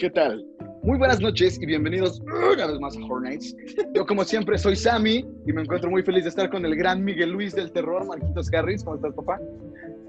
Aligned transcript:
¿Qué 0.00 0.08
tal? 0.08 0.46
Muy 0.82 0.96
buenas 0.96 1.20
noches 1.20 1.60
y 1.60 1.66
bienvenidos 1.66 2.22
una 2.22 2.66
vez 2.66 2.80
más 2.80 2.96
a 2.96 3.04
Horror 3.04 3.20
Nights. 3.20 3.54
Yo, 3.92 4.06
como 4.06 4.24
siempre, 4.24 4.56
soy 4.56 4.74
Sammy 4.74 5.26
y 5.46 5.52
me 5.52 5.60
encuentro 5.60 5.90
muy 5.90 6.02
feliz 6.02 6.24
de 6.24 6.30
estar 6.30 6.48
con 6.48 6.64
el 6.64 6.74
gran 6.74 7.04
Miguel 7.04 7.32
Luis 7.32 7.54
del 7.54 7.70
terror, 7.70 8.06
Marquitos 8.06 8.50
Harris. 8.54 8.82
¿Cómo 8.82 8.96
estás, 8.96 9.12
papá? 9.12 9.38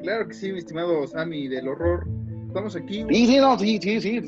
Claro 0.01 0.29
que 0.29 0.33
sí, 0.33 0.49
mi 0.53 0.59
estimado 0.59 1.05
Sammy 1.07 1.49
del 1.49 1.67
horror. 1.67 2.07
Estamos 2.47 2.73
aquí. 2.77 3.05
Sí, 3.09 3.27
sí, 3.27 3.37
no, 3.39 3.59
sí, 3.59 3.79
sí, 3.81 3.99
sí. 3.99 4.21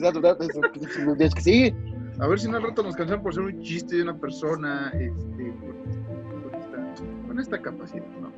Es 1.20 1.34
que 1.34 1.41
sí. 1.41 1.73
A 2.20 2.27
ver 2.27 2.38
si 2.38 2.50
no 2.50 2.57
al 2.57 2.64
rato 2.64 2.84
nos 2.84 2.98
cansan 2.98 3.23
por 3.23 3.34
ser 3.34 3.43
un 3.43 3.61
chiste 3.61 3.95
de 3.95 4.04
una 4.04 4.20
persona 4.20 4.91
este, 4.95 5.54
con, 5.61 6.41
con 6.41 6.55
esta, 6.60 7.25
con 7.25 7.39
esta 7.39 7.61
capacidad, 7.61 8.05
¿no? 8.19 8.33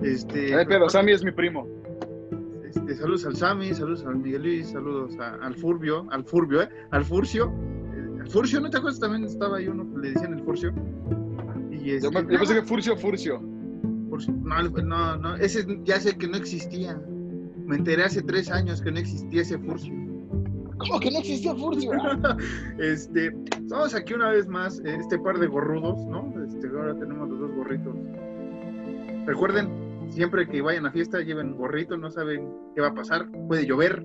Este, 0.00 0.54
Ay, 0.54 0.64
pero 0.68 0.88
Sammy 0.88 1.10
es 1.10 1.24
mi 1.24 1.32
primo. 1.32 1.66
Este, 2.68 2.94
saludos 2.96 3.24
al 3.26 3.36
Sammy, 3.36 3.74
saludos 3.74 4.04
al 4.06 4.16
Miguel 4.16 4.42
Luis, 4.42 4.68
saludos 4.70 5.18
a- 5.18 5.34
al 5.36 5.54
Furbio, 5.54 6.06
al 6.10 6.24
Furbio, 6.24 6.62
¿eh? 6.62 6.68
Al 6.90 7.04
Furcio. 7.04 7.52
Eh, 7.94 8.20
Al 8.20 8.28
Furcio, 8.28 8.60
¿no 8.60 8.70
te 8.70 8.76
acuerdas? 8.78 9.00
También 9.00 9.24
estaba 9.24 9.56
ahí 9.58 9.68
uno 9.68 9.88
que 9.92 9.98
le 10.00 10.12
decían 10.12 10.34
el 10.34 10.42
Furcio. 10.44 10.72
Y 11.70 11.78
Yo, 11.84 11.94
este, 11.96 12.10
me- 12.10 12.32
yo 12.32 12.38
pensé 12.38 12.54
que 12.54 12.62
Furcio, 12.62 12.96
Furcio. 12.96 13.40
Furcio. 14.10 14.34
No, 14.42 14.62
no, 14.62 15.16
no, 15.16 15.36
ese 15.36 15.66
ya 15.84 15.98
sé 16.00 16.16
que 16.16 16.26
no 16.28 16.36
existía. 16.36 17.00
Me 17.64 17.76
enteré 17.76 18.04
hace 18.04 18.22
tres 18.22 18.50
años 18.50 18.80
que 18.82 18.90
no 18.90 18.98
existía 18.98 19.42
ese 19.42 19.58
Furcio. 19.58 19.92
¿Cómo 20.78 21.00
que 21.00 21.10
no 21.10 21.18
existía 21.18 21.54
Furcio? 21.54 21.90
Este, 22.78 23.34
estamos 23.60 23.94
aquí 23.94 24.14
una 24.14 24.30
vez 24.30 24.46
más, 24.48 24.78
eh, 24.80 24.96
este 25.00 25.18
par 25.18 25.38
de 25.38 25.46
gorrudos, 25.48 26.06
¿no? 26.06 26.32
Este, 26.46 26.68
ahora 26.68 26.94
tenemos 26.98 27.28
los 27.28 27.40
dos 27.40 27.50
gorritos. 27.52 27.94
Recuerden, 29.26 29.68
siempre 30.10 30.48
que 30.48 30.62
vayan 30.62 30.86
a 30.86 30.92
fiesta, 30.92 31.20
lleven 31.20 31.56
gorrito, 31.56 31.96
no 31.96 32.10
saben 32.10 32.48
qué 32.74 32.80
va 32.80 32.88
a 32.88 32.94
pasar. 32.94 33.28
Puede 33.48 33.66
llover, 33.66 34.04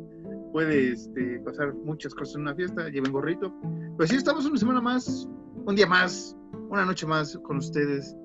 puede 0.52 0.94
este, 0.94 1.40
pasar 1.40 1.74
muchas 1.74 2.14
cosas 2.14 2.36
en 2.36 2.42
una 2.42 2.56
fiesta, 2.56 2.90
lleven 2.90 3.12
gorrito. 3.12 3.54
Pues 3.98 4.10
sí, 4.10 4.16
estamos 4.16 4.46
una 4.46 4.58
semana 4.58 4.82
más, 4.82 5.28
un 5.66 5.76
día 5.76 5.88
más, 5.88 6.38
una 6.70 6.86
noche 6.86 7.06
más 7.06 7.38
con 7.44 7.58
ustedes. 7.58 8.16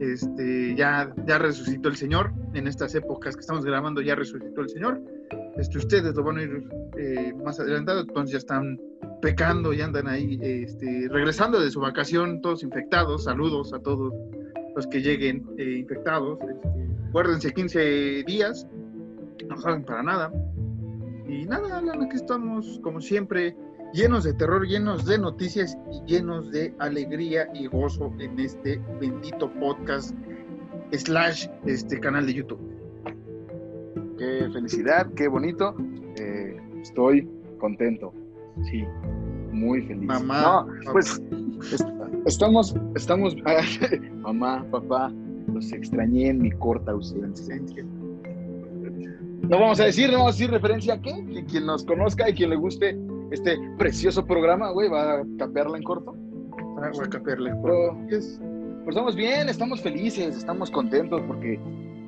Este, 0.00 0.74
ya, 0.74 1.14
ya 1.26 1.38
resucitó 1.38 1.88
el 1.88 1.96
Señor. 1.96 2.32
En 2.54 2.66
estas 2.66 2.94
épocas 2.94 3.36
que 3.36 3.40
estamos 3.40 3.64
grabando, 3.64 4.00
ya 4.00 4.14
resucitó 4.14 4.62
el 4.62 4.68
Señor. 4.68 5.00
Este, 5.56 5.78
ustedes 5.78 6.14
lo 6.14 6.24
van 6.24 6.38
a 6.38 6.42
ir 6.42 6.68
eh, 6.98 7.34
más 7.44 7.60
adelantado, 7.60 8.00
entonces 8.00 8.32
ya 8.32 8.38
están 8.38 8.78
pecando 9.20 9.72
y 9.72 9.80
andan 9.80 10.08
ahí 10.08 10.38
este, 10.42 11.08
regresando 11.10 11.60
de 11.60 11.70
su 11.70 11.80
vacación, 11.80 12.40
todos 12.40 12.62
infectados. 12.62 13.24
Saludos 13.24 13.72
a 13.72 13.78
todos 13.78 14.12
los 14.74 14.86
que 14.86 15.02
lleguen 15.02 15.46
eh, 15.58 15.78
infectados. 15.78 16.38
Este, 16.40 16.99
guárdense 17.12 17.52
15 17.52 18.24
días, 18.26 18.66
no 19.48 19.56
saben 19.60 19.84
para 19.84 20.02
nada. 20.02 20.32
Y 21.28 21.44
nada, 21.46 21.78
Alan, 21.78 22.02
aquí 22.02 22.16
estamos, 22.16 22.80
como 22.82 23.00
siempre, 23.00 23.56
llenos 23.92 24.24
de 24.24 24.34
terror, 24.34 24.66
llenos 24.66 25.04
de 25.06 25.18
noticias 25.18 25.76
y 25.92 26.12
llenos 26.12 26.50
de 26.50 26.74
alegría 26.78 27.48
y 27.54 27.66
gozo 27.66 28.12
en 28.18 28.38
este 28.38 28.80
bendito 29.00 29.50
podcast 29.54 30.14
slash 30.92 31.46
este 31.66 32.00
canal 32.00 32.26
de 32.26 32.34
YouTube. 32.34 32.60
Qué 34.18 34.48
felicidad, 34.52 35.06
qué 35.14 35.28
bonito. 35.28 35.74
Eh, 36.16 36.56
estoy 36.82 37.28
contento. 37.58 38.12
Sí, 38.64 38.84
muy 39.52 39.82
feliz. 39.82 40.02
Mamá, 40.04 40.66
No, 40.84 40.92
pues 40.92 41.22
est- 41.72 41.84
estamos, 42.26 42.74
estamos, 42.96 43.36
mamá, 44.16 44.66
papá, 44.70 45.12
los 45.50 45.72
extrañé 45.72 46.28
en 46.28 46.42
mi 46.42 46.50
corta 46.50 46.92
ausencia. 46.92 47.84
No 49.42 49.58
vamos 49.58 49.80
a 49.80 49.84
decir, 49.84 50.10
no 50.10 50.18
vamos 50.18 50.34
a 50.34 50.38
decir 50.38 50.50
referencia 50.50 50.94
a 50.94 51.00
qué. 51.00 51.24
Que 51.26 51.44
quien 51.44 51.66
nos 51.66 51.84
conozca 51.84 52.28
y 52.28 52.34
quien 52.34 52.50
le 52.50 52.56
guste 52.56 52.96
este 53.30 53.58
precioso 53.78 54.24
programa, 54.24 54.70
güey, 54.70 54.88
va 54.88 55.20
a 55.20 55.22
capearla 55.38 55.76
en 55.76 55.82
corto. 55.82 56.14
Ah, 56.78 56.90
voy 56.92 57.06
a 57.06 57.60
pues, 58.08 58.40
pues 58.84 58.88
estamos 58.88 59.16
bien, 59.16 59.48
estamos 59.48 59.80
felices, 59.80 60.36
estamos 60.36 60.70
contentos 60.70 61.20
porque 61.26 61.58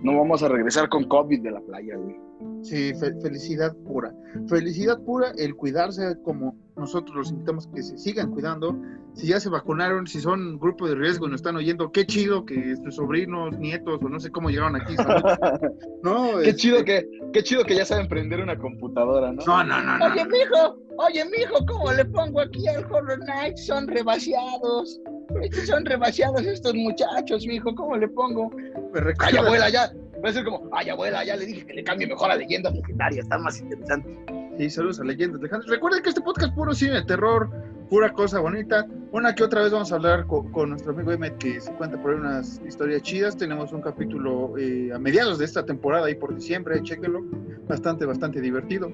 no 0.02 0.16
vamos 0.16 0.42
a 0.42 0.48
regresar 0.48 0.88
con 0.88 1.04
COVID 1.04 1.40
de 1.42 1.50
la 1.50 1.60
playa, 1.60 1.96
güey. 1.96 2.16
Sí, 2.62 2.92
fe- 2.94 3.20
felicidad 3.20 3.74
pura. 3.86 4.14
Felicidad 4.48 4.98
pura 5.00 5.32
el 5.36 5.54
cuidarse 5.54 6.16
como 6.24 6.56
nosotros 6.76 7.14
los 7.16 7.30
invitamos 7.30 7.66
que 7.68 7.82
se 7.82 7.98
sigan 7.98 8.30
cuidando. 8.30 8.74
Si 9.14 9.26
ya 9.26 9.38
se 9.40 9.50
vacunaron, 9.50 10.06
si 10.06 10.20
son 10.20 10.58
grupo 10.58 10.88
de 10.88 10.94
riesgo 10.94 11.26
y 11.26 11.30
nos 11.30 11.40
están 11.40 11.56
oyendo, 11.56 11.92
qué 11.92 12.06
chido 12.06 12.46
que 12.46 12.76
sus 12.82 12.94
sobrinos, 12.96 13.58
nietos 13.58 14.00
o 14.02 14.08
no 14.08 14.18
sé 14.18 14.30
cómo 14.30 14.48
llegaron 14.48 14.76
aquí. 14.76 14.96
¿sabes? 14.96 15.22
No, 16.02 16.38
Qué 16.38 16.48
este, 16.50 16.56
chido 16.56 16.84
que, 16.84 17.06
qué 17.32 17.42
chido 17.42 17.64
que 17.64 17.76
ya 17.76 17.84
saben 17.84 18.08
prender 18.08 18.40
una 18.40 18.58
computadora, 18.58 19.32
¿no? 19.32 19.42
No, 19.46 19.62
no, 19.64 19.82
no, 19.82 19.98
no. 19.98 20.04
Oye, 20.06 20.24
mijo, 20.24 20.76
oye, 20.98 21.24
mijo, 21.26 21.64
¿cómo 21.66 21.92
le 21.92 22.04
pongo 22.06 22.40
aquí 22.40 22.66
al 22.68 22.84
Horror 22.90 23.18
Nights? 23.20 23.66
Son 23.66 23.86
rebaseados. 23.86 25.00
Estos 25.42 25.66
son 25.66 25.84
rebaseados 25.84 26.42
estos 26.42 26.74
muchachos, 26.74 27.46
mijo, 27.46 27.74
¿cómo 27.74 27.96
le 27.96 28.08
pongo? 28.08 28.50
Me 28.50 29.14
Ay, 29.18 29.36
abuela, 29.36 29.68
ya. 29.70 29.92
Va 30.24 30.28
a 30.28 30.32
ser 30.32 30.44
como, 30.44 30.68
ay, 30.72 30.88
abuela, 30.88 31.24
ya 31.24 31.36
le 31.36 31.46
dije 31.46 31.66
que 31.66 31.74
le 31.74 31.82
cambie 31.84 32.06
mejor 32.06 32.30
a 32.30 32.36
leyendas 32.36 32.74
legendarias, 32.74 33.24
está 33.24 33.38
más 33.38 33.60
interesante. 33.60 34.16
Sí, 34.58 34.70
saludos 34.70 35.00
a 35.00 35.04
leyendas 35.04 35.40
lejanas. 35.40 35.66
Recuerden 35.66 36.02
que 36.02 36.10
este 36.10 36.20
podcast 36.20 36.50
es 36.50 36.54
puro 36.54 36.74
cine 36.74 36.92
de 36.92 37.04
terror, 37.04 37.50
pura 37.90 38.12
cosa 38.12 38.38
bonita. 38.38 38.86
Una 39.10 39.34
que 39.34 39.42
otra 39.42 39.62
vez 39.62 39.72
vamos 39.72 39.90
a 39.92 39.96
hablar 39.96 40.26
co- 40.26 40.44
con, 40.52 40.70
nuestro 40.70 40.92
amigo 40.92 41.10
Emmet 41.10 41.36
que 41.38 41.60
se 41.60 41.72
cuenta 41.72 42.00
por 42.00 42.12
ahí 42.12 42.18
unas 42.20 42.60
historias 42.66 43.02
chidas. 43.02 43.36
Tenemos 43.36 43.72
un 43.72 43.80
capítulo 43.80 44.56
eh, 44.58 44.92
a 44.94 44.98
mediados 44.98 45.38
de 45.38 45.44
esta 45.46 45.64
temporada, 45.66 46.06
ahí 46.06 46.14
por 46.14 46.34
diciembre, 46.34 46.80
chéquenlo. 46.82 47.20
Bastante, 47.66 48.04
bastante 48.06 48.40
divertido. 48.40 48.92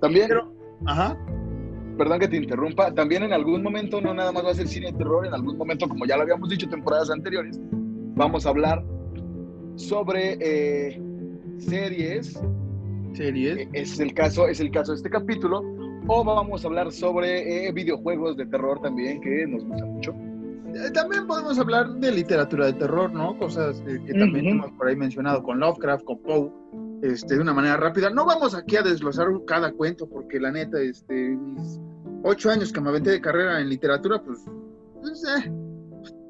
También, 0.00 0.26
Pero- 0.28 0.52
Ajá. 0.86 1.16
perdón 1.96 2.18
que 2.18 2.28
te 2.28 2.36
interrumpa, 2.36 2.92
también 2.92 3.22
en 3.22 3.32
algún 3.32 3.62
momento, 3.62 4.00
no 4.00 4.12
nada 4.12 4.32
más 4.32 4.44
va 4.44 4.50
a 4.50 4.54
ser 4.54 4.66
cine 4.68 4.86
de 4.90 4.98
terror, 4.98 5.24
en 5.26 5.32
algún 5.34 5.56
momento, 5.56 5.88
como 5.88 6.04
ya 6.06 6.16
lo 6.16 6.22
habíamos 6.22 6.48
dicho 6.48 6.68
temporadas 6.68 7.10
anteriores, 7.10 7.58
vamos 8.14 8.44
a 8.46 8.48
hablar 8.48 8.84
sobre 9.82 10.36
eh, 10.40 11.00
series 11.58 12.38
Series. 13.14 13.58
Eh, 13.58 13.68
es 13.72 14.00
el 14.00 14.14
caso, 14.14 14.48
es 14.48 14.60
el 14.60 14.70
caso 14.70 14.92
de 14.92 14.96
este 14.96 15.10
capítulo. 15.10 15.62
O 16.08 16.24
vamos 16.24 16.64
a 16.64 16.68
hablar 16.68 16.90
sobre 16.90 17.66
eh, 17.66 17.72
videojuegos 17.72 18.36
de 18.36 18.46
terror 18.46 18.80
también, 18.80 19.20
que 19.20 19.46
nos 19.46 19.64
gusta 19.64 19.84
mucho. 19.84 20.12
Eh, 20.74 20.90
También 20.92 21.26
podemos 21.26 21.58
hablar 21.58 21.92
de 21.94 22.10
literatura 22.10 22.66
de 22.66 22.72
terror, 22.72 23.12
¿no? 23.12 23.38
Cosas 23.38 23.80
que 23.82 24.12
también 24.14 24.46
Ujú. 24.46 24.54
hemos 24.56 24.72
por 24.72 24.88
ahí 24.88 24.96
mencionado 24.96 25.42
con 25.42 25.60
Lovecraft, 25.60 26.04
con 26.04 26.18
Poe, 26.22 26.50
este, 27.02 27.34
de 27.36 27.40
una 27.40 27.52
manera 27.52 27.76
rápida. 27.76 28.10
No 28.10 28.24
vamos 28.24 28.54
aquí 28.54 28.76
a 28.76 28.82
desglosar 28.82 29.28
cada 29.46 29.70
cuento, 29.72 30.08
porque 30.08 30.40
la 30.40 30.50
neta, 30.50 30.80
este, 30.80 31.36
mis 31.36 31.78
ocho 32.24 32.50
años 32.50 32.72
que 32.72 32.80
me 32.80 32.88
aventé 32.88 33.10
de 33.10 33.20
carrera 33.20 33.60
en 33.60 33.68
literatura, 33.68 34.20
pues, 34.24 34.40
pues, 35.02 35.22
eh, 35.24 35.52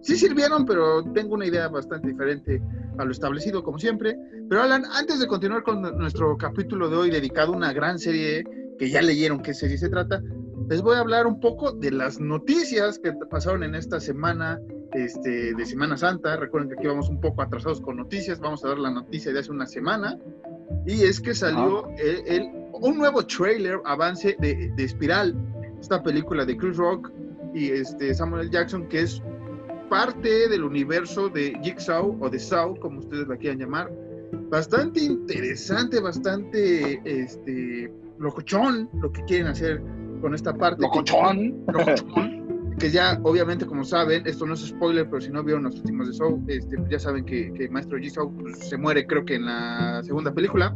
sí 0.03 0.17
sirvieron, 0.17 0.67
pero 0.67 1.03
tengo 1.15 1.35
una 1.35 1.47
idea 1.47 1.69
bastante 1.69 2.09
diferente 2.09 2.61
a 2.99 3.05
lo 3.05 3.11
establecido, 3.11 3.63
como 3.63 3.79
siempre. 3.79 4.17
Pero 4.49 4.63
Alan, 4.63 4.85
antes 4.93 5.19
de 5.21 5.27
continuar 5.27 5.63
con 5.63 5.81
nuestro 5.97 6.37
capítulo 6.37 6.91
de 6.91 6.97
hoy 6.97 7.11
dedicado 7.11 7.53
a 7.55 7.57
una 7.57 7.73
gran 7.73 7.99
serie 7.99 8.45
que 8.79 8.91
ya 8.91 9.01
leyeron 9.01 9.41
qué 9.43 9.55
serie 9.55 9.79
se 9.79 9.89
trata, 9.89 10.23
les 10.69 10.83
voy 10.83 10.97
a 10.97 11.01
hablar 11.01 11.27
un 11.27 11.41
poco 11.41 11.73
de 11.73 11.91
las 11.91 12.21
noticias 12.21 12.99
que 12.99 13.13
pasaron 13.31 13.63
en 13.63 13.75
esta 13.75 13.99
semana 14.01 14.61
este, 14.93 15.55
de 15.55 15.67
Semana 15.67 15.97
Santa. 15.97 16.37
Recuerden 16.37 16.69
que 16.71 16.75
aquí 16.77 16.87
vamos 16.87 17.09
un 17.09 17.21
poco 17.21 17.43
atrasados 17.43 17.81
con 17.81 17.97
noticias. 17.97 18.41
Vamos 18.41 18.65
a 18.65 18.69
dar 18.69 18.79
la 18.79 18.91
noticia 18.91 19.33
de 19.33 19.41
hace 19.41 19.51
una 19.51 19.67
semana. 19.67 20.19
Y 20.87 21.03
es 21.03 21.21
que 21.21 21.35
salió 21.35 21.89
el, 21.99 22.27
el- 22.27 22.51
un 22.75 22.99
nuevo 22.99 23.25
trailer, 23.27 23.81
avance 23.85 24.37
de, 24.41 24.73
de 24.75 24.85
Espiral, 24.85 25.37
esta 25.81 26.03
película 26.03 26.45
de 26.45 26.57
Chris 26.57 26.77
Rock 26.77 27.11
y 27.55 27.69
este, 27.71 28.15
Samuel. 28.15 28.51
Jackson, 28.51 28.89
que 28.89 29.03
es 29.03 29.23
parte 29.93 30.49
del 30.49 30.65
universo 30.65 31.29
de 31.29 31.53
Jigsaw 31.63 32.17
o 32.19 32.31
de 32.31 32.39
Saw, 32.39 32.81
como 32.81 33.01
ustedes 33.01 33.29
la 33.29 33.37
quieran 33.37 33.59
llamar. 33.59 33.93
Bastante 34.49 35.01
interesante, 35.01 36.01
bastante 36.01 36.99
este, 37.05 37.93
locochón 38.19 38.89
lo 39.03 39.13
que 39.13 39.23
quieren 39.27 39.49
hacer 39.49 39.83
con 40.23 40.35
esta 40.35 40.55
parte. 40.55 40.81
Locochón. 40.81 41.63
Locochón, 41.71 42.75
que 42.79 42.91
ya, 42.91 43.21
obviamente, 43.23 43.67
como 43.67 43.85
saben, 43.85 44.27
esto 44.27 44.47
no 44.47 44.55
es 44.55 44.61
spoiler, 44.61 45.11
pero 45.11 45.21
si 45.21 45.29
no 45.29 45.45
vieron 45.45 45.65
los 45.65 45.77
últimos 45.77 46.07
de 46.07 46.15
Saw, 46.15 46.43
este, 46.49 46.79
ya 46.89 46.99
saben 46.99 47.27
que, 47.27 47.53
que 47.53 47.69
Maestro 47.69 47.99
Jigsaw 47.99 48.33
pues, 48.33 48.61
se 48.61 48.79
muere, 48.79 49.07
creo 49.07 49.27
que 49.27 49.35
en 49.35 49.45
la 49.45 50.01
segunda 50.05 50.33
película. 50.33 50.75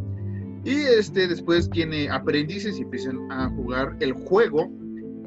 Y 0.63 0.75
este 0.75 1.27
después 1.27 1.71
tiene 1.71 2.11
aprendices 2.11 2.79
y 2.79 2.83
empiezan 2.83 3.33
a 3.33 3.49
jugar 3.49 3.97
el 4.01 4.13
juego. 4.13 4.71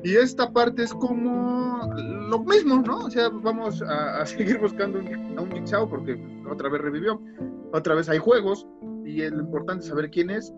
Y 0.03 0.15
esta 0.15 0.51
parte 0.51 0.83
es 0.83 0.93
como 0.93 1.81
lo 2.29 2.39
mismo, 2.43 2.81
¿no? 2.81 3.05
O 3.05 3.09
sea, 3.09 3.29
vamos 3.29 3.81
a, 3.81 4.21
a 4.21 4.25
seguir 4.25 4.59
buscando 4.59 4.99
un- 4.99 5.37
a 5.37 5.41
un 5.41 5.51
Jigsaw 5.51 5.89
porque 5.89 6.19
otra 6.49 6.69
vez 6.69 6.81
revivió. 6.81 7.21
Otra 7.73 7.95
vez 7.95 8.09
hay 8.09 8.17
juegos 8.17 8.65
y 9.05 9.21
es 9.21 9.31
lo 9.31 9.41
importante 9.41 9.83
es 9.83 9.89
saber 9.89 10.09
quién 10.09 10.29
es. 10.29 10.53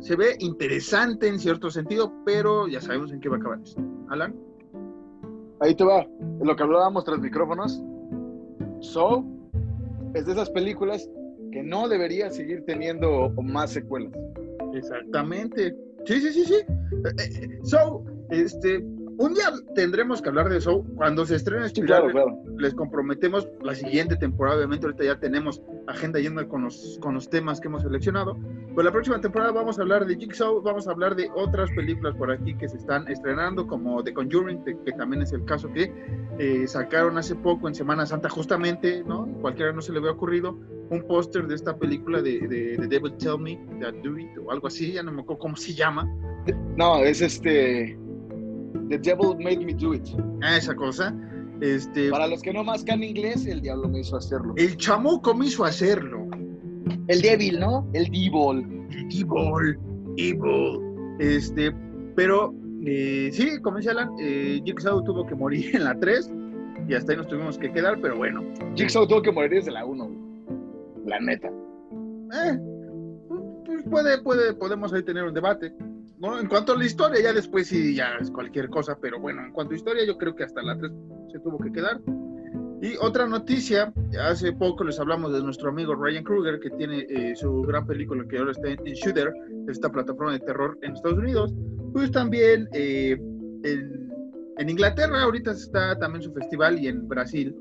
Se 0.00 0.16
ve 0.16 0.36
interesante 0.40 1.28
en 1.28 1.38
cierto 1.38 1.70
sentido, 1.70 2.12
pero 2.24 2.66
ya 2.68 2.80
sabemos 2.80 3.12
en 3.12 3.20
qué 3.20 3.28
va 3.28 3.36
a 3.36 3.38
acabar 3.38 3.60
esto. 3.62 3.80
Alan. 4.08 4.34
Ahí 5.60 5.74
te 5.74 5.84
va. 5.84 6.06
Lo 6.42 6.54
que 6.54 6.62
hablábamos 6.62 7.04
tras 7.04 7.18
micrófonos. 7.18 7.82
So 8.80 9.24
es 10.14 10.26
de 10.26 10.32
esas 10.32 10.50
películas 10.50 11.08
que 11.52 11.62
no 11.62 11.88
debería 11.88 12.28
seguir 12.30 12.64
teniendo 12.66 13.30
más 13.42 13.70
secuelas. 13.70 14.12
Exactamente. 14.74 15.74
Sí, 16.06 16.20
sí, 16.20 16.32
sí, 16.32 16.44
sí. 16.44 16.54
Eh, 16.54 17.14
eh, 17.18 17.58
so, 17.64 18.04
este, 18.30 18.82
un 19.18 19.34
día 19.34 19.52
tendremos 19.74 20.20
que 20.20 20.28
hablar 20.28 20.48
de 20.48 20.58
eso 20.58 20.84
cuando 20.96 21.24
se 21.24 21.36
estrene 21.36 21.66
Espiral. 21.66 22.10
claro, 22.10 22.10
claro. 22.10 22.58
Les 22.58 22.74
comprometemos 22.74 23.48
la 23.62 23.74
siguiente 23.74 24.16
temporada. 24.16 24.58
Obviamente, 24.58 24.86
ahorita 24.86 25.04
ya 25.04 25.18
tenemos 25.18 25.62
agenda 25.86 26.20
yendo 26.20 26.46
con 26.48 26.64
los, 26.64 26.98
con 27.00 27.14
los 27.14 27.28
temas 27.28 27.60
que 27.60 27.68
hemos 27.68 27.82
seleccionado. 27.82 28.38
Pero 28.68 28.82
la 28.82 28.92
próxima 28.92 29.20
temporada 29.20 29.52
vamos 29.52 29.78
a 29.78 29.82
hablar 29.82 30.06
de 30.06 30.16
Jigsaw, 30.16 30.60
vamos 30.60 30.86
a 30.86 30.90
hablar 30.90 31.16
de 31.16 31.30
otras 31.34 31.70
películas 31.70 32.14
por 32.16 32.30
aquí 32.30 32.54
que 32.56 32.68
se 32.68 32.76
están 32.76 33.08
estrenando, 33.08 33.66
como 33.66 34.02
The 34.04 34.12
Conjuring, 34.12 34.64
que 34.64 34.92
también 34.92 35.22
es 35.22 35.32
el 35.32 35.44
caso 35.44 35.72
que 35.72 35.90
eh, 36.38 36.66
sacaron 36.66 37.16
hace 37.16 37.34
poco 37.34 37.68
en 37.68 37.74
Semana 37.74 38.04
Santa, 38.04 38.28
justamente, 38.28 39.02
¿no? 39.04 39.26
Cualquiera 39.40 39.72
no 39.72 39.80
se 39.80 39.92
le 39.92 39.98
había 39.98 40.10
ocurrido, 40.10 40.58
un 40.90 41.02
póster 41.06 41.46
de 41.46 41.54
esta 41.54 41.76
película 41.76 42.20
de, 42.20 42.40
de, 42.40 42.76
de 42.76 42.86
Devil 42.86 43.16
Tell 43.16 43.38
Me, 43.38 43.58
That 43.80 43.94
Do 44.04 44.18
It, 44.18 44.38
o 44.44 44.50
algo 44.50 44.66
así, 44.66 44.92
ya 44.92 45.02
no 45.02 45.12
me 45.12 45.22
acuerdo 45.22 45.40
cómo 45.40 45.56
se 45.56 45.72
llama. 45.72 46.06
No, 46.76 46.98
es 47.02 47.22
este. 47.22 47.98
The 48.88 48.98
Devil 48.98 49.36
Made 49.38 49.64
Me 49.64 49.74
Do 49.74 49.94
It. 49.94 50.06
Ah, 50.42 50.56
esa 50.56 50.74
cosa. 50.74 51.14
Este, 51.60 52.10
Para 52.10 52.26
los 52.26 52.42
que 52.42 52.52
no 52.52 52.62
mascan 52.62 53.02
inglés, 53.02 53.46
el 53.46 53.62
diablo 53.62 53.88
me 53.88 54.00
hizo 54.00 54.16
hacerlo. 54.16 54.54
el 54.56 54.76
chamuco 54.76 55.34
me 55.34 55.46
hizo 55.46 55.64
hacerlo. 55.64 56.26
El 57.08 57.22
débil, 57.22 57.58
¿no? 57.58 57.88
El 57.92 58.04
devil. 58.04 58.86
Evil, 59.10 59.78
evil. 60.16 60.80
Este, 61.18 61.72
pero 62.14 62.54
eh, 62.84 63.30
sí, 63.32 63.60
como 63.62 63.78
decía 63.78 63.92
Alan, 63.92 64.10
eh, 64.20 64.60
Jigsaw 64.64 65.02
tuvo 65.02 65.26
que 65.26 65.34
morir 65.34 65.70
en 65.74 65.84
la 65.84 65.98
3 65.98 66.30
y 66.88 66.94
hasta 66.94 67.12
ahí 67.12 67.18
nos 67.18 67.26
tuvimos 67.26 67.58
que 67.58 67.72
quedar, 67.72 68.00
pero 68.00 68.16
bueno. 68.16 68.42
Jigsaw 68.76 69.06
tuvo 69.08 69.22
que 69.22 69.32
morir 69.32 69.50
desde 69.50 69.72
la 69.72 69.84
1. 69.84 70.10
La 71.06 71.18
neta. 71.20 71.48
Eh, 71.48 72.58
pues 73.64 73.82
puede, 73.84 74.22
puede, 74.22 74.54
podemos 74.54 74.92
ahí 74.92 75.02
tener 75.02 75.24
un 75.24 75.34
debate. 75.34 75.72
¿No? 76.18 76.38
En 76.38 76.48
cuanto 76.48 76.72
a 76.72 76.76
la 76.76 76.84
historia, 76.84 77.20
ya 77.22 77.32
después 77.32 77.68
sí, 77.68 77.94
ya 77.94 78.16
es 78.20 78.30
cualquier 78.30 78.68
cosa, 78.68 78.98
pero 79.00 79.20
bueno, 79.20 79.44
en 79.44 79.52
cuanto 79.52 79.74
a 79.74 79.76
historia, 79.76 80.04
yo 80.06 80.16
creo 80.16 80.34
que 80.34 80.44
hasta 80.44 80.62
la 80.62 80.76
3 80.76 80.90
se 81.32 81.38
tuvo 81.40 81.58
que 81.58 81.72
quedar. 81.72 82.00
Y 82.82 82.94
otra 83.00 83.26
noticia, 83.26 83.92
hace 84.22 84.52
poco 84.52 84.84
les 84.84 85.00
hablamos 85.00 85.32
de 85.32 85.42
nuestro 85.42 85.70
amigo 85.70 85.94
Ryan 85.94 86.24
Kruger, 86.24 86.60
que 86.60 86.70
tiene 86.70 87.06
eh, 87.08 87.34
su 87.34 87.62
gran 87.62 87.86
película 87.86 88.24
que 88.28 88.38
ahora 88.38 88.52
está 88.52 88.68
en, 88.68 88.86
en 88.86 88.94
Shooter, 88.94 89.32
esta 89.68 89.90
plataforma 89.90 90.32
de 90.32 90.40
terror 90.40 90.78
en 90.82 90.92
Estados 90.92 91.18
Unidos. 91.18 91.54
Pues 91.94 92.10
también 92.10 92.68
eh, 92.72 93.16
en, 93.64 94.10
en 94.58 94.68
Inglaterra 94.68 95.22
ahorita 95.22 95.52
está 95.52 95.98
también 95.98 96.22
su 96.22 96.32
festival 96.32 96.78
y 96.78 96.88
en 96.88 97.08
Brasil. 97.08 97.56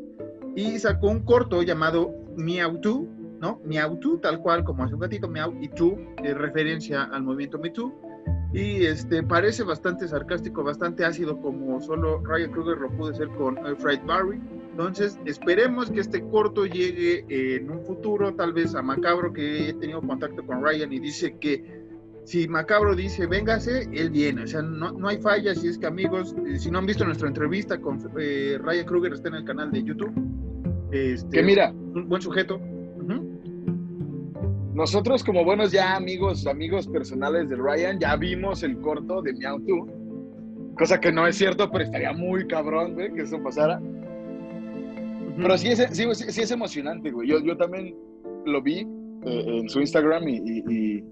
Y 0.55 0.77
sacó 0.79 1.09
un 1.09 1.23
corto 1.23 1.63
llamado 1.63 2.13
Meow 2.35 2.77
2, 2.81 2.99
¿no? 3.41 3.61
Meow 3.65 3.97
2, 4.01 4.21
tal 4.21 4.39
cual 4.41 4.63
como 4.63 4.83
hace 4.83 4.93
un 4.93 4.99
gatito, 5.01 5.27
Meow 5.27 5.53
y 5.61 5.67
2, 5.69 5.93
en 6.23 6.37
referencia 6.37 7.03
al 7.03 7.23
movimiento 7.23 7.57
Me 7.59 7.69
Too. 7.69 8.04
Y 8.53 8.85
este, 8.85 9.21
parece 9.23 9.63
bastante 9.63 10.07
sarcástico, 10.07 10.63
bastante 10.63 11.03
ácido, 11.03 11.39
como 11.41 11.81
solo 11.81 12.21
Ryan 12.23 12.51
Kruger 12.51 12.77
lo 12.77 12.89
pudo 12.89 13.11
hacer 13.11 13.27
con 13.29 13.57
Fright 13.77 14.05
Barry. 14.05 14.39
Entonces, 14.71 15.17
esperemos 15.25 15.89
que 15.91 16.01
este 16.01 16.21
corto 16.21 16.65
llegue 16.65 17.25
eh, 17.29 17.57
en 17.57 17.69
un 17.69 17.81
futuro, 17.81 18.33
tal 18.33 18.53
vez 18.53 18.75
a 18.75 18.81
Macabro, 18.81 19.33
que 19.33 19.69
he 19.69 19.73
tenido 19.73 20.01
contacto 20.01 20.45
con 20.45 20.63
Ryan 20.63 20.91
y 20.91 20.99
dice 20.99 21.37
que 21.37 21.85
si 22.25 22.47
Macabro 22.47 22.95
dice 22.95 23.27
véngase, 23.27 23.87
él 23.93 24.09
viene. 24.09 24.43
O 24.43 24.47
sea, 24.47 24.61
no, 24.61 24.91
no 24.91 25.07
hay 25.07 25.17
fallas. 25.19 25.59
Si 25.61 25.67
es 25.67 25.77
que, 25.77 25.85
amigos, 25.85 26.35
eh, 26.47 26.57
si 26.57 26.71
no 26.71 26.79
han 26.79 26.85
visto 26.85 27.05
nuestra 27.05 27.27
entrevista 27.27 27.79
con 27.79 27.99
eh, 28.19 28.57
Ryan 28.61 28.85
Kruger, 28.85 29.13
está 29.13 29.29
en 29.29 29.35
el 29.35 29.45
canal 29.45 29.71
de 29.71 29.83
YouTube. 29.83 30.13
Este, 30.91 31.37
Que 31.37 31.43
mira, 31.43 31.71
un 31.71 32.09
buen 32.09 32.21
sujeto. 32.21 32.55
Ujú. 32.55 33.34
Nosotros 34.75 35.23
como 35.23 35.45
buenos 35.45 35.71
ya 35.71 35.95
amigos, 35.95 36.45
amigos 36.45 36.85
personales 36.85 37.47
de 37.47 37.55
Ryan, 37.55 37.97
ya 37.97 38.17
vimos 38.17 38.61
el 38.61 38.77
corto 38.81 39.21
de 39.21 39.33
Meow 39.33 39.57
2. 39.59 39.89
Cosa 40.77 40.99
que 40.99 41.13
no 41.13 41.25
es 41.25 41.37
cierto, 41.37 41.71
pero 41.71 41.85
estaría 41.85 42.11
muy 42.11 42.45
cabrón, 42.45 42.93
güey, 42.93 43.13
que 43.13 43.21
eso 43.21 43.41
pasara. 43.41 43.81
Pero 45.37 45.57
sí 45.57 45.69
es, 45.69 45.87
sí, 45.91 46.03
es 46.41 46.51
emocionante, 46.51 47.09
güey. 47.09 47.29
Yo, 47.29 47.39
yo 47.39 47.55
también 47.55 47.95
lo 48.45 48.61
vi 48.61 48.79
eh, 49.25 49.59
en 49.61 49.69
su 49.69 49.79
Instagram 49.79 50.27
y, 50.27 50.41
y, 50.43 50.63
y 50.67 51.03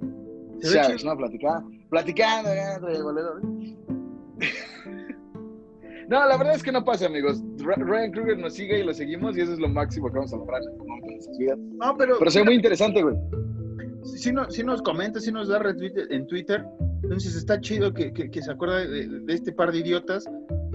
sabes. 0.61 1.05
¿no? 1.05 1.15
Platicando, 1.15 1.71
platicando. 1.89 2.49
No, 6.09 6.27
la 6.27 6.35
verdad 6.35 6.55
es 6.55 6.61
que 6.61 6.71
no 6.71 6.83
pasa, 6.83 7.05
amigos. 7.05 7.41
Ryan 7.59 8.11
Kruger 8.11 8.37
nos 8.37 8.55
sigue 8.55 8.79
y 8.79 8.83
lo 8.83 8.93
seguimos 8.93 9.37
y 9.37 9.41
eso 9.41 9.53
es 9.53 9.59
lo 9.59 9.69
máximo 9.69 10.09
que 10.09 10.15
vamos 10.15 10.33
a 10.33 10.37
lograr 10.37 10.61
en 10.61 10.69
este 10.69 10.83
momento 10.85 11.29
vidas. 11.39 11.57
No, 11.57 11.95
pero, 11.97 12.19
Pero 12.19 12.29
se 12.29 12.39
ve 12.39 12.45
muy 12.45 12.55
interesante, 12.55 13.01
güey. 13.01 13.15
Si, 14.03 14.31
no- 14.31 14.49
si 14.49 14.63
nos 14.63 14.81
comenta, 14.81 15.19
si 15.19 15.31
nos 15.31 15.47
da 15.47 15.59
retweet 15.59 15.93
en 16.11 16.27
Twitter, 16.27 16.63
entonces 17.03 17.35
está 17.35 17.59
chido 17.59 17.93
que, 17.93 18.13
que- 18.13 18.29
que 18.29 18.41
se 18.41 18.51
acuerda 18.51 18.79
de, 18.85 19.07
de 19.07 19.33
este 19.33 19.51
par 19.51 19.71
de 19.71 19.79
idiotas. 19.79 20.25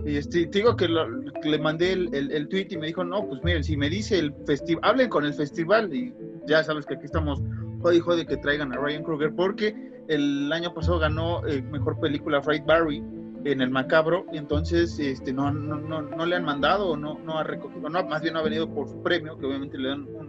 Y 0.07 0.17
este, 0.17 0.47
te 0.47 0.59
digo 0.59 0.77
que, 0.77 0.89
lo- 0.89 1.09
le 1.09 1.59
mandé 1.59 1.93
el, 1.93 2.15
el, 2.15 2.31
el 2.33 2.49
tweet 2.49 2.69
y 2.71 2.77
me 2.79 2.87
dijo, 2.87 3.05
no, 3.05 3.27
pues 3.29 3.43
miren, 3.45 3.65
si 3.65 3.77
me 3.77 3.91
dice 3.91 4.19
el 4.19 4.33
festival, 4.47 4.81
hablen 4.85 5.09
con 5.09 5.25
el 5.25 5.35
festival 5.35 5.93
y 5.95 6.15
ya 6.47 6.63
sabes 6.65 6.87
que 6.87 6.95
aquí 6.95 7.05
estamos 7.07 7.43
jode 7.81 7.97
y 7.97 8.01
jode 8.01 8.27
que 8.27 8.37
traigan 8.39 8.73
a 8.73 8.77
Ryan 8.77 9.03
Kruger 9.05 9.33
porque 9.35 9.75
el 10.09 10.51
año 10.53 10.73
pasado 10.75 10.99
ganó 10.99 11.47
eh, 11.47 11.61
mejor 11.63 12.01
película 12.01 12.41
Fright 12.43 12.65
Barry 12.65 13.03
en 13.45 13.61
el 13.61 13.71
macabro 13.71 14.27
y 14.33 14.39
entonces 14.39 14.99
este 14.99 15.33
no 15.33 15.53
no, 15.53 15.77
no, 15.77 16.03
no 16.03 16.27
le 16.27 16.35
han 16.37 16.45
mandado 16.45 16.89
o 16.91 16.97
no, 16.97 17.19
no 17.21 17.39
ha 17.39 17.45
recogido 17.45 17.89
no 17.89 18.05
más 18.05 18.21
bien 18.23 18.35
no 18.35 18.41
ha 18.41 18.43
venido 18.43 18.69
por 18.73 18.89
su 18.89 19.01
premio 19.03 19.39
que 19.39 19.47
obviamente 19.47 19.79
le 19.79 19.89
dan 19.91 20.01
un- 20.07 20.29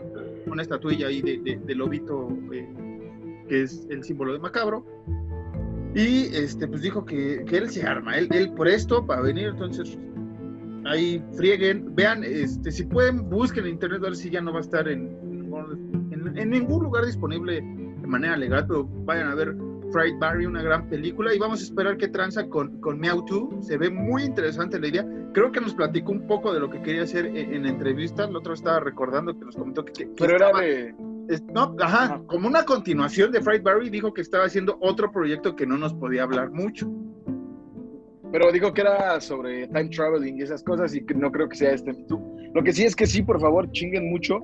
una 0.52 0.62
estatuilla 0.62 1.07
ahí 1.07 1.22
de, 1.22 1.40
de, 1.40 1.60
de 1.66 1.75
lobito 1.75 2.28
eh, 2.54 2.68
que 3.50 3.63
es 3.63 3.86
el 3.90 4.04
símbolo 4.04 4.31
de 4.34 4.40
macabro 4.40 4.86
y 5.96 6.25
este 6.36 6.68
pues 6.68 6.81
dijo 6.81 7.04
que, 7.04 7.44
que 7.48 7.57
él 7.57 7.69
se 7.69 7.84
arma 7.86 8.18
él, 8.18 8.28
él 8.31 8.54
por 8.54 8.68
esto 8.68 9.06
para 9.06 9.22
venir 9.22 9.48
entonces 9.48 9.98
ahí 10.86 11.22
frieguen 11.36 11.94
vean 11.96 12.24
este 12.24 12.72
si 12.72 12.84
pueden 12.86 13.30
busquen 13.30 13.66
en 13.66 13.72
internet 13.72 14.00
a 14.01 14.04
ver 14.06 14.16
si 14.16 14.30
ya 14.30 14.40
no 14.42 14.51
va 14.54 14.60
a 14.60 14.62
estar 14.62 14.88
en, 14.88 15.10
en, 16.12 16.38
en 16.38 16.50
ningún 16.50 16.84
lugar 16.84 17.06
disponible 17.06 17.56
de 17.56 18.07
manera 18.07 18.38
legal 18.38 18.66
pero 18.68 18.86
vayan 19.06 19.28
a 19.30 19.36
ver 19.36 19.56
Fright 19.92 20.19
Barry, 20.19 20.45
una 20.45 20.62
gran 20.62 20.88
película, 20.88 21.34
y 21.34 21.40
vamos 21.40 21.62
a 21.62 21.63
esperar 21.63 21.98
qué 21.98 22.07
tranza 22.10 22.48
con, 22.48 22.80
con 22.80 23.00
Meow 23.00 23.25
2. 23.28 23.66
Se 23.66 23.75
ve 23.75 23.90
muy 23.90 24.22
interesante 24.22 24.80
la 24.80 24.88
idea. 24.88 25.04
Creo 25.34 25.52
que 25.52 25.60
nos 25.60 25.74
platicó 25.74 26.12
un 26.12 26.28
poco 26.28 26.54
de 26.54 26.60
lo 26.60 26.69
que 26.69 26.80
quería 26.84 27.02
hacer 27.02 27.25
en, 27.25 27.36
en 27.56 27.63
la 27.63 27.69
entrevista. 27.69 28.25
El 28.25 28.36
otro 28.36 28.54
estaba 28.54 28.80
recordando 28.81 29.33
que 29.35 29.45
nos 29.45 29.56
comentó 29.56 29.83
que, 29.83 29.94
que- 29.94 30.06
que 30.06 30.14
Pero 30.16 30.35
era 30.35 30.45
estaba- 30.45 30.62
de. 30.64 30.94
Es- 31.30 31.44
no, 31.44 31.76
ajá, 31.80 32.21
como 32.28 32.48
una 32.48 32.66
continuación 32.66 33.31
de 33.31 33.42
Fright 33.42 33.64
Barry, 33.64 33.90
dijo 33.90 34.14
que 34.14 34.21
estaba 34.21 34.45
haciendo 34.45 34.78
otro 34.81 35.12
proyecto 35.12 35.56
que 35.56 35.66
no 35.66 35.78
nos 35.78 35.94
podía 35.94 36.24
hablar 36.24 36.52
mucho. 36.52 36.92
Pero 38.31 38.52
dijo 38.52 38.74
que 38.74 38.81
era 38.81 39.19
sobre 39.21 39.68
time 39.68 39.90
traveling 39.90 40.38
y 40.38 40.42
esas 40.44 40.62
cosas 40.64 40.94
y 40.94 41.04
que 41.04 41.16
no 41.16 41.31
creo 41.31 41.50
que 41.50 41.56
sea 41.56 41.71
este. 41.71 41.95
Lo 42.54 42.64
que 42.64 42.74
sí 42.74 42.83
es 42.83 42.95
que 42.95 43.07
sí, 43.07 43.24
por 43.24 43.40
favor, 43.40 43.71
chinguen 43.71 44.09
mucho 44.09 44.40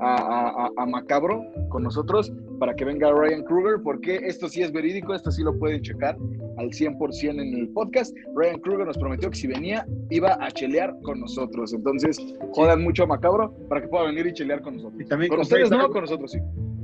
a, 0.00 0.14
a- 0.16 0.66
a- 0.66 0.70
a 0.76 0.86
Macabro 0.86 1.42
con 1.68 1.82
nosotros 1.82 2.32
para 2.58 2.74
que 2.74 2.84
venga 2.84 3.10
Ryan 3.12 3.42
Kruger, 3.44 3.80
porque 3.82 4.16
esto 4.24 4.48
sí 4.48 4.62
es 4.62 4.72
verídico, 4.72 5.14
esto 5.14 5.30
sí 5.30 5.42
lo 5.42 5.58
pueden 5.58 5.82
checar 5.82 6.16
al 6.58 6.70
100% 6.70 7.30
en 7.30 7.54
el 7.54 7.68
podcast. 7.70 8.16
Ryan 8.34 8.58
Kruger 8.60 8.86
nos 8.86 8.96
prometió 8.98 9.28
que 9.30 9.36
si 9.36 9.46
venía 9.46 9.86
iba 10.10 10.38
a 10.40 10.50
chelear 10.50 10.94
con 11.02 11.20
nosotros. 11.20 11.72
Entonces, 11.74 12.18
jodan 12.52 12.82
mucho 12.82 13.02
a 13.02 13.06
Macabro 13.06 13.52
para 13.68 13.82
que 13.82 13.88
pueda 13.88 14.04
venir 14.06 14.26
y 14.26 14.32
chelear 14.32 14.62
con 14.62 14.76
nosotros. 14.76 15.00
Y 15.00 15.04
también 15.04 15.28
Con 15.28 15.36
con, 15.38 15.42
ustedes 15.42 15.68
Fright 15.68 15.72
no, 15.72 15.78
Barry, 15.88 15.92
con 15.92 16.00
nosotros 16.02 16.32
sí. 16.32 16.38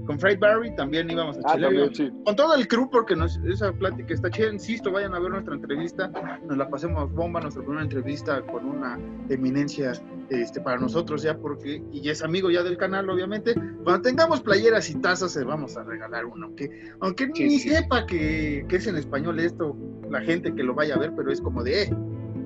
con 0.04 0.18
Fright 0.18 0.40
Barry 0.40 0.74
también 0.74 1.08
íbamos 1.08 1.38
a 1.38 1.40
Ah, 1.44 1.52
chelear, 1.54 1.70
también, 1.72 1.92
íbamos- 1.94 1.96
sí. 2.18 2.22
con 2.26 2.36
todo 2.36 2.54
el 2.54 2.68
crew, 2.68 2.90
porque 2.90 3.16
nos- 3.16 3.38
esa 3.48 3.72
plática 3.72 4.12
está 4.12 4.28
chida. 4.30 4.52
Insisto, 4.52 4.90
vayan 4.92 5.14
a 5.14 5.20
ver 5.20 5.30
nuestra 5.30 5.54
entrevista. 5.54 6.10
Nos 6.46 6.56
la 6.58 6.68
pasemos 6.68 7.10
bomba, 7.14 7.40
nuestra 7.40 7.62
primera 7.62 7.82
entrevista 7.84 8.42
con 8.42 8.66
una 8.66 8.98
eminencia 9.30 9.92
este, 10.40 10.60
para 10.60 10.78
nosotros, 10.78 11.22
ya 11.22 11.36
porque, 11.36 11.82
y 11.92 12.08
es 12.08 12.22
amigo 12.22 12.50
ya 12.50 12.62
del 12.62 12.76
canal, 12.76 13.08
obviamente. 13.10 13.54
Cuando 13.84 14.02
tengamos 14.02 14.40
playeras 14.40 14.88
y 14.90 14.94
tazas, 14.96 15.32
se 15.32 15.44
vamos 15.44 15.76
a 15.76 15.84
regalar 15.84 16.24
uno. 16.24 16.46
Aunque, 16.46 16.70
aunque 17.00 17.30
Sí, 17.34 17.44
ni 17.44 17.58
sí. 17.58 17.68
sepa 17.70 18.06
que, 18.06 18.64
que 18.68 18.76
es 18.76 18.86
en 18.86 18.96
español 18.96 19.38
esto, 19.40 19.76
la 20.10 20.20
gente 20.20 20.54
que 20.54 20.62
lo 20.62 20.74
vaya 20.74 20.94
a 20.94 20.98
ver, 20.98 21.12
pero 21.16 21.30
es 21.32 21.40
como 21.40 21.62
de, 21.62 21.82
eh, 21.84 21.94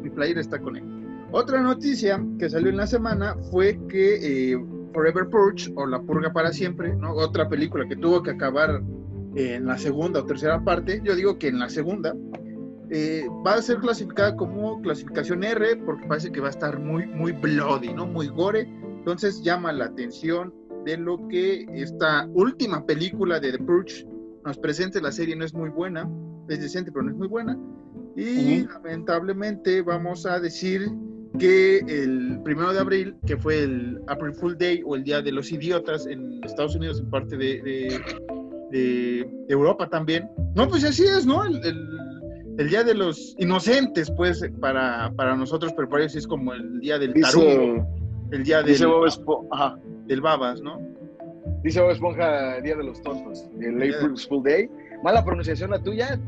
mi 0.02 0.10
playera 0.10 0.40
está 0.40 0.58
con 0.60 0.76
él. 0.76 0.84
Otra 1.32 1.60
noticia 1.60 2.24
que 2.38 2.48
salió 2.48 2.70
en 2.70 2.76
la 2.76 2.86
semana 2.86 3.36
fue 3.50 3.78
que 3.88 4.52
eh, 4.52 4.64
Forever 4.92 5.28
Purge 5.28 5.72
o 5.74 5.86
La 5.86 6.00
Purga 6.00 6.32
para 6.32 6.52
Siempre, 6.52 6.94
¿no? 6.96 7.12
otra 7.12 7.48
película 7.48 7.86
que 7.88 7.96
tuvo 7.96 8.22
que 8.22 8.30
acabar 8.30 8.80
en 9.34 9.66
la 9.66 9.76
segunda 9.76 10.20
o 10.20 10.24
tercera 10.24 10.64
parte, 10.64 11.00
yo 11.04 11.14
digo 11.14 11.38
que 11.38 11.48
en 11.48 11.58
la 11.58 11.68
segunda, 11.68 12.14
eh, 12.90 13.26
va 13.46 13.54
a 13.54 13.62
ser 13.62 13.78
clasificada 13.78 14.36
como 14.36 14.80
clasificación 14.82 15.42
R 15.44 15.76
porque 15.84 16.06
parece 16.06 16.30
que 16.30 16.40
va 16.40 16.48
a 16.48 16.50
estar 16.50 16.78
muy, 16.78 17.06
muy 17.06 17.32
bloody, 17.32 17.92
¿no? 17.92 18.06
Muy 18.06 18.28
gore. 18.28 18.68
Entonces 18.98 19.42
llama 19.42 19.72
la 19.72 19.86
atención 19.86 20.52
de 20.84 20.96
lo 20.96 21.26
que 21.28 21.66
esta 21.74 22.28
última 22.34 22.84
película 22.86 23.40
de 23.40 23.52
The 23.52 23.58
Purge 23.58 24.06
nos 24.44 24.58
presenta. 24.58 25.00
La 25.00 25.12
serie 25.12 25.34
no 25.36 25.44
es 25.44 25.52
muy 25.54 25.68
buena, 25.70 26.08
es 26.48 26.60
decente, 26.60 26.92
pero 26.92 27.04
no 27.04 27.10
es 27.10 27.16
muy 27.16 27.28
buena. 27.28 27.58
Y 28.16 28.64
lamentablemente 28.66 29.82
vamos 29.82 30.24
a 30.26 30.40
decir 30.40 30.88
que 31.38 31.78
el 31.80 32.40
primero 32.44 32.72
de 32.72 32.78
abril, 32.78 33.16
que 33.26 33.36
fue 33.36 33.62
el 33.64 34.00
April 34.06 34.32
Fool 34.32 34.56
Day 34.56 34.82
o 34.86 34.96
el 34.96 35.04
Día 35.04 35.20
de 35.20 35.32
los 35.32 35.52
Idiotas 35.52 36.06
en 36.06 36.40
Estados 36.44 36.74
Unidos, 36.76 37.00
en 37.00 37.10
parte 37.10 37.36
de, 37.36 37.60
de- 37.62 38.00
de 38.70 39.26
Europa 39.48 39.88
también. 39.88 40.28
No, 40.54 40.66
pues 40.68 40.82
así 40.84 41.04
es, 41.04 41.26
¿no? 41.26 41.44
El, 41.44 41.56
el, 41.64 42.15
Día 42.56 42.84
de 42.84 42.94
los 42.94 43.34
Inocentes, 43.38 44.10
pues, 44.16 44.42
para, 44.60 45.12
para 45.16 45.36
nosotros, 45.36 45.72
pero 45.76 45.88
para 45.88 46.04
ellos 46.04 46.16
es 46.16 46.26
como 46.26 46.52
el 46.52 46.80
Día 46.80 46.98
del 46.98 47.14
Tarugo, 47.14 47.86
el 48.32 48.44
Día 48.44 48.62
del, 48.62 48.78
del 50.06 50.20
Babas, 50.20 50.60
¿no? 50.62 50.80
Dice 51.62 51.80
Bob 51.80 51.90
Esponja, 51.90 52.60
Día 52.60 52.76
de 52.76 52.84
los 52.84 53.02
Tontos, 53.02 53.48
el 53.60 53.94
April 53.94 54.16
Fool 54.28 54.42
Day. 54.42 54.70
Mala 55.02 55.24
pronunciación 55.24 55.70
la 55.70 55.82
tuya, 55.82 56.18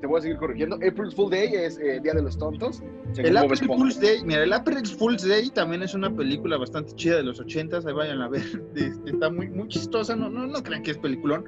te 0.00 0.06
voy 0.06 0.18
a 0.18 0.22
seguir 0.22 0.36
corrigiendo. 0.38 0.76
April 0.76 1.12
Fool 1.14 1.30
Day 1.30 1.48
es 1.52 1.78
eh, 1.78 2.00
Día 2.02 2.14
de 2.14 2.22
los 2.22 2.38
Tontos. 2.38 2.82
El 3.16 3.36
April 3.36 3.58
Fool's 3.66 4.00
Day, 4.00 4.22
mira, 4.24 4.42
el 4.42 4.52
April 4.52 4.86
Fool's 4.86 5.26
Day 5.26 5.50
también 5.50 5.82
es 5.82 5.94
una 5.94 6.14
película 6.14 6.56
bastante 6.56 6.94
chida 6.94 7.16
de 7.16 7.22
los 7.22 7.40
ochentas, 7.40 7.86
ahí 7.86 7.92
vayan 7.92 8.20
a 8.20 8.28
ver, 8.28 8.42
este, 8.74 9.10
está 9.10 9.30
muy, 9.30 9.48
muy 9.48 9.68
chistosa, 9.68 10.16
no, 10.16 10.28
no, 10.28 10.46
no 10.46 10.62
crean 10.62 10.82
que 10.82 10.92
es 10.92 10.98
peliculón, 10.98 11.44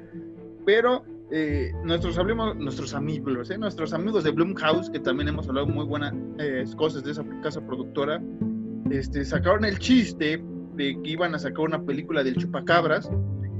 pero 0.65 1.03
eh, 1.29 1.73
nuestros, 1.83 2.17
hablemos, 2.17 2.55
nuestros 2.55 2.93
amigos, 2.93 3.49
eh, 3.49 3.57
nuestros 3.57 3.93
amigos 3.93 4.23
de 4.23 4.31
Bloomhouse, 4.31 4.89
que 4.89 4.99
también 4.99 5.27
hemos 5.27 5.47
hablado 5.49 5.67
muy 5.67 5.85
buenas 5.85 6.13
eh, 6.39 6.63
cosas 6.77 7.03
de 7.03 7.11
esa 7.11 7.25
casa 7.43 7.59
productora, 7.65 8.21
este, 8.89 9.25
sacaron 9.25 9.65
el 9.65 9.77
chiste 9.79 10.41
de 10.75 11.01
que 11.03 11.09
iban 11.09 11.35
a 11.35 11.39
sacar 11.39 11.65
una 11.65 11.83
película 11.83 12.23
del 12.23 12.37
chupacabras. 12.37 13.09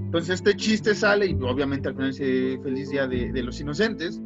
Entonces 0.06 0.36
este 0.36 0.56
chiste 0.56 0.96
sale 0.96 1.26
y 1.26 1.34
obviamente 1.34 1.90
al 1.90 1.96
final 1.96 2.12
dice 2.12 2.58
Feliz 2.64 2.90
Día 2.90 3.08
de, 3.08 3.34
de 3.34 3.44
los 3.44 3.60
Inocentes. 3.60 4.22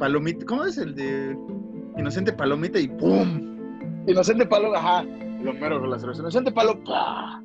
Palomita, 0.00 0.44
¿cómo 0.46 0.64
es 0.64 0.78
el 0.78 0.96
de 0.96 1.36
Inocente 1.96 2.32
Palomita 2.32 2.80
y 2.80 2.88
¡pum! 2.88 4.04
Inocente 4.08 4.46
Palomita, 4.46 4.80
ajá, 4.80 5.04
lo 5.04 5.54
mero 5.54 5.80
con 5.80 5.90
las 5.90 6.02
Inocente 6.02 6.50
Palomita. 6.50 7.40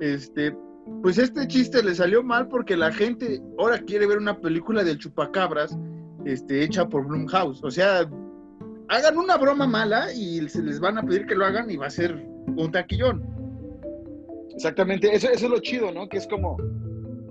Este, 0.00 0.56
pues 1.02 1.18
este 1.18 1.46
chiste 1.46 1.82
le 1.82 1.94
salió 1.94 2.22
mal 2.22 2.48
porque 2.48 2.76
la 2.76 2.92
gente 2.92 3.40
ahora 3.58 3.78
quiere 3.80 4.06
ver 4.06 4.18
una 4.18 4.38
película 4.40 4.84
del 4.84 4.98
chupacabras 4.98 5.76
este, 6.24 6.62
hecha 6.62 6.88
por 6.88 7.06
Blumhouse. 7.06 7.62
O 7.62 7.70
sea, 7.70 8.08
hagan 8.88 9.16
una 9.16 9.36
broma 9.36 9.66
mala 9.66 10.12
y 10.12 10.48
se 10.48 10.62
les 10.62 10.80
van 10.80 10.98
a 10.98 11.02
pedir 11.02 11.26
que 11.26 11.34
lo 11.34 11.44
hagan 11.44 11.70
y 11.70 11.76
va 11.76 11.86
a 11.86 11.90
ser 11.90 12.14
un 12.56 12.70
taquillón. 12.70 13.24
Exactamente, 14.54 15.14
eso, 15.14 15.28
eso 15.28 15.46
es 15.46 15.50
lo 15.50 15.60
chido, 15.60 15.92
¿no? 15.92 16.08
Que 16.08 16.18
es 16.18 16.26
como, 16.26 16.56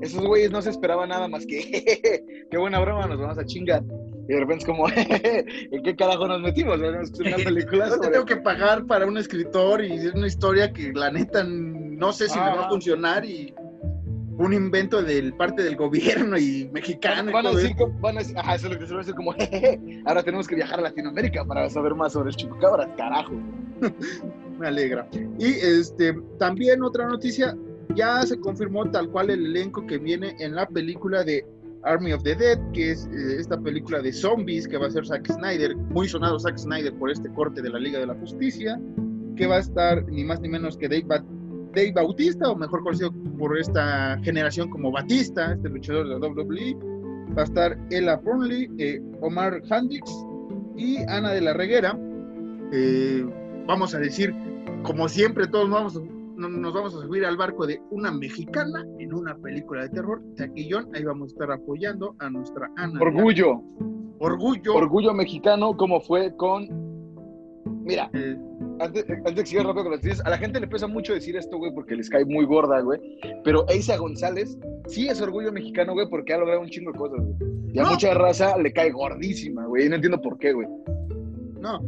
esos 0.02 0.26
güeyes 0.26 0.52
no 0.52 0.62
se 0.62 0.72
esperaban 0.72 1.10
nada 1.10 1.28
más 1.28 1.46
que, 1.46 2.24
qué 2.52 2.58
buena 2.58 2.80
broma, 2.80 3.08
nos 3.08 3.20
vamos 3.20 3.38
a 3.38 3.46
chingar. 3.46 3.84
Y 4.28 4.34
de 4.34 4.40
repente 4.40 4.64
es 4.64 4.66
como, 4.66 4.88
¿en 4.96 5.84
qué 5.84 5.96
carajo 5.96 6.28
nos 6.28 6.42
metimos? 6.42 6.80
Una 6.80 7.38
película 7.38 7.88
no 7.88 8.00
tengo 8.00 8.26
que 8.26 8.38
pagar 8.38 8.86
para 8.86 9.06
un 9.06 9.18
escritor 9.18 9.84
y 9.84 9.94
es 9.94 10.14
una 10.14 10.28
historia 10.28 10.72
que 10.72 10.94
la 10.94 11.12
neta 11.12 11.44
no 11.44 12.14
sé 12.14 12.30
si 12.30 12.40
me 12.40 12.46
va 12.46 12.66
a 12.66 12.70
funcionar 12.70 13.26
y 13.26 13.54
un 14.38 14.54
invento 14.54 15.04
del 15.04 15.34
parte 15.34 15.64
del 15.64 15.76
gobierno 15.76 16.38
y 16.38 16.70
mexicano. 16.72 17.32
Van, 17.32 17.46
a 17.46 17.52
decir, 17.52 17.76
van 18.00 18.18
a 18.18 18.20
decir, 18.20 18.38
ajá, 18.38 18.56
eso 18.56 18.68
es 18.68 18.74
lo 18.74 18.80
que 18.80 18.88
se 18.88 18.94
va 18.94 19.00
a 19.00 19.04
decir 19.04 19.16
como, 19.16 19.34
ahora 20.06 20.24
tenemos 20.24 20.48
que 20.48 20.56
viajar 20.56 20.80
a 20.80 20.84
Latinoamérica 20.84 21.46
para 21.46 21.70
saber 21.70 21.94
más 21.94 22.14
sobre 22.14 22.30
el 22.30 22.36
chupacabras, 22.36 22.90
carajo. 22.98 23.34
me 24.60 24.68
alegra. 24.68 25.08
Y 25.38 25.46
este, 25.46 26.14
también 26.40 26.82
otra 26.84 27.08
noticia, 27.08 27.56
ya 27.96 28.22
se 28.24 28.40
confirmó 28.40 28.90
tal 28.90 29.10
cual 29.10 29.30
el 29.30 29.46
elenco 29.46 29.86
que 29.86 29.98
viene 29.98 30.36
en 30.40 30.56
la 30.56 30.68
película 30.68 31.24
de 31.24 31.46
Army 31.84 32.14
of 32.14 32.24
the 32.24 32.36
Dead, 32.36 32.60
que 32.74 32.92
es 32.92 33.08
eh, 33.08 33.38
esta 33.40 33.60
película 33.60 34.02
de 34.02 34.12
zombies 34.14 34.68
que 34.68 34.78
va 34.78 34.88
a 34.88 34.92
ser 34.92 35.06
Zack 35.06 35.28
Snyder, 35.28 35.76
muy 35.76 36.08
sonado 36.08 36.40
Zack 36.40 36.58
Snyder 36.58 36.94
por 36.94 37.10
este 37.10 37.30
corte 37.30 37.62
de 37.62 37.70
la 37.70 37.80
Liga 37.80 38.00
de 38.00 38.08
la 38.08 38.16
Justicia, 38.16 38.80
que 39.36 39.48
va 39.48 39.58
a 39.58 39.60
estar 39.60 40.06
ni 40.08 40.24
más 40.24 40.40
ni 40.42 40.50
menos 40.50 40.78
que 40.78 40.88
Dave, 40.88 41.92
Bautista, 41.94 42.50
o 42.50 42.56
mejor 42.56 42.84
conocido 42.84 43.12
por 43.38 43.58
esta 43.58 44.20
generación 44.24 44.70
como 44.70 44.92
Batista, 44.92 45.54
este 45.54 45.70
luchador 45.70 46.08
de 46.08 46.20
la 46.20 46.28
WWE. 46.28 46.78
Va 47.38 47.44
a 47.44 47.46
estar 47.46 47.78
Ella 47.90 48.18
Burnley, 48.18 48.70
eh, 48.78 49.02
Omar 49.22 49.62
Hendricks 49.70 50.12
y 50.76 50.98
Ana 51.08 51.32
de 51.32 51.42
la 51.42 51.54
Reguera. 51.54 51.98
Eh, 52.74 53.26
vamos 53.68 53.96
a 53.96 54.00
decir, 54.00 54.36
como 54.84 55.08
siempre, 55.08 55.48
todos 55.48 55.70
vamos 55.70 56.02
nos 56.50 56.74
vamos 56.74 56.96
a 56.96 57.02
subir 57.02 57.26
al 57.26 57.38
barco 57.38 57.66
de 57.66 57.82
una 57.92 58.12
mexicana 58.12 58.86
en 59.00 59.14
una 59.14 59.36
película 59.38 59.84
de 59.84 59.90
terror. 59.90 60.22
Taquillón, 60.36 60.94
ahí 60.96 61.04
vamos 61.04 61.30
a 61.30 61.34
estar 61.34 61.52
apoyando 61.52 62.16
a 62.20 62.30
nuestra 62.30 62.70
Ana. 62.78 63.00
Orgullo. 63.02 63.62
Orgullo. 64.20 64.76
Orgullo 64.76 65.14
mexicano, 65.14 65.76
como 65.76 66.00
fue 66.02 66.36
con. 66.36 66.68
Mira, 67.84 68.10
eh. 68.14 68.38
antes, 68.80 69.06
antes 69.10 69.36
de 69.36 69.46
seguir 69.46 69.66
rápido 69.66 69.84
con 69.84 69.94
las 69.94 70.04
noticias, 70.04 70.26
a 70.26 70.30
la 70.30 70.38
gente 70.38 70.60
le 70.60 70.68
pesa 70.68 70.88
mucho 70.88 71.14
decir 71.14 71.36
esto, 71.36 71.58
güey, 71.58 71.74
porque 71.74 71.96
les 71.96 72.10
cae 72.10 72.26
muy 72.26 72.46
gorda, 72.46 72.80
güey. 72.82 73.00
Pero 73.44 73.68
Eisa 73.70 73.98
González 73.98 74.58
sí 74.88 75.08
es 75.08 75.22
orgullo 75.22 75.52
mexicano, 75.52 75.94
güey, 75.94 76.08
porque 76.10 76.34
ha 76.34 76.38
logrado 76.38 76.62
un 76.62 76.70
chingo 76.70 76.92
de 76.92 76.98
cosas, 76.98 77.20
güey. 77.20 77.52
Y 77.74 77.80
a 77.80 77.86
mucha 77.86 78.14
raza 78.14 78.58
le 78.58 78.72
cae 78.74 78.92
gordísima, 78.92 79.66
güey. 79.66 79.86
Y 79.86 79.90
no 79.90 79.96
entiendo 79.96 80.22
por 80.22 80.38
qué, 80.38 80.54
güey. 80.54 80.68
No, 81.60 81.82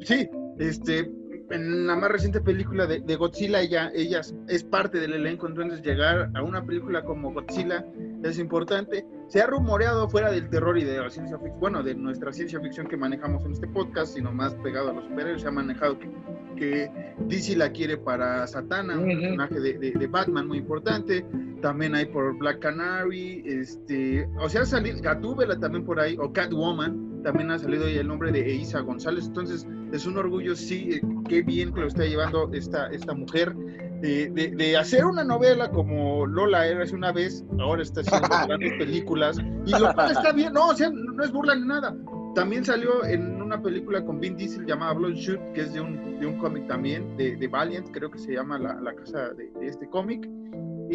sí, 0.00 0.28
este, 0.58 1.10
en 1.54 1.86
la 1.86 1.94
más 1.94 2.10
reciente 2.10 2.40
película 2.40 2.86
de, 2.86 3.16
Godzilla, 3.16 3.60
ella, 3.60 3.90
ella 3.94 4.20
es 4.48 4.64
parte 4.64 4.98
del 4.98 5.12
elenco, 5.12 5.46
entonces 5.46 5.82
llegar 5.82 6.30
a 6.34 6.42
una 6.42 6.64
película 6.64 7.04
como 7.04 7.32
Godzilla 7.32 7.84
es 8.24 8.38
importante. 8.38 9.06
Se 9.28 9.40
ha 9.40 9.46
rumoreado 9.46 10.08
fuera 10.08 10.30
del 10.30 10.50
terror 10.50 10.76
y 10.76 10.84
de 10.84 10.98
la 10.98 11.10
ciencia 11.10 11.38
ficción, 11.38 11.60
bueno, 11.60 11.82
de 11.82 11.94
nuestra 11.94 12.32
ciencia 12.32 12.60
ficción 12.60 12.88
que 12.88 12.96
manejamos 12.96 13.44
en 13.44 13.52
este 13.52 13.68
podcast, 13.68 14.14
sino 14.14 14.32
más 14.32 14.54
pegado 14.56 14.90
a 14.90 14.92
los 14.94 15.04
superhéroes, 15.04 15.42
se 15.42 15.48
ha 15.48 15.52
manejado 15.52 15.98
que, 15.98 16.10
que 16.56 16.90
DC 17.28 17.56
la 17.56 17.70
quiere 17.70 17.96
para 17.96 18.46
Satana, 18.46 18.98
un 18.98 19.06
personaje 19.06 19.60
de, 19.60 19.78
de, 19.78 20.06
Batman 20.08 20.48
muy 20.48 20.58
importante. 20.58 21.24
También 21.62 21.94
hay 21.94 22.06
por 22.06 22.36
Black 22.36 22.58
Canary, 22.58 23.42
este, 23.46 24.28
o 24.38 24.48
sea, 24.48 24.62
ha 24.62 24.66
salido 24.66 25.00
Gatúbela 25.00 25.58
también 25.58 25.84
por 25.84 26.00
ahí, 26.00 26.16
o 26.18 26.32
Catwoman, 26.32 27.13
también 27.24 27.50
ha 27.50 27.58
salido 27.58 27.86
ahí 27.86 27.96
el 27.96 28.06
nombre 28.06 28.30
de 28.30 28.54
Isa 28.54 28.80
González. 28.80 29.26
Entonces, 29.26 29.66
es 29.92 30.06
un 30.06 30.16
orgullo, 30.16 30.54
sí, 30.54 30.90
eh, 30.92 31.00
qué 31.28 31.42
bien 31.42 31.72
que 31.72 31.80
lo 31.80 31.88
está 31.88 32.04
llevando 32.04 32.50
esta, 32.52 32.86
esta 32.88 33.14
mujer. 33.14 33.54
de, 34.00 34.76
hacer 34.78 35.04
una 35.06 35.24
novela 35.24 35.70
como 35.70 36.26
Lola 36.26 36.66
era 36.66 36.84
hace 36.84 36.94
una 36.94 37.10
vez, 37.10 37.42
ahora 37.58 37.82
está 37.82 38.02
haciendo 38.02 38.28
grandes 38.46 38.72
películas, 38.74 39.38
y 39.64 39.70
lo 39.70 39.92
cual 39.94 40.12
está 40.12 40.32
bien, 40.32 40.52
no, 40.52 40.68
o 40.68 40.74
sea, 40.74 40.90
no 40.90 41.24
es 41.24 41.32
burla 41.32 41.54
ni 41.54 41.66
nada. 41.66 41.96
También 42.34 42.64
salió 42.64 43.04
en 43.04 43.40
una 43.40 43.62
película 43.62 44.04
con 44.04 44.20
Vin 44.20 44.36
Diesel 44.36 44.66
llamada 44.66 44.92
Bloodshot, 44.92 45.52
que 45.54 45.62
es 45.62 45.72
de 45.72 45.80
un, 45.80 46.20
de 46.20 46.26
un 46.26 46.36
cómic 46.38 46.66
también, 46.66 47.16
de, 47.16 47.36
de, 47.36 47.48
Valiant, 47.48 47.88
creo 47.92 48.10
que 48.10 48.18
se 48.18 48.32
llama 48.32 48.58
la, 48.58 48.74
la 48.80 48.94
casa 48.94 49.30
de, 49.30 49.50
de 49.58 49.66
este 49.66 49.88
cómic. 49.88 50.28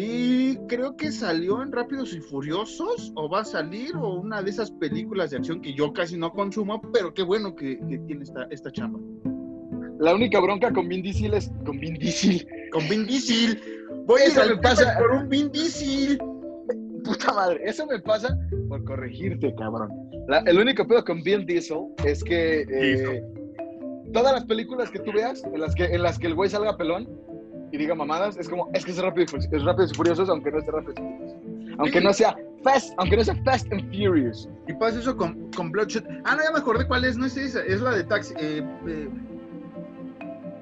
Y 0.02 0.56
creo 0.66 0.96
que 0.96 1.12
salió 1.12 1.62
en 1.62 1.72
Rápidos 1.72 2.14
y 2.14 2.20
Furiosos, 2.20 3.12
o 3.16 3.28
va 3.28 3.40
a 3.40 3.44
salir, 3.44 3.94
o 3.96 4.14
una 4.14 4.40
de 4.42 4.48
esas 4.48 4.70
películas 4.70 5.30
de 5.30 5.36
acción 5.36 5.60
que 5.60 5.74
yo 5.74 5.92
casi 5.92 6.16
no 6.16 6.32
consumo, 6.32 6.80
pero 6.90 7.12
qué 7.12 7.22
bueno 7.22 7.54
que, 7.54 7.76
tiene 8.06 8.22
esta, 8.22 8.46
esta 8.50 8.72
chamba. 8.72 8.98
La 9.98 10.14
única 10.14 10.40
bronca 10.40 10.72
con 10.72 10.88
Vin 10.88 11.02
Diesel 11.02 11.34
es 11.34 11.52
con 11.66 11.78
Vin 11.78 11.98
Diesel. 11.98 12.48
Con 12.72 12.88
Vin 12.88 13.06
Diesel. 13.06 13.60
Voy 14.06 14.22
eso 14.22 14.40
a 14.40 14.46
me 14.46 14.56
pasa 14.56 14.96
por 14.98 15.10
un 15.10 15.28
Vin 15.28 15.52
Diesel. 15.52 16.18
Puta 17.04 17.34
madre, 17.34 17.60
eso 17.62 17.86
me 17.86 18.00
pasa 18.00 18.34
por 18.70 18.82
corregirte, 18.84 19.54
cabrón. 19.56 19.90
el 20.46 20.58
único 20.58 20.88
pedo 20.88 21.04
con 21.04 21.22
Vin 21.22 21.44
Diesel 21.44 21.88
es 22.06 22.24
que 22.24 22.62
eh, 22.62 23.22
todas 24.14 24.32
las 24.32 24.46
películas 24.46 24.90
que 24.90 25.00
tú 25.00 25.12
veas, 25.12 25.44
en 25.44 25.60
las 25.60 25.74
que, 25.74 25.84
en 25.84 26.02
las 26.02 26.18
que 26.18 26.28
el 26.28 26.34
güey 26.34 26.48
salga 26.48 26.78
pelón, 26.78 27.06
y 27.72 27.78
diga 27.78 27.94
mamadas, 27.94 28.36
es 28.36 28.48
como, 28.48 28.68
es 28.74 28.84
que 28.84 28.90
es 28.90 28.98
rápido, 28.98 29.26
es 29.36 29.62
rápido 29.62 29.88
y 29.90 29.94
furioso, 29.94 30.24
aunque 30.30 30.50
no 30.50 30.58
esté 30.58 30.70
rápido 30.70 30.92
y 30.92 30.96
furioso. 30.96 31.36
Aunque 31.78 32.00
no 32.00 32.12
sea 32.12 32.36
Fast, 32.62 32.92
aunque 32.98 33.16
no 33.16 33.24
sea 33.24 33.36
Fast 33.44 33.72
and 33.72 33.84
Furious. 33.90 34.48
Y 34.68 34.74
pasa 34.74 34.98
eso 34.98 35.16
con, 35.16 35.50
con 35.52 35.70
Bloodshot. 35.70 36.04
Ah, 36.24 36.36
no, 36.36 36.42
ya 36.42 36.52
me 36.52 36.58
acordé 36.58 36.86
cuál 36.86 37.04
es, 37.04 37.16
no 37.16 37.26
es 37.26 37.36
esa, 37.36 37.64
es 37.64 37.80
la 37.80 37.92
de 37.92 38.04
Taxi. 38.04 38.34
Eh, 38.38 38.62
eh, 38.86 39.08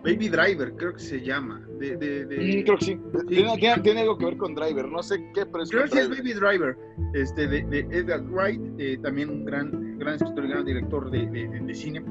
Baby 0.04 0.28
Driver, 0.28 0.72
creo 0.76 0.94
que 0.94 1.00
se 1.00 1.20
llama. 1.20 1.60
De, 1.78 1.96
de, 1.96 2.24
de... 2.24 2.36
Mm, 2.36 2.64
creo 2.64 2.78
que 2.78 2.84
sí. 2.84 3.00
Tiene, 3.28 3.80
tiene, 3.82 4.00
algo 4.02 4.16
que 4.16 4.24
ver 4.26 4.36
con 4.36 4.54
Driver, 4.54 4.88
no 4.88 5.02
sé 5.02 5.18
qué, 5.34 5.44
pero 5.46 5.64
es 5.64 5.70
Creo 5.70 5.84
que 5.88 6.00
es 6.00 6.08
Baby 6.08 6.32
Driver, 6.34 6.76
este, 7.14 7.46
de, 7.46 7.62
de 7.62 7.80
Edgar 7.90 8.22
Wright, 8.22 8.60
eh, 8.78 8.98
también 9.02 9.28
un 9.30 9.44
gran, 9.44 9.98
gran 9.98 10.14
escritor 10.14 10.44
y 10.44 10.48
gran 10.48 10.64
director 10.64 11.10
de, 11.10 11.74
cine 11.74 12.02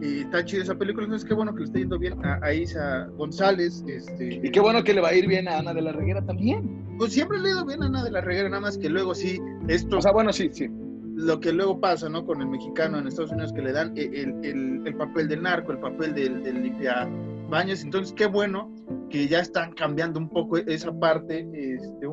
y 0.00 0.20
está 0.20 0.44
chido 0.44 0.62
esa 0.62 0.74
película, 0.74 1.04
entonces 1.04 1.28
qué 1.28 1.34
bueno 1.34 1.52
que 1.52 1.60
le 1.60 1.64
esté 1.66 1.78
yendo 1.80 1.98
bien 1.98 2.18
a, 2.24 2.52
Isa 2.52 3.06
González. 3.16 3.84
Este, 3.86 4.40
y 4.42 4.50
qué 4.50 4.60
bueno 4.60 4.82
que 4.82 4.94
le 4.94 5.00
va 5.00 5.08
a 5.08 5.14
ir 5.14 5.26
bien 5.26 5.48
a 5.48 5.58
Ana 5.58 5.74
de 5.74 5.82
la 5.82 5.92
Reguera 5.92 6.24
también. 6.24 6.96
Pues 6.98 7.12
siempre 7.12 7.38
le 7.38 7.48
ha 7.48 7.52
ido 7.52 7.66
bien 7.66 7.82
a 7.82 7.86
Ana 7.86 8.04
de 8.04 8.10
la 8.10 8.20
Reguera, 8.20 8.48
nada 8.48 8.62
más 8.62 8.78
que 8.78 8.88
luego 8.88 9.14
sí, 9.14 9.40
esto... 9.68 9.98
O 9.98 10.02
sea, 10.02 10.12
bueno, 10.12 10.32
sí, 10.32 10.48
sí. 10.52 10.68
Lo 11.14 11.38
que 11.40 11.52
luego 11.52 11.80
pasa, 11.80 12.08
¿no? 12.08 12.24
Con 12.24 12.40
el 12.40 12.48
mexicano 12.48 12.98
en 12.98 13.06
Estados 13.06 13.32
Unidos 13.32 13.52
que 13.52 13.60
le 13.60 13.72
dan 13.72 13.92
el, 13.96 14.44
el, 14.44 14.82
el 14.86 14.94
papel 14.96 15.28
del 15.28 15.42
narco, 15.42 15.72
el 15.72 15.78
papel 15.78 16.14
del, 16.14 16.42
del 16.42 16.62
limpia 16.62 17.06
baños, 17.50 17.82
entonces 17.82 18.14
qué 18.14 18.26
bueno 18.26 18.72
que 19.10 19.28
ya 19.28 19.40
están 19.40 19.72
cambiando 19.72 20.18
un 20.18 20.28
poco 20.28 20.56
esa 20.56 20.92
parte, 20.92 21.46
este, 21.52 22.06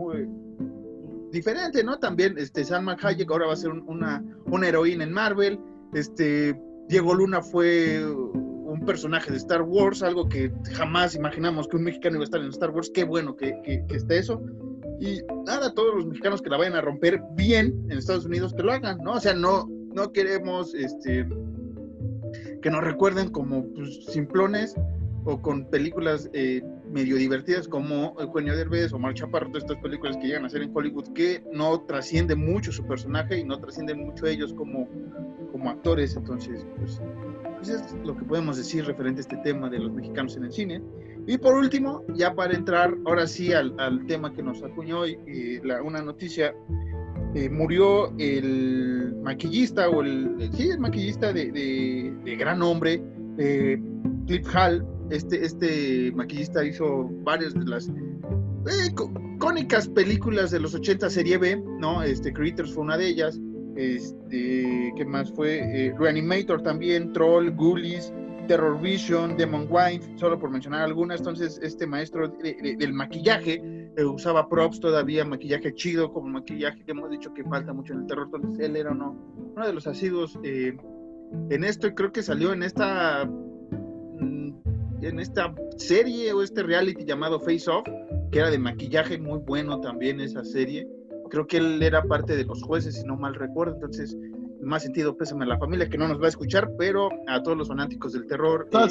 diferente, 1.31 1.83
¿no? 1.83 1.99
También, 1.99 2.37
este, 2.37 2.65
Salma 2.65 2.97
Hayek 3.01 3.29
ahora 3.31 3.45
va 3.45 3.53
a 3.53 3.57
ser 3.57 3.71
una, 3.71 4.23
una 4.45 4.67
heroína 4.67 5.03
en 5.03 5.13
Marvel, 5.13 5.59
este, 5.93 6.59
Diego 6.87 7.13
Luna 7.13 7.41
fue 7.41 8.05
un 8.05 8.85
personaje 8.85 9.31
de 9.31 9.37
Star 9.37 9.61
Wars, 9.61 10.03
algo 10.03 10.27
que 10.27 10.51
jamás 10.73 11.15
imaginamos 11.15 11.67
que 11.67 11.77
un 11.77 11.83
mexicano 11.83 12.15
iba 12.15 12.23
a 12.23 12.25
estar 12.25 12.41
en 12.41 12.49
Star 12.49 12.71
Wars. 12.71 12.91
Qué 12.93 13.03
bueno 13.03 13.35
que, 13.35 13.59
que, 13.63 13.83
esté 13.95 14.19
eso. 14.19 14.41
Y 14.99 15.21
nada, 15.45 15.73
todos 15.73 15.95
los 15.95 16.05
mexicanos 16.05 16.41
que 16.41 16.49
la 16.49 16.57
vayan 16.57 16.75
a 16.75 16.81
romper 16.81 17.21
bien 17.35 17.85
en 17.89 17.97
Estados 17.97 18.25
Unidos, 18.25 18.53
que 18.53 18.63
lo 18.63 18.71
hagan, 18.71 18.97
¿no? 18.99 19.13
O 19.13 19.19
sea, 19.19 19.33
no, 19.33 19.69
no 19.93 20.11
queremos 20.11 20.73
este, 20.73 21.27
que 22.61 22.69
nos 22.69 22.83
recuerden 22.83 23.29
como 23.29 23.65
pues, 23.73 24.05
simplones 24.05 24.75
o 25.27 25.41
con 25.41 25.65
películas 25.65 26.29
eh, 26.31 26.61
medio 26.89 27.17
divertidas 27.17 27.67
como 27.67 28.15
Eugenio 28.17 28.55
Derbez 28.55 28.93
o 28.93 28.99
Mar 28.99 29.13
Chaparro, 29.13 29.49
de 29.49 29.59
estas 29.59 29.77
películas 29.79 30.15
que 30.15 30.27
llegan 30.27 30.45
a 30.45 30.49
ser 30.49 30.61
en 30.61 30.71
Hollywood 30.73 31.09
que 31.13 31.43
no 31.51 31.81
trascienden 31.81 32.39
mucho 32.39 32.71
su 32.71 32.85
personaje 32.85 33.37
y 33.37 33.43
no 33.43 33.59
trascienden 33.59 34.05
mucho 34.05 34.25
ellos 34.25 34.53
como, 34.53 34.87
como 35.51 35.69
actores. 35.69 36.15
Entonces, 36.15 36.65
pues, 36.77 37.01
pues, 37.57 37.69
es 37.69 37.93
lo 38.05 38.15
que 38.15 38.23
podemos 38.23 38.55
decir 38.55 38.85
referente 38.85 39.19
a 39.19 39.23
este 39.23 39.35
tema 39.37 39.69
de 39.69 39.79
los 39.79 39.91
mexicanos 39.91 40.37
en 40.37 40.45
el 40.45 40.51
cine. 40.53 40.81
Y 41.27 41.37
por 41.37 41.55
último, 41.55 42.05
ya 42.15 42.33
para 42.33 42.53
entrar 42.53 42.95
ahora 43.05 43.27
sí 43.27 43.51
al, 43.51 43.77
al 43.79 44.05
tema 44.07 44.33
que 44.33 44.41
nos 44.41 44.63
acuñó 44.63 44.99
hoy, 44.99 45.19
eh, 45.27 45.61
una 45.83 46.01
noticia, 46.01 46.55
eh, 47.35 47.49
murió 47.49 48.13
el 48.17 49.13
maquillista 49.21 49.89
o 49.89 50.03
el, 50.03 50.49
sí, 50.53 50.69
el 50.69 50.79
maquillista 50.79 51.33
de, 51.33 51.51
de, 51.51 52.13
de 52.23 52.35
gran 52.37 52.59
nombre, 52.59 53.03
eh, 53.37 53.77
Cliff 54.25 54.47
Hall, 54.55 54.85
este, 55.09 55.45
este 55.45 56.11
maquillista 56.13 56.65
hizo 56.65 57.09
varias 57.23 57.53
de 57.53 57.65
las 57.65 57.87
eh, 57.87 58.93
cónicas 59.39 59.87
películas 59.87 60.51
de 60.51 60.59
los 60.59 60.75
80 60.75 61.09
serie 61.09 61.37
B, 61.37 61.63
¿no? 61.79 62.03
Este, 62.03 62.33
Critters 62.33 62.73
fue 62.73 62.83
una 62.83 62.97
de 62.97 63.07
ellas. 63.07 63.39
Este, 63.75 64.91
¿qué 64.95 65.05
más 65.05 65.31
fue? 65.31 65.59
Eh, 65.59 65.93
Reanimator 65.97 66.61
también, 66.63 67.13
Troll, 67.13 67.51
Ghoulies, 67.51 68.11
Terror 68.47 68.81
Vision, 68.81 69.37
Demon 69.37 69.67
Wife, 69.69 70.17
solo 70.17 70.39
por 70.39 70.49
mencionar 70.49 70.81
algunas. 70.81 71.19
Entonces, 71.19 71.59
este 71.61 71.85
maestro 71.85 72.27
de, 72.27 72.55
de, 72.61 72.75
del 72.75 72.93
maquillaje 72.93 73.61
eh, 73.95 74.03
usaba 74.03 74.49
props 74.49 74.79
todavía, 74.79 75.23
maquillaje 75.23 75.73
chido, 75.75 76.11
como 76.11 76.27
maquillaje 76.27 76.83
que 76.83 76.91
hemos 76.91 77.09
dicho 77.11 77.33
que 77.33 77.43
falta 77.43 77.71
mucho 77.71 77.93
en 77.93 78.01
el 78.01 78.07
terror. 78.07 78.29
Entonces, 78.33 78.65
él 78.65 78.75
era 78.75 78.91
uno, 78.91 79.15
uno 79.55 79.65
de 79.65 79.73
los 79.73 79.85
asiduos 79.85 80.37
en 80.43 81.63
esto 81.63 81.87
y 81.87 81.93
creo 81.93 82.11
que 82.11 82.23
salió 82.23 82.53
en 82.53 82.63
esta 82.63 83.29
en 85.01 85.19
esta 85.19 85.53
serie 85.77 86.33
o 86.33 86.41
este 86.41 86.63
reality 86.63 87.05
llamado 87.05 87.39
Face 87.39 87.69
Off, 87.69 87.85
que 88.31 88.39
era 88.39 88.49
de 88.49 88.59
maquillaje 88.59 89.17
muy 89.17 89.39
bueno 89.39 89.79
también 89.81 90.19
esa 90.19 90.43
serie. 90.43 90.87
Creo 91.29 91.45
que 91.45 91.57
él 91.57 91.81
era 91.83 92.03
parte 92.03 92.35
de 92.35 92.45
los 92.45 92.63
jueces, 92.63 92.95
si 92.95 93.03
no 93.05 93.17
mal 93.17 93.35
recuerdo. 93.35 93.75
Entonces, 93.75 94.13
en 94.13 94.65
más 94.65 94.83
sentido, 94.83 95.15
pésame 95.15 95.45
a 95.45 95.49
la 95.49 95.57
familia 95.57 95.89
que 95.89 95.97
no 95.97 96.07
nos 96.07 96.21
va 96.21 96.25
a 96.25 96.29
escuchar, 96.29 96.71
pero 96.77 97.09
a 97.27 97.41
todos 97.43 97.57
los 97.57 97.67
fanáticos 97.67 98.13
del 98.13 98.25
terror. 98.27 98.67
Eh, 98.71 98.87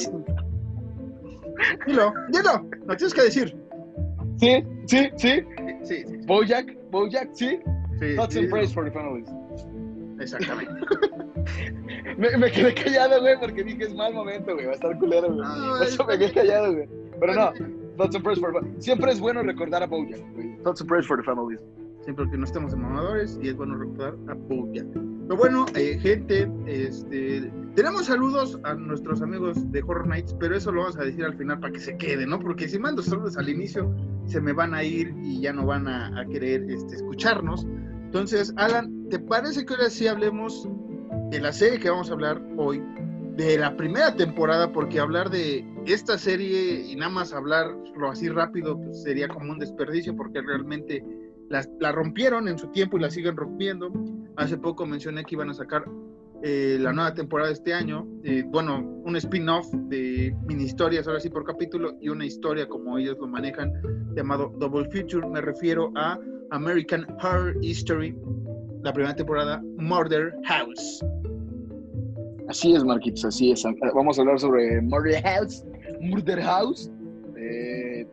dilo, 1.86 2.12
dilo, 2.28 2.68
no 2.86 2.96
tienes 2.96 3.14
que 3.14 3.22
decir. 3.22 3.56
Sí, 4.38 4.62
sí, 4.86 5.08
sí. 5.16 5.42
Sí, 5.82 6.04
sí, 6.04 6.16
Bojack, 6.26 6.76
Bojack, 6.90 7.30
sí. 7.32 7.58
sí, 7.98 8.16
Thoughts 8.16 8.34
sí, 8.34 8.40
and 8.40 8.50
praise 8.50 8.72
for 8.72 8.84
the 8.84 8.90
families. 8.90 9.28
Exactamente. 10.20 10.72
Me, 12.18 12.36
me 12.36 12.50
quedé 12.50 12.74
callado, 12.74 13.20
güey, 13.20 13.38
porque 13.40 13.64
dije 13.64 13.84
es 13.84 13.94
mal 13.94 14.14
momento, 14.14 14.54
güey. 14.54 14.66
Va 14.66 14.72
a 14.72 14.74
estar 14.74 14.98
culero, 14.98 15.28
güey. 15.28 15.38
No, 15.40 15.78
Por 15.78 15.86
eso 15.86 16.04
me 16.04 16.18
quedé 16.18 16.32
callado, 16.32 16.72
güey. 16.72 16.88
Pero 17.18 17.34
no, 17.34 17.52
Thoughts 17.96 18.14
and 18.14 18.22
prayers 18.22 18.40
for 18.40 18.52
the 18.52 18.58
families. 18.58 18.84
Siempre 18.84 19.10
es 19.10 19.20
bueno 19.20 19.42
recordar 19.42 19.82
a 19.82 19.86
Bojack, 19.86 20.20
güey. 20.34 20.56
Thoughts 20.62 20.80
and 20.80 20.88
prayers 20.88 21.06
for 21.06 21.16
the 21.16 21.22
families. 21.22 21.60
Siempre 22.02 22.28
que 22.30 22.36
no 22.36 22.44
estemos 22.44 22.72
en 22.72 22.82
mamadores 22.82 23.38
y 23.42 23.48
es 23.48 23.56
bueno 23.56 23.76
recordar 23.76 24.14
a 24.28 24.34
Bojack. 24.34 24.86
Pero 24.92 25.36
bueno, 25.36 25.66
eh, 25.74 25.98
gente, 26.00 26.48
este, 26.66 27.50
tenemos 27.74 28.06
saludos 28.06 28.60
a 28.62 28.74
nuestros 28.74 29.22
amigos 29.22 29.72
de 29.72 29.82
Horror 29.82 30.06
Nights, 30.06 30.36
pero 30.38 30.56
eso 30.56 30.70
lo 30.70 30.82
vamos 30.82 30.98
a 30.98 31.04
decir 31.04 31.24
al 31.24 31.36
final 31.36 31.58
para 31.58 31.72
que 31.72 31.80
se 31.80 31.96
quede, 31.96 32.26
¿no? 32.26 32.38
Porque 32.38 32.68
si 32.68 32.78
mando 32.78 33.02
saludos 33.02 33.36
al 33.36 33.48
inicio, 33.48 33.92
se 34.26 34.40
me 34.40 34.52
van 34.52 34.74
a 34.74 34.84
ir 34.84 35.12
y 35.22 35.40
ya 35.40 35.52
no 35.52 35.66
van 35.66 35.88
a, 35.88 36.20
a 36.20 36.26
querer 36.26 36.70
este, 36.70 36.96
escucharnos. 36.96 37.66
Entonces, 38.04 38.52
Alan, 38.56 39.08
¿te 39.08 39.18
parece 39.18 39.64
que 39.64 39.74
ahora 39.74 39.90
sí 39.90 40.06
hablemos 40.06 40.68
de 41.30 41.40
la 41.40 41.52
serie 41.52 41.78
que 41.78 41.90
vamos 41.90 42.10
a 42.10 42.14
hablar 42.14 42.42
hoy? 42.56 42.82
De 43.36 43.58
la 43.58 43.76
primera 43.76 44.14
temporada, 44.14 44.72
porque 44.72 44.98
hablar 44.98 45.28
de 45.30 45.64
esta 45.86 46.16
serie 46.16 46.80
y 46.90 46.96
nada 46.96 47.10
más 47.10 47.32
hablarlo 47.32 48.10
así 48.10 48.28
rápido, 48.28 48.80
pues 48.80 49.02
sería 49.02 49.28
como 49.28 49.52
un 49.52 49.58
desperdicio, 49.58 50.16
porque 50.16 50.40
realmente 50.40 51.04
la, 51.50 51.64
la 51.80 51.92
rompieron 51.92 52.48
en 52.48 52.58
su 52.58 52.68
tiempo 52.68 52.96
y 52.96 53.00
la 53.00 53.10
siguen 53.10 53.36
rompiendo. 53.36 53.92
Hace 54.36 54.56
poco 54.56 54.86
mencioné 54.86 55.24
que 55.24 55.34
iban 55.34 55.50
a 55.50 55.54
sacar 55.54 55.84
eh, 56.42 56.76
la 56.80 56.92
nueva 56.92 57.14
temporada 57.14 57.50
este 57.50 57.72
año, 57.72 58.06
eh, 58.22 58.44
bueno, 58.46 58.80
un 59.04 59.16
spin-off 59.16 59.66
de 59.88 60.36
mini 60.46 60.64
historias, 60.64 61.06
ahora 61.06 61.18
sí 61.18 61.30
por 61.30 61.44
capítulo, 61.44 61.96
y 62.00 62.10
una 62.10 62.26
historia 62.26 62.68
como 62.68 62.98
ellos 62.98 63.16
lo 63.18 63.26
manejan, 63.26 63.72
llamado 64.14 64.52
Double 64.58 64.88
Feature. 64.90 65.26
Me 65.28 65.40
refiero 65.40 65.90
a 65.96 66.18
American 66.50 67.06
Horror 67.22 67.56
History, 67.62 68.14
la 68.86 68.92
primera 68.92 69.16
temporada, 69.16 69.60
Murder 69.78 70.32
House. 70.44 71.04
Así 72.48 72.72
es, 72.72 72.84
Marquitos, 72.84 73.24
así 73.24 73.50
es. 73.50 73.64
Vamos 73.92 74.16
a 74.16 74.22
hablar 74.22 74.38
sobre 74.38 74.80
Murder 74.80 75.20
House. 75.24 75.64
Murder 76.00 76.40
House. 76.40 76.88
Eh, 77.36 78.06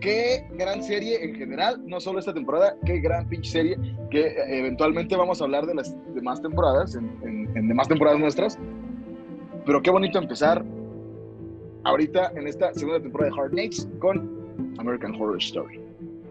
qué 0.00 0.46
gran 0.54 0.82
serie 0.82 1.22
en 1.22 1.34
general, 1.34 1.78
no 1.84 2.00
solo 2.00 2.20
esta 2.20 2.32
temporada, 2.32 2.74
qué 2.86 3.00
gran 3.00 3.28
pinche 3.28 3.50
serie, 3.50 3.76
que 4.10 4.28
eh, 4.28 4.60
eventualmente 4.60 5.14
vamos 5.14 5.42
a 5.42 5.44
hablar 5.44 5.66
de 5.66 5.74
las 5.74 5.94
demás 6.14 6.40
temporadas, 6.40 6.94
en, 6.94 7.10
en, 7.22 7.54
en 7.54 7.68
demás 7.68 7.86
temporadas 7.86 8.18
nuestras. 8.18 8.58
Pero 9.66 9.82
qué 9.82 9.90
bonito 9.90 10.18
empezar 10.18 10.64
ahorita 11.84 12.32
en 12.34 12.46
esta 12.46 12.72
segunda 12.72 13.02
temporada 13.02 13.30
de 13.30 13.42
Hard 13.42 13.50
Knocks 13.50 13.86
con 13.98 14.74
American 14.78 15.14
Horror 15.16 15.36
Story. 15.36 15.78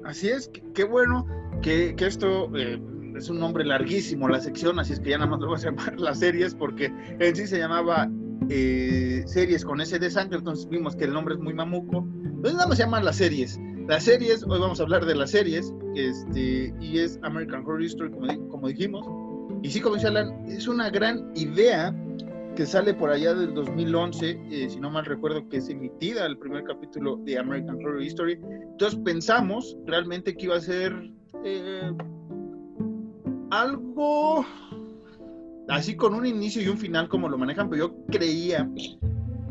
Así 0.03 0.29
es, 0.29 0.47
qué, 0.47 0.63
qué 0.73 0.83
bueno 0.83 1.27
que, 1.61 1.93
que 1.95 2.07
esto 2.07 2.49
eh, 2.57 2.81
es 3.19 3.29
un 3.29 3.39
nombre 3.39 3.65
larguísimo, 3.65 4.27
la 4.27 4.39
sección, 4.39 4.79
así 4.79 4.93
es 4.93 4.99
que 4.99 5.11
ya 5.11 5.17
nada 5.17 5.29
más 5.29 5.39
lo 5.39 5.47
voy 5.47 5.57
a 5.57 5.63
llamar 5.63 5.99
las 5.99 6.19
series, 6.19 6.55
porque 6.55 6.91
en 7.19 7.35
sí 7.35 7.45
se 7.47 7.59
llamaba 7.59 8.09
eh, 8.49 9.23
series 9.25 9.63
con 9.63 9.81
S 9.81 9.97
de 9.99 10.09
sangre, 10.09 10.37
entonces 10.37 10.67
vimos 10.69 10.95
que 10.95 11.05
el 11.05 11.13
nombre 11.13 11.35
es 11.35 11.39
muy 11.39 11.53
mamuco. 11.53 12.07
Entonces 12.23 12.53
nada 12.53 12.67
más 12.67 12.77
se 12.77 12.83
llaman 12.83 13.05
las 13.05 13.17
series. 13.17 13.59
Las 13.87 14.03
series, 14.03 14.43
hoy 14.43 14.59
vamos 14.59 14.79
a 14.79 14.83
hablar 14.83 15.05
de 15.05 15.15
las 15.15 15.31
series, 15.31 15.73
este, 15.95 16.73
y 16.79 16.99
es 16.99 17.19
American 17.23 17.63
Horror 17.65 17.83
History, 17.83 18.11
como, 18.11 18.49
como 18.49 18.67
dijimos. 18.67 19.05
Y 19.61 19.69
sí, 19.69 19.81
como 19.81 19.95
dice 19.95 20.07
Alan, 20.07 20.45
es 20.47 20.67
una 20.67 20.89
gran 20.89 21.31
idea 21.35 21.93
que 22.55 22.65
sale 22.65 22.93
por 22.93 23.09
allá 23.09 23.33
del 23.33 23.53
2011, 23.53 24.41
eh, 24.51 24.69
si 24.69 24.79
no 24.79 24.89
mal 24.89 25.05
recuerdo, 25.05 25.47
que 25.49 25.57
es 25.57 25.69
emitida 25.69 26.25
el 26.25 26.37
primer 26.37 26.63
capítulo 26.63 27.17
de 27.25 27.37
American 27.37 27.75
Horror 27.77 28.01
History. 28.01 28.39
Entonces 28.71 28.99
pensamos 29.03 29.77
realmente 29.85 30.35
que 30.35 30.45
iba 30.45 30.55
a 30.55 30.61
ser 30.61 30.93
eh, 31.43 31.91
algo 33.51 34.45
así 35.69 35.95
con 35.95 36.13
un 36.13 36.25
inicio 36.25 36.61
y 36.61 36.67
un 36.67 36.77
final 36.77 37.07
como 37.07 37.29
lo 37.29 37.37
manejan, 37.37 37.69
pero 37.69 37.87
yo 37.87 38.05
creía 38.07 38.69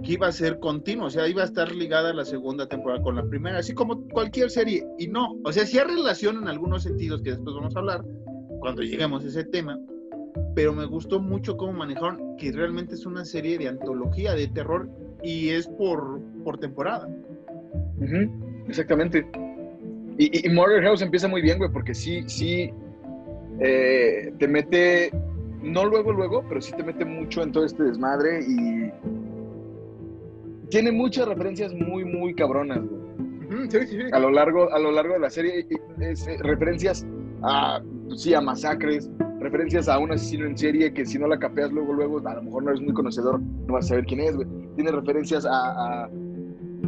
que 0.02 0.12
iba 0.12 0.26
a 0.26 0.32
ser 0.32 0.58
continuo, 0.58 1.06
o 1.06 1.10
sea, 1.10 1.28
iba 1.28 1.42
a 1.42 1.46
estar 1.46 1.74
ligada 1.74 2.12
la 2.12 2.24
segunda 2.24 2.68
temporada 2.68 3.02
con 3.02 3.16
la 3.16 3.24
primera, 3.24 3.58
así 3.58 3.74
como 3.74 4.06
cualquier 4.08 4.50
serie, 4.50 4.86
y 4.98 5.08
no, 5.08 5.36
o 5.44 5.52
sea, 5.52 5.66
sí 5.66 5.78
hay 5.78 5.86
relación 5.86 6.36
en 6.38 6.48
algunos 6.48 6.84
sentidos 6.84 7.22
que 7.22 7.30
después 7.30 7.54
vamos 7.54 7.74
a 7.74 7.78
hablar 7.78 8.04
cuando 8.60 8.82
lleguemos 8.82 9.24
a 9.24 9.28
ese 9.28 9.44
tema, 9.44 9.78
pero 10.54 10.72
me 10.72 10.86
gustó 10.86 11.20
mucho 11.20 11.56
cómo 11.56 11.72
manejaron 11.72 12.36
que 12.36 12.52
realmente 12.52 12.94
es 12.94 13.06
una 13.06 13.24
serie 13.24 13.58
de 13.58 13.68
antología 13.68 14.34
de 14.34 14.48
terror 14.48 14.88
y 15.22 15.50
es 15.50 15.66
por, 15.66 16.20
por 16.44 16.58
temporada. 16.58 17.08
Exactamente. 18.68 19.26
Y, 20.16 20.36
y, 20.36 20.46
y 20.46 20.54
Murder 20.54 20.82
House 20.82 21.02
empieza 21.02 21.28
muy 21.28 21.42
bien, 21.42 21.58
güey, 21.58 21.70
porque 21.70 21.94
sí, 21.94 22.22
sí 22.26 22.72
eh, 23.60 24.32
te 24.38 24.48
mete, 24.48 25.10
no 25.62 25.84
luego, 25.84 26.12
luego, 26.12 26.44
pero 26.48 26.60
sí 26.60 26.72
te 26.76 26.82
mete 26.82 27.04
mucho 27.04 27.42
en 27.42 27.52
todo 27.52 27.64
este 27.64 27.82
desmadre 27.82 28.40
y 28.46 28.90
tiene 30.70 30.92
muchas 30.92 31.28
referencias 31.28 31.72
muy, 31.74 32.04
muy 32.04 32.34
cabronas, 32.34 32.80
güey. 32.80 33.00
Ujú, 33.48 33.70
sí, 33.70 33.78
sí, 33.86 33.96
sí. 33.96 34.02
A 34.12 34.18
lo 34.18 34.30
largo, 34.30 34.72
a 34.72 34.78
lo 34.78 34.92
largo 34.92 35.14
de 35.14 35.20
la 35.20 35.30
serie, 35.30 35.66
y 35.68 36.04
es, 36.04 36.26
eh, 36.28 36.36
referencias 36.40 37.06
a, 37.42 37.80
pues 38.08 38.22
sí, 38.22 38.34
a 38.34 38.40
masacres, 38.40 39.10
referencias 39.40 39.88
a 39.88 39.98
un 39.98 40.12
asesino 40.12 40.46
en 40.46 40.58
serie 40.58 40.92
que 40.92 41.06
si 41.06 41.18
no 41.18 41.26
la 41.26 41.38
capeas 41.38 41.72
luego, 41.72 41.94
luego, 41.94 42.26
a 42.26 42.34
lo 42.34 42.42
mejor 42.42 42.64
no 42.64 42.70
eres 42.70 42.82
muy 42.82 42.92
conocedor, 42.92 43.40
no 43.40 43.74
vas 43.74 43.86
a 43.86 43.88
saber 43.88 44.04
quién 44.04 44.20
es, 44.20 44.36
güey. 44.36 44.46
Tiene 44.74 44.92
referencias 44.92 45.46
a, 45.46 46.04
a, 46.04 46.10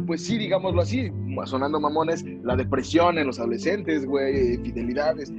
pues 0.05 0.23
sí, 0.25 0.37
digámoslo 0.37 0.81
así, 0.81 1.11
sonando 1.45 1.79
mamones, 1.79 2.23
la 2.43 2.55
depresión 2.55 3.17
en 3.17 3.27
los 3.27 3.39
adolescentes, 3.39 4.05
güey, 4.05 4.57
fidelidades. 4.57 5.33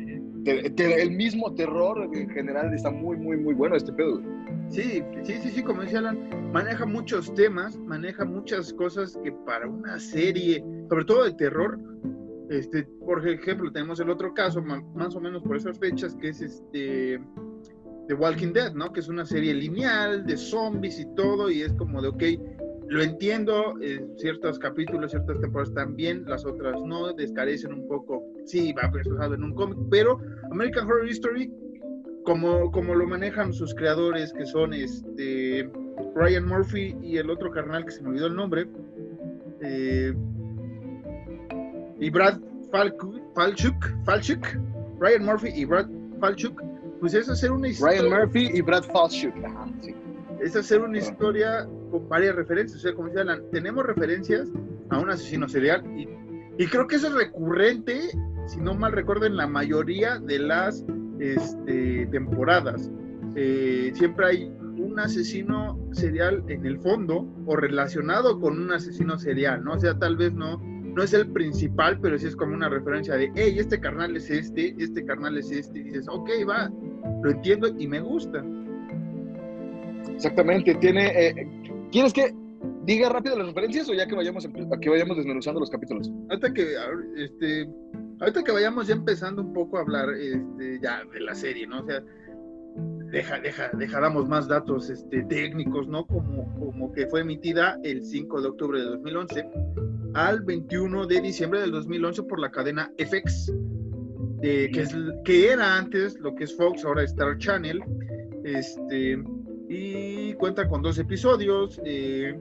El 0.45 1.11
mismo 1.13 1.55
terror 1.55 2.09
en 2.13 2.29
general 2.31 2.75
está 2.75 2.91
muy, 2.91 3.17
muy, 3.17 3.37
muy 3.37 3.55
bueno 3.55 3.77
este 3.77 3.93
pedo. 3.93 4.21
Sí, 4.69 5.03
sí, 5.23 5.35
sí, 5.41 5.51
sí, 5.51 5.63
como 5.63 5.83
decía 5.83 5.99
Alan, 5.99 6.51
maneja 6.53 6.87
muchos 6.87 7.33
temas, 7.35 7.79
maneja 7.79 8.25
muchas 8.25 8.73
cosas 8.73 9.19
que 9.23 9.31
para 9.45 9.69
una 9.69 10.01
serie, 10.01 10.65
sobre 10.89 11.05
todo 11.05 11.25
de 11.25 11.35
terror, 11.35 11.79
este, 12.49 12.85
por 13.05 13.27
ejemplo, 13.27 13.71
tenemos 13.71 14.01
el 14.01 14.11
otro 14.11 14.33
caso, 14.35 14.63
más 14.63 15.15
o 15.15 15.21
menos 15.21 15.43
por 15.43 15.57
esas 15.57 15.79
fechas, 15.79 16.15
que 16.17 16.31
es 16.31 16.41
este 16.41 17.21
The 18.09 18.15
Walking 18.15 18.53
Dead, 18.53 18.73
¿no? 18.75 18.93
Que 18.93 19.01
es 19.01 19.09
una 19.09 19.25
serie 19.25 19.55
lineal 19.55 20.27
de 20.27 20.37
zombies 20.37 20.99
y 21.01 21.07
todo, 21.15 21.51
y 21.51 21.63
es 21.63 21.73
como 21.75 22.03
de, 22.03 22.09
ok, 22.09 22.23
lo 22.89 23.03
entiendo, 23.03 23.75
en 23.81 24.19
ciertos 24.19 24.59
capítulos, 24.59 25.13
ciertas 25.13 25.41
temporadas 25.41 25.75
también, 25.75 26.25
las 26.27 26.45
otras 26.45 26.81
no, 26.85 27.13
descarecen 27.13 27.73
un 27.73 27.89
poco. 27.89 28.23
Sí, 28.45 28.73
va 28.73 28.91
reflejado 28.91 29.35
en 29.35 29.45
un 29.45 29.55
cómic, 29.55 29.79
pero 29.91 30.21
American 30.51 30.87
Horror 30.87 31.09
History, 31.09 31.53
como, 32.25 32.71
como 32.71 32.95
lo 32.95 33.07
manejan 33.07 33.53
sus 33.53 33.75
creadores, 33.75 34.33
que 34.33 34.47
son 34.47 34.75
este 34.75 35.71
Ryan 36.15 36.47
Murphy 36.47 36.97
y 37.03 37.17
el 37.17 37.31
otro 37.31 37.51
carnal 37.51 37.85
que 37.85 37.93
se 37.93 38.03
me 38.03 38.11
olvidó 38.11 38.27
el 38.27 38.35
nombre, 38.35 38.67
eh, 39.61 40.13
y 41.99 42.11
Brad 42.11 42.39
Falchuk, 42.73 44.05
Falchuk, 44.05 44.45
Ryan 44.99 45.25
Murphy 45.25 45.49
y 45.55 45.65
Brad 45.65 45.89
Falchuk, 46.21 46.61
pues 47.01 47.15
es 47.15 47.29
hacer 47.29 47.53
una 47.53 47.69
historia. 47.69 48.03
Ryan 48.03 48.21
Murphy 48.21 48.51
y 48.55 48.61
Brad 48.61 48.85
Falchuk. 48.85 49.35
Ajá, 49.45 49.69
sí. 49.81 49.95
Es 50.41 50.57
hacer 50.57 50.81
una 50.81 50.99
historia 50.99 51.69
con 51.93 52.09
varias 52.09 52.35
referencias. 52.35 52.81
O 52.81 52.83
sea, 52.83 52.95
como 52.95 53.07
decía 53.09 53.23
Alan, 53.23 53.43
tenemos 53.53 53.87
referencias 53.87 54.49
a 54.89 54.99
un 54.99 55.11
asesino 55.11 55.49
serial 55.49 55.85
y, 55.97 56.09
y 56.59 56.67
creo 56.67 56.89
que 56.89 56.97
eso 56.97 57.07
es 57.07 57.15
recurrente, 57.15 58.11
si 58.47 58.61
no 58.61 58.75
mal 58.75 58.91
recuerdo, 58.91 59.27
en 59.27 59.37
la 59.37 59.47
mayoría 59.47 60.19
de 60.19 60.41
las 60.41 60.85
este, 61.21 62.07
temporadas. 62.07 62.91
Eh, 63.37 63.93
siempre 63.95 64.27
hay 64.27 64.53
un 64.77 64.99
asesino 64.99 65.79
serial 65.93 66.43
en 66.49 66.67
el 66.67 66.79
fondo 66.81 67.27
o 67.47 67.57
relacionado 67.57 68.41
con 68.41 68.61
un 68.61 68.73
asesino 68.73 69.19
serial, 69.19 69.63
¿no? 69.63 69.75
O 69.75 69.79
sea, 69.79 69.99
tal 69.99 70.17
vez 70.17 70.33
no, 70.33 70.59
no 70.59 71.03
es 71.03 71.15
el 71.15 71.29
principal, 71.29 71.99
pero 72.01 72.19
sí 72.19 72.27
es 72.27 72.37
como 72.37 72.55
una 72.55 72.69
referencia 72.69 73.15
de, 73.15 73.31
hey, 73.35 73.55
este 73.59 73.79
carnal 73.79 74.17
es 74.17 74.29
este, 74.29 74.75
este 74.79 75.05
carnal 75.05 75.39
es 75.39 75.51
este, 75.51 75.79
y 75.79 75.83
dices, 75.85 76.07
ok, 76.09 76.29
va, 76.49 76.71
lo 77.23 77.31
entiendo 77.31 77.69
y 77.79 77.87
me 77.87 78.01
gusta. 78.01 78.45
Exactamente, 80.15 80.75
tiene... 80.75 81.07
eh, 81.07 81.49
¿Quieres 81.93 82.15
que 82.15 82.35
diga 82.85 83.11
rápido 83.11 83.37
las 83.37 83.47
referencias 83.49 83.89
o 83.91 83.95
ya 83.95 84.07
que 84.07 84.15
vayamos, 84.15 84.47
a 84.47 84.81
que 84.81 84.89
vayamos 84.89 85.17
desmenuzando 85.19 85.61
los 85.61 85.71
capítulos? 85.71 86.11
Ahorita 86.31 86.53
que, 86.55 86.75
este, 87.17 87.69
ahorita 88.19 88.43
que 88.43 88.53
vayamos 88.53 88.87
ya 88.87 88.95
empezando 88.95 89.43
un 89.43 89.53
poco 89.53 89.77
a 89.77 89.83
hablar 89.83 90.09
este, 90.15 90.81
ya 90.83 91.03
de 91.13 91.21
la 91.21 91.35
serie, 91.35 91.67
¿no? 91.67 91.81
O 91.83 91.87
sea, 91.87 92.03
deja, 93.11 93.41
deja, 93.41 94.01
damos 94.01 94.27
más 94.27 94.49
datos 94.49 94.89
este, 94.89 95.23
técnicos, 95.25 95.87
¿no? 95.87 96.07
Como, 96.07 96.53
como 96.59 96.93
que 96.93 97.07
fue 97.09 97.21
emitida 97.21 97.79
el 97.83 98.03
5 98.03 98.41
de 98.41 98.49
octubre 98.49 98.79
de 98.81 98.87
2011 98.87 99.49
al 100.15 100.41
21 100.41 101.07
de 101.07 101.21
diciembre 101.21 101.61
del 101.61 101.73
2011 101.73 102.23
por 102.23 102.39
la 102.39 102.51
cadena 102.51 102.91
FX, 102.99 103.53
eh, 104.43 104.71
que, 104.73 104.81
es, 104.81 104.97
que 105.25 105.53
era 105.53 105.77
antes 105.77 106.19
lo 106.21 106.35
que 106.35 106.45
es 106.45 106.57
Fox, 106.57 106.87
ahora 106.87 107.03
Star 107.05 107.37
Channel, 107.37 107.83
este, 108.45 109.23
y 109.75 110.35
cuenta 110.35 110.69
con 110.69 110.83
dos 110.83 110.99
episodios. 110.99 111.81
Eh, 111.85 112.39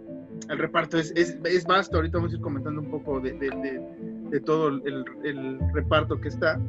el 0.49 0.57
reparto 0.57 0.97
es, 0.97 1.13
es, 1.15 1.37
es, 1.45 1.65
vasto, 1.65 1.97
ahorita 1.97 2.17
vamos 2.17 2.33
a 2.33 2.35
ir 2.35 2.41
comentando 2.41 2.81
un 2.81 2.91
poco 2.91 3.21
de, 3.21 3.31
de, 3.33 3.49
de, 3.49 3.81
de 4.29 4.39
todo 4.41 4.67
el, 4.67 5.05
el, 5.23 5.59
reparto 5.73 6.19
que 6.19 6.27
está. 6.27 6.59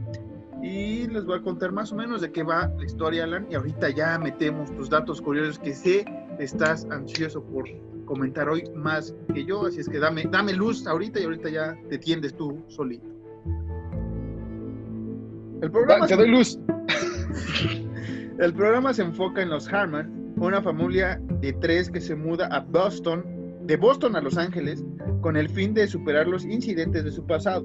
Y 0.63 1.09
les 1.09 1.25
voy 1.25 1.39
a 1.39 1.43
contar 1.43 1.73
más 1.73 1.91
o 1.91 1.97
menos 1.97 2.21
de 2.21 2.31
qué 2.31 2.45
va 2.45 2.69
la 2.79 2.85
historia, 2.85 3.25
Alan. 3.25 3.49
Y 3.51 3.57
ahorita 3.57 3.91
ya 3.91 4.17
metemos 4.19 4.73
tus 4.77 4.89
datos 4.89 5.21
curiosos 5.21 5.59
que 5.59 5.75
sé 5.75 6.05
estás 6.39 6.87
ansioso 6.91 7.43
por 7.43 7.65
comentar 8.05 8.49
hoy 8.49 8.63
más 8.77 9.17
que 9.35 9.45
yo. 9.45 9.67
Así 9.67 9.81
es 9.81 9.89
que 9.89 9.99
dame, 9.99 10.25
dame 10.31 10.53
luz 10.53 10.87
ahorita 10.87 11.19
y 11.19 11.25
ahorita 11.25 11.49
ya 11.49 11.77
te 11.91 11.99
tiendes 11.99 12.37
tú 12.37 12.63
solito. 12.69 13.07
El 15.61 15.71
programa 15.73 16.07
te 16.07 16.15
doy 16.15 16.31
luz. 16.31 16.57
El 18.39 18.55
programa 18.55 18.95
se 18.95 19.03
enfoca 19.03 19.43
en 19.43 19.51
los 19.51 19.73
Harman, 19.73 20.22
una 20.47 20.61
familia 20.61 21.21
de 21.41 21.53
tres 21.55 21.89
que 21.89 22.01
se 22.01 22.17
muda 22.17 22.47
a 22.49 22.61
Boston, 22.61 23.25
de 23.63 23.77
Boston 23.77 24.17
a 24.17 24.21
Los 24.21 24.37
Ángeles, 24.37 24.85
con 25.21 25.37
el 25.37 25.49
fin 25.49 25.73
de 25.73 25.87
superar 25.87 26.27
los 26.27 26.45
incidentes 26.45 27.05
de 27.05 27.13
su 27.13 27.25
pasado. 27.25 27.65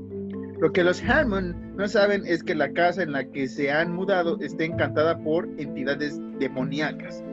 Lo 0.59 0.71
que 0.71 0.83
los 0.83 1.01
Harmon 1.03 1.75
no 1.75 1.87
saben 1.87 2.23
es 2.25 2.43
que 2.43 2.53
la 2.53 2.71
casa 2.71 3.01
en 3.01 3.13
la 3.13 3.25
que 3.25 3.47
se 3.47 3.71
han 3.71 3.93
mudado 3.93 4.39
está 4.41 4.63
encantada 4.63 5.17
por 5.23 5.47
entidades 5.57 6.19
demoníacas. 6.39 7.23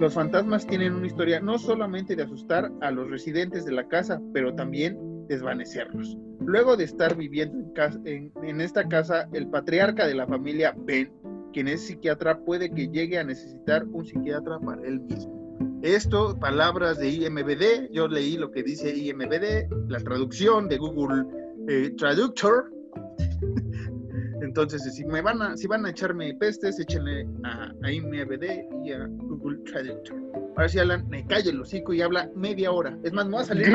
Los 0.00 0.14
fantasmas 0.14 0.66
tienen 0.66 0.94
una 0.94 1.06
historia 1.06 1.38
no 1.38 1.58
solamente 1.58 2.16
de 2.16 2.22
asustar 2.22 2.72
a 2.80 2.90
los 2.90 3.08
residentes 3.10 3.64
de 3.64 3.72
la 3.72 3.86
casa, 3.88 4.20
pero 4.32 4.54
también 4.54 4.98
desvanecerlos. 5.28 6.16
Luego 6.40 6.76
de 6.76 6.84
estar 6.84 7.14
viviendo 7.14 7.72
en 8.06 8.60
esta 8.60 8.88
casa, 8.88 9.28
el 9.32 9.48
patriarca 9.48 10.06
de 10.06 10.14
la 10.14 10.26
familia, 10.26 10.74
Ben, 10.76 11.10
quien 11.54 11.68
es 11.68 11.86
psiquiatra, 11.86 12.36
puede 12.40 12.68
que 12.68 12.88
llegue 12.88 13.16
a 13.16 13.24
necesitar 13.24 13.84
un 13.84 14.04
psiquiatra 14.04 14.58
para 14.58 14.82
él 14.82 15.00
mismo. 15.00 15.80
Esto, 15.82 16.36
palabras 16.38 16.98
de 16.98 17.08
IMBD, 17.08 17.92
yo 17.92 18.08
leí 18.08 18.36
lo 18.36 18.50
que 18.50 18.62
dice 18.62 18.94
IMBD, 18.94 19.70
la 19.88 20.00
traducción 20.00 20.68
de 20.68 20.78
Google 20.78 21.24
eh, 21.68 21.90
Traductor. 21.96 22.72
Entonces, 24.42 24.82
si 24.94 25.04
me 25.04 25.22
van 25.22 25.40
a, 25.40 25.56
si 25.56 25.66
van 25.66 25.86
a 25.86 25.90
echarme 25.90 26.34
pestes, 26.34 26.78
échenle 26.80 27.26
a, 27.44 27.72
a 27.82 27.92
IMBD 27.92 28.84
y 28.84 28.92
a 28.92 29.06
Google 29.06 29.58
Traductor. 29.70 30.20
Ahora 30.56 30.68
sí, 30.68 30.78
Alan, 30.80 31.08
me 31.08 31.24
calle 31.26 31.50
el 31.50 31.60
hocico 31.60 31.94
y 31.94 32.02
habla 32.02 32.28
media 32.34 32.72
hora. 32.72 32.98
Es 33.04 33.12
más, 33.12 33.26
me 33.26 33.36
va 33.36 33.40
a 33.42 33.44
salir 33.44 33.70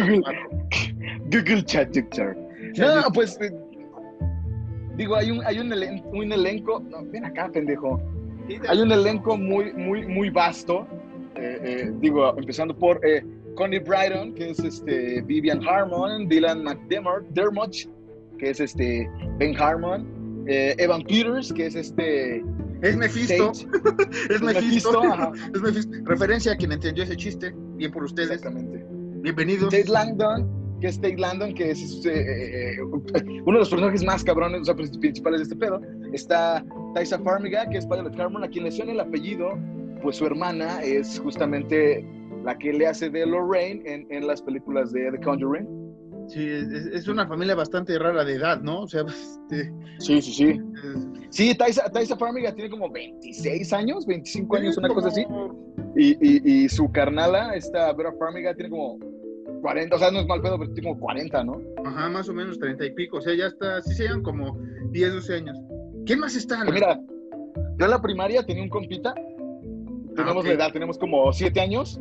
Google, 1.29 1.63
Traductor. 1.67 2.35
No, 2.77 3.11
pues 3.13 3.39
digo, 4.99 5.15
hay 5.15 5.31
un, 5.31 5.43
hay 5.45 5.59
un, 5.59 5.71
elen 5.71 6.03
un 6.11 6.31
elenco. 6.31 6.81
No, 6.81 7.03
ven 7.05 7.25
acá, 7.25 7.49
pendejo. 7.51 7.99
Hay 8.67 8.79
un 8.79 8.91
elenco 8.91 9.37
muy, 9.37 9.73
muy, 9.73 10.05
muy 10.05 10.29
vasto. 10.29 10.85
Eh, 11.35 11.59
eh, 11.63 11.91
digo, 11.99 12.37
empezando 12.37 12.77
por 12.77 12.99
eh, 13.05 13.23
Connie 13.55 13.79
Bryton, 13.79 14.33
que 14.33 14.49
es 14.49 14.59
este 14.59 15.21
Vivian 15.21 15.65
Harmon, 15.65 16.27
Dylan 16.27 16.63
McDermott, 16.63 17.75
que 18.37 18.49
es 18.49 18.59
este 18.59 19.09
Ben 19.37 19.55
Harmon, 19.59 20.43
eh, 20.47 20.75
Evan 20.77 21.03
Peters, 21.03 21.53
que 21.53 21.67
es 21.67 21.75
este 21.75 22.43
es 22.81 22.97
Mephisto. 22.97 23.51
es 24.29 24.41
Mephisto. 24.41 25.01
es 25.53 25.61
Mephisto. 25.61 25.91
Referencia 26.03 26.53
a 26.53 26.55
quien 26.57 26.73
entendió 26.73 27.03
ese 27.03 27.15
chiste. 27.15 27.53
Bien 27.75 27.91
por 27.91 28.03
ustedes. 28.03 28.31
Exactamente. 28.31 28.85
Bienvenidos. 29.21 29.69
Tate 29.69 29.89
Langdon, 29.89 30.58
que 30.79 30.87
es 30.87 30.99
Tate 30.99 31.17
Langdon, 31.17 31.53
que 31.53 31.71
es 31.71 32.05
eh, 32.05 32.73
eh, 32.75 32.81
uno 32.83 33.53
de 33.53 33.59
los 33.59 33.69
personajes 33.69 34.03
más 34.03 34.23
cabrones, 34.23 34.61
o 34.61 34.65
sea, 34.65 34.75
principales 34.75 35.39
de 35.39 35.43
este 35.43 35.55
pedo. 35.55 35.81
Está 36.13 36.65
Taisa 36.93 37.19
Farmiga, 37.19 37.69
que 37.69 37.77
es 37.77 37.87
Violet 37.87 38.17
Harmon, 38.19 38.43
a 38.43 38.47
quien 38.47 38.65
le 38.65 38.71
suena 38.71 38.91
el 38.91 38.99
apellido, 38.99 39.57
pues 40.01 40.17
su 40.17 40.25
hermana 40.25 40.81
es 40.81 41.19
justamente 41.19 42.05
la 42.43 42.57
que 42.57 42.73
le 42.73 42.87
hace 42.87 43.09
de 43.09 43.25
Lorraine 43.25 43.81
en, 43.85 44.07
en 44.09 44.27
las 44.27 44.41
películas 44.41 44.91
de 44.93 45.11
The 45.11 45.19
Conjuring. 45.19 45.67
Sí, 46.27 46.47
es, 46.47 46.85
es, 46.93 47.07
una 47.07 47.27
familia 47.27 47.55
bastante 47.55 47.97
rara 47.97 48.23
de 48.23 48.35
edad, 48.35 48.61
¿no? 48.61 48.81
O 48.81 48.87
sea, 48.87 49.01
este, 49.49 49.73
sí, 49.97 50.21
sí, 50.21 50.31
sí. 50.33 50.61
Sí, 51.31 51.55
Taisa, 51.55 51.89
Taisa 51.89 52.15
Farmiga 52.15 52.53
tiene 52.53 52.69
como 52.69 52.89
26 52.89 53.73
años, 53.73 54.05
25 54.05 54.55
años, 54.55 54.77
una 54.77 54.89
cosa 54.89 55.07
así. 55.07 55.25
Y, 55.95 56.11
y, 56.21 56.63
y, 56.63 56.69
su 56.69 56.91
carnala, 56.91 57.55
esta 57.55 57.91
Vera 57.93 58.13
Farmiga, 58.19 58.53
tiene 58.53 58.69
como 58.69 58.99
40, 59.61 59.95
o 59.95 59.99
sea, 59.99 60.11
no 60.11 60.19
es 60.19 60.27
mal 60.27 60.41
pedo, 60.41 60.57
pero 60.57 60.71
como 60.73 60.99
40, 60.99 61.43
¿no? 61.43 61.61
Ajá, 61.85 62.09
más 62.09 62.29
o 62.29 62.33
menos 62.33 62.59
30 62.59 62.85
y 62.85 62.91
pico, 62.91 63.17
o 63.17 63.21
sea, 63.21 63.35
ya 63.35 63.47
está, 63.47 63.81
sí 63.81 63.93
se 63.93 64.03
llevan 64.03 64.23
como 64.23 64.57
10, 64.91 65.13
12 65.13 65.35
años. 65.35 65.57
¿Quién 66.05 66.19
más 66.19 66.35
está? 66.35 66.59
Pues 66.63 66.73
mira, 66.73 66.99
yo 67.77 67.85
en 67.85 67.91
la 67.91 68.01
primaria 68.01 68.45
tenía 68.45 68.63
un 68.63 68.69
compita, 68.69 69.13
tenemos 70.15 70.37
ah, 70.37 70.39
okay. 70.39 70.57
la 70.57 70.63
edad, 70.65 70.73
tenemos 70.73 70.97
como 70.97 71.31
7 71.31 71.59
años, 71.59 71.99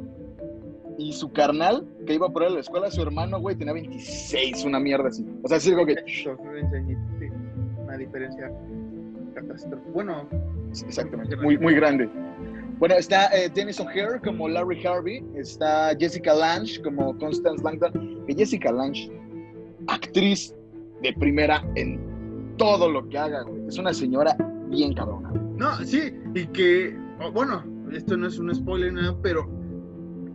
y 0.99 1.13
su 1.13 1.33
carnal, 1.33 1.87
que 2.07 2.15
iba 2.15 2.29
por 2.29 2.43
él 2.43 2.49
a 2.49 2.55
la 2.55 2.61
escuela, 2.61 2.91
su 2.91 3.01
hermano, 3.01 3.41
güey, 3.41 3.55
tenía 3.55 3.73
26, 3.73 4.65
una 4.65 4.81
mierda 4.81 5.09
así. 5.09 5.25
O 5.45 5.49
sea, 5.49 5.61
sí 5.61 5.71
digo 5.71 5.87
que... 5.87 5.95
Una 7.85 7.97
diferencia 7.97 8.51
catastrófica. 9.35 9.91
Bueno... 9.93 10.29
Exactamente, 10.71 11.37
muy, 11.37 11.57
muy 11.57 11.75
grande. 11.75 12.11
Bueno, 12.79 12.95
está 12.95 13.27
eh, 13.37 13.51
Dennis 13.53 13.81
O'Hare 13.81 14.21
como 14.23 14.49
Larry 14.49 14.87
Harvey, 14.87 15.25
está 15.35 15.97
Jessica 15.99 16.33
Lange 16.33 16.81
como 16.81 17.17
Constance 17.19 17.63
Langdon, 17.65 18.25
que 18.25 18.35
Jessica 18.35 18.71
Lange, 18.71 19.11
actriz 19.89 20.55
de 21.03 21.13
primera 21.15 21.65
en 21.75 22.55
todo 22.57 22.89
lo 22.89 23.09
que 23.09 23.19
haga, 23.19 23.43
güey. 23.43 23.67
Es 23.67 23.79
una 23.79 23.93
señora 23.93 24.37
bien 24.69 24.95
cabrona. 24.95 25.33
No, 25.57 25.77
sí, 25.85 26.15
y 26.35 26.47
que, 26.49 26.97
oh, 27.21 27.33
bueno, 27.33 27.65
esto 27.93 28.17
no 28.17 28.29
es 28.29 28.39
un 28.39 28.55
spoiler, 28.55 28.93
nada, 28.93 29.17
pero 29.23 29.51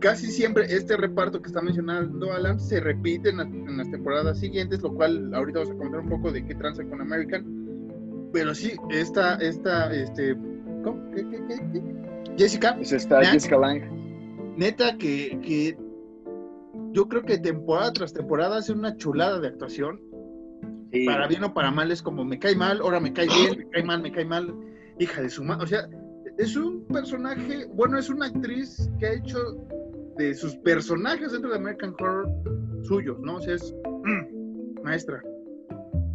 casi 0.00 0.26
siempre 0.26 0.66
este 0.68 0.98
reparto 0.98 1.40
que 1.40 1.48
está 1.48 1.62
mencionando 1.62 2.30
Alan 2.30 2.60
se 2.60 2.78
repite 2.78 3.30
en, 3.30 3.38
la, 3.38 3.44
en, 3.44 3.78
las 3.78 3.90
temporadas 3.90 4.38
siguientes, 4.38 4.82
lo 4.82 4.92
cual 4.92 5.34
ahorita 5.34 5.60
vamos 5.60 5.74
a 5.74 5.78
comentar 5.78 6.00
un 6.00 6.10
poco 6.10 6.30
de 6.30 6.44
qué 6.44 6.54
tranza 6.56 6.84
con 6.84 7.00
American. 7.00 8.30
Pero 8.34 8.54
sí, 8.54 8.74
esta, 8.90 9.36
esta, 9.36 9.94
este, 9.94 10.36
¿cómo? 10.82 11.10
¿Qué, 11.12 11.26
qué, 11.30 11.40
qué, 11.48 11.56
qué? 11.72 12.03
Jessica. 12.36 12.74
Pues 12.76 12.92
está 12.92 13.20
neta, 13.20 13.32
Jessica 13.32 13.58
Lang. 13.58 13.82
Neta 14.56 14.96
que, 14.96 15.38
que 15.42 15.76
yo 16.92 17.08
creo 17.08 17.22
que 17.22 17.38
temporada 17.38 17.92
tras 17.92 18.12
temporada 18.12 18.58
hace 18.58 18.72
una 18.72 18.96
chulada 18.96 19.40
de 19.40 19.48
actuación. 19.48 20.00
Sí. 20.92 21.06
Para 21.06 21.26
bien 21.26 21.42
o 21.42 21.52
para 21.52 21.70
mal 21.70 21.90
es 21.90 22.02
como 22.02 22.24
me 22.24 22.38
cae 22.38 22.54
mal, 22.54 22.80
ahora 22.80 23.00
me 23.00 23.12
cae 23.12 23.26
bien, 23.26 23.58
me 23.58 23.68
cae 23.70 23.82
mal, 23.82 24.02
me 24.02 24.12
cae 24.12 24.24
mal. 24.24 24.54
Hija 24.98 25.22
de 25.22 25.30
su 25.30 25.42
madre. 25.42 25.64
O 25.64 25.66
sea, 25.66 25.88
es 26.38 26.56
un 26.56 26.84
personaje, 26.86 27.66
bueno, 27.74 27.98
es 27.98 28.08
una 28.08 28.26
actriz 28.26 28.88
que 29.00 29.06
ha 29.06 29.12
hecho 29.14 29.38
de 30.16 30.34
sus 30.34 30.54
personajes 30.58 31.32
dentro 31.32 31.50
de 31.50 31.56
American 31.56 31.94
Horror 31.98 32.28
suyos, 32.84 33.18
¿no? 33.20 33.36
O 33.36 33.40
sea, 33.40 33.54
es 33.54 33.74
mm, 34.04 34.82
maestra. 34.84 35.20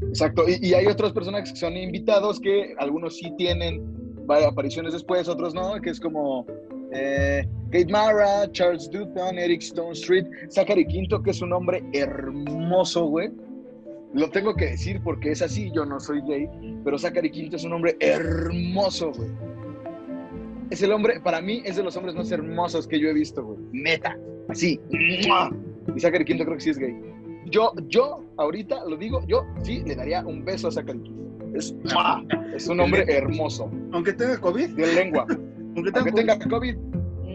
Exacto, 0.07 0.43
y, 0.47 0.65
y 0.65 0.73
hay 0.73 0.87
otros 0.87 1.11
personajes 1.11 1.51
que 1.51 1.59
son 1.59 1.75
invitados 1.75 2.39
que 2.39 2.73
algunos 2.79 3.17
sí 3.17 3.33
tienen 3.37 3.98
varias 4.29 4.51
apariciones 4.51 4.93
después, 4.93 5.27
otros 5.27 5.55
no, 5.55 5.81
que 5.81 5.89
es 5.89 5.99
como 5.99 6.45
eh, 6.93 7.45
Kate 7.71 7.91
Mara, 7.91 8.49
Charles 8.51 8.89
Dutton, 8.91 9.39
Eric 9.39 9.61
Stone 9.61 9.93
Street, 9.93 10.25
Zachary 10.49 10.85
Quinto, 10.85 11.21
que 11.21 11.31
es 11.31 11.41
un 11.41 11.51
hombre 11.51 11.83
hermoso, 11.93 13.07
güey. 13.07 13.31
Lo 14.13 14.29
tengo 14.29 14.55
que 14.55 14.67
decir 14.67 15.01
porque 15.03 15.31
es 15.31 15.41
así, 15.41 15.71
yo 15.73 15.83
no 15.83 15.99
soy 15.99 16.21
gay, 16.27 16.47
pero 16.83 16.97
Zachary 16.97 17.31
Quinto 17.31 17.55
es 17.55 17.63
un 17.63 17.73
hombre 17.73 17.97
hermoso, 17.99 19.11
güey. 19.11 19.29
Es 20.69 20.83
el 20.83 20.91
hombre, 20.91 21.19
para 21.21 21.41
mí, 21.41 21.63
es 21.65 21.77
de 21.77 21.83
los 21.83 21.97
hombres 21.97 22.13
más 22.13 22.31
hermosos 22.31 22.87
que 22.87 22.99
yo 22.99 23.09
he 23.09 23.13
visto, 23.13 23.43
güey. 23.43 23.57
Neta, 23.71 24.15
así. 24.47 24.79
Y 24.91 25.99
Zachary 25.99 26.25
Quinto 26.25 26.45
creo 26.45 26.57
que 26.57 26.63
sí 26.63 26.69
es 26.69 26.77
gay. 26.77 26.95
Yo, 27.47 27.73
yo, 27.87 28.23
ahorita 28.37 28.85
lo 28.85 28.95
digo, 28.95 29.23
yo 29.27 29.43
sí 29.63 29.81
le 29.87 29.95
daría 29.95 30.23
un 30.23 30.45
beso 30.45 30.67
a 30.67 30.71
Zachary 30.71 31.01
Quinto. 31.01 31.28
Es, 31.53 31.73
¡mua! 31.93 32.23
es 32.55 32.67
un 32.67 32.79
hombre 32.79 33.05
hermoso, 33.07 33.71
Aunque 33.91 34.13
tenga 34.13 34.37
COVID, 34.39 34.69
de 34.71 34.93
lengua. 34.93 35.25
aunque 35.29 35.91
tenga 35.91 35.99
Aunque 35.99 36.11
COVID. 36.11 36.15
tenga 36.15 36.49
COVID, 36.49 36.75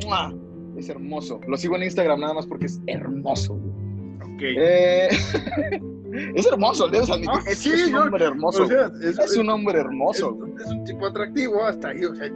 ¡mua! 0.06 0.34
es 0.76 0.88
hermoso. 0.88 1.40
Lo 1.46 1.56
sigo 1.56 1.76
en 1.76 1.84
Instagram 1.84 2.20
nada 2.20 2.34
más 2.34 2.46
porque 2.46 2.66
es 2.66 2.80
hermoso, 2.86 3.54
güey. 3.56 4.34
Ok. 4.34 4.42
Eh, 4.42 5.08
es 6.34 6.46
hermoso, 6.46 6.88
debes 6.88 7.10
admitir. 7.10 7.30
Ah, 7.32 7.42
es, 7.46 7.58
sí, 7.58 7.70
es 7.70 7.86
un 7.86 7.92
yo- 7.92 8.02
hombre 8.02 8.24
hermoso. 8.24 8.64
O 8.64 8.66
sea, 8.66 8.90
es, 9.02 9.18
es 9.18 9.36
un 9.36 9.48
hombre 9.50 9.78
hermoso. 9.80 10.36
es 10.60 10.66
un 10.66 10.84
tipo 10.84 11.06
atractivo 11.06 11.64
hasta 11.64 11.88
ahí, 11.88 12.04
o 12.04 12.14
sea, 12.14 12.28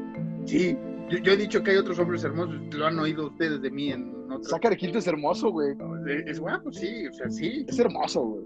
sí. 0.45 0.77
Yo, 1.11 1.19
yo 1.19 1.33
he 1.33 1.37
dicho 1.37 1.63
que 1.63 1.71
hay 1.73 1.77
otros 1.79 1.99
hombres 1.99 2.23
hermosos, 2.23 2.55
lo 2.75 2.87
han 2.87 2.99
oído 2.99 3.29
ustedes 3.29 3.63
de 3.63 3.71
mí 3.71 3.91
en 3.93 4.15
otros. 4.31 4.53
Quinto 4.77 4.99
es 4.99 5.07
hermoso, 5.07 5.51
güey. 5.51 5.75
Es, 6.07 6.27
es 6.33 6.41
guapo, 6.41 6.71
sí, 6.71 7.07
o 7.07 7.13
sea, 7.13 7.31
sí. 7.31 7.65
Es 7.67 7.79
hermoso, 7.79 8.21
güey. 8.23 8.45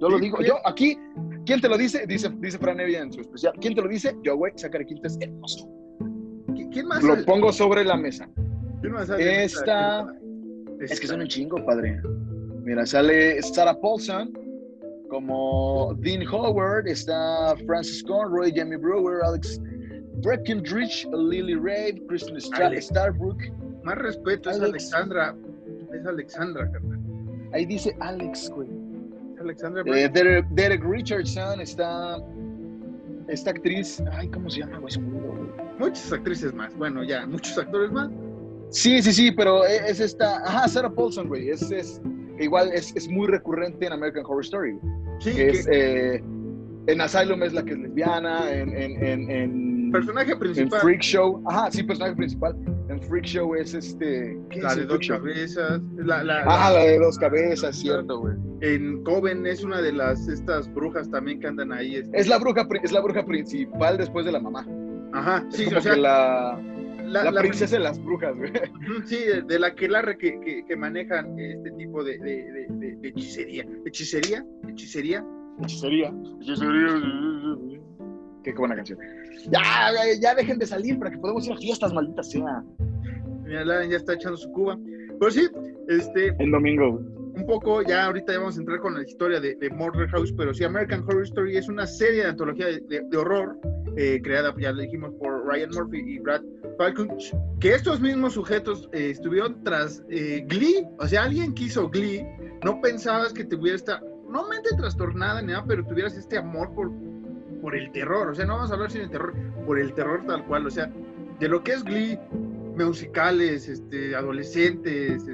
Yo 0.00 0.08
lo 0.08 0.18
digo. 0.18 0.40
Yo 0.42 0.54
aquí, 0.64 0.98
¿quién 1.44 1.60
te 1.60 1.68
lo 1.68 1.76
dice? 1.76 2.06
Dice, 2.06 2.30
dice 2.38 2.58
Fran 2.58 2.80
Evia 2.80 3.00
en 3.02 3.12
su 3.12 3.20
especial. 3.20 3.52
¿Quién 3.60 3.74
te 3.74 3.82
lo 3.82 3.88
dice? 3.88 4.16
Yo, 4.22 4.36
güey. 4.36 4.52
Zachary 4.56 4.86
Quinto 4.86 5.06
es 5.06 5.18
hermoso. 5.20 5.68
¿Qui- 6.48 6.68
¿Quién 6.72 6.86
más? 6.86 7.02
Lo 7.02 7.14
sale? 7.14 7.26
pongo 7.26 7.52
sobre 7.52 7.84
la 7.84 7.96
mesa. 7.96 8.28
¿Quién 8.80 8.92
más 8.94 9.08
sale 9.08 9.44
Esta- 9.44 10.06
Es 10.80 10.98
que 10.98 11.06
son 11.06 11.20
un 11.20 11.26
chingo, 11.28 11.62
padre. 11.64 12.00
Mira, 12.62 12.86
sale 12.86 13.40
Sarah 13.42 13.78
Paulson 13.78 14.32
como 15.08 15.94
Dean 15.98 16.26
Howard, 16.26 16.86
está 16.86 17.54
Francis 17.66 18.02
Conroy, 18.04 18.52
Jamie 18.54 18.76
Brewer, 18.78 19.22
Alex 19.24 19.60
Breckenridge, 20.22 21.06
Lily 21.12 21.54
Ray, 21.56 22.00
Kristen. 22.08 22.40
Starbrook. 22.40 23.38
Más 23.82 23.96
respeto, 23.98 24.50
es 24.50 24.56
Alex. 24.56 24.68
Alexandra. 24.94 25.36
Es 25.92 26.06
Alexandra, 26.06 26.70
carnal. 26.70 27.00
Ahí 27.52 27.66
dice 27.66 27.94
Alex, 28.00 28.50
güey. 28.50 28.68
Alexandra. 29.40 29.82
Eh, 29.86 30.08
Derek, 30.12 30.46
Derek 30.50 30.84
Richardson 30.84 31.60
está. 31.60 32.18
Esta 33.28 33.50
actriz. 33.50 34.02
Ay, 34.12 34.28
¿cómo 34.28 34.50
se 34.50 34.60
llama, 34.60 34.78
güey? 34.78 34.94
Muchas 35.78 36.12
actrices 36.12 36.52
más. 36.54 36.76
Bueno, 36.76 37.04
ya, 37.04 37.26
muchos 37.26 37.56
actores 37.56 37.90
más. 37.92 38.10
Sí, 38.70 39.02
sí, 39.02 39.12
sí, 39.12 39.32
pero 39.32 39.64
e- 39.64 39.88
es 39.90 40.00
esta. 40.00 40.38
Ajá, 40.46 40.68
Sarah 40.68 40.90
Paulson, 40.90 41.28
güey. 41.28 41.48
Es, 41.50 41.70
es, 41.70 42.00
igual 42.38 42.70
es, 42.72 42.94
es 42.96 43.08
muy 43.08 43.26
recurrente 43.28 43.86
en 43.86 43.92
American 43.92 44.24
Horror 44.26 44.44
Story. 44.44 44.78
Sí, 45.20 45.30
que 45.30 45.36
que 45.36 45.48
es, 45.50 45.68
eh, 45.70 46.24
en 46.86 47.00
Asylum 47.00 47.42
es 47.42 47.52
la 47.52 47.64
que 47.64 47.72
es 47.72 47.78
lesbiana, 47.78 48.50
en, 48.52 48.70
en, 48.76 49.04
en, 49.04 49.30
en, 49.30 49.79
personaje 49.92 50.32
en 50.32 50.38
principal. 50.38 50.80
Freak 50.80 51.00
Show, 51.00 51.42
ajá, 51.46 51.70
sí, 51.70 51.82
personaje 51.82 52.16
principal. 52.16 52.56
En 52.88 53.00
Freak 53.02 53.24
Show 53.24 53.54
es 53.54 53.74
este. 53.74 54.38
¿qué 54.50 54.60
La 54.62 54.70
es 54.70 54.76
de 54.76 54.82
en 54.82 54.88
dos 54.88 54.98
Show? 55.00 55.18
cabezas. 55.18 55.80
La, 55.96 56.22
la, 56.24 56.40
Ajá, 56.40 56.70
la- 56.72 56.78
la 56.80 56.84
de 56.86 56.98
dos 56.98 57.18
cabezas, 57.18 57.76
cierto, 57.76 58.18
güey. 58.20 58.34
en 58.60 59.02
Coven 59.04 59.46
es 59.46 59.62
una 59.64 59.80
de 59.80 59.92
las 59.92 60.26
estas 60.28 60.72
brujas 60.74 61.10
también 61.10 61.40
que 61.40 61.46
andan 61.46 61.72
ahí. 61.72 61.96
este. 61.96 62.18
Es 62.18 62.28
la 62.28 62.38
bruja, 62.38 62.66
es 62.82 62.92
la 62.92 63.00
bruja 63.00 63.24
principal 63.24 63.96
después 63.98 64.24
de 64.26 64.32
la 64.32 64.40
mamá. 64.40 64.66
Ajá, 65.12 65.44
Es 65.48 65.56
sí, 65.56 65.64
como 65.64 65.78
o 65.78 65.80
sea, 65.80 65.94
que 65.94 66.00
la, 66.00 66.60
la, 67.04 67.24
la 67.24 67.30
la- 67.32 67.40
princesa 67.40 67.76
de 67.76 67.82
las 67.82 68.02
brujas, 68.02 68.36
güey. 68.36 68.52
Sí, 69.06 69.16
de, 69.16 69.42
de 69.42 69.58
la 69.58 69.74
que 69.74 69.88
que, 70.18 70.40
que, 70.40 70.64
que 70.66 70.76
manejan 70.76 71.38
este 71.38 71.70
tipo 71.72 72.04
de, 72.04 72.18
de, 72.18 72.44
de, 72.52 72.66
de- 72.70 72.96
de 72.96 73.08
hechicería. 73.08 73.66
¿Hechicería? 73.86 74.44
¿Hechicería? 74.68 75.24
Hechicería. 75.62 76.12
Hechicería. 76.40 76.88
Qué 78.44 78.52
buena 78.52 78.76
canción. 78.76 78.98
Ya, 79.50 79.90
ya, 80.20 80.34
dejen 80.34 80.58
de 80.58 80.66
salir 80.66 80.98
para 80.98 81.10
que 81.10 81.18
podamos 81.18 81.46
ir 81.46 81.52
a 81.52 81.56
fiestas, 81.56 81.92
maldita 81.92 82.22
sea. 82.22 82.62
Mira, 83.44 83.64
Laren 83.64 83.90
ya 83.90 83.96
está 83.96 84.14
echando 84.14 84.36
su 84.36 84.50
cuba. 84.52 84.78
Pero 85.18 85.30
sí, 85.30 85.48
este, 85.88 86.34
El 86.38 86.50
domingo, 86.50 86.88
un 87.34 87.44
poco, 87.46 87.82
ya 87.82 88.06
ahorita 88.06 88.32
ya 88.32 88.38
vamos 88.38 88.56
a 88.56 88.60
entrar 88.60 88.80
con 88.80 88.94
la 88.94 89.02
historia 89.02 89.40
de, 89.40 89.54
de 89.56 89.70
Murder 89.70 90.08
House, 90.08 90.32
pero 90.36 90.54
sí, 90.54 90.64
American 90.64 91.02
Horror 91.02 91.24
Story 91.24 91.56
es 91.56 91.68
una 91.68 91.86
serie 91.86 92.22
de 92.22 92.28
antología 92.28 92.66
de, 92.66 92.80
de- 92.80 93.02
de 93.08 93.16
horror 93.16 93.58
eh, 93.96 94.20
creada, 94.22 94.54
ya 94.58 94.72
lo 94.72 94.80
dijimos, 94.82 95.12
por 95.18 95.46
Ryan 95.46 95.70
Murphy 95.74 95.98
y 96.14 96.18
Brad 96.20 96.42
Falconch, 96.78 97.34
que 97.58 97.74
estos 97.74 98.00
mismos 98.00 98.34
sujetos 98.34 98.88
eh, 98.92 99.10
estuvieron 99.10 99.62
tras 99.64 100.02
eh, 100.10 100.44
Glee, 100.46 100.86
o 100.98 101.06
sea, 101.06 101.24
alguien 101.24 101.52
que 101.54 101.64
hizo 101.64 101.88
Glee, 101.90 102.24
no 102.64 102.80
pensabas 102.80 103.32
que 103.32 103.44
tuviera 103.44 103.76
esta, 103.76 104.00
no 104.28 104.46
mente 104.48 104.70
trastornada 104.76 105.42
ni 105.42 105.48
nada, 105.48 105.64
pero 105.66 105.84
tuvieras 105.84 106.16
este 106.16 106.38
amor 106.38 106.72
por, 106.74 106.90
por 107.60 107.76
el 107.76 107.90
terror, 107.92 108.28
o 108.28 108.34
sea, 108.34 108.44
no 108.46 108.54
vamos 108.54 108.70
a 108.70 108.74
hablar 108.74 108.90
sin 108.90 109.02
el 109.02 109.10
terror, 109.10 109.34
por 109.66 109.78
el 109.78 109.92
terror 109.94 110.24
tal 110.26 110.44
cual, 110.46 110.66
o 110.66 110.70
sea, 110.70 110.90
de 111.38 111.48
lo 111.48 111.62
que 111.62 111.72
es 111.72 111.84
Glee, 111.84 112.18
musicales, 112.76 113.68
este, 113.68 114.14
adolescentes, 114.14 115.24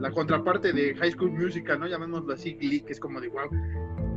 la 0.00 0.10
contraparte 0.10 0.72
de 0.72 0.94
High 0.94 1.12
School 1.12 1.32
Musical, 1.32 1.80
¿no? 1.80 1.86
Llamémoslo 1.86 2.32
así, 2.34 2.54
Glee, 2.54 2.80
que 2.80 2.92
es 2.92 3.00
como 3.00 3.20
de 3.20 3.28
wow. 3.28 3.48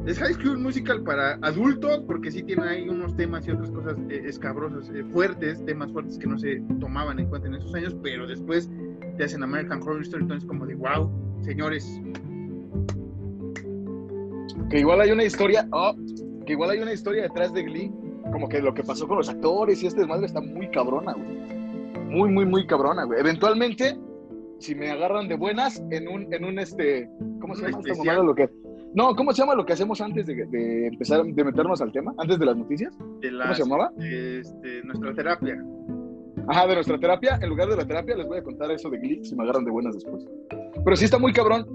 Es 0.05 0.17
High 0.19 0.33
School 0.33 0.59
Musical 0.59 1.03
para 1.03 1.33
adultos, 1.41 2.03
porque 2.07 2.31
sí 2.31 2.43
tiene 2.43 2.63
ahí 2.63 2.89
unos 2.89 3.15
temas 3.15 3.47
y 3.47 3.51
otras 3.51 3.69
cosas 3.71 3.95
eh, 4.09 4.23
escabrosas, 4.25 4.89
eh, 4.93 5.03
fuertes, 5.11 5.63
temas 5.65 5.91
fuertes 5.91 6.17
que 6.17 6.27
no 6.27 6.37
se 6.37 6.61
tomaban 6.79 7.19
en 7.19 7.27
cuenta 7.27 7.47
en 7.47 7.55
esos 7.55 7.73
años, 7.75 7.95
pero 8.01 8.27
después 8.27 8.69
te 9.17 9.23
hacen 9.23 9.43
American 9.43 9.81
Horror 9.81 10.01
Story, 10.01 10.23
entonces 10.23 10.47
como 10.47 10.65
de 10.65 10.75
wow, 10.75 11.11
señores. 11.43 11.85
Que 14.69 14.79
igual 14.79 15.01
hay 15.01 15.11
una 15.11 15.23
historia, 15.23 15.67
oh, 15.71 15.95
igual 16.53 16.71
hay 16.71 16.79
una 16.79 16.93
historia 16.93 17.23
detrás 17.23 17.53
de 17.53 17.63
Glee, 17.63 17.91
como 18.31 18.47
que 18.47 18.61
lo 18.61 18.73
que 18.73 18.83
pasó 18.83 19.07
con 19.07 19.17
los 19.17 19.29
actores 19.29 19.81
y 19.83 19.87
este 19.87 20.01
desmadre 20.01 20.25
está 20.25 20.41
muy 20.41 20.69
cabrona, 20.69 21.13
güey. 21.13 21.37
Muy, 22.09 22.29
muy, 22.29 22.45
muy 22.45 22.65
cabrona, 22.65 23.03
güey. 23.03 23.19
Eventualmente, 23.19 23.97
si 24.59 24.75
me 24.75 24.89
agarran 24.89 25.27
de 25.27 25.35
buenas, 25.35 25.83
en 25.91 26.07
un, 26.07 26.33
en 26.33 26.43
un 26.45 26.59
este, 26.59 27.09
¿cómo 27.39 27.55
se 27.55 27.63
llama 27.63 27.79
esta 27.79 27.91
especial. 27.91 28.17
mamada? 28.17 28.23
Lo 28.23 28.35
que, 28.35 28.49
no, 28.93 29.15
¿cómo 29.15 29.31
se 29.31 29.41
llama 29.41 29.55
lo 29.55 29.65
que 29.65 29.73
hacemos 29.73 30.01
antes 30.01 30.25
de, 30.25 30.45
de 30.47 30.87
empezar, 30.87 31.23
de 31.23 31.43
meternos 31.43 31.81
al 31.81 31.91
tema? 31.91 32.13
Antes 32.17 32.39
de 32.39 32.45
las 32.45 32.57
noticias. 32.57 32.97
De 33.21 33.31
¿Cómo 33.31 33.53
se 33.53 33.63
llamaba? 33.63 33.91
este, 33.99 34.83
nuestra 34.83 35.13
terapia. 35.13 35.63
Ajá, 36.47 36.65
de 36.65 36.73
nuestra 36.73 36.99
terapia. 36.99 37.39
En 37.41 37.49
lugar 37.49 37.69
de 37.69 37.77
la 37.77 37.85
terapia, 37.85 38.15
les 38.15 38.25
voy 38.25 38.39
a 38.39 38.43
contar 38.43 38.71
eso 38.71 38.89
de 38.89 38.97
Glee, 38.97 39.23
si 39.23 39.35
me 39.35 39.43
agarran 39.43 39.65
de 39.65 39.71
buenas 39.71 39.93
después. 39.93 40.25
Pero 40.83 40.95
sí 40.95 41.05
está 41.05 41.19
muy 41.19 41.31
cabrón. 41.31 41.67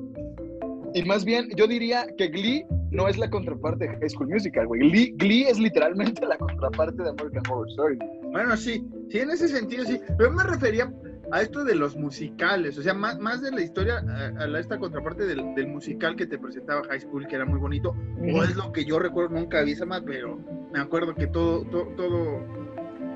Y 0.94 1.02
más 1.04 1.24
bien, 1.24 1.48
yo 1.57 1.66
diría 1.66 2.07
que 2.16 2.28
Glee 2.28 2.64
no 2.92 3.09
es 3.09 3.18
la 3.18 3.28
contraparte 3.28 3.88
de 3.88 3.96
High 3.96 4.11
School 4.11 4.28
Musical, 4.28 4.68
güey. 4.68 4.80
Glee, 4.80 5.14
Glee 5.16 5.42
es 5.42 5.59
literalmente 5.59 6.24
la 6.24 6.38
contraparte 6.38 7.02
de 7.02 7.09
American 7.11 7.42
Horror 7.50 7.68
Story. 7.70 7.98
Bueno, 8.30 8.57
sí, 8.57 8.87
sí, 9.11 9.18
en 9.18 9.30
ese 9.30 9.48
sentido 9.48 9.85
sí. 9.85 9.98
Pero 10.16 10.30
me 10.30 10.44
refería 10.44 10.92
a 11.33 11.42
esto 11.42 11.64
de 11.64 11.74
los 11.74 11.96
musicales, 11.96 12.78
o 12.78 12.83
sea, 12.83 12.94
más, 12.94 13.18
más 13.18 13.42
de 13.42 13.50
la 13.50 13.62
historia, 13.62 14.04
a, 14.07 14.44
a 14.44 14.61
esta 14.61 14.78
contraparte 14.78 15.26
del, 15.26 15.54
del 15.57 15.66
musical 15.66 16.14
que 16.14 16.26
te 16.26 16.38
presentaba 16.38 16.85
High 16.85 17.00
School, 17.00 17.26
que 17.26 17.35
era 17.35 17.44
muy 17.44 17.59
bonito, 17.59 17.96
o 18.33 18.44
es 18.44 18.54
lo 18.54 18.70
que 18.72 18.85
yo 18.85 19.00
recuerdo, 19.00 19.35
nunca 19.35 19.62
vi 19.62 19.72
esa 19.72 19.87
más, 19.87 20.02
pero 20.02 20.38
me 20.72 20.78
acuerdo 20.78 21.14
que 21.14 21.26
todo, 21.26 21.64
todo, 21.64 21.87
todo, 21.96 22.40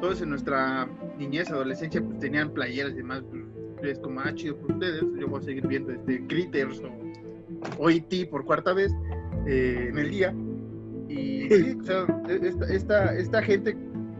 todos 0.00 0.20
en 0.20 0.30
nuestra 0.30 0.88
niñez, 1.16 1.50
adolescencia, 1.50 2.02
pues 2.02 2.18
tenían 2.18 2.50
playeras 2.50 2.92
y 2.94 2.96
demás, 2.96 3.22
pues, 3.30 3.92
es 3.92 3.98
como, 4.00 4.20
ah, 4.20 4.34
chido 4.34 4.56
por 4.56 4.72
ustedes, 4.72 5.04
yo 5.20 5.28
voy 5.28 5.40
a 5.40 5.44
seguir 5.44 5.66
viendo 5.68 5.92
este 5.92 6.26
Critters 6.26 6.80
o, 6.80 6.90
o 7.78 7.90
E.T. 7.90 8.26
por 8.26 8.44
cuarta 8.44 8.72
vez 8.72 8.92
eh, 9.46 9.86
en 9.90 9.98
el 9.98 10.10
día. 10.10 10.34
Y 11.08 11.48
sí, 11.48 11.78
o 11.80 11.84
sea, 11.84 12.06
esta, 12.28 12.66
esta, 12.66 13.14
esta 13.16 13.42
gente 13.42 13.76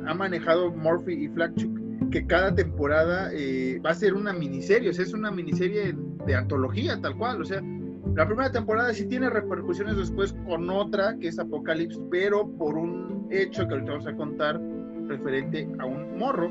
ha 0.06 0.14
manejado 0.14 0.70
Murphy 0.70 1.24
y 1.24 1.28
Flagchuk 1.28 1.78
que 2.10 2.26
cada 2.26 2.54
temporada 2.54 3.30
eh, 3.32 3.80
va 3.84 3.90
a 3.90 3.94
ser 3.94 4.14
una 4.14 4.32
miniserie, 4.32 4.90
o 4.90 4.92
sea, 4.92 5.04
es 5.04 5.12
una 5.12 5.30
miniserie 5.30 5.94
de 6.26 6.34
antología 6.34 7.00
tal 7.00 7.16
cual, 7.16 7.42
o 7.42 7.44
sea, 7.44 7.62
la 8.14 8.26
primera 8.26 8.50
temporada 8.50 8.92
sí 8.94 9.06
tiene 9.06 9.28
repercusiones 9.30 9.96
después 9.96 10.34
con 10.46 10.68
otra 10.70 11.16
que 11.18 11.28
es 11.28 11.38
Apocalypse, 11.38 12.00
pero 12.10 12.48
por 12.56 12.76
un 12.76 13.28
hecho 13.30 13.66
que 13.66 13.74
ahorita 13.74 13.92
vamos 13.92 14.06
a 14.06 14.16
contar 14.16 14.60
referente 15.06 15.68
a 15.78 15.86
un 15.86 16.18
morro 16.18 16.50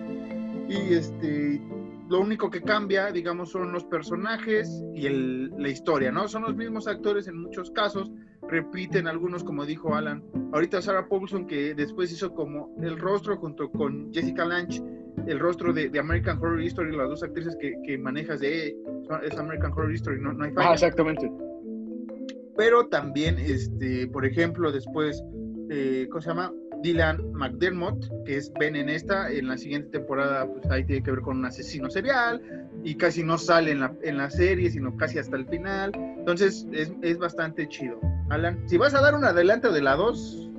y 0.67 0.93
este 0.93 1.61
lo 2.09 2.19
único 2.19 2.49
que 2.49 2.61
cambia, 2.61 3.11
digamos, 3.11 3.51
son 3.51 3.71
los 3.71 3.85
personajes 3.85 4.83
y 4.93 5.05
el, 5.05 5.49
la 5.57 5.69
historia, 5.69 6.11
¿no? 6.11 6.27
Son 6.27 6.43
los 6.43 6.55
mismos 6.55 6.87
actores 6.87 7.27
en 7.27 7.41
muchos 7.41 7.71
casos, 7.71 8.11
repiten 8.47 9.07
algunos, 9.07 9.43
como 9.43 9.65
dijo 9.65 9.95
Alan. 9.95 10.23
Ahorita 10.53 10.81
Sarah 10.81 11.07
Paulson, 11.07 11.47
que 11.47 11.73
después 11.73 12.11
hizo 12.11 12.33
como 12.33 12.75
el 12.81 12.97
rostro 12.97 13.37
junto 13.37 13.69
con 13.69 14.11
Jessica 14.13 14.45
Lange 14.45 14.81
el 15.27 15.39
rostro 15.39 15.73
de, 15.73 15.89
de 15.89 15.99
American 15.99 16.37
Horror 16.37 16.61
History, 16.61 16.95
las 16.95 17.09
dos 17.09 17.23
actrices 17.23 17.55
que, 17.59 17.73
que 17.85 17.97
manejas 17.97 18.39
de 18.39 18.75
es 19.23 19.37
American 19.37 19.71
Horror 19.73 19.93
History, 19.93 20.21
no, 20.21 20.33
no 20.33 20.45
hay 20.45 20.51
falla. 20.51 20.69
Ah, 20.69 20.73
exactamente. 20.73 21.31
Pero 22.55 22.87
también, 22.87 23.37
este, 23.37 24.07
por 24.07 24.25
ejemplo, 24.25 24.71
después, 24.71 25.21
eh, 25.69 26.07
¿cómo 26.09 26.21
se 26.21 26.29
llama? 26.29 26.51
Dylan 26.81 27.31
McDermott, 27.33 28.07
que 28.25 28.37
es 28.37 28.51
Ben 28.59 28.75
en 28.75 28.89
esta, 28.89 29.31
en 29.31 29.47
la 29.47 29.57
siguiente 29.57 29.99
temporada, 29.99 30.45
pues 30.45 30.69
ahí 30.69 30.83
tiene 30.85 31.03
que 31.03 31.11
ver 31.11 31.21
con 31.21 31.37
un 31.37 31.45
asesino 31.45 31.89
serial 31.89 32.41
y 32.83 32.95
casi 32.95 33.23
no 33.23 33.37
sale 33.37 33.71
en 33.71 33.79
la, 33.81 33.93
en 34.03 34.17
la 34.17 34.29
serie, 34.29 34.69
sino 34.69 34.95
casi 34.95 35.19
hasta 35.19 35.37
el 35.37 35.47
final. 35.47 35.91
Entonces 35.95 36.67
es, 36.71 36.91
es 37.01 37.17
bastante 37.17 37.67
chido. 37.67 37.99
Alan, 38.29 38.61
si 38.67 38.77
vas 38.77 38.93
a 38.93 39.01
dar 39.01 39.15
un 39.15 39.23
adelanto 39.23 39.71
de 39.71 39.81
la 39.81 39.95
2, 39.95 40.49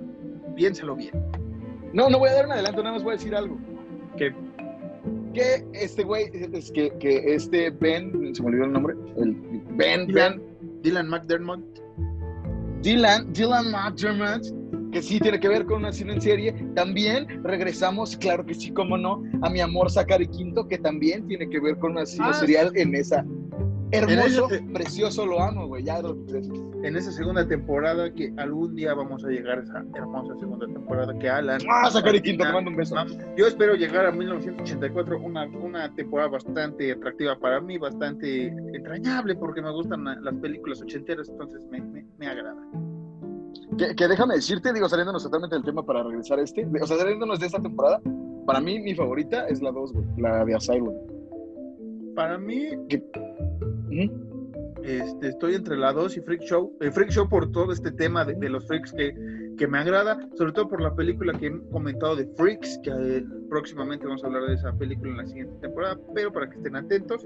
piénsalo 0.56 0.96
bien. 0.96 1.12
No, 1.92 2.08
no 2.10 2.18
voy 2.18 2.30
a 2.30 2.34
dar 2.34 2.46
un 2.46 2.52
adelanto, 2.52 2.82
nada 2.82 2.94
más 2.94 3.02
voy 3.02 3.14
a 3.14 3.16
decir 3.16 3.34
algo. 3.34 3.58
Que 4.16 4.34
Que 5.32 5.64
este 5.72 6.02
güey, 6.02 6.30
es 6.52 6.70
que, 6.72 6.90
que 6.98 7.34
este 7.34 7.70
Ben, 7.70 8.34
se 8.34 8.42
me 8.42 8.48
olvidó 8.48 8.64
el 8.64 8.72
nombre, 8.72 8.94
el 9.16 9.34
Ben, 9.70 10.06
Ben, 10.06 10.06
Dylan, 10.08 10.42
Dylan 10.82 11.08
McDermott, 11.08 11.60
Dylan, 12.82 13.32
Dylan 13.32 13.70
McDermott, 13.70 14.46
que 14.92 15.02
sí 15.02 15.20
tiene 15.20 15.38
que 15.40 15.48
ver 15.48 15.64
con 15.66 15.78
una 15.78 15.92
cine 15.92 16.14
en 16.14 16.20
serie. 16.20 16.52
También 16.74 17.42
regresamos, 17.44 18.16
claro 18.16 18.44
que 18.46 18.54
sí, 18.54 18.70
como 18.72 18.96
no, 18.96 19.22
a 19.42 19.50
mi 19.50 19.60
amor 19.60 19.90
Zachary 19.90 20.28
Quinto, 20.28 20.66
que 20.66 20.78
también 20.78 21.26
tiene 21.26 21.48
que 21.48 21.60
ver 21.60 21.76
con 21.78 21.92
una 21.92 22.06
cine 22.06 22.26
Ah, 22.28 22.34
serial 22.34 22.72
en 22.74 22.94
esa. 22.94 23.24
Hermoso, 23.90 24.48
En 24.50 24.54
ese- 24.54 24.72
precioso, 24.74 25.24
lo 25.24 25.40
amo, 25.40 25.66
güey. 25.66 25.82
Ya 25.82 26.02
lo 26.02 26.14
en 26.84 26.94
esa 26.96 27.10
segunda 27.10 27.48
temporada, 27.48 28.12
que 28.12 28.30
algún 28.36 28.74
día 28.76 28.92
vamos 28.92 29.24
a 29.24 29.28
llegar 29.28 29.60
a 29.60 29.62
esa 29.62 29.82
hermosa 29.94 30.38
segunda 30.38 30.66
temporada 30.66 31.18
que 31.18 31.26
Alan. 31.28 31.58
Ah, 31.70 31.90
Zachary 31.90 32.20
Quinto, 32.20 32.44
te 32.44 32.52
mando 32.52 32.70
un 32.70 32.76
beso. 32.76 32.94
Yo 33.36 33.46
espero 33.46 33.74
llegar 33.76 34.04
a 34.04 34.12
1984, 34.12 35.18
una, 35.20 35.46
una 35.46 35.92
temporada 35.94 36.28
bastante 36.28 36.92
atractiva 36.92 37.38
para 37.38 37.60
mí, 37.62 37.78
bastante 37.78 38.48
entrañable, 38.74 39.34
porque 39.36 39.62
me 39.62 39.72
gustan 39.72 40.04
la- 40.04 40.20
las 40.20 40.34
películas 40.34 40.82
ochenteras, 40.82 41.28
entonces 41.30 41.62
me, 41.70 41.80
me, 41.80 42.04
me 42.18 42.26
agrada. 42.26 42.62
Que, 43.76 43.94
que 43.94 44.08
déjame 44.08 44.34
decirte, 44.36 44.72
digo, 44.72 44.88
saliéndonos 44.88 45.22
totalmente 45.22 45.54
del 45.56 45.64
tema 45.64 45.84
para 45.84 46.02
regresar 46.02 46.38
a 46.38 46.42
este, 46.42 46.64
o 46.80 46.86
sea, 46.86 46.96
saliéndonos 46.96 47.38
de 47.38 47.46
esta 47.46 47.60
temporada, 47.60 48.00
para 48.46 48.60
mí 48.60 48.80
mi 48.80 48.94
favorita 48.94 49.46
es 49.46 49.60
la 49.62 49.70
2, 49.70 49.92
güey, 49.92 50.06
la 50.16 50.44
de 50.44 50.54
Asylum. 50.54 50.94
Para 52.14 52.38
mí, 52.38 52.70
este, 54.82 55.28
estoy 55.28 55.54
entre 55.54 55.76
la 55.76 55.92
2 55.92 56.16
y 56.16 56.20
Freak 56.22 56.42
Show. 56.42 56.72
Eh, 56.80 56.90
Freak 56.90 57.10
Show 57.10 57.28
por 57.28 57.50
todo 57.52 57.72
este 57.72 57.92
tema 57.92 58.24
de, 58.24 58.34
de 58.34 58.48
los 58.48 58.66
freaks 58.66 58.92
que, 58.92 59.14
que 59.56 59.66
me 59.68 59.78
agrada, 59.78 60.18
sobre 60.36 60.52
todo 60.52 60.68
por 60.68 60.80
la 60.80 60.94
película 60.94 61.32
que 61.34 61.46
he 61.48 61.60
comentado 61.70 62.16
de 62.16 62.26
Freaks, 62.36 62.78
que 62.82 62.90
eh, 62.90 63.24
próximamente 63.50 64.06
vamos 64.06 64.24
a 64.24 64.28
hablar 64.28 64.44
de 64.46 64.54
esa 64.54 64.72
película 64.72 65.10
en 65.12 65.16
la 65.18 65.26
siguiente 65.26 65.54
temporada, 65.60 65.98
pero 66.14 66.32
para 66.32 66.48
que 66.48 66.56
estén 66.56 66.76
atentos. 66.76 67.24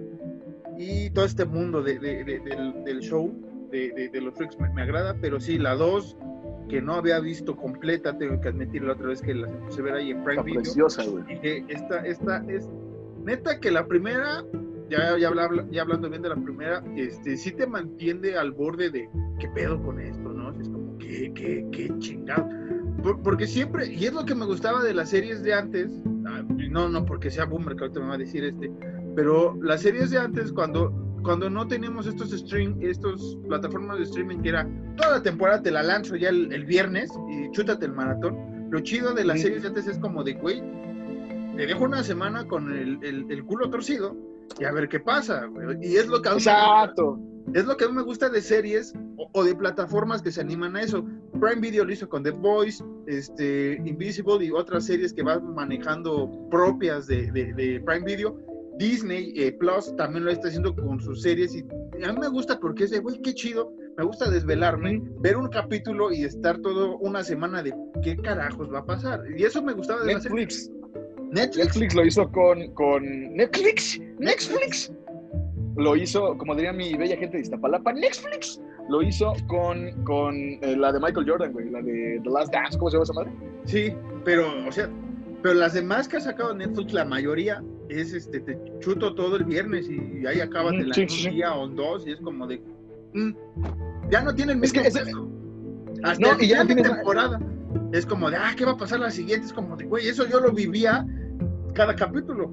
Y 0.79 1.11
todo 1.11 1.25
este 1.25 1.45
mundo 1.45 1.83
de, 1.83 1.99
de- 1.99 2.25
de- 2.25 2.41
del, 2.41 2.85
del 2.85 3.01
show 3.01 3.33
de, 3.71 3.93
de- 3.93 4.09
de 4.09 4.21
los 4.21 4.35
freaks 4.35 4.59
me, 4.59 4.69
me 4.75 4.83
agrada, 4.83 5.15
pero 5.21 5.39
sí, 5.39 5.59
la 5.59 5.75
2 5.75 6.17
que 6.73 6.81
no 6.81 6.95
había 6.95 7.21
visto 7.21 7.55
completa, 7.55 8.17
tengo 8.17 8.41
que 8.41 8.49
admitir 8.49 8.83
la 8.83 8.95
otra 8.95 9.09
vez 9.09 9.21
que 9.21 9.35
la 9.35 9.47
a 9.47 9.83
ver 9.83 9.93
ahí 9.93 10.11
en 10.11 10.25
Prime 10.25 10.37
Está 10.41 10.43
Video. 10.43 10.63
preciosa, 10.63 11.05
güey. 11.05 11.23
Dije, 11.25 11.65
esta, 11.69 11.99
esta 12.07 12.43
es 12.49 12.67
neta 13.23 13.61
que 13.61 13.71
la 13.71 13.87
primera, 13.87 14.43
ya, 14.89 15.19
ya, 15.19 15.29
habla- 15.29 15.67
ya 15.71 15.83
hablando 15.83 16.09
bien 16.09 16.23
de 16.23 16.31
la 16.31 16.37
primera, 16.37 16.83
este, 16.97 17.37
sí 17.37 17.53
te 17.53 17.67
mantiene 17.67 18.37
al 18.37 18.53
borde 18.53 18.89
de 18.89 19.07
qué 19.39 19.49
pedo 19.49 19.83
con 19.83 20.01
esto, 20.01 20.31
¿no? 20.33 20.51
Es 20.59 20.67
como, 20.71 20.97
qué, 20.97 21.31
qué, 21.35 21.67
qué 21.73 21.93
chingado. 21.99 22.49
Por- 23.03 23.21
porque 23.23 23.47
siempre, 23.47 23.93
y 23.93 24.07
es 24.07 24.15
lo 24.15 24.25
que 24.25 24.35
me 24.35 24.47
gustaba 24.47 24.83
de 24.83 24.95
las 24.95 25.11
series 25.11 25.43
de 25.43 25.53
antes, 25.53 25.91
no, 26.71 26.89
no 26.89 27.05
porque 27.05 27.31
sea 27.31 27.45
boomer, 27.45 27.77
que 27.77 27.83
ahorita 27.83 28.01
me 28.01 28.07
va 28.07 28.15
a 28.15 28.19
decir 28.19 28.45
este, 28.45 28.73
pero 29.15 29.59
las 29.61 29.83
series 29.83 30.09
de 30.09 30.17
antes, 30.17 30.51
cuando, 30.51 30.91
cuando 31.23 31.49
no 31.51 31.67
teníamos 31.69 32.07
estos 32.07 32.31
stream, 32.31 32.77
estos 32.81 33.39
plataformas 33.49 33.99
de 33.99 34.05
streaming 34.05 34.39
que 34.43 34.49
era 34.51 34.69
toda 34.97 35.11
la 35.19 35.23
temporada 35.23 35.63
te 35.63 35.71
la 35.71 35.83
lanzo 35.83 36.17
ya 36.17 36.29
el, 36.31 36.53
el 36.53 36.65
viernes 36.65 37.11
y 37.31 37.51
chútate 37.53 37.87
el 37.87 37.93
maratón. 37.93 38.69
Lo 38.71 38.81
chido 38.81 39.13
de 39.15 39.25
las 39.25 39.39
Sí. 39.39 39.45
series 39.45 39.63
de 39.63 39.69
antes 39.69 39.87
es 39.87 39.99
como 39.99 40.25
de, 40.25 40.35
güey, 40.35 40.63
te 41.57 41.67
dejo 41.67 41.85
una 41.85 42.03
semana 42.03 42.47
con 42.47 42.73
el, 42.73 42.99
el- 43.03 43.31
el 43.31 43.45
culo 43.45 43.69
torcido 43.71 44.17
y 44.59 44.65
a 44.65 44.73
ver 44.73 44.89
qué 44.89 45.01
pasa, 45.01 45.45
güey. 45.47 45.79
Y 45.83 45.97
es 45.97 46.07
lo 46.09 46.21
que 46.23 46.31
Exacto. 46.31 47.19
es 47.55 47.65
lo 47.67 47.77
que 47.77 47.85
a 47.85 47.89
mí 47.89 47.95
me 47.95 48.03
gusta 48.03 48.29
de 48.31 48.41
series 48.41 48.95
o, 49.17 49.29
o 49.33 49.45
de 49.45 49.55
plataformas 49.55 50.23
que 50.23 50.33
se 50.33 50.41
animan 50.41 50.77
a 50.77 50.83
eso. 50.83 51.05
Prime 51.41 51.61
Video 51.61 51.85
lo 51.85 51.93
hizo 51.93 52.09
con 52.09 52.23
The 52.23 52.31
Boys, 52.31 52.83
este, 53.07 53.81
Invisible 53.85 54.45
y 54.45 54.51
otras 54.51 54.87
series 54.87 55.13
que 55.13 55.23
van 55.23 55.55
manejando 55.55 56.31
propias 56.51 57.07
de, 57.07 57.31
de- 57.33 57.53
de 57.53 57.81
Prime 57.85 58.05
Video. 58.05 58.37
Disney 58.79 59.33
eh, 59.37 59.53
Plus 59.53 59.95
también 59.97 60.25
lo 60.25 60.31
está 60.31 60.49
haciendo 60.49 60.75
con 60.75 61.01
sus 61.01 61.23
series 61.23 61.55
y 61.55 61.65
a 62.05 62.13
mí 62.13 62.19
me 62.19 62.29
gusta 62.29 62.59
porque 62.59 62.85
es 62.85 62.91
de, 62.91 62.99
güey, 62.99 63.21
qué 63.23 63.35
chido. 63.35 63.73
Me 63.97 64.05
gusta 64.05 64.31
desvelarme, 64.31 65.03
ver 65.21 65.37
un 65.37 65.49
capítulo 65.49 66.11
y 66.13 66.25
estar 66.25 66.59
todo 66.61 66.97
una 66.99 67.23
semana 67.23 67.63
de 67.63 67.75
qué 68.03 68.17
carajos 68.17 68.73
va 68.73 68.79
a 68.79 68.87
pasar. 68.87 69.23
Y 69.37 69.45
eso 69.45 69.63
me 69.63 69.75
gustaba 69.75 70.03
de. 70.03 70.15
Netflix. 70.15 70.71
Netflix. 71.31 71.57
Netflix 71.57 71.95
lo 71.95 72.07
hizo 72.07 72.31
con, 72.33 72.73
con 72.75 73.03
Netflix. 73.35 74.01
Netflix. 74.19 74.93
Lo 75.77 75.97
hizo, 75.97 76.37
como 76.37 76.55
diría 76.55 76.73
mi 76.73 76.95
bella 76.95 77.17
gente 77.17 77.37
de 77.37 77.43
Iztapalapa, 77.43 77.93
Netflix. 77.93 78.61
Lo 78.89 79.03
hizo 79.03 79.33
con, 79.47 80.05
con 80.05 80.35
eh, 80.37 80.77
la 80.77 80.93
de 80.93 81.01
Michael 81.01 81.29
Jordan, 81.29 81.53
güey, 81.53 81.71
la 81.71 81.81
de 81.81 82.21
The 82.23 82.31
Last 82.31 82.53
Dance, 82.53 82.79
¿cómo 82.79 82.91
se 82.91 82.97
llama 82.97 83.05
esa 83.05 83.13
madre? 83.13 83.33
Sí, 83.65 83.95
pero, 84.25 84.47
o 84.67 84.73
sea, 84.73 84.91
pero 85.43 85.55
las 85.55 85.75
demás 85.75 86.09
que 86.09 86.17
ha 86.19 86.21
sacado 86.21 86.55
Netflix, 86.55 86.93
la 86.93 87.05
mayoría 87.05 87.63
es 87.89 88.13
este, 88.13 88.41
te 88.41 88.59
chuto 88.81 89.15
todo 89.15 89.37
el 89.37 89.45
viernes 89.45 89.89
y 89.91 90.27
ahí 90.27 90.41
acabas 90.41 90.73
de 90.73 90.85
la 90.87 90.95
Sí, 90.95 91.07
sí, 91.09 91.31
día 91.31 91.55
o 91.55 91.69
dos 91.69 92.07
y 92.07 92.13
es 92.13 92.21
como 92.21 92.47
de. 92.47 92.63
mm, 93.15 93.31
ya 94.11 94.23
no 94.23 94.35
tiene 94.35 94.53
el 94.53 94.63
Es 94.65 94.73
que 94.73 94.81
ese-. 94.81 95.01
Hasta 96.05 96.27
No, 96.27 96.39
el 96.39 96.45
y 96.45 96.49
ya 96.49 96.63
final 96.63 96.69
no 96.69 96.69
de 96.69 96.75
tienes- 96.75 96.93
temporada. 96.97 97.41
Es 97.93 98.05
como 98.07 98.31
de, 98.31 98.37
ah, 98.37 98.53
¿qué 98.57 98.65
va 98.65 98.73
a 98.73 98.77
pasar 98.77 99.01
la 99.01 99.11
siguiente? 99.11 99.47
Es 99.47 99.53
como 99.53 99.77
de, 99.77 99.85
güey, 99.87 100.07
eso 100.09 100.27
yo 100.29 100.41
lo 100.41 100.53
vivía 100.53 101.07
cada 101.75 101.95
capítulo. 101.97 102.51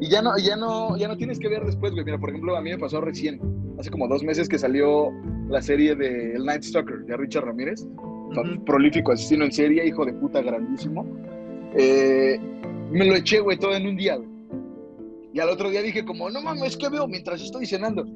Y 0.00 0.08
ya 0.10 0.22
no, 0.22 0.30
ya 0.38 0.56
no, 0.56 0.96
ya 0.96 1.08
no 1.08 1.16
tienes 1.16 1.38
que 1.38 1.48
ver 1.48 1.64
después, 1.64 1.92
güey. 1.92 2.04
Mira, 2.04 2.18
por 2.18 2.30
ejemplo, 2.30 2.56
a 2.56 2.60
mí 2.60 2.70
me 2.70 2.78
pasó 2.78 3.00
recién, 3.00 3.40
hace 3.78 3.90
como 3.90 4.06
dos 4.08 4.22
meses 4.22 4.48
que 4.48 4.58
salió 4.58 5.10
la 5.48 5.60
serie 5.62 5.94
de 5.96 6.34
El 6.34 6.44
Night 6.44 6.62
Stalker 6.62 6.98
de 7.00 7.16
Richard 7.16 7.44
Ramírez, 7.46 7.82
Ujú. 7.82 8.64
prolífico 8.64 9.12
asesino 9.12 9.44
en 9.44 9.52
serie, 9.52 9.86
hijo 9.86 10.04
de 10.04 10.12
puta 10.14 10.40
grandísimo. 10.42 11.04
Eh, 11.76 12.38
me 12.90 13.04
lo 13.06 13.14
eché, 13.16 13.40
güey, 13.40 13.58
todo 13.58 13.74
en 13.74 13.86
un 13.86 13.96
día. 13.96 14.18
Y 15.32 15.40
al 15.40 15.50
otro 15.50 15.70
día 15.70 15.82
dije 15.82 16.04
como, 16.04 16.30
no 16.30 16.40
mames, 16.40 16.76
¿qué 16.76 16.88
veo 16.88 17.06
mientras 17.06 17.42
estoy 17.42 17.66
cenando? 17.66 18.06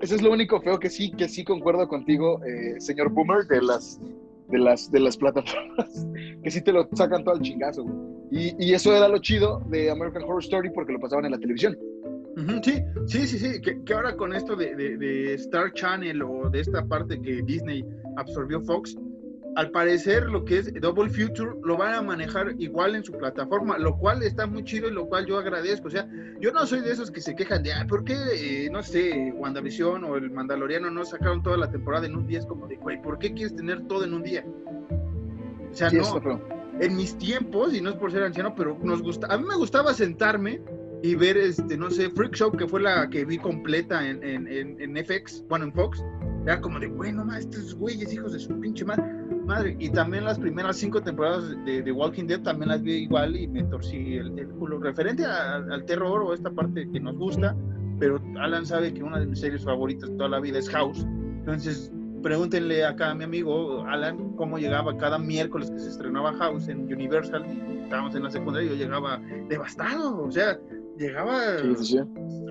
Ese 0.00 0.16
es 0.16 0.22
lo 0.22 0.32
único 0.32 0.60
feo 0.60 0.78
que 0.78 0.90
sí, 0.90 1.10
que 1.12 1.28
sí 1.28 1.44
concuerdo 1.44 1.86
contigo, 1.88 2.40
eh, 2.44 2.80
señor 2.80 3.10
Boomer, 3.10 3.46
de 3.46 3.62
las, 3.62 4.00
de 4.48 4.58
las, 4.58 4.90
de 4.90 5.00
las 5.00 5.16
plataformas, 5.16 6.06
que 6.42 6.50
sí 6.50 6.60
te 6.62 6.72
lo 6.72 6.88
sacan 6.94 7.24
todo 7.24 7.34
al 7.34 7.40
chingazo. 7.42 7.84
Y, 8.30 8.54
y 8.64 8.74
eso 8.74 8.94
era 8.94 9.08
lo 9.08 9.18
chido 9.18 9.60
de 9.70 9.90
American 9.90 10.22
Horror 10.24 10.42
Story 10.42 10.70
porque 10.70 10.92
lo 10.92 11.00
pasaban 11.00 11.24
en 11.24 11.32
la 11.32 11.38
televisión. 11.38 11.76
Sí, 12.62 12.74
sí, 13.06 13.26
sí, 13.26 13.38
sí, 13.38 13.60
que, 13.60 13.82
que 13.82 13.94
ahora 13.94 14.14
con 14.16 14.32
esto 14.32 14.54
de, 14.54 14.76
de- 14.76 14.96
de 14.96 15.34
Star 15.34 15.72
Channel 15.72 16.22
o 16.22 16.48
de 16.50 16.60
esta 16.60 16.84
parte 16.84 17.20
que 17.20 17.42
Disney 17.42 17.84
absorbió 18.16 18.60
Fox, 18.60 18.96
al 19.58 19.72
parecer 19.72 20.30
lo 20.30 20.44
que 20.44 20.58
es 20.58 20.72
Double 20.72 21.10
Future 21.10 21.50
lo 21.64 21.76
van 21.76 21.92
a 21.92 22.00
manejar 22.00 22.54
igual 22.58 22.94
en 22.94 23.02
su 23.02 23.10
plataforma, 23.10 23.76
lo 23.76 23.98
cual 23.98 24.22
está 24.22 24.46
muy 24.46 24.62
chido 24.62 24.86
y 24.86 24.92
lo 24.92 25.08
cual 25.08 25.26
yo 25.26 25.36
agradezco. 25.36 25.88
O 25.88 25.90
sea, 25.90 26.08
yo 26.38 26.52
no 26.52 26.64
soy 26.64 26.80
de 26.80 26.92
esos 26.92 27.10
que 27.10 27.20
se 27.20 27.34
quejan 27.34 27.64
de, 27.64 27.72
ah, 27.72 27.84
¿por 27.88 28.04
qué, 28.04 28.14
eh, 28.14 28.70
no 28.70 28.84
sé, 28.84 29.32
WandaVision 29.34 30.04
o 30.04 30.14
el 30.14 30.30
Mandaloriano 30.30 30.92
no 30.92 31.04
sacaron 31.04 31.42
toda 31.42 31.56
la 31.56 31.68
temporada 31.72 32.06
en 32.06 32.14
un 32.14 32.28
día? 32.28 32.38
Es 32.38 32.46
como 32.46 32.68
de, 32.68 32.76
güey, 32.76 33.02
¿por 33.02 33.18
qué 33.18 33.34
quieres 33.34 33.56
tener 33.56 33.84
todo 33.88 34.04
en 34.04 34.14
un 34.14 34.22
día? 34.22 34.46
O 35.72 35.74
sea, 35.74 35.90
Sí, 35.90 35.96
no, 35.96 36.40
en 36.78 36.94
mis 36.94 37.18
tiempos, 37.18 37.74
y 37.74 37.80
no 37.80 37.90
es 37.90 37.96
por 37.96 38.12
ser 38.12 38.22
anciano, 38.22 38.54
pero 38.54 38.78
nos 38.80 39.02
gusta, 39.02 39.26
a 39.26 39.36
mí 39.38 39.44
me 39.44 39.56
gustaba 39.56 39.92
sentarme 39.92 40.62
y 41.02 41.16
ver, 41.16 41.36
este, 41.36 41.76
no 41.76 41.90
sé, 41.90 42.10
Freak 42.10 42.36
Show, 42.36 42.52
que 42.52 42.68
fue 42.68 42.80
la 42.80 43.10
que 43.10 43.24
vi 43.24 43.38
completa 43.38 44.08
en, 44.08 44.22
en, 44.22 44.46
en, 44.46 44.80
en 44.80 45.04
FX, 45.04 45.44
bueno, 45.48 45.64
en 45.64 45.72
Fox, 45.72 46.00
era 46.44 46.60
como 46.60 46.78
de, 46.78 46.86
güey, 46.86 47.12
no 47.12 47.24
más, 47.24 47.40
estos 47.40 47.74
güeyes, 47.74 48.12
hijos 48.12 48.32
de 48.32 48.38
su 48.38 48.58
pinche 48.60 48.84
madre, 48.84 49.04
madre. 49.48 49.76
Y 49.80 49.90
también 49.90 50.24
las 50.24 50.38
primeras 50.38 50.76
cinco 50.76 51.00
temporadas 51.02 51.50
de, 51.64 51.82
de 51.82 51.92
Walking 51.92 52.26
Dead 52.26 52.40
también 52.42 52.68
las 52.68 52.82
vi 52.82 52.92
igual 52.94 53.34
y 53.36 53.48
me 53.48 53.64
torcí 53.64 54.14
el, 54.16 54.38
el 54.38 54.48
culo. 54.50 54.78
Referente 54.78 55.24
a- 55.24 55.56
al 55.56 55.84
terror 55.84 56.22
o 56.22 56.32
esta 56.34 56.50
parte 56.50 56.88
que 56.90 57.00
nos 57.00 57.16
gusta, 57.16 57.56
pero 57.98 58.20
Alan 58.38 58.64
sabe 58.64 58.94
que 58.94 59.02
una 59.02 59.18
de 59.18 59.26
mis 59.26 59.40
series 59.40 59.64
favoritas 59.64 60.08
toda 60.16 60.28
la 60.28 60.38
vida 60.38 60.58
es 60.58 60.68
House. 60.70 61.04
Entonces, 61.40 61.90
pregúntenle 62.22 62.84
acá 62.84 63.10
a 63.10 63.14
mi 63.14 63.24
amigo 63.24 63.82
Alan 63.84 64.34
cómo 64.36 64.58
llegaba 64.58 64.96
cada 64.98 65.18
miércoles 65.18 65.70
que 65.70 65.78
se 65.80 65.88
estrenaba 65.88 66.32
House 66.34 66.68
en 66.68 66.92
Universal 66.92 67.44
y 67.46 67.78
estábamos 67.84 68.14
en 68.14 68.22
la 68.24 68.30
secundaria 68.30 68.66
y 68.72 68.76
yo 68.78 68.84
llegaba 68.84 69.20
devastado, 69.48 70.24
o 70.24 70.30
sea, 70.30 70.58
llegaba 70.98 71.58
Sí, 71.62 71.74
sí, 71.76 71.84
sí. 71.84 71.98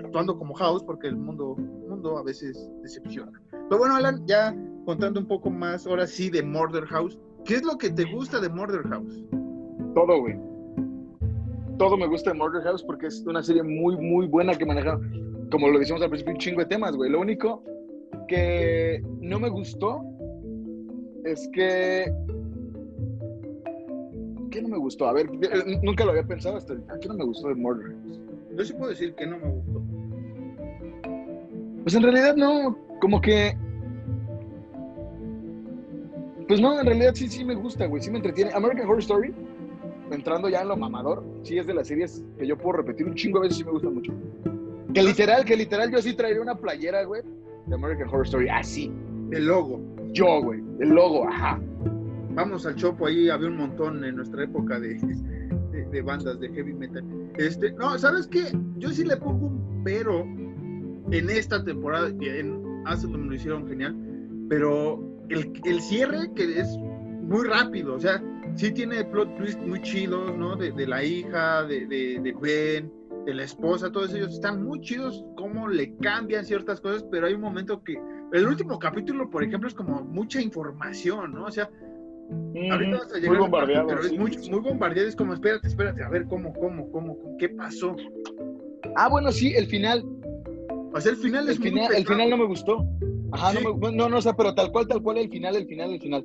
actuando 0.04 0.38
como 0.38 0.54
House 0.54 0.82
porque 0.82 1.08
el 1.08 1.16
mundo, 1.16 1.54
mundo 1.88 2.18
a 2.18 2.22
veces 2.22 2.68
decepciona. 2.82 3.30
Pero 3.50 3.78
bueno, 3.78 3.94
Alan, 3.96 4.22
ya 4.26 4.54
contando 4.88 5.20
un 5.20 5.26
poco 5.26 5.50
más, 5.50 5.86
ahora 5.86 6.06
sí, 6.06 6.30
de 6.30 6.42
Murder 6.42 6.86
House, 6.86 7.18
¿qué 7.44 7.56
es 7.56 7.62
lo 7.62 7.76
que 7.76 7.90
te 7.90 8.04
gusta 8.04 8.40
de 8.40 8.48
Murder 8.48 8.80
House? 8.84 9.22
Todo, 9.94 10.18
güey. 10.18 10.34
todo 11.76 11.98
me 11.98 12.06
gusta 12.06 12.32
de 12.32 12.38
Murder 12.38 12.62
House 12.62 12.82
porque 12.84 13.08
es 13.08 13.22
una 13.26 13.42
serie 13.42 13.62
muy, 13.62 13.98
muy 13.98 14.26
buena 14.26 14.54
que 14.54 14.64
maneja, 14.64 14.98
como 15.50 15.68
lo 15.68 15.78
decimos 15.78 16.00
al 16.00 16.08
principio, 16.08 16.32
un 16.32 16.38
chingo 16.38 16.60
de 16.60 16.66
temas, 16.68 16.96
güey. 16.96 17.10
Lo 17.10 17.20
único 17.20 17.62
que 18.28 19.04
no 19.20 19.38
me 19.38 19.50
gustó 19.50 20.00
es 21.26 21.46
que... 21.52 22.10
¿Qué 24.50 24.62
no 24.62 24.68
me 24.68 24.78
gustó? 24.78 25.06
A 25.06 25.12
ver, 25.12 25.28
nunca 25.82 26.06
lo 26.06 26.12
había 26.12 26.26
pensado 26.26 26.56
hasta 26.56 26.72
ahorita. 26.72 26.98
¿Qué 26.98 27.08
no 27.08 27.14
me 27.14 27.24
gustó 27.26 27.48
de 27.48 27.56
Murder 27.56 27.88
House? 27.88 28.20
Yo 28.56 28.64
sí 28.64 28.72
puedo 28.72 28.88
decir 28.88 29.14
que 29.16 29.26
no 29.26 29.36
me 29.36 29.50
gustó. 29.50 29.82
Pues 31.82 31.94
en 31.94 32.02
realidad 32.04 32.36
no, 32.36 32.74
como 33.02 33.20
que... 33.20 33.54
Pues 36.48 36.60
no, 36.60 36.80
en 36.80 36.86
realidad 36.86 37.14
sí, 37.14 37.28
sí 37.28 37.44
me 37.44 37.54
gusta, 37.54 37.86
güey, 37.86 38.02
sí 38.02 38.10
me 38.10 38.16
entretiene. 38.16 38.50
American 38.54 38.86
Horror 38.86 39.00
Story, 39.00 39.34
entrando 40.10 40.48
ya 40.48 40.62
en 40.62 40.68
lo 40.68 40.76
mamador, 40.76 41.22
sí 41.42 41.58
es 41.58 41.66
de 41.66 41.74
las 41.74 41.88
series 41.88 42.24
que 42.38 42.46
yo 42.46 42.56
puedo 42.56 42.78
repetir 42.78 43.06
un 43.06 43.14
chingo 43.14 43.38
a 43.38 43.42
veces, 43.42 43.58
sí 43.58 43.64
me 43.64 43.72
gusta 43.72 43.90
mucho. 43.90 44.12
Que 44.94 45.02
literal, 45.02 45.44
que 45.44 45.56
literal 45.56 45.92
yo 45.92 46.00
sí 46.00 46.14
traería 46.14 46.40
una 46.40 46.54
playera, 46.54 47.04
güey, 47.04 47.22
de 47.66 47.74
American 47.74 48.08
Horror 48.08 48.24
Story, 48.24 48.48
así. 48.48 48.90
El 49.30 49.46
logo. 49.46 49.78
Yo, 50.12 50.42
güey, 50.42 50.62
el 50.80 50.88
logo, 50.88 51.28
ajá. 51.28 51.60
Vamos 52.30 52.64
al 52.64 52.76
Chopo, 52.76 53.06
ahí 53.06 53.28
había 53.28 53.48
un 53.48 53.56
montón 53.56 54.02
en 54.04 54.16
nuestra 54.16 54.44
época 54.44 54.80
de, 54.80 54.94
de, 54.94 55.84
de 55.84 56.02
bandas 56.02 56.40
de 56.40 56.48
heavy 56.48 56.72
metal. 56.72 57.04
Este, 57.36 57.72
no, 57.72 57.98
¿sabes 57.98 58.26
qué? 58.26 58.44
Yo 58.78 58.88
sí 58.90 59.04
le 59.04 59.16
pongo 59.18 59.48
un 59.48 59.82
pero 59.84 60.22
en 60.22 61.30
esta 61.30 61.62
temporada, 61.62 62.10
y 62.20 62.28
en 62.28 62.82
Asylum 62.86 63.28
lo 63.28 63.34
hicieron 63.34 63.66
genial, 63.68 63.96
pero 64.48 65.17
el, 65.30 65.52
el 65.64 65.80
cierre 65.80 66.32
que 66.34 66.58
es 66.60 66.76
muy 66.78 67.46
rápido, 67.46 67.94
o 67.94 68.00
sea, 68.00 68.22
sí 68.54 68.72
tiene 68.72 69.04
plot 69.04 69.36
twist 69.36 69.60
muy 69.60 69.80
chidos, 69.82 70.36
¿no? 70.36 70.56
De, 70.56 70.72
de 70.72 70.86
la 70.86 71.04
hija, 71.04 71.62
de, 71.64 71.86
de, 71.86 72.20
de 72.20 72.34
Ben, 72.40 72.92
de 73.26 73.34
la 73.34 73.44
esposa, 73.44 73.92
todos 73.92 74.14
ellos 74.14 74.32
están 74.32 74.64
muy 74.64 74.80
chidos, 74.80 75.24
cómo 75.36 75.68
le 75.68 75.94
cambian 75.96 76.44
ciertas 76.44 76.80
cosas, 76.80 77.04
pero 77.10 77.26
hay 77.26 77.34
un 77.34 77.42
momento 77.42 77.82
que, 77.84 78.00
el 78.32 78.46
último 78.46 78.78
capítulo, 78.78 79.28
por 79.30 79.42
ejemplo, 79.42 79.68
es 79.68 79.74
como 79.74 80.02
mucha 80.02 80.40
información, 80.40 81.32
¿no? 81.34 81.44
O 81.44 81.50
sea, 81.50 81.70
ahorita 82.70 82.98
vas 82.98 83.12
a 83.12 83.18
llegar 83.18 83.36
muy 83.36 83.44
a 83.44 83.48
esa 83.48 83.50
parte, 83.50 83.78
bombardeado. 83.78 83.86
pero 83.86 84.02
sí, 84.02 84.14
es 84.14 84.18
muy, 84.18 84.32
sí. 84.34 84.50
muy 84.50 84.60
bombardeado, 84.60 85.08
es 85.08 85.16
como, 85.16 85.34
espérate, 85.34 85.66
espérate, 85.68 86.02
a 86.02 86.08
ver, 86.08 86.26
¿cómo, 86.26 86.52
cómo, 86.54 86.90
cómo, 86.90 87.18
cómo 87.18 87.36
qué 87.38 87.48
pasó? 87.50 87.94
Ah, 88.96 89.08
bueno, 89.08 89.30
sí, 89.32 89.54
el 89.54 89.66
final, 89.66 90.04
O 90.92 91.00
sea, 91.00 91.12
el 91.12 91.18
final 91.18 91.44
el 91.44 91.50
es 91.50 91.60
muy 91.60 91.68
final, 91.70 91.84
el 91.84 92.02
pesado. 92.02 92.14
final 92.14 92.30
no 92.30 92.36
me 92.38 92.46
gustó. 92.46 92.86
Ajá, 93.32 93.52
Sí. 93.52 93.58
no, 93.64 93.76
me, 93.76 93.92
no, 93.92 94.08
no, 94.08 94.18
o 94.18 94.22
sea, 94.22 94.34
pero 94.34 94.54
tal 94.54 94.70
cual, 94.72 94.86
tal 94.88 95.02
cual, 95.02 95.18
el 95.18 95.28
final, 95.28 95.56
el 95.56 95.66
final, 95.66 95.92
el 95.92 96.00
final. 96.00 96.22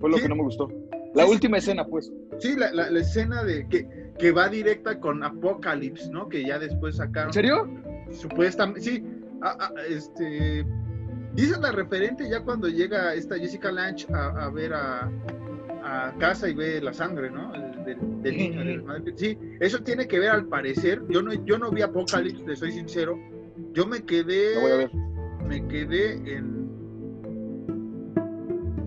Fue 0.00 0.10
lo 0.10 0.16
sí. 0.16 0.22
que 0.22 0.28
no 0.28 0.36
me 0.36 0.42
gustó. 0.42 0.68
La 1.14 1.26
última 1.26 1.58
escena, 1.58 1.84
pues. 1.84 2.10
Sí, 2.38 2.54
la, 2.56 2.72
la, 2.72 2.90
la 2.90 3.00
escena 3.00 3.42
de 3.44 3.66
que, 3.68 3.86
que 4.18 4.30
va 4.32 4.48
directa 4.48 4.98
con 5.00 5.22
Apocalypse, 5.22 6.10
¿no? 6.10 6.28
Que 6.28 6.44
ya 6.46 6.58
después 6.58 6.96
sacaron. 6.96 7.28
¿En 7.28 7.32
serio? 7.34 7.68
Supuestamente, 8.10 8.80
sí. 8.80 9.04
ah, 9.42 9.56
ah, 9.60 9.72
este. 9.88 10.64
Dice 11.34 11.58
la 11.60 11.72
referente 11.72 12.28
ya 12.28 12.42
cuando 12.42 12.68
llega 12.68 13.14
esta 13.14 13.38
Jessica 13.38 13.72
Lange 13.72 14.06
a, 14.12 14.44
a 14.44 14.50
ver 14.50 14.74
a, 14.74 15.10
a 15.82 16.14
casa 16.18 16.48
y 16.48 16.54
ve 16.54 16.80
la 16.82 16.92
sangre, 16.92 17.30
¿no? 17.30 17.54
El- 17.54 17.72
Del, 17.82 18.22
del 18.22 18.36
niño, 18.36 18.64
del 18.64 18.82
madre- 18.84 19.12
Sí, 19.16 19.36
eso 19.58 19.80
tiene 19.82 20.06
que 20.06 20.20
ver 20.20 20.30
al 20.30 20.46
parecer. 20.46 21.02
Yo 21.08 21.20
no, 21.20 21.32
yo 21.44 21.58
no 21.58 21.70
vi 21.72 21.82
Apocalypse, 21.82 22.44
te 22.44 22.54
soy 22.54 22.70
sincero. 22.70 23.18
Yo 23.72 23.86
me 23.88 24.02
quedé. 24.04 24.54
Lo 24.54 24.60
voy 24.60 24.70
a 24.70 24.76
ver. 24.76 24.90
Me 25.48 25.66
quedé 25.68 26.14
en. 26.36 26.62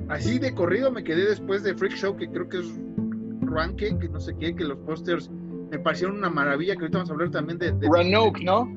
Así 0.09 0.37
de 0.39 0.53
corrido 0.53 0.91
me 0.91 1.03
quedé 1.03 1.25
después 1.27 1.63
de 1.63 1.73
Freak 1.75 1.95
Show, 1.95 2.15
que 2.15 2.29
creo 2.29 2.47
que 2.47 2.59
es 2.59 2.67
Ranke, 3.41 3.97
que 3.99 4.07
no 4.09 4.19
sé 4.19 4.35
qué, 4.39 4.55
que 4.55 4.63
los 4.63 4.77
pósters 4.79 5.29
me 5.71 5.79
parecieron 5.79 6.17
una 6.17 6.29
maravilla, 6.29 6.75
que 6.75 6.81
ahorita 6.81 6.99
vamos 6.99 7.09
a 7.09 7.13
hablar 7.13 7.31
también 7.31 7.57
de. 7.57 7.71
de 7.71 7.89
Ranok, 7.91 8.39
¿no? 8.41 8.69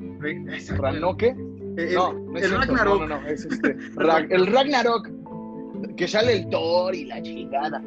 ¿Ranoke? 0.77 1.35
El, 1.77 1.93
No, 1.93 2.11
el- 2.11 2.25
no 2.25 2.37
el 2.37 2.43
cierto, 2.45 2.57
Ragnarok. 2.57 2.99
No, 3.01 3.07
no, 3.07 3.21
no, 3.21 3.27
es 3.27 3.45
este. 3.45 3.77
El 4.29 4.47
Ragnarok. 4.47 5.09
Que 5.95 6.07
sale 6.07 6.33
el 6.33 6.49
Thor 6.49 6.93
y 6.95 7.05
la 7.05 7.21
chingada. 7.21 7.81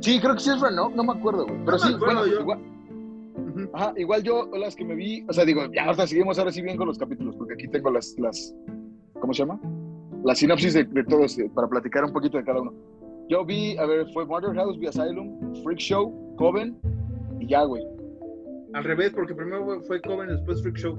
Sí, 0.00 0.18
creo 0.20 0.34
que 0.34 0.40
sí 0.40 0.50
es 0.50 0.60
Ranok, 0.60 0.94
no 0.94 1.04
me 1.04 1.12
acuerdo, 1.12 1.44
güey. 1.44 1.58
Pero 1.64 1.72
No 1.72 1.78
sí, 1.78 1.92
acuerdo 1.94 2.14
bueno, 2.20 2.26
yo. 2.34 2.40
igual, 2.40 2.58
ajá, 3.74 3.92
igual 3.96 4.22
yo 4.22 4.48
las 4.56 4.76
que 4.76 4.84
me 4.84 4.94
vi, 4.94 5.24
o 5.28 5.32
sea, 5.32 5.44
digo, 5.44 5.62
ya 5.72 5.84
ahorita 5.84 6.06
seguimos 6.06 6.38
ahora 6.38 6.52
sí 6.52 6.62
bien 6.62 6.76
con 6.76 6.86
los 6.86 6.98
capítulos, 6.98 7.34
porque 7.36 7.54
aquí 7.54 7.66
tengo 7.68 7.90
las, 7.90 8.14
las 8.18 8.54
¿cómo 9.20 9.32
se 9.32 9.42
llama? 9.42 9.60
La 10.24 10.34
sinopsis 10.34 10.74
de, 10.74 10.84
de 10.84 11.04
todos, 11.04 11.38
eh, 11.38 11.50
para 11.54 11.68
platicar 11.68 12.04
un 12.04 12.12
poquito 12.12 12.36
de 12.38 12.44
cada 12.44 12.60
uno. 12.60 12.72
Yo 13.28 13.44
vi, 13.44 13.76
a 13.78 13.86
ver, 13.86 14.06
fue 14.12 14.24
Murder 14.26 14.54
House, 14.54 14.78
vi 14.78 14.86
Asylum, 14.86 15.54
Freak 15.62 15.78
Show, 15.78 16.34
Coven, 16.36 16.78
y 17.40 17.48
ya, 17.48 17.64
güey. 17.64 17.84
Al 18.72 18.84
revés, 18.84 19.12
porque 19.14 19.34
primero 19.34 19.80
fue- 19.82 20.00
Coven, 20.02 20.28
después 20.28 20.62
Freak 20.62 20.76
Show. 20.76 20.96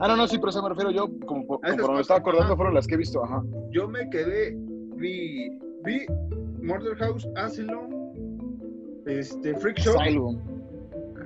Ah, 0.00 0.08
no, 0.08 0.16
no, 0.16 0.26
sí, 0.26 0.36
pero 0.38 0.50
eso 0.50 0.62
me 0.62 0.68
refiero 0.70 0.90
yo, 0.90 1.08
como, 1.26 1.46
como 1.46 1.60
Ah, 1.62 1.68
por 1.70 1.76
me 1.76 1.82
cosas, 1.82 2.00
estaba 2.02 2.20
acordando, 2.20 2.46
ajá. 2.46 2.56
fueron 2.56 2.74
las 2.74 2.86
que 2.86 2.94
he 2.94 2.98
visto, 2.98 3.22
ajá. 3.24 3.42
Yo 3.70 3.88
me 3.88 4.08
quedé, 4.10 4.56
vi, 4.96 5.48
vi 5.84 6.06
Murder 6.62 6.96
House, 6.96 7.28
Asylum, 7.36 7.90
este, 9.06 9.54
Freak 9.56 9.78
Show, 9.78 10.00
Asylum. 10.00 10.38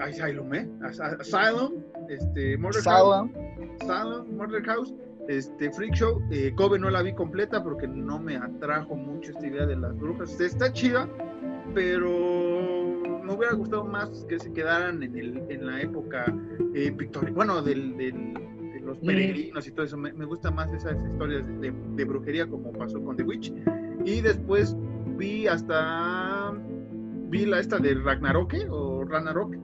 Asylum, 0.00 0.54
¿eh? 0.54 0.68
As- 0.82 1.00
Asylum, 1.00 1.74
este, 2.08 2.56
Murder 2.58 2.82
House. 2.82 3.30
Asylum. 3.80 4.36
Murder 4.36 4.62
House, 4.64 4.94
este, 5.30 5.70
Freak 5.70 5.94
Show, 5.94 6.20
eh, 6.30 6.52
Kobe 6.56 6.78
no 6.78 6.90
la 6.90 7.02
vi 7.02 7.12
completa 7.14 7.62
porque 7.62 7.86
no 7.86 8.18
me 8.18 8.36
atrajo 8.36 8.96
mucho 8.96 9.30
esta 9.30 9.46
idea 9.46 9.64
de 9.64 9.76
las 9.76 9.96
brujas. 9.96 10.40
Está 10.40 10.72
chida, 10.72 11.08
pero 11.74 12.10
me 13.24 13.32
hubiera 13.34 13.54
gustado 13.54 13.84
más 13.84 14.26
que 14.28 14.38
se 14.38 14.52
quedaran 14.52 15.02
en, 15.02 15.16
el, 15.16 15.42
en 15.48 15.66
la 15.66 15.80
época 15.80 16.24
eh, 16.74 16.90
victoriana, 16.90 17.34
bueno, 17.36 17.62
del, 17.62 17.96
del- 17.96 18.34
de 18.34 18.80
los 18.80 18.98
Mm. 19.02 19.06
peregrinos 19.06 19.66
y 19.68 19.70
todo 19.72 19.86
eso. 19.86 19.96
Me, 19.96 20.12
me 20.12 20.24
gusta 20.24 20.50
más 20.50 20.72
esas 20.72 20.96
historias 21.12 21.46
de, 21.60 21.72
de 21.96 22.04
brujería 22.04 22.46
como 22.48 22.72
pasó 22.72 23.00
con 23.02 23.16
The 23.16 23.22
Witch. 23.22 23.52
Y 24.04 24.20
después 24.20 24.76
vi 25.16 25.46
hasta, 25.46 26.52
vi 27.28 27.46
la 27.46 27.60
esta 27.60 27.78
de 27.78 27.94
Ragnarok 27.94 28.52
o 28.70 29.04
Ragnarok, 29.04 29.54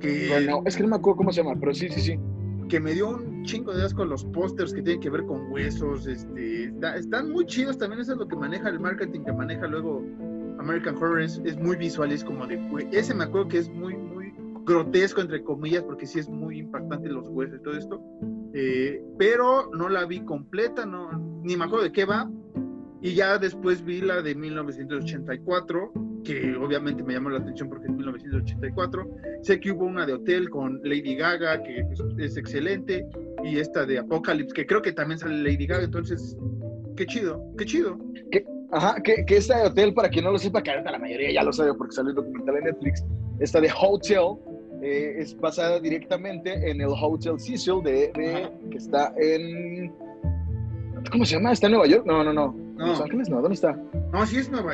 que 0.00 0.26
Bueno, 0.28 0.62
es 0.66 0.76
que 0.76 0.82
no 0.82 0.88
me 0.88 0.96
acuerdo 0.96 1.18
cómo 1.18 1.32
se 1.32 1.42
llama, 1.44 1.54
pero 1.60 1.72
sí, 1.74 1.88
sí, 1.90 2.00
sí. 2.00 2.18
Que 2.68 2.80
me 2.80 2.92
dio 2.92 3.10
un 3.10 3.42
chingo 3.44 3.72
de 3.72 3.82
asco 3.84 4.04
los 4.04 4.24
pósters 4.26 4.72
que 4.72 4.82
tienen 4.82 5.00
que 5.00 5.10
ver 5.10 5.24
con 5.26 5.50
huesos, 5.52 6.06
este, 6.06 6.64
está- 6.64 6.96
están 6.96 7.30
muy 7.30 7.44
chidos 7.46 7.76
también, 7.78 8.00
eso 8.00 8.12
es 8.12 8.18
lo 8.18 8.28
que 8.28 8.36
maneja 8.36 8.68
el 8.68 8.80
marketing 8.80 9.20
que 9.24 9.32
maneja 9.32 9.66
luego 9.66 10.02
American 10.58 10.96
Horror, 10.96 11.20
es, 11.22 11.40
es 11.44 11.56
muy 11.58 11.76
visual, 11.76 12.12
es 12.12 12.22
como 12.24 12.46
de, 12.46 12.58
ese 12.92 13.14
me 13.14 13.24
acuerdo 13.24 13.48
que 13.48 13.58
es 13.58 13.68
muy, 13.68 13.96
muy 13.96 14.32
grotesco, 14.64 15.20
entre 15.20 15.42
comillas, 15.42 15.82
porque 15.82 16.06
sí 16.06 16.20
es 16.20 16.28
muy 16.28 16.58
impactante 16.60 17.08
los 17.08 17.28
huesos 17.28 17.58
y 17.58 17.62
todo 17.62 17.76
esto, 17.76 18.00
eh, 18.54 19.02
pero 19.18 19.70
no 19.72 19.88
la 19.88 20.04
vi 20.06 20.20
completa, 20.24 20.86
no, 20.86 21.10
ni 21.42 21.56
me 21.56 21.64
acuerdo 21.64 21.84
de 21.84 21.92
qué 21.92 22.04
va, 22.04 22.30
y 23.02 23.14
ya 23.14 23.36
después 23.38 23.84
vi 23.84 24.00
la 24.00 24.22
de 24.22 24.34
1984, 24.34 25.92
que 26.24 26.54
obviamente 26.56 27.02
me 27.02 27.14
llamó 27.14 27.30
la 27.30 27.38
atención 27.38 27.68
porque 27.68 27.86
es 27.86 27.92
1984, 27.92 29.10
Sé 29.42 29.58
que 29.58 29.72
hubo 29.72 29.84
una 29.86 30.06
de 30.06 30.12
hotel 30.12 30.48
con 30.50 30.80
Lady 30.84 31.16
Gaga, 31.16 31.62
que 31.64 31.80
es, 31.80 32.00
es 32.18 32.36
excelente, 32.36 33.04
y 33.44 33.58
esta 33.58 33.84
de 33.84 33.98
Apocalypse, 33.98 34.54
que 34.54 34.64
creo 34.66 34.80
que 34.80 34.92
también 34.92 35.18
sale 35.18 35.36
Lady 35.42 35.66
Gaga, 35.66 35.82
entonces, 35.84 36.36
qué 36.96 37.04
chido, 37.06 37.44
qué 37.58 37.64
chido. 37.64 37.98
Ajá, 38.70 39.02
que, 39.02 39.24
que 39.26 39.36
esta 39.36 39.58
de 39.58 39.66
hotel, 39.66 39.92
para 39.92 40.08
quien 40.08 40.24
no 40.24 40.30
lo 40.30 40.38
sepa, 40.38 40.62
que 40.62 40.70
ahorita 40.70 40.92
la 40.92 40.98
mayoría 40.98 41.32
ya 41.32 41.42
lo 41.42 41.52
sabe 41.52 41.74
porque 41.74 41.94
salió 41.94 42.10
el 42.10 42.16
documental 42.16 42.56
en 42.56 42.64
Netflix, 42.64 43.04
esta 43.40 43.60
de 43.60 43.70
Hotel 43.76 44.38
eh, 44.82 45.16
es 45.18 45.36
basada 45.38 45.78
directamente 45.80 46.52
en 46.70 46.80
el 46.80 46.88
Hotel 46.88 47.38
Cecil 47.38 47.82
de, 47.82 48.12
de- 48.14 48.50
que 48.70 48.78
está 48.78 49.12
en... 49.18 49.92
¿Cómo 51.10 51.24
se 51.24 51.34
llama? 51.36 51.52
¿Está 51.52 51.66
en 51.66 51.72
Nueva 51.72 51.86
York? 51.86 52.04
No, 52.06 52.22
no, 52.24 52.32
no. 52.32 52.54
No. 52.76 52.86
Los 52.86 53.00
Ángeles, 53.00 53.28
no. 53.28 53.40
¿Dónde 53.40 53.54
está? 53.54 53.78
No, 54.12 54.26
sí 54.26 54.38
es 54.38 54.50
Nueva 54.50 54.72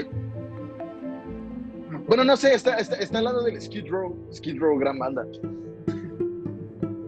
Bueno, 2.06 2.24
no 2.24 2.36
sé, 2.36 2.54
está, 2.54 2.76
está, 2.78 2.96
está 2.96 3.18
al 3.18 3.24
lado 3.24 3.42
del 3.44 3.60
Skid 3.60 3.88
Row. 3.88 4.16
Skid 4.32 4.58
Row, 4.60 4.78
gran 4.78 4.98
banda. 4.98 5.26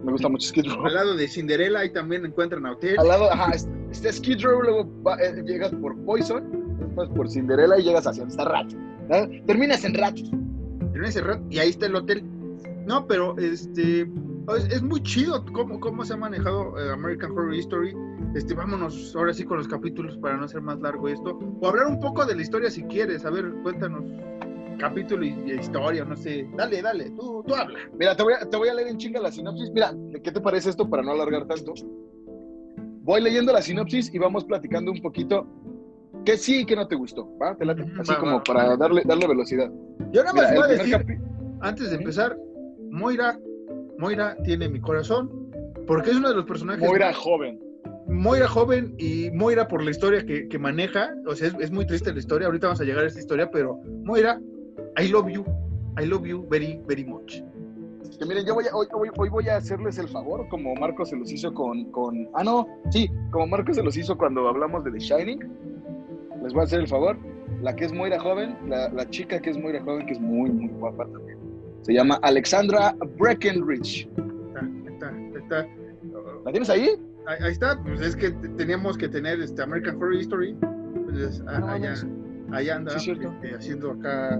Me 0.03 0.11
gusta 0.11 0.29
mucho 0.29 0.47
Skid 0.49 0.65
Row. 0.67 0.85
al 0.85 0.93
lado 0.93 1.15
de 1.15 1.27
Cinderella, 1.27 1.79
ahí 1.79 1.91
también 1.93 2.25
encuentran 2.25 2.65
a 2.65 2.73
hotel. 2.73 2.95
Al 2.99 3.07
lado, 3.07 3.31
ajá, 3.31 3.51
es- 3.53 3.67
está 3.91 4.11
Skid 4.11 4.41
Row, 4.43 4.61
luego 4.61 4.89
va- 5.03 5.17
eh, 5.21 5.41
llegas 5.45 5.71
por 5.75 5.95
Poison, 6.05 6.75
después 6.79 7.09
por 7.09 7.29
Cinderella 7.29 7.77
y 7.79 7.83
llegas 7.83 8.07
hacia 8.07 8.21
donde 8.23 8.33
está 8.33 8.45
Rat. 8.45 8.71
¿verdad? 9.07 9.29
Terminas 9.45 9.83
en 9.85 9.93
Rat. 9.95 10.17
en 10.93 11.05
ese 11.05 11.21
rato, 11.21 11.41
y 11.49 11.57
ahí 11.59 11.69
está 11.69 11.85
el 11.85 11.95
hotel. 11.95 12.23
No, 12.85 13.07
pero 13.07 13.37
este 13.37 14.01
es, 14.01 14.65
es 14.71 14.81
muy 14.81 15.01
chido 15.03 15.45
cómo, 15.53 15.79
cómo 15.79 16.03
se 16.03 16.13
ha 16.13 16.17
manejado 16.17 16.77
eh, 16.79 16.91
American 16.91 17.31
Horror 17.31 17.53
History. 17.55 17.95
Este, 18.33 18.53
vámonos 18.53 19.13
ahora 19.15 19.33
sí 19.33 19.43
con 19.43 19.57
los 19.57 19.67
capítulos 19.67 20.17
para 20.17 20.37
no 20.37 20.45
hacer 20.45 20.61
más 20.61 20.79
largo 20.79 21.09
esto. 21.09 21.37
O 21.59 21.67
hablar 21.67 21.87
un 21.87 21.99
poco 21.99 22.25
de 22.25 22.35
la 22.35 22.41
historia 22.41 22.69
si 22.69 22.83
quieres. 22.83 23.25
A 23.25 23.29
ver, 23.29 23.51
cuéntanos 23.61 24.05
capítulo 24.79 25.23
y, 25.23 25.35
y 25.45 25.51
historia, 25.59 26.05
no 26.05 26.15
sé. 26.15 26.47
Dale, 26.55 26.81
dale, 26.81 27.11
tú, 27.11 27.43
tú 27.45 27.53
habla. 27.53 27.77
Mira, 27.99 28.15
te 28.15 28.23
voy, 28.23 28.33
a, 28.33 28.49
te 28.49 28.57
voy 28.57 28.69
a 28.69 28.73
leer 28.73 28.87
en 28.87 28.97
chinga 28.97 29.19
la 29.19 29.31
sinopsis. 29.31 29.69
Mira, 29.71 29.93
¿qué 30.23 30.31
te 30.31 30.41
parece 30.41 30.69
esto 30.69 30.89
para 30.89 31.03
no 31.03 31.11
alargar 31.11 31.45
tanto? 31.45 31.73
Voy 33.03 33.21
leyendo 33.21 33.51
la 33.51 33.61
sinopsis 33.61 34.13
y 34.13 34.17
vamos 34.17 34.45
platicando 34.45 34.91
un 34.91 35.01
poquito 35.01 35.45
qué 36.25 36.37
sí 36.37 36.61
y 36.61 36.65
qué 36.65 36.75
no 36.75 36.87
te 36.87 36.95
gustó, 36.95 37.27
¿va? 37.37 37.55
Te 37.55 37.65
late? 37.65 37.83
Ujú, 37.83 38.01
Así 38.01 38.13
va, 38.13 38.19
como 38.19 38.37
va. 38.37 38.43
para 38.43 38.77
darle, 38.77 39.01
darle 39.05 39.27
velocidad. 39.27 39.71
Yo 40.11 40.23
nada 40.23 40.33
más 40.33 40.53
voy 40.55 40.63
a 40.63 40.67
decir, 40.67 41.05
antes 41.61 41.89
de 41.89 41.97
empezar, 41.97 42.37
Moira, 42.89 43.37
Moira 43.97 44.37
tiene 44.43 44.69
mi 44.69 44.79
corazón, 44.79 45.51
porque 45.85 46.11
es 46.11 46.17
uno 46.17 46.29
de 46.29 46.35
los 46.35 46.45
personajes. 46.45 46.87
Moira 46.87 47.13
joven. 47.13 47.59
Moira 48.11 48.47
joven 48.47 48.93
y 48.97 49.31
Moira 49.31 49.67
por 49.67 49.81
la 49.81 49.89
historia 49.89 50.25
que, 50.25 50.47
que 50.49 50.59
maneja, 50.59 51.13
o 51.25 51.33
sea, 51.33 51.47
es, 51.47 51.55
es, 51.59 51.71
muy 51.71 51.87
triste 51.87 52.11
la 52.11 52.19
historia, 52.19 52.47
ahorita 52.47 52.67
vamos 52.67 52.81
a 52.81 52.83
llegar 52.83 53.05
a 53.05 53.07
esta 53.07 53.21
historia, 53.21 53.49
pero 53.49 53.79
Moira, 54.03 54.39
I 55.01 55.07
love 55.07 55.29
you, 55.29 55.45
I 55.97 56.05
love 56.05 56.25
you 56.25 56.45
very, 56.49 56.81
very 56.87 57.05
much. 57.05 57.41
Que 58.19 58.25
miren, 58.25 58.45
yo 58.45 58.53
voy 58.53 58.65
a, 58.67 58.75
hoy, 58.75 58.87
hoy, 58.93 59.09
hoy, 59.17 59.29
voy 59.29 59.47
a 59.47 59.55
hacerles 59.55 59.97
el 59.97 60.09
favor, 60.09 60.47
como 60.49 60.75
Marcos 60.75 61.09
se 61.09 61.15
los 61.15 61.31
hizo 61.31 61.53
con, 61.53 61.85
con... 61.91 62.27
Ah, 62.33 62.43
no, 62.43 62.67
sí, 62.89 63.09
como 63.31 63.47
Marcos 63.47 63.77
se 63.77 63.83
los 63.83 63.95
hizo 63.95 64.17
cuando 64.17 64.47
hablamos 64.47 64.83
de 64.83 64.91
The 64.91 64.99
Shining, 64.99 65.39
les 66.43 66.53
voy 66.53 66.61
a 66.61 66.65
hacer 66.65 66.81
el 66.81 66.87
favor. 66.87 67.17
La 67.61 67.75
que 67.75 67.85
es 67.85 67.93
Moira 67.93 68.19
joven, 68.19 68.57
la, 68.67 68.89
la 68.89 69.09
chica 69.09 69.39
que 69.39 69.51
es 69.51 69.57
Moira 69.57 69.81
joven, 69.81 70.05
que 70.05 70.13
es 70.13 70.19
muy, 70.19 70.49
muy 70.49 70.67
guapa 70.67 71.05
también. 71.05 71.37
Se 71.81 71.93
llama 71.93 72.19
Alexandra 72.21 72.95
Breckenridge. 73.17 74.07
Está, 74.87 75.11
está, 75.37 75.37
está. 75.37 75.67
¿La 76.43 76.51
tienes 76.51 76.69
ahí? 76.69 76.89
Ahí, 77.27 77.37
ahí 77.43 77.51
está, 77.51 77.81
pues 77.83 78.01
es 78.01 78.15
que 78.15 78.31
teníamos 78.57 78.97
que 78.97 79.07
tener 79.07 79.39
este 79.41 79.61
American 79.61 79.95
Horror 79.97 80.15
History. 80.15 80.55
Pues, 81.05 81.39
No, 81.41 81.67
allá, 81.67 81.93
no, 82.47 82.55
allá 82.55 82.75
anda 82.75 82.97
Sí, 82.99 83.11
este, 83.11 83.55
haciendo 83.55 83.91
acá 83.91 84.39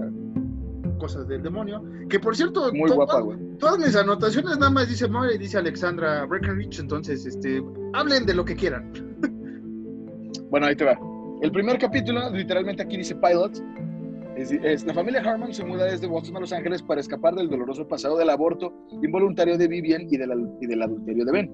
cosas 0.98 1.26
del 1.28 1.42
demonio. 1.42 1.82
Que 2.08 2.18
por 2.20 2.36
cierto, 2.36 2.72
Muy 2.72 2.88
to- 2.88 2.94
guapa, 2.96 3.22
todas 3.58 3.78
mis 3.78 3.94
anotaciones 3.96 4.58
nada 4.58 4.70
más 4.70 4.88
dice 4.88 5.08
Moira 5.08 5.34
y 5.34 5.38
dice 5.38 5.58
Alexandra 5.58 6.24
Breckenridge, 6.26 6.80
entonces 6.80 7.24
este, 7.26 7.62
hablen 7.92 8.26
de 8.26 8.34
lo 8.34 8.44
que 8.44 8.54
quieran. 8.56 8.92
Bueno, 10.50 10.66
ahí 10.66 10.76
te 10.76 10.84
va. 10.84 10.98
El 11.40 11.50
primer 11.50 11.78
capítulo, 11.78 12.28
literalmente 12.30 12.82
aquí 12.82 12.98
dice 12.98 13.14
Pilot. 13.16 13.52
Es, 14.36 14.52
es- 14.52 14.84
la 14.84 14.92
familia 14.92 15.22
Harmon 15.22 15.52
se 15.54 15.64
muda 15.64 15.86
desde 15.86 16.06
Boston 16.06 16.36
a 16.36 16.40
Los 16.40 16.52
Ángeles 16.52 16.82
para 16.82 17.00
escapar 17.00 17.34
del 17.34 17.48
doloroso 17.48 17.88
pasado 17.88 18.18
del 18.18 18.28
aborto 18.28 18.70
involuntario 19.02 19.56
de 19.56 19.66
Vivian 19.66 20.02
y 20.10 20.16
del, 20.18 20.30
y 20.60 20.66
del 20.66 20.82
adulterio 20.82 21.24
de 21.24 21.32
Ben. 21.32 21.50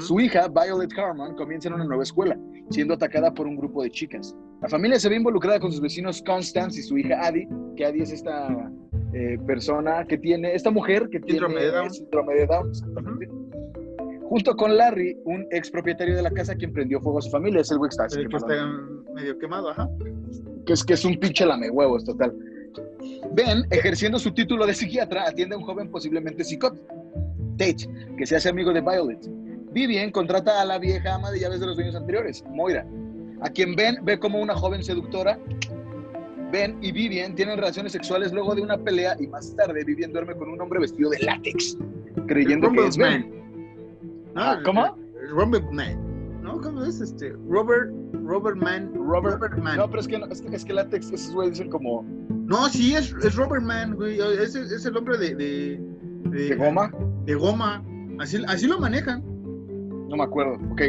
Su 0.00 0.20
hija, 0.20 0.48
Violet 0.48 0.92
Harmon, 0.98 1.34
comienza 1.36 1.68
en 1.68 1.74
una 1.74 1.84
nueva 1.84 2.02
escuela, 2.02 2.38
siendo 2.70 2.94
atacada 2.94 3.32
por 3.32 3.46
un 3.46 3.56
grupo 3.56 3.82
de 3.82 3.90
chicas. 3.90 4.34
La 4.62 4.68
familia 4.68 4.98
se 4.98 5.08
ve 5.08 5.16
involucrada 5.16 5.60
con 5.60 5.70
sus 5.70 5.80
vecinos 5.80 6.22
Constance 6.22 6.80
y 6.80 6.82
su 6.82 6.98
hija 6.98 7.26
Addie, 7.26 7.48
que 7.76 7.84
Addie 7.84 8.02
es 8.02 8.12
esta 8.12 8.70
eh, 9.12 9.38
persona 9.46 10.04
que 10.04 10.18
tiene, 10.18 10.54
esta 10.54 10.70
mujer 10.70 11.08
que 11.10 11.20
Síndrome 11.20 11.54
tiene 11.54 11.70
de 11.70 11.76
Down. 11.76 11.90
síndrome 11.90 12.34
de 12.34 12.46
Down, 12.46 12.68
exactamente. 12.70 13.28
Junto 14.28 14.56
con 14.56 14.76
Larry, 14.76 15.16
un 15.24 15.46
ex 15.50 15.70
propietario 15.70 16.14
de 16.14 16.22
la 16.22 16.30
casa 16.30 16.54
quien 16.54 16.72
prendió 16.72 17.00
fuego 17.00 17.18
a 17.18 17.22
su 17.22 17.30
familia, 17.30 17.60
es 17.62 17.70
el 17.70 17.78
güey 17.78 17.88
que 17.88 18.02
está, 18.02 18.20
El 18.20 18.28
que 18.28 18.36
está 18.36 18.66
medio 19.14 19.38
quemado, 19.38 19.70
ajá. 19.70 19.88
que 20.66 20.72
es, 20.74 20.84
que 20.84 20.94
es 20.94 21.04
un 21.04 21.18
pinche 21.18 21.46
lamehuevos 21.46 22.04
total. 22.04 22.34
Ben, 23.32 23.64
ejerciendo 23.70 24.18
su 24.18 24.32
título 24.32 24.66
de 24.66 24.74
psiquiatra, 24.74 25.28
atiende 25.28 25.54
a 25.54 25.58
un 25.58 25.64
joven 25.64 25.90
posiblemente 25.90 26.44
psicótico, 26.44 26.84
Tate, 27.56 27.88
que 28.16 28.26
se 28.26 28.36
hace 28.36 28.48
amigo 28.50 28.72
de 28.72 28.80
Violet. 28.80 29.28
Vivian 29.72 30.10
contrata 30.10 30.60
a 30.60 30.64
la 30.64 30.78
vieja 30.78 31.14
ama 31.14 31.30
de 31.30 31.40
llaves 31.40 31.60
de 31.60 31.66
los 31.66 31.76
dueños 31.76 31.94
anteriores, 31.94 32.44
Moira, 32.50 32.86
a 33.42 33.50
quien 33.50 33.76
Ben 33.76 33.96
ve 34.04 34.18
como 34.18 34.40
una 34.40 34.54
joven 34.54 34.82
seductora. 34.82 35.38
Ben 36.50 36.78
y 36.80 36.92
Vivian 36.92 37.34
tienen 37.34 37.58
relaciones 37.58 37.92
sexuales 37.92 38.32
luego 38.32 38.54
de 38.54 38.62
una 38.62 38.78
pelea 38.78 39.14
y 39.20 39.26
más 39.26 39.54
tarde 39.54 39.84
Vivian 39.84 40.12
duerme 40.12 40.34
con 40.34 40.48
un 40.48 40.60
hombre 40.60 40.80
vestido 40.80 41.10
de 41.10 41.18
látex, 41.20 41.76
creyendo 42.26 42.70
que 42.72 42.86
es 42.86 42.96
Ben. 42.96 43.30
Ah, 44.34 44.60
¿cómo? 44.64 44.96
El 45.20 45.28
Robert 45.30 45.70
Man. 45.70 46.40
¿No? 46.42 46.58
¿Cómo 46.62 46.82
es 46.84 47.00
este? 47.02 47.34
Robert, 47.50 47.90
Robert 48.24 48.56
Man. 48.56 48.90
Robert, 48.94 49.58
Man. 49.58 49.76
No, 49.76 49.88
pero 49.90 50.00
es 50.00 50.08
que, 50.08 50.18
no- 50.18 50.26
es 50.26 50.40
que, 50.40 50.56
es 50.56 50.64
que 50.64 50.72
látex, 50.72 51.10
esos 51.12 51.34
güeyes 51.34 51.58
dicen 51.58 51.70
como 51.70 52.02
No, 52.46 52.66
sí, 52.70 52.94
es, 52.94 53.14
es 53.22 53.36
Robert 53.36 53.62
Man, 53.62 53.94
güey. 53.96 54.18
Es, 54.18 54.54
es 54.54 54.86
el 54.86 54.96
hombre 54.96 55.18
de, 55.18 55.34
de, 55.34 55.80
de 56.30 56.56
goma. 56.56 56.90
De 57.26 57.34
goma. 57.34 57.84
Así, 58.18 58.42
así 58.48 58.66
lo 58.66 58.78
manejan. 58.80 59.22
No 60.08 60.16
me 60.16 60.24
acuerdo, 60.24 60.58
ok. 60.72 60.82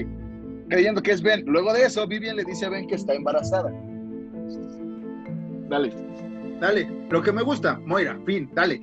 Creyendo 0.69 1.01
que 1.01 1.11
es 1.11 1.21
Ben. 1.21 1.43
Luego 1.45 1.73
de 1.73 1.83
eso, 1.83 2.07
Vivian 2.07 2.35
le 2.35 2.43
dice 2.43 2.65
a 2.65 2.69
Ben 2.69 2.87
que 2.87 2.95
está 2.95 3.13
embarazada. 3.13 3.71
Dale. 5.69 5.93
Dale. 6.59 6.89
Lo 7.09 7.21
que 7.21 7.31
me 7.31 7.41
gusta, 7.41 7.79
Moira, 7.85 8.19
fin, 8.25 8.49
dale. 8.53 8.81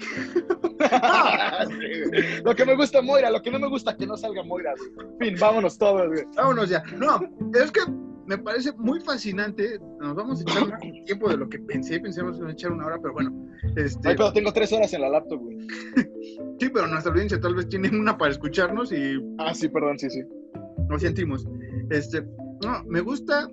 lo 2.45 2.55
que 2.55 2.65
me 2.65 2.75
gusta 2.75 3.03
Moira, 3.03 3.31
lo 3.31 3.43
que 3.43 3.51
no 3.51 3.59
me 3.59 3.69
gusta 3.69 3.97
que 3.97 4.07
no 4.07 4.17
salga 4.17 4.43
Moira. 4.43 4.73
güey. 4.97 5.07
Fin, 5.19 5.39
vámonos 5.39 5.77
todos, 5.79 6.09
güey. 6.09 6.25
Vámonos 6.37 6.71
ya. 6.71 6.83
No, 6.97 7.21
es 7.55 7.71
que 7.71 7.81
me 8.27 8.39
parece 8.39 8.73
muy 8.73 9.01
fascinante. 9.01 9.79
Nos 10.01 10.15
vamos 10.15 10.41
a 10.41 10.43
echar 10.43 10.69
más 10.69 10.81
tiempo 11.05 11.29
de 11.29 11.37
lo 11.37 11.49
que 11.49 11.59
pensé. 11.59 12.01
Pensamos 12.01 12.39
en 12.41 12.51
echar 12.51 12.73
una 12.73 12.87
hora, 12.87 12.99
pero 13.01 13.15
bueno. 13.15 13.33
Este, 13.77 14.09
Ay, 14.09 14.17
pero 14.17 14.33
tengo 14.33 14.53
tres 14.53 14.73
horas 14.73 14.93
en 14.93 15.03
la 15.03 15.09
laptop, 15.09 15.41
güey. 15.41 15.59
sí, 16.61 16.69
pero 16.69 16.87
nuestra 16.87 17.13
audiencia 17.13 17.41
tal 17.41 17.55
vez 17.55 17.69
tiene 17.69 17.89
una 17.89 18.17
para 18.19 18.33
escucharnos 18.33 18.93
y 18.93 19.19
Ah, 19.39 19.55
sí, 19.55 19.69
perdón, 19.69 19.99
sí, 19.99 20.11
sí. 20.11 20.23
lo 20.89 20.99
sentimos. 20.99 21.47
Este, 21.91 22.23
no, 22.63 22.83
me 22.87 23.01
gusta 23.01 23.49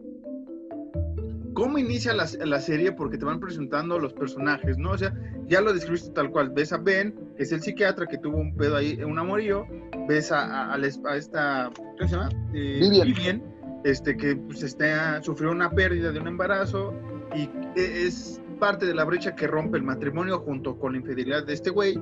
cómo 1.54 1.78
inicia 1.78 2.14
la, 2.14 2.28
la 2.46 2.60
serie 2.60 2.92
porque 2.92 3.18
te 3.18 3.26
van 3.26 3.40
presentando 3.40 4.00
los 4.00 4.14
personajes, 4.14 4.78
¿no? 4.78 4.92
O 4.92 4.98
sea, 4.98 5.14
ya 5.48 5.62
lo 5.62 5.74
describiste 5.74 6.12
tal 6.14 6.32
cual. 6.32 6.50
Ves 6.50 6.74
a 6.74 6.78
Ben, 6.78 7.14
que 7.38 7.44
es 7.44 7.52
el 7.52 7.62
psiquiatra 7.62 8.08
que 8.08 8.18
tuvo 8.18 8.38
un 8.38 8.56
pedo 8.56 8.76
ahí, 8.76 9.02
un 9.04 9.20
amorío. 9.20 9.66
Ves 10.08 10.32
a, 10.32 10.74
a, 10.74 10.76
a 10.76 11.16
esta, 11.16 11.70
¿cómo 11.76 12.10
se 12.10 12.16
llama? 12.16 12.30
Eh, 12.54 12.80
Vivian. 13.06 13.53
Este, 13.84 14.16
que 14.18 14.36
pues, 14.36 14.64
está, 14.64 15.22
sufrió 15.22 15.52
una 15.52 15.70
pérdida 15.72 16.12
de 16.12 16.20
un 16.20 16.28
embarazo 16.28 16.94
y 17.36 17.50
e- 17.80 18.06
es 18.06 18.42
parte 18.60 18.86
de 18.86 18.94
la 18.96 19.04
brecha 19.04 19.36
que 19.36 19.48
rompe 19.48 19.78
el 19.78 19.84
matrimonio 19.84 20.40
junto 20.40 20.78
con 20.78 20.94
la 20.94 21.00
infidelidad 21.00 21.46
de 21.46 21.54
este 21.54 21.70
güey. 21.70 22.00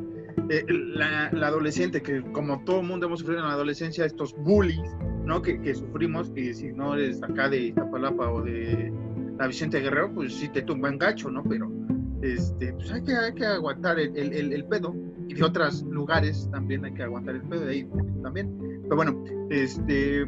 Eh, 0.50 0.64
la, 0.70 1.30
la 1.32 1.48
adolescente, 1.48 2.02
que 2.02 2.22
como 2.32 2.64
todo 2.64 2.82
mundo 2.84 3.08
hemos 3.08 3.20
sufrido 3.20 3.42
en 3.42 3.48
la 3.48 3.54
adolescencia, 3.54 4.06
estos 4.06 4.34
bullies, 4.36 4.80
¿no? 5.26 5.42
Que, 5.42 5.60
que 5.62 5.74
sufrimos, 5.76 6.32
y 6.36 6.54
si 6.54 6.72
no 6.72 6.96
eres 6.96 7.22
acá 7.24 7.50
de 7.50 7.58
Iztapalapa 7.68 8.32
o 8.32 8.42
de 8.42 8.92
la 9.38 9.48
Vicente 9.48 9.80
Guerrero, 9.80 10.14
pues 10.14 10.34
sí 10.34 10.50
te 10.50 10.62
tumban 10.62 10.98
gacho, 10.98 11.30
¿no? 11.30 11.44
Pero 11.44 11.70
este, 12.22 12.74
pues 12.74 12.92
hay 12.92 13.04
que, 13.04 13.14
hay 13.16 13.34
que 13.34 13.46
aguantar 13.46 14.00
el, 14.00 14.16
el- 14.18 14.54
el 14.54 14.66
pedo, 14.66 14.94
y 15.28 15.34
de 15.34 15.44
otros 15.44 15.84
lugares 15.84 16.48
también 16.52 16.86
hay 16.86 16.94
que 16.94 17.04
aguantar 17.04 17.36
el 17.36 17.42
pedo, 17.44 17.66
de 17.66 17.72
ahí 17.72 17.90
también. 18.22 18.56
Pero 18.84 18.96
bueno, 18.96 19.24
este, 19.50 20.26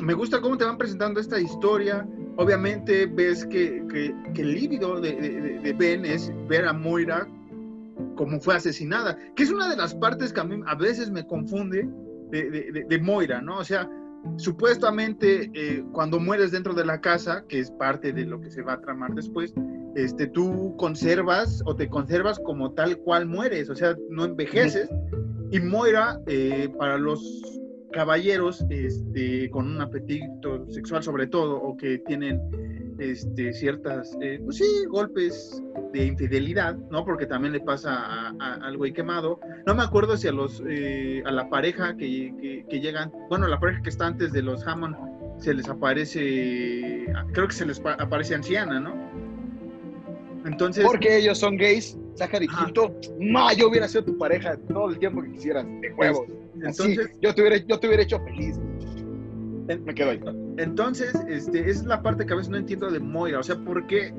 me 0.00 0.14
gusta 0.14 0.40
cómo 0.40 0.56
te 0.58 0.64
van 0.64 0.78
presentando 0.78 1.20
esta 1.20 1.40
historia. 1.40 2.06
Obviamente 2.36 3.06
ves 3.06 3.46
que, 3.46 3.82
que- 3.90 4.14
que 4.34 4.42
el 4.42 4.52
líbido 4.54 5.00
de, 5.00 5.12
de- 5.14 5.58
de 5.60 5.72
Ben 5.72 6.04
es 6.04 6.32
ver 6.48 6.66
a 6.66 6.72
Moira 6.72 7.26
como 8.16 8.40
fue 8.40 8.54
asesinada, 8.56 9.16
que 9.34 9.42
es 9.42 9.50
una 9.50 9.68
de 9.70 9.76
las 9.76 9.94
partes 9.94 10.32
que 10.32 10.40
a 10.40 10.44
mí 10.44 10.60
a 10.66 10.74
veces 10.74 11.10
me 11.10 11.26
confunde 11.26 11.88
de, 12.30 12.84
de- 12.88 12.98
Moira, 12.98 13.40
¿no? 13.40 13.58
O 13.58 13.64
sea, 13.64 13.88
supuestamente 14.36 15.50
eh, 15.54 15.84
cuando 15.92 16.18
mueres 16.18 16.50
dentro 16.50 16.74
de 16.74 16.84
la 16.84 17.00
casa, 17.00 17.44
que 17.48 17.60
es 17.60 17.70
parte 17.70 18.12
de 18.12 18.24
lo 18.24 18.40
que 18.40 18.50
se 18.50 18.62
va 18.62 18.74
a 18.74 18.80
tramar 18.80 19.14
después, 19.14 19.54
este, 19.94 20.26
tú 20.26 20.74
conservas 20.76 21.62
o 21.66 21.74
te 21.76 21.88
conservas 21.88 22.38
como 22.40 22.72
tal 22.72 22.98
cual 22.98 23.26
mueres, 23.26 23.70
o 23.70 23.74
sea, 23.76 23.94
no 24.10 24.24
envejeces. 24.24 24.88
Y 25.52 25.60
Moira, 25.60 26.20
eh, 26.26 26.68
para 26.78 26.98
los 26.98 27.20
caballeros 27.96 28.62
este, 28.68 29.48
con 29.50 29.66
un 29.66 29.80
apetito 29.80 30.66
sexual 30.70 31.02
sobre 31.02 31.26
todo, 31.26 31.56
o 31.56 31.76
que 31.78 31.98
tienen 32.00 32.38
este, 32.98 33.52
ciertas, 33.54 34.14
eh, 34.20 34.38
pues 34.44 34.58
sí, 34.58 34.64
golpes 34.88 35.62
de 35.94 36.04
infidelidad, 36.04 36.76
¿no? 36.90 37.04
Porque 37.06 37.24
también 37.26 37.52
le 37.54 37.60
pasa 37.60 37.94
a- 37.94 38.34
a- 38.38 38.54
al 38.66 38.76
güey 38.76 38.92
quemado. 38.92 39.40
No 39.66 39.74
me 39.74 39.82
acuerdo 39.82 40.16
si 40.18 40.28
a 40.28 40.32
los, 40.32 40.62
eh, 40.68 41.22
a 41.24 41.30
la 41.30 41.48
pareja 41.48 41.96
que, 41.96 42.34
que- 42.38 42.66
que 42.68 42.80
llegan, 42.80 43.10
bueno, 43.30 43.46
la 43.48 43.58
pareja 43.58 43.80
que 43.82 43.88
está 43.88 44.06
antes 44.06 44.30
de 44.32 44.42
los 44.42 44.66
Hammond, 44.66 44.94
se 45.38 45.54
les 45.54 45.66
aparece, 45.68 47.06
creo 47.32 47.46
que 47.48 47.54
se 47.54 47.64
les 47.64 47.80
pa- 47.80 47.94
aparece 47.94 48.34
anciana, 48.34 48.78
¿no? 48.78 48.94
Entonces... 50.44 50.84
Porque 50.84 51.16
ellos 51.18 51.38
son 51.38 51.56
gays. 51.56 51.98
Zachary. 52.16 52.46
Quinto, 52.48 52.94
ma, 53.20 53.52
yo 53.52 53.68
hubiera 53.68 53.88
sido 53.88 54.04
tu 54.04 54.16
pareja 54.16 54.56
todo 54.68 54.88
el 54.90 54.98
tiempo 54.98 55.22
que 55.22 55.32
quisieras, 55.32 55.66
de 55.82 55.92
huevos. 55.94 56.26
Entonces, 56.62 57.10
yo, 57.20 57.34
te 57.34 57.40
hubiera, 57.42 57.56
yo 57.58 57.78
te 57.78 57.86
hubiera 57.86 58.02
hecho 58.02 58.20
feliz. 58.20 58.58
Me 59.84 59.94
quedo 59.94 60.10
ahí. 60.10 60.20
Entonces, 60.58 61.12
este, 61.28 61.68
es 61.68 61.84
la 61.84 62.02
parte 62.02 62.24
que 62.24 62.32
a 62.32 62.36
veces 62.36 62.50
no 62.50 62.56
entiendo 62.56 62.90
de 62.90 63.00
Moira. 63.00 63.40
O 63.40 63.42
sea, 63.42 63.56
¿por 63.56 63.86
qué 63.86 64.12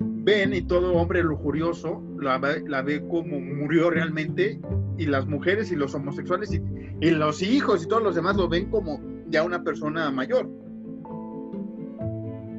Ben 0.00 0.52
y 0.54 0.62
todo 0.62 0.94
hombre 0.94 1.22
lujurioso 1.22 2.02
la 2.20 2.38
ve, 2.38 2.62
la 2.66 2.82
ve 2.82 3.02
como 3.08 3.40
murió 3.40 3.90
realmente? 3.90 4.60
Y 4.98 5.06
las 5.06 5.26
mujeres 5.26 5.72
y 5.72 5.76
los 5.76 5.94
homosexuales 5.94 6.52
y, 6.52 6.60
y 7.00 7.10
los 7.10 7.42
hijos 7.42 7.84
y 7.84 7.88
todos 7.88 8.02
los 8.02 8.14
demás 8.14 8.36
lo 8.36 8.48
ven 8.48 8.70
como 8.70 9.00
ya 9.28 9.42
una 9.42 9.62
persona 9.62 10.10
mayor. 10.10 10.48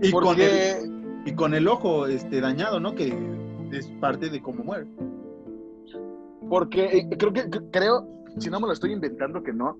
Y 0.01 0.11
con, 0.11 0.39
el, 0.41 1.21
y 1.25 1.33
con 1.33 1.53
el 1.53 1.67
ojo 1.67 2.07
este, 2.07 2.41
dañado, 2.41 2.79
¿no? 2.79 2.93
Que 2.95 3.15
es 3.71 3.87
parte 4.01 4.29
de 4.29 4.41
cómo 4.41 4.63
muere. 4.63 4.85
Porque 6.49 6.85
eh, 6.85 7.09
creo 7.17 7.33
que- 7.33 7.49
creo, 7.71 8.07
si 8.37 8.49
no 8.49 8.59
me 8.59 8.67
lo 8.67 8.73
estoy 8.73 8.91
inventando 8.91 9.41
que 9.43 9.53
no, 9.53 9.77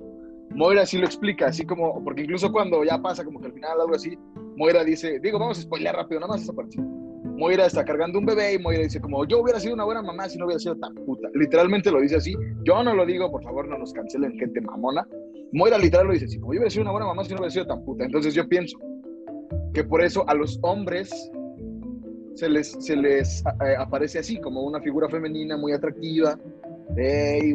Moira 0.51 0.85
sí 0.85 0.97
lo 0.97 1.05
explica, 1.05 1.47
así 1.47 1.65
como, 1.65 2.03
porque 2.03 2.23
incluso 2.23 2.51
cuando 2.51 2.83
ya 2.83 3.01
pasa 3.01 3.23
como 3.23 3.39
que 3.39 3.47
al 3.47 3.53
final 3.53 3.81
algo 3.81 3.95
así, 3.95 4.17
Moira 4.55 4.83
dice, 4.83 5.19
digo, 5.19 5.39
vamos 5.39 5.59
a 5.59 5.61
spoilear 5.61 5.95
rápido, 5.95 6.21
nada 6.21 6.33
más 6.33 6.43
esa 6.43 6.53
parte. 6.53 6.77
Moira 7.37 7.65
está 7.65 7.83
cargando 7.83 8.17
un 8.19 8.25
bebé 8.25 8.53
y 8.53 8.59
Moira 8.59 8.83
dice 8.83 9.01
como, 9.01 9.25
yo 9.25 9.41
hubiera 9.41 9.59
sido 9.59 9.73
una 9.73 9.83
buena 9.83 10.01
mamá 10.01 10.29
si 10.29 10.37
no 10.37 10.45
hubiera 10.45 10.59
sido 10.59 10.77
tan 10.77 10.95
puta. 10.95 11.27
Literalmente 11.33 11.91
lo 11.91 11.99
dice 11.99 12.15
así. 12.15 12.33
Yo 12.63 12.81
no 12.83 12.95
lo 12.95 13.05
digo, 13.05 13.29
por 13.29 13.43
favor, 13.43 13.67
no 13.67 13.77
nos 13.77 13.91
cancelen 13.91 14.37
gente 14.39 14.61
mamona. 14.61 15.05
Moira 15.51 15.77
literal 15.77 16.07
lo 16.07 16.13
dice 16.13 16.25
así, 16.25 16.39
como 16.39 16.53
yo 16.53 16.59
hubiera 16.59 16.69
sido 16.69 16.83
una 16.83 16.91
buena 16.91 17.07
mamá 17.07 17.23
si 17.25 17.31
no 17.31 17.39
hubiera 17.39 17.51
sido 17.51 17.67
tan 17.67 17.83
puta. 17.83 18.05
Entonces 18.05 18.33
yo 18.33 18.47
pienso 18.47 18.77
que 19.73 19.83
por 19.83 20.01
eso 20.01 20.23
a 20.29 20.33
los 20.33 20.57
hombres 20.61 21.11
se 22.35 22.49
les, 22.49 22.71
se 22.79 22.95
les 22.95 23.43
eh, 23.65 23.75
aparece 23.77 24.19
así, 24.19 24.39
como 24.39 24.63
una 24.63 24.79
figura 24.81 25.09
femenina 25.09 25.57
muy 25.57 25.73
atractiva. 25.73 26.39
Ey, 26.97 27.53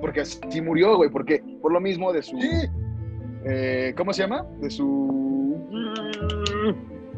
porque 0.00 0.20
así 0.20 0.60
murió, 0.60 0.96
güey, 0.96 1.10
porque 1.10 1.42
por 1.60 1.72
lo 1.72 1.80
mismo 1.80 2.12
de 2.12 2.22
su... 2.22 2.36
eh, 3.44 3.94
¿Cómo 3.96 4.12
se 4.12 4.22
llama? 4.22 4.46
De 4.60 4.70
su 4.70 5.08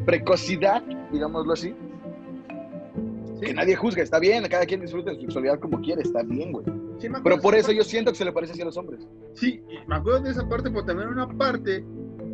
precocidad, 0.05 0.83
digámoslo 1.11 1.53
así. 1.53 1.73
Que 3.41 3.53
nadie 3.53 3.75
juzga, 3.75 4.03
está 4.03 4.19
bien, 4.19 4.43
cada 4.49 4.65
quien 4.65 4.81
disfruta 4.81 5.09
de 5.09 5.15
su 5.15 5.21
sexualidad 5.21 5.59
como 5.59 5.81
quiere, 5.81 6.01
está 6.03 6.21
bien, 6.23 6.51
güey. 6.51 6.65
Sí, 6.99 7.07
Pero 7.23 7.39
por 7.39 7.55
eso 7.55 7.71
yo 7.71 7.83
siento 7.83 8.11
que 8.11 8.17
se 8.17 8.25
le 8.25 8.31
parece 8.31 8.53
así 8.53 8.61
a 8.61 8.65
los 8.65 8.77
hombres. 8.77 9.07
Sí, 9.33 9.63
me 9.87 9.95
acuerdo 9.95 10.21
de 10.21 10.29
esa 10.31 10.47
parte, 10.47 10.69
pero 10.69 10.85
también 10.85 11.09
una 11.09 11.27
parte, 11.27 11.83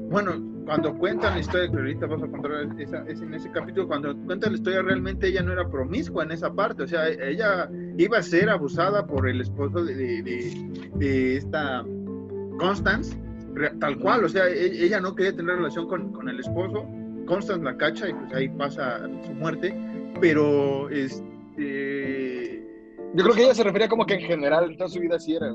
bueno, 0.09 0.33
cuando 0.67 0.93
cuentan 0.95 1.33
la 1.35 1.39
historia, 1.39 1.71
que 1.71 1.77
ahorita 1.77 2.05
vamos 2.05 2.27
a 2.27 2.31
contar 2.31 2.51
esa, 2.77 3.03
ese- 3.07 3.23
en 3.23 3.33
ese 3.33 3.49
capítulo, 3.51 3.87
cuando 3.87 4.15
cuentan 4.25 4.51
la 4.51 4.57
historia, 4.57 4.81
realmente 4.83 5.27
ella 5.29 5.41
no 5.41 5.53
era 5.53 5.67
promiscua 5.69 6.23
en 6.25 6.31
esa 6.33 6.53
parte, 6.53 6.83
o 6.83 6.87
sea, 6.87 7.07
ella 7.07 7.69
iba 7.97 8.17
a 8.17 8.21
ser 8.21 8.49
abusada 8.49 9.07
por 9.07 9.27
el 9.29 9.41
esposo 9.41 9.83
de, 9.85 9.95
de- 9.95 10.21
de- 10.21 10.89
de 10.95 11.37
esta 11.37 11.83
Constance, 12.59 13.17
tal 13.79 13.97
cual, 13.97 14.25
o 14.25 14.29
sea, 14.29 14.47
e- 14.49 14.83
ella 14.85 14.99
no 14.99 15.15
quería 15.15 15.35
tener 15.35 15.55
relación 15.55 15.87
con, 15.87 16.11
con 16.11 16.27
el 16.29 16.39
esposo, 16.39 16.85
Constance 17.25 17.63
la 17.63 17.75
cacha 17.77 18.09
y 18.09 18.13
pues 18.13 18.33
ahí 18.33 18.49
pasa 18.49 19.07
su 19.25 19.33
muerte, 19.33 19.73
pero 20.21 20.89
este... 20.89 22.63
Yo 23.15 23.23
creo 23.23 23.35
que 23.35 23.43
ella 23.45 23.55
se 23.55 23.63
refería 23.63 23.87
como 23.87 24.05
que 24.05 24.15
en 24.15 24.21
general 24.21 24.69
en 24.71 24.77
toda 24.77 24.89
su 24.89 24.99
vida 24.99 25.17
sí 25.17 25.33
era. 25.35 25.53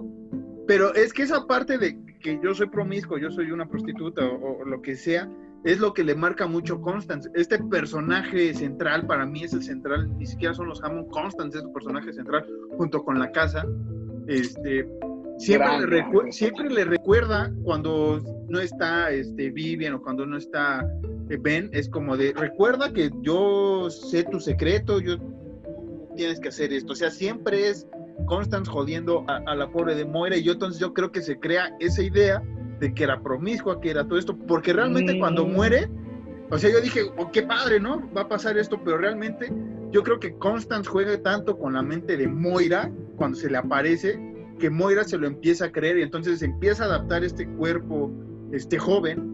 Pero 0.66 0.94
es 0.94 1.12
que 1.12 1.22
esa 1.22 1.46
parte 1.46 1.76
de 1.76 1.98
que 2.23 2.39
yo 2.43 2.55
soy 2.55 2.68
promiscuo, 2.68 3.18
yo 3.18 3.31
soy 3.31 3.51
una 3.51 3.68
prostituta 3.68 4.25
o, 4.25 4.61
o 4.61 4.64
lo 4.64 4.81
que 4.81 4.97
sea, 4.97 5.29
es 5.64 5.79
lo 5.79 5.93
que 5.93 6.03
le 6.05 6.14
marca 6.14 6.47
mucho 6.47 6.81
Constance. 6.81 7.29
Este 7.35 7.59
personaje 7.59 8.53
central 8.55 9.07
para 9.07 9.27
mí 9.27 9.45
es 9.45 9.53
el 9.53 9.62
central, 9.62 10.16
ni 10.18 10.27
siquiera 10.27 10.55
son 10.55 10.68
los 10.68 10.83
Hammond, 10.83 11.09
Constance 11.11 11.59
es 11.59 11.64
el 11.64 11.70
personaje 11.73 12.12
central 12.12 12.47
junto 12.77 13.05
con 13.05 13.18
la 13.18 13.31
casa. 13.31 13.64
Este, 14.27 14.89
siempre, 15.39 15.68
Gran, 15.68 15.91
le, 15.91 16.05
recu- 16.05 16.31
siempre 16.33 16.70
le 16.70 16.85
recuerda 16.85 17.53
cuando 17.64 18.20
no 18.49 18.59
está 18.61 19.11
este, 19.11 19.51
Vivian 19.51 19.95
o 19.95 20.03
cuando 20.03 20.27
no 20.27 20.37
está 20.37 20.85
eh, 21.31 21.39
Ben, 21.41 21.70
es 21.73 21.89
como 21.89 22.16
de, 22.16 22.33
recuerda 22.33 22.93
que 22.93 23.11
yo 23.23 23.89
sé 23.91 24.25
tu 24.25 24.41
secreto, 24.41 25.01
yo 25.01 25.16
tienes 26.16 26.41
que 26.41 26.49
hacer 26.49 26.73
esto. 26.73 26.93
O 26.93 26.97
sea, 26.97 27.11
siempre 27.11 27.68
es 27.68 27.87
Constance 28.27 28.70
jodiendo 28.70 29.25
a, 29.29 29.37
a 29.47 29.55
la 29.55 29.70
pobre 29.70 29.95
de 29.95 30.05
Moira 30.05 30.37
y 30.37 30.43
yo 30.43 30.53
entonces 30.53 30.81
yo 30.81 30.93
creo 30.95 31.12
que 31.12 31.23
se 31.23 31.39
crea 31.39 31.75
esa 31.81 32.03
idea 32.03 32.43
de 32.81 32.93
que 32.95 33.05
era 33.05 33.23
promiscua, 33.23 33.81
que 33.81 33.91
era 33.91 34.05
todo 34.07 34.18
esto, 34.18 34.37
porque 34.37 34.73
realmente 34.73 35.14
Mm. 35.14 35.18
cuando 35.20 35.47
muere, 35.47 35.89
o 36.51 36.59
sea, 36.59 36.70
yo 36.70 36.81
dije, 36.81 37.03
oh, 37.16 37.31
qué 37.31 37.43
padre, 37.43 37.79
¿no? 37.81 38.11
Va 38.12 38.23
a 38.23 38.29
pasar 38.29 38.59
esto, 38.59 38.81
pero 38.85 38.99
realmente 38.99 39.53
yo 39.93 40.03
creo 40.03 40.18
que 40.18 40.37
Constance 40.37 40.89
juega 40.91 41.16
tanto 41.23 41.57
con 41.57 41.75
la 41.75 41.83
mente 41.83 42.16
de 42.16 42.27
Moira 42.27 42.91
cuando 43.16 43.39
se 43.39 43.49
le 43.49 43.59
aparece, 43.59 44.18
que 44.59 44.68
Moira 44.68 45.05
se 45.05 45.16
lo 45.16 45.27
empieza 45.27 45.66
a 45.66 45.73
creer 45.73 45.99
y 45.99 46.03
entonces 46.03 46.43
empieza 46.43 46.85
a 46.85 46.87
adaptar 46.87 47.25
este 47.25 47.47
cuerpo, 47.47 48.11
este 48.53 48.79
joven, 48.79 49.31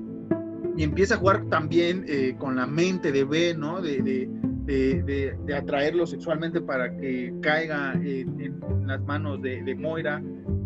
y 0.77 0.85
empieza 0.85 1.15
a 1.15 1.19
jugar 1.19 1.45
también 1.47 2.05
eh, 2.07 2.37
con 2.39 2.55
la 2.55 2.67
mente 2.67 3.11
de 3.13 3.25
Ben, 3.25 3.59
¿no? 3.59 3.81
De, 3.81 4.01
de, 4.03 4.31
de- 4.69 5.03
de- 5.03 5.35
de 5.47 5.55
atraerlo 5.55 6.07
sexualmente 6.07 6.61
para 6.61 6.95
que 6.97 7.33
caiga 7.41 7.95
en, 7.95 8.39
en 8.41 8.87
las 8.87 9.01
manos 9.05 9.41
de, 9.43 9.63
de 9.63 9.75
Moira. 9.75 10.23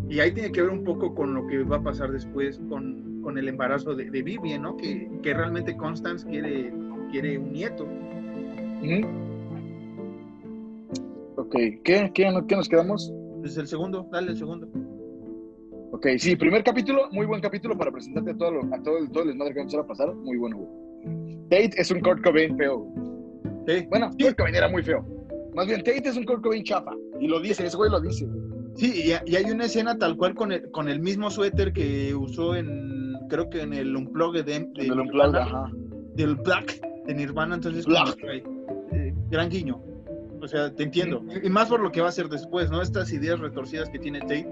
Y 0.09 0.19
ahí 0.21 0.33
tiene 0.33 0.51
que 0.53 0.61
ver 0.61 0.71
un 0.73 0.83
poco 0.85 1.15
con 1.15 1.33
lo 1.35 1.47
que 1.47 1.63
va 1.63 1.77
a 1.77 1.83
pasar 1.83 2.11
después 2.11 2.61
con, 2.69 3.21
con 3.23 3.39
el 3.39 3.49
embarazo 3.49 3.95
de, 3.95 4.11
Vivian, 4.11 4.63
¿no? 4.63 4.77
Que, 4.77 5.09
que 5.23 5.33
realmente 5.33 5.77
Constance 5.77 6.27
quiere, 6.29 6.73
quiere 7.11 7.39
un 7.39 7.53
nieto. 7.53 7.87
Ok, 11.37 11.53
¿qué? 11.85 12.11
¿Qué, 12.13 12.41
¿Qué 12.49 12.57
nos 12.57 12.69
quedamos? 12.69 13.13
Es 13.45 13.57
el 13.57 13.67
segundo, 13.67 14.07
dale 14.11 14.33
el 14.33 14.37
segundo. 14.37 14.69
Ok, 15.93 16.07
sí, 16.19 16.37
primer 16.37 16.65
capítulo, 16.65 17.03
muy 17.13 17.27
buen 17.27 17.41
capítulo 17.41 17.77
para 17.77 17.91
presentarte 17.93 18.33
a 18.33 18.37
todo, 18.37 18.51
lo- 18.53 18.75
a 18.75 18.83
todo, 18.83 18.97
todo 19.13 19.23
el 19.23 19.29
desmadre 19.31 19.55
que 19.55 19.61
vamos 19.61 19.75
a 19.75 19.87
pasar. 19.87 20.15
Muy 20.15 20.37
bueno, 20.37 20.57
güey. 20.59 21.37
Tate 21.51 21.81
es 21.81 21.91
un 21.91 22.01
Kurt 22.01 22.23
Cobain 22.23 22.57
feo. 22.57 22.87
Sí, 23.67 23.87
Bueno, 23.89 24.11
Sí. 24.13 24.25
Kurt 24.25 24.37
Cobain 24.37 24.55
era 24.55 24.69
muy 24.69 24.83
feo. 24.83 25.05
Más 25.55 25.67
bien, 25.67 25.83
Tate 25.83 26.09
es 26.09 26.17
un 26.17 26.25
Kurt 26.25 26.43
Cobain 26.43 26.65
chafa. 26.65 26.93
Y 27.21 27.29
lo 27.29 27.41
dice, 27.41 27.67
ese 27.67 27.77
güey 27.77 27.91
lo 27.91 28.01
dice. 28.01 28.27
Sí, 28.75 29.13
y, 29.27 29.35
hay 29.35 29.51
una 29.51 29.67
escena 29.67 29.99
tal 29.99 30.17
cual 30.17 30.35
con 30.35 30.53
el, 30.53 30.71
con 30.71 30.89
el 30.89 31.01
mismo 31.01 31.31
suéter 31.31 31.73
que 31.73 32.15
usó 32.15 32.55
en, 32.57 33.15
creo 33.29 33.51
que 33.51 33.61
en 33.61 33.75
el 33.75 33.95
Unplugged 33.95 34.45
de, 34.47 34.61
de 34.61 34.83
el 34.83 34.89
Nirvana, 34.89 35.03
Unplugged, 35.03 35.39
ajá. 35.39 35.71
del 36.15 36.37
Black 36.37 36.81
de 37.07 37.15
Nirvana, 37.15 37.57
entonces 37.57 37.85
Black. 37.85 38.17
eh, 38.23 39.15
gran 39.31 39.51
guiño. 39.51 39.81
O 40.41 40.49
sea, 40.49 40.75
te 40.75 40.83
entiendo. 40.83 41.23
Y 41.43 41.49
más 41.51 41.69
por 41.69 41.81
lo 41.81 41.93
que 41.93 42.01
va 42.01 42.07
a 42.07 42.11
hacer 42.11 42.29
después, 42.29 42.71
¿no? 42.71 42.83
Estas 42.83 43.13
ideas 43.13 43.39
retorcidas 43.39 43.89
que 43.91 43.99
tiene 43.99 44.21
Tate, 44.21 44.49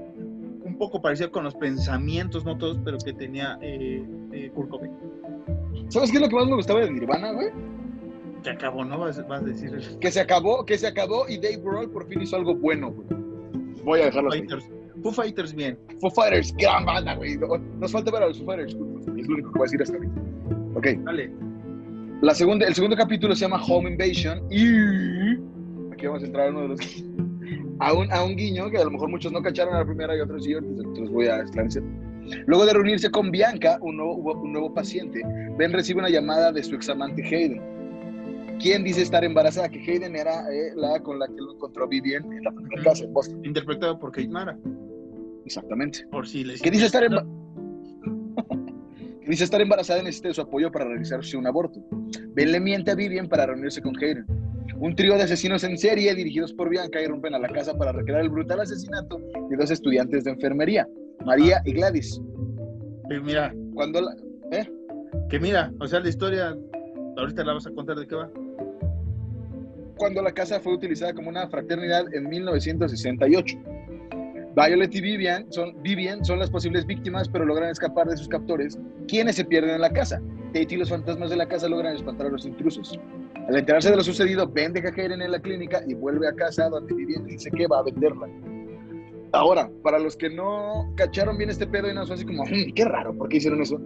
un 0.62 0.76
poco 0.78 1.00
parecía 1.02 1.30
con 1.30 1.42
los 1.44 1.54
pensamientos, 1.54 2.44
no 2.44 2.56
todos, 2.58 2.78
pero 2.84 2.98
que 2.98 3.12
tenía 3.12 3.58
eh, 3.60 4.04
eh, 4.32 4.50
Kurt 4.54 4.68
Cobain. 4.68 4.92
¿Sabes 5.88 6.10
qué 6.10 6.18
es 6.18 6.22
lo 6.22 6.28
que 6.28 6.36
más 6.36 6.46
me 6.46 6.54
gustaba 6.54 6.80
de 6.80 6.90
Nirvana, 6.90 7.32
güey? 7.32 7.48
Que 8.42 8.50
acabó, 8.50 8.84
¿no? 8.84 8.98
Vas, 8.98 9.26
vas 9.28 9.42
a 9.42 9.44
decir 9.44 9.74
eso. 9.74 9.98
Que 10.00 10.10
se 10.10 10.20
acabó, 10.20 10.64
que 10.64 10.78
se 10.78 10.86
acabó 10.86 11.28
y 11.28 11.36
Dave 11.38 11.58
Grohl 11.62 11.90
por 11.90 12.06
fin 12.08 12.22
hizo 12.22 12.36
algo 12.36 12.54
bueno, 12.54 12.90
güey. 12.92 13.06
Voy 13.84 14.00
a 14.00 14.04
dejarlo 14.06 14.30
así. 14.30 14.38
Fighters. 14.40 14.64
Foo 15.02 15.12
Fighters, 15.12 15.54
bien. 15.54 15.78
Foo 16.00 16.10
Fighters, 16.10 16.54
gran 16.56 16.84
banda, 16.84 17.14
güey. 17.14 17.36
No- 17.38 17.56
Nos 17.78 17.92
falta 17.92 18.10
ver 18.10 18.22
a 18.22 18.26
los 18.28 18.38
Foo 18.38 18.46
Fighters. 18.46 18.72
Es 18.72 19.26
lo 19.28 19.34
único 19.34 19.52
que 19.52 19.58
voy 19.58 19.62
a 19.68 19.70
decir 19.70 19.82
hasta 19.82 19.96
ahorita. 19.96 20.20
Ok. 20.74 20.86
Dale. 21.04 21.30
La 22.22 22.34
segunda, 22.34 22.66
el 22.66 22.74
segundo 22.74 22.96
capítulo 22.96 23.34
se 23.34 23.42
llama 23.42 23.62
Home 23.66 23.90
Invasion 23.92 24.42
y 24.50 24.66
aquí 25.92 26.06
vamos 26.06 26.22
a 26.22 26.26
entrar 26.26 26.48
a 26.48 26.50
uno 26.50 26.60
de 26.62 26.68
los 26.68 26.78
a 27.78 27.92
un, 27.94 28.12
a 28.12 28.22
un 28.24 28.36
guiño 28.36 28.70
que 28.70 28.76
a 28.76 28.84
lo 28.84 28.90
mejor 28.90 29.08
muchos 29.08 29.32
no 29.32 29.40
cacharon 29.42 29.74
a 29.74 29.78
la 29.78 29.86
primera 29.86 30.14
y 30.14 30.20
otros 30.20 30.44
sí, 30.44 30.52
entonces 30.52 31.08
voy 31.10 31.26
a 31.28 31.40
esclarecer. 31.40 31.82
Luego 32.46 32.66
de 32.66 32.74
reunirse 32.74 33.10
con 33.10 33.30
Bianca, 33.30 33.78
un 33.80 33.96
nuevo, 33.96 34.16
un 34.34 34.52
nuevo 34.52 34.72
paciente, 34.74 35.22
Ben 35.56 35.72
recibe 35.72 36.00
una 36.00 36.10
llamada 36.10 36.52
de 36.52 36.62
su 36.62 36.74
examante 36.74 37.24
Hayden, 37.24 37.62
quien 38.60 38.84
dice 38.84 39.02
estar 39.02 39.24
embarazada, 39.24 39.68
que 39.68 39.78
Hayden 39.80 40.14
era 40.16 40.48
eh, 40.52 40.72
la 40.76 41.00
con 41.00 41.18
la 41.18 41.26
que 41.26 41.34
lo 41.36 41.54
encontró 41.54 41.88
Vivian 41.88 42.30
en 42.32 42.44
la 42.44 42.52
primera 42.52 42.82
casa 42.82 43.04
en 43.04 43.12
Boston. 43.12 43.44
Interpretado 43.44 43.98
por 43.98 44.12
Kate 44.12 44.28
Mara. 44.28 44.56
Exactamente. 45.44 46.06
Por 46.10 46.26
si 46.28 46.44
les 46.44 46.60
Que 46.62 46.70
dice 46.70 46.86
estar 46.86 47.02
emba- 47.02 47.24
que 49.22 49.30
dice 49.30 49.44
estar 49.44 49.60
embarazada 49.60 50.00
y 50.00 50.04
necesita 50.04 50.28
de 50.28 50.34
su 50.34 50.40
apoyo 50.42 50.70
para 50.70 50.84
realizarse 50.86 51.36
un 51.36 51.46
aborto. 51.46 51.80
Ben 52.34 52.52
le 52.52 52.60
miente 52.60 52.90
a 52.90 52.94
Vivian 52.94 53.28
para 53.28 53.46
reunirse 53.46 53.80
con 53.82 53.96
Hayden. 53.96 54.24
Un 54.78 54.94
trío 54.94 55.14
de 55.16 55.22
asesinos 55.24 55.62
en 55.64 55.76
serie 55.76 56.14
dirigidos 56.14 56.52
por 56.54 56.68
Bianca 56.70 57.02
irrumpen 57.02 57.34
a 57.34 57.38
la 57.38 57.48
casa 57.48 57.76
para 57.76 57.92
recrear 57.92 58.22
el 58.22 58.30
brutal 58.30 58.60
asesinato 58.60 59.18
de 59.50 59.56
dos 59.56 59.70
estudiantes 59.70 60.24
de 60.24 60.30
enfermería, 60.30 60.88
María 61.24 61.60
y 61.66 61.72
Gladys. 61.72 62.20
Que 63.10 63.20
mira, 63.20 63.54
Cuando 63.74 64.00
la- 64.00 64.14
que 65.28 65.38
mira, 65.40 65.72
o 65.80 65.86
sea, 65.86 66.00
la 66.00 66.08
historia, 66.08 66.56
ahorita 67.16 67.44
la 67.44 67.54
vas 67.54 67.66
a 67.66 67.70
contar 67.72 67.96
de 67.98 68.06
qué 68.06 68.14
va. 68.14 68.30
Cuando 70.00 70.22
la 70.22 70.32
casa 70.32 70.58
fue 70.60 70.72
utilizada 70.72 71.12
como 71.12 71.28
una 71.28 71.46
fraternidad 71.48 72.12
en 72.14 72.26
1968. 72.30 73.58
Violet 74.56 74.94
y 74.94 75.00
Vivian 75.02 75.52
son, 75.52 75.80
Vivian 75.82 76.24
son 76.24 76.38
las 76.38 76.50
posibles 76.50 76.86
víctimas, 76.86 77.28
pero 77.28 77.44
logran 77.44 77.68
escapar 77.68 78.08
de 78.08 78.16
sus 78.16 78.26
captores, 78.26 78.78
quienes 79.06 79.36
se 79.36 79.44
pierden 79.44 79.74
en 79.74 79.82
la 79.82 79.90
casa. 79.90 80.22
Tate 80.54 80.68
y 80.70 80.76
los 80.78 80.88
fantasmas 80.88 81.28
de 81.28 81.36
la 81.36 81.46
casa 81.46 81.68
logran 81.68 81.94
espantar 81.94 82.28
a 82.28 82.30
los 82.30 82.46
intrusos. 82.46 82.98
Al 83.46 83.56
enterarse 83.56 83.90
de 83.90 83.96
lo 83.96 84.02
sucedido, 84.02 84.48
Ben 84.48 84.72
deja 84.72 84.88
a 84.88 84.92
Hayden 84.92 85.20
en 85.20 85.32
la 85.32 85.38
clínica 85.38 85.82
y 85.86 85.92
vuelve 85.92 86.26
a 86.26 86.32
casa 86.32 86.70
donde 86.70 86.94
Vivian 86.94 87.26
dice 87.26 87.50
que 87.50 87.66
va 87.66 87.80
a 87.80 87.82
venderla. 87.82 88.26
Ahora, 89.32 89.70
para 89.82 89.98
los 89.98 90.16
que 90.16 90.30
no 90.30 90.90
cacharon 90.96 91.36
bien 91.36 91.50
este 91.50 91.66
pedo 91.66 91.90
y 91.90 91.94
no 91.94 92.06
fue 92.06 92.14
así 92.14 92.24
como, 92.24 92.44
"Hmm, 92.44 92.72
qué 92.74 92.84
raro, 92.86 93.14
¿por 93.14 93.28
qué 93.28 93.36
hicieron 93.36 93.60
eso? 93.60 93.78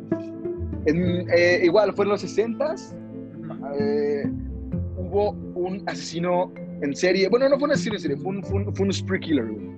En, 0.86 1.28
eh, 1.36 1.62
igual, 1.64 1.92
fue 1.92 2.04
en 2.04 2.10
los 2.12 2.20
60s, 2.20 2.96
eh, 3.78 4.24
hubo 5.14 5.30
un 5.54 5.82
asesino 5.86 6.52
en 6.82 6.94
serie. 6.94 7.28
Bueno, 7.28 7.48
no 7.48 7.58
fue 7.58 7.66
un 7.66 7.72
asesino 7.72 7.94
en 7.96 8.00
serie, 8.00 8.16
fue 8.16 8.32
un, 8.32 8.44
fue 8.44 8.62
un, 8.64 8.74
fue 8.74 8.86
un 8.86 8.92
spree 8.92 9.20
killer. 9.20 9.46
güey. 9.46 9.74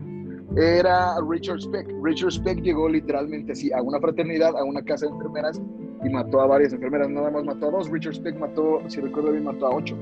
Era 0.57 1.17
Richard 1.29 1.61
Speck. 1.61 1.87
Richard 2.03 2.33
Speck 2.33 2.61
llegó 2.63 2.89
literalmente 2.89 3.53
así 3.53 3.71
a 3.73 3.83
una 3.83 4.01
fraternidad, 4.01 4.57
a 4.57 4.65
una 4.65 4.83
casa 4.83 5.07
de 5.07 5.13
enfermeras 5.13 5.61
y 6.05 6.09
mató 6.09 6.41
a 6.41 6.47
varias 6.47 6.73
enfermeras. 6.73 7.11
Nada 7.11 7.31
más 7.31 7.45
mató 7.45 7.69
a 7.69 7.71
dos. 7.73 7.91
Richard 7.91 8.15
Speck 8.15 8.39
mató, 8.39 8.81
si 8.89 9.01
recuerdo 9.01 9.33
bien, 9.33 9.45
mató 9.45 9.67
a 9.67 9.75
ocho. 9.75 9.97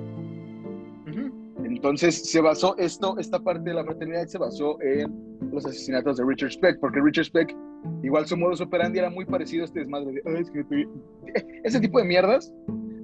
Entonces 1.64 2.30
se 2.30 2.40
basó 2.40 2.76
esto, 2.78 3.16
esta 3.18 3.38
parte 3.40 3.70
de 3.70 3.74
la 3.74 3.84
fraternidad 3.84 4.26
se 4.26 4.38
basó 4.38 4.80
en 4.80 5.12
los 5.52 5.66
asesinatos 5.66 6.16
de 6.18 6.24
Richard 6.24 6.52
Speck, 6.52 6.78
porque 6.78 7.00
Richard 7.00 7.26
Speck, 7.26 7.54
igual 8.02 8.26
su 8.26 8.36
modus 8.36 8.60
operandi 8.60 8.98
era 8.98 9.10
muy 9.10 9.24
parecido 9.24 9.62
a 9.62 9.66
este 9.66 9.80
desmadre 9.80 10.12
de, 10.12 10.22
"Ay, 10.24 10.42
es 10.42 10.50
que 10.50 10.64
pegué". 10.64 10.88
ese 11.64 11.80
tipo 11.80 11.98
de 11.98 12.04
mierdas 12.04 12.52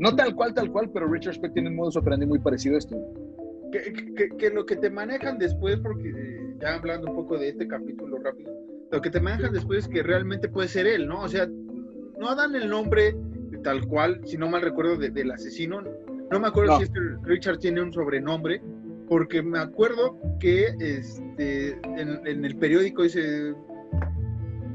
No 0.00 0.16
tal 0.16 0.34
cual, 0.34 0.54
tal 0.54 0.70
cual, 0.72 0.90
pero 0.92 1.06
Richard 1.06 1.34
Speck 1.34 1.52
tiene 1.52 1.68
un 1.68 1.76
modus 1.76 1.96
operandi 1.96 2.26
muy 2.26 2.38
parecido 2.40 2.74
a 2.74 2.78
esto. 2.78 2.96
Que, 3.70 3.92
que- 4.16 4.28
que 4.36 4.50
lo 4.50 4.66
que 4.66 4.74
te 4.76 4.90
manejan 4.90 5.38
después, 5.38 5.78
porque 5.78 6.08
eh, 6.08 6.54
ya 6.60 6.74
hablando 6.74 7.08
un 7.10 7.14
poco 7.16 7.38
de 7.38 7.50
este 7.50 7.68
capítulo 7.68 8.18
rápido, 8.18 8.52
lo 8.90 9.00
que 9.00 9.10
te 9.10 9.20
manejan 9.20 9.52
después 9.52 9.84
es 9.84 9.88
que 9.88 10.02
realmente 10.02 10.48
puede 10.48 10.66
ser 10.68 10.86
él, 10.88 11.06
¿no? 11.06 11.22
O 11.22 11.28
sea, 11.28 11.46
no 12.18 12.34
dan 12.34 12.56
el 12.56 12.68
nombre 12.68 13.14
tal 13.62 13.86
cual, 13.86 14.20
si 14.24 14.36
no 14.38 14.48
mal 14.48 14.62
recuerdo, 14.62 14.96
de- 14.96 15.10
del 15.10 15.30
asesino. 15.30 15.82
No 16.30 16.40
me 16.40 16.48
acuerdo 16.48 16.72
No. 16.72 16.78
si 16.78 16.84
este 16.84 16.98
Richard 17.22 17.58
tiene 17.58 17.82
un 17.82 17.92
sobrenombre, 17.92 18.60
porque 19.08 19.42
me 19.42 19.58
acuerdo 19.58 20.16
que 20.40 20.68
este, 20.80 21.72
en, 21.96 22.26
en 22.26 22.44
el 22.44 22.56
periódico 22.56 23.02
dice 23.02 23.52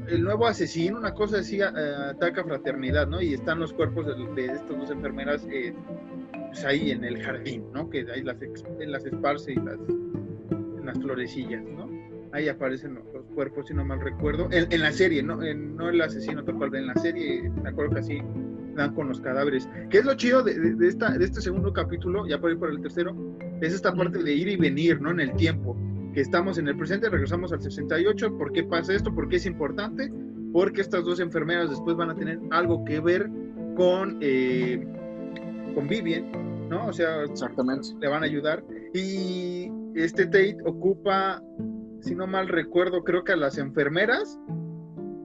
el 0.08 0.22
nuevo 0.22 0.46
asesino, 0.46 0.98
una 0.98 1.12
cosa 1.14 1.38
así, 1.38 1.60
ataca 1.60 2.44
fraternidad, 2.44 3.06
¿no? 3.06 3.20
Y 3.20 3.34
están 3.34 3.58
los 3.60 3.72
cuerpos 3.72 4.06
de, 4.06 4.14
de 4.42 4.52
estas 4.52 4.68
dos 4.78 4.90
enfermeras 4.90 5.46
eh, 5.50 5.74
pues 6.48 6.64
ahí 6.64 6.90
en 6.90 7.04
el 7.04 7.22
jardín, 7.22 7.64
¿no? 7.72 7.88
Que 7.90 8.06
ahí 8.12 8.22
las, 8.22 8.36
las 8.80 9.04
esparce 9.04 9.52
y 9.52 9.56
las, 9.56 9.78
en 10.50 10.86
las 10.86 10.98
florecillas, 10.98 11.62
¿no? 11.64 11.86
Ahí 12.32 12.48
aparecen 12.48 12.94
los, 12.94 13.04
cuerpos, 13.34 13.66
si 13.68 13.74
no 13.74 13.84
mal 13.84 14.00
recuerdo. 14.00 14.48
En, 14.50 14.70
en 14.72 14.80
la 14.80 14.92
serie, 14.92 15.22
¿no? 15.22 15.42
En- 15.42 15.76
no 15.76 15.88
el 15.90 16.00
asesino 16.00 16.42
tal 16.44 16.56
cual, 16.56 16.74
en 16.74 16.86
la 16.86 16.94
serie, 16.96 17.50
me 17.62 17.68
acuerdo 17.70 17.94
que 17.94 18.00
así 18.00 18.18
dan 18.74 18.94
con 18.94 19.08
los 19.08 19.20
cadáveres. 19.20 19.68
¿Qué 19.90 19.98
es 19.98 20.04
lo 20.04 20.14
chido 20.14 20.42
de, 20.42 20.58
de- 20.58 20.74
de 20.74 20.88
esta, 20.88 21.10
de 21.16 21.24
este 21.24 21.40
segundo 21.40 21.72
capítulo? 21.72 22.26
Ya 22.26 22.38
por 22.40 22.50
ahí 22.50 22.56
por 22.56 22.70
el 22.70 22.80
tercero, 22.80 23.14
es 23.60 23.72
esta 23.74 23.94
parte 23.94 24.22
de 24.22 24.32
ir 24.34 24.48
y 24.48 24.56
venir, 24.56 25.00
¿no? 25.00 25.10
En 25.10 25.20
el 25.20 25.32
tiempo. 25.34 25.76
Que 26.16 26.22
estamos 26.22 26.56
en 26.56 26.66
el 26.66 26.78
presente, 26.78 27.10
regresamos 27.10 27.52
al 27.52 27.60
68. 27.60 28.38
¿Por 28.38 28.50
qué 28.50 28.64
pasa 28.64 28.94
esto? 28.94 29.14
¿Por 29.14 29.28
qué 29.28 29.36
es 29.36 29.44
importante? 29.44 30.10
Porque 30.50 30.80
estas 30.80 31.04
dos 31.04 31.20
enfermeras 31.20 31.68
después 31.68 31.94
van 31.94 32.08
a 32.08 32.14
tener 32.14 32.40
algo 32.52 32.82
que 32.86 33.00
ver 33.00 33.28
con, 33.76 34.16
eh, 34.22 34.82
con 35.74 35.86
Vivian, 35.86 36.30
¿no? 36.70 36.86
O 36.86 36.92
sea, 36.94 37.22
Exactamente. 37.24 37.88
le 38.00 38.08
van 38.08 38.22
a 38.22 38.24
ayudar. 38.26 38.64
Y 38.94 39.70
este 39.94 40.24
Tate 40.24 40.56
ocupa, 40.64 41.42
si 42.00 42.14
no 42.14 42.26
mal 42.26 42.48
recuerdo, 42.48 43.04
creo 43.04 43.22
que 43.22 43.32
a 43.32 43.36
las 43.36 43.58
enfermeras 43.58 44.40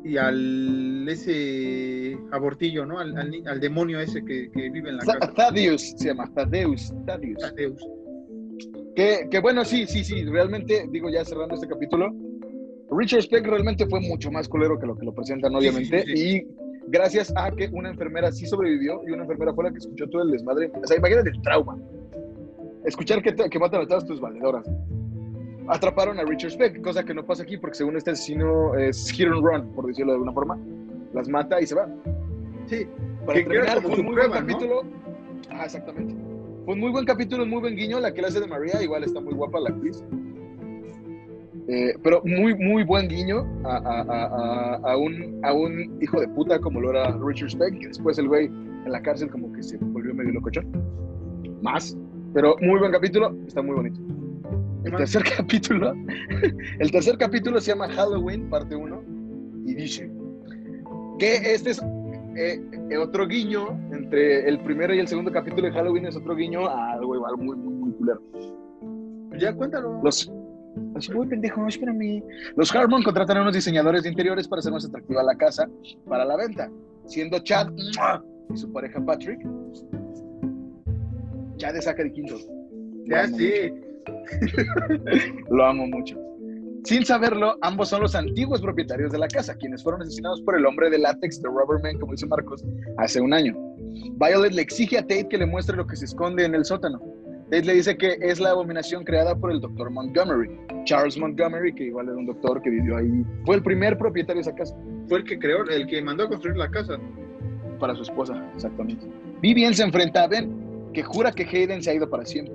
y 0.03 0.17
al 0.17 1.07
ese 1.07 2.17
abortillo, 2.33 2.85
¿no? 2.85 2.99
Al, 2.99 3.17
al 3.17 3.31
ni- 3.31 3.47
al 3.47 3.61
demonio 3.61 4.01
ese 4.01 4.25
que, 4.25 4.51
que 4.51 4.69
vive 4.69 4.89
en 4.89 4.97
la 4.97 5.05
casa. 5.05 5.33
Thaddeus 5.33 5.93
se 5.95 6.07
llama, 6.09 6.29
Thaddeus, 6.33 6.93
Thaddeus. 7.05 7.37
Tadeus. 7.39 7.81
Que, 8.95 9.27
que 9.29 9.39
bueno, 9.39 9.63
sí, 9.63 9.85
sí, 9.87 10.03
sí, 10.03 10.23
realmente, 10.25 10.85
digo 10.91 11.09
ya 11.09 11.23
cerrando 11.23 11.55
este 11.55 11.67
capítulo, 11.67 12.13
Richard 12.91 13.21
Speck 13.23 13.45
realmente 13.47 13.85
fue 13.87 14.01
mucho 14.01 14.29
más 14.31 14.49
culero 14.49 14.77
que 14.77 14.85
lo 14.85 14.97
que 14.97 15.05
lo 15.05 15.13
presentan, 15.13 15.55
obviamente, 15.55 16.03
sí, 16.03 16.17
sí. 16.17 16.29
y 16.37 16.47
gracias 16.89 17.31
a 17.37 17.49
que 17.51 17.69
una 17.71 17.89
enfermera 17.89 18.31
sí 18.33 18.45
sobrevivió 18.45 19.01
y 19.07 19.11
una 19.11 19.23
enfermera 19.23 19.53
fue 19.53 19.63
la 19.65 19.71
que 19.71 19.77
escuchó 19.77 20.09
todo 20.09 20.23
el 20.23 20.31
desmadre. 20.31 20.69
O 20.83 20.85
sea, 20.85 20.97
imagínate 20.97 21.29
el 21.29 21.41
trauma. 21.41 21.77
Escuchar 22.83 23.21
que, 23.21 23.31
te- 23.31 23.49
que 23.49 23.59
matan 23.59 23.81
a 23.83 23.87
todas 23.87 24.05
tus 24.05 24.19
valedoras. 24.19 24.69
Atraparon 25.67 26.19
a 26.19 26.23
Richard 26.23 26.51
Speck, 26.51 26.81
cosa 26.81 27.05
que 27.05 27.13
no 27.13 27.25
pasa 27.25 27.43
aquí 27.43 27.57
porque 27.57 27.75
según 27.77 27.95
este 27.95 28.11
asesino 28.11 28.75
es 28.75 29.09
hit 29.11 29.27
and 29.27 29.41
run, 29.45 29.71
por 29.73 29.85
decirlo 29.87 30.11
de 30.11 30.15
alguna 30.15 30.33
forma. 30.33 30.59
Las 31.13 31.29
mata 31.29 31.61
y 31.61 31.67
se 31.67 31.75
va. 31.75 31.87
Sí, 32.65 32.87
Para 33.25 33.39
Que 33.39 33.45
terminar, 33.45 33.77
un 33.85 34.05
muy 34.05 34.15
buen 34.15 34.27
¿no? 34.27 34.33
capítulo. 34.33 34.81
Ajá, 35.49 35.65
exactamente. 35.65 36.15
Fue 36.65 36.73
un 36.75 36.79
muy 36.79 36.91
buen 36.91 37.05
capítulo, 37.05 37.43
un 37.43 37.49
muy 37.49 37.59
buen 37.61 37.75
guiño. 37.75 37.99
La 37.99 38.13
que 38.13 38.21
hace 38.21 38.39
de 38.39 38.47
María, 38.47 38.81
igual 38.83 39.03
está 39.03 39.19
muy 39.19 39.33
guapa 39.33 39.59
la 39.59 39.69
actriz. 39.69 40.03
Eh, 41.67 41.93
pero 42.03 42.21
muy, 42.25 42.55
muy 42.55 42.83
buen 42.83 43.07
guiño 43.07 43.45
a, 43.63 43.77
a- 43.77 44.01
a- 44.01 44.75
a- 44.91 44.97
un, 44.97 45.39
a 45.43 45.53
un 45.53 45.97
hijo 46.01 46.19
de 46.19 46.27
puta 46.27 46.59
como 46.59 46.81
lo 46.81 46.89
era 46.91 47.17
Richard 47.25 47.51
Speck. 47.51 47.73
Y 47.81 47.85
después 47.87 48.17
el 48.19 48.27
güey 48.27 48.45
en 48.47 48.91
la 48.91 49.01
cárcel 49.01 49.29
como 49.29 49.51
que 49.53 49.63
se 49.63 49.77
volvió 49.77 50.13
medio 50.13 50.31
locochón. 50.33 50.65
Más. 51.61 51.97
Pero 52.33 52.55
muy 52.61 52.79
buen 52.79 52.91
capítulo, 52.91 53.35
está 53.47 53.61
muy 53.61 53.75
bonito. 53.75 53.99
El 54.83 54.95
tercer 54.95 55.23
capítulo, 55.37 55.93
el 56.79 56.91
tercer 56.91 57.17
capítulo 57.17 57.59
se 57.61 57.71
llama 57.71 57.87
Halloween, 57.89 58.49
parte 58.49 58.75
1, 58.75 59.03
y 59.65 59.75
dice 59.75 60.09
que 61.19 61.35
este 61.53 61.71
es 61.71 61.81
eh, 62.35 62.61
eh, 62.89 62.97
otro 62.97 63.27
guiño 63.27 63.77
entre 63.91 64.47
el 64.47 64.59
primero 64.61 64.93
y 64.93 64.99
el 64.99 65.07
segundo 65.07 65.31
capítulo 65.31 65.67
de 65.67 65.73
Halloween, 65.73 66.05
es 66.05 66.15
otro 66.15 66.35
guiño 66.35 66.67
a 66.67 66.93
algo 66.93 67.15
igual 67.15 67.37
muy, 67.37 67.55
muy, 67.57 67.73
muy 67.73 67.91
culero. 67.93 68.21
ya 69.37 69.53
cuéntalo. 69.53 70.01
Los, 70.03 70.31
los 70.93 71.09
muy 71.09 71.27
pendejos, 71.27 71.75
espérame. 71.75 72.23
Los 72.55 72.73
Harmon 72.73 73.03
contratan 73.03 73.37
a 73.37 73.41
unos 73.41 73.53
diseñadores 73.53 74.03
de 74.03 74.09
interiores 74.09 74.47
para 74.47 74.59
hacer 74.59 74.71
más 74.71 74.85
atractiva 74.85 75.23
la 75.23 75.35
casa 75.35 75.69
para 76.07 76.23
la 76.25 76.37
venta, 76.37 76.71
siendo 77.05 77.39
Chad 77.39 77.71
y 78.49 78.57
su 78.57 78.71
pareja 78.71 79.03
Patrick. 79.03 79.39
Chad 81.57 81.75
es 81.75 81.85
Zachary 81.85 82.11
Quinto. 82.11 82.37
Ya 83.05 83.27
sí. 83.27 83.73
Lo 85.49 85.65
amo 85.65 85.85
mucho. 85.87 86.30
Sin 86.83 87.05
saberlo, 87.05 87.57
ambos 87.61 87.89
son 87.89 88.01
los 88.01 88.15
antiguos 88.15 88.59
propietarios 88.59 89.11
de 89.11 89.19
la 89.19 89.27
casa, 89.27 89.55
quienes 89.55 89.83
fueron 89.83 90.01
asesinados 90.01 90.41
por 90.41 90.57
el 90.57 90.65
hombre 90.65 90.89
de 90.89 90.97
látex 90.97 91.41
de 91.41 91.47
Rubberman, 91.47 91.99
como 91.99 92.13
dice 92.13 92.25
Marcos, 92.25 92.63
hace 92.97 93.21
un 93.21 93.33
año. 93.33 93.55
Violet 94.17 94.51
le 94.51 94.63
exige 94.63 94.97
a 94.97 95.01
Tate 95.01 95.27
que 95.29 95.37
le 95.37 95.45
muestre 95.45 95.77
lo 95.77 95.85
que 95.85 95.95
se 95.95 96.05
esconde 96.05 96.43
en 96.43 96.55
el 96.55 96.65
sótano. 96.65 96.99
Tate 97.51 97.65
le 97.65 97.75
dice 97.75 97.95
que 97.95 98.17
es 98.19 98.39
la 98.39 98.49
abominación 98.49 99.03
creada 99.03 99.35
por 99.35 99.51
el 99.51 99.61
doctor 99.61 99.91
Montgomery. 99.91 100.49
Charles 100.85 101.17
Montgomery, 101.17 101.73
que 101.75 101.83
igual 101.85 102.07
era 102.07 102.17
un 102.17 102.25
doctor 102.25 102.59
que 102.63 102.71
vivió 102.71 102.97
ahí, 102.97 103.23
fue 103.45 103.57
el 103.57 103.63
primer 103.63 103.97
propietario 103.97 104.41
de 104.41 104.49
esa 104.49 104.55
casa 104.55 104.75
Fue 105.07 105.19
el 105.19 105.23
que 105.25 105.37
creó, 105.37 105.63
el 105.69 105.85
que 105.85 106.01
mandó 106.01 106.23
a 106.23 106.29
construir 106.29 106.57
la 106.57 106.69
casa. 106.69 106.97
para 107.79 107.95
su 107.95 108.03
esposa, 108.03 108.33
exactamente. 108.55 109.05
Vivian 109.41 109.73
se 109.73 109.83
enfrenta 109.83 110.23
a 110.23 110.27
Ben, 110.27 110.91
que 110.93 111.03
jura 111.03 111.31
que 111.31 111.43
Hayden 111.43 111.81
se 111.81 111.91
ha 111.91 111.93
ido 111.95 112.09
para 112.09 112.25
siempre. 112.25 112.53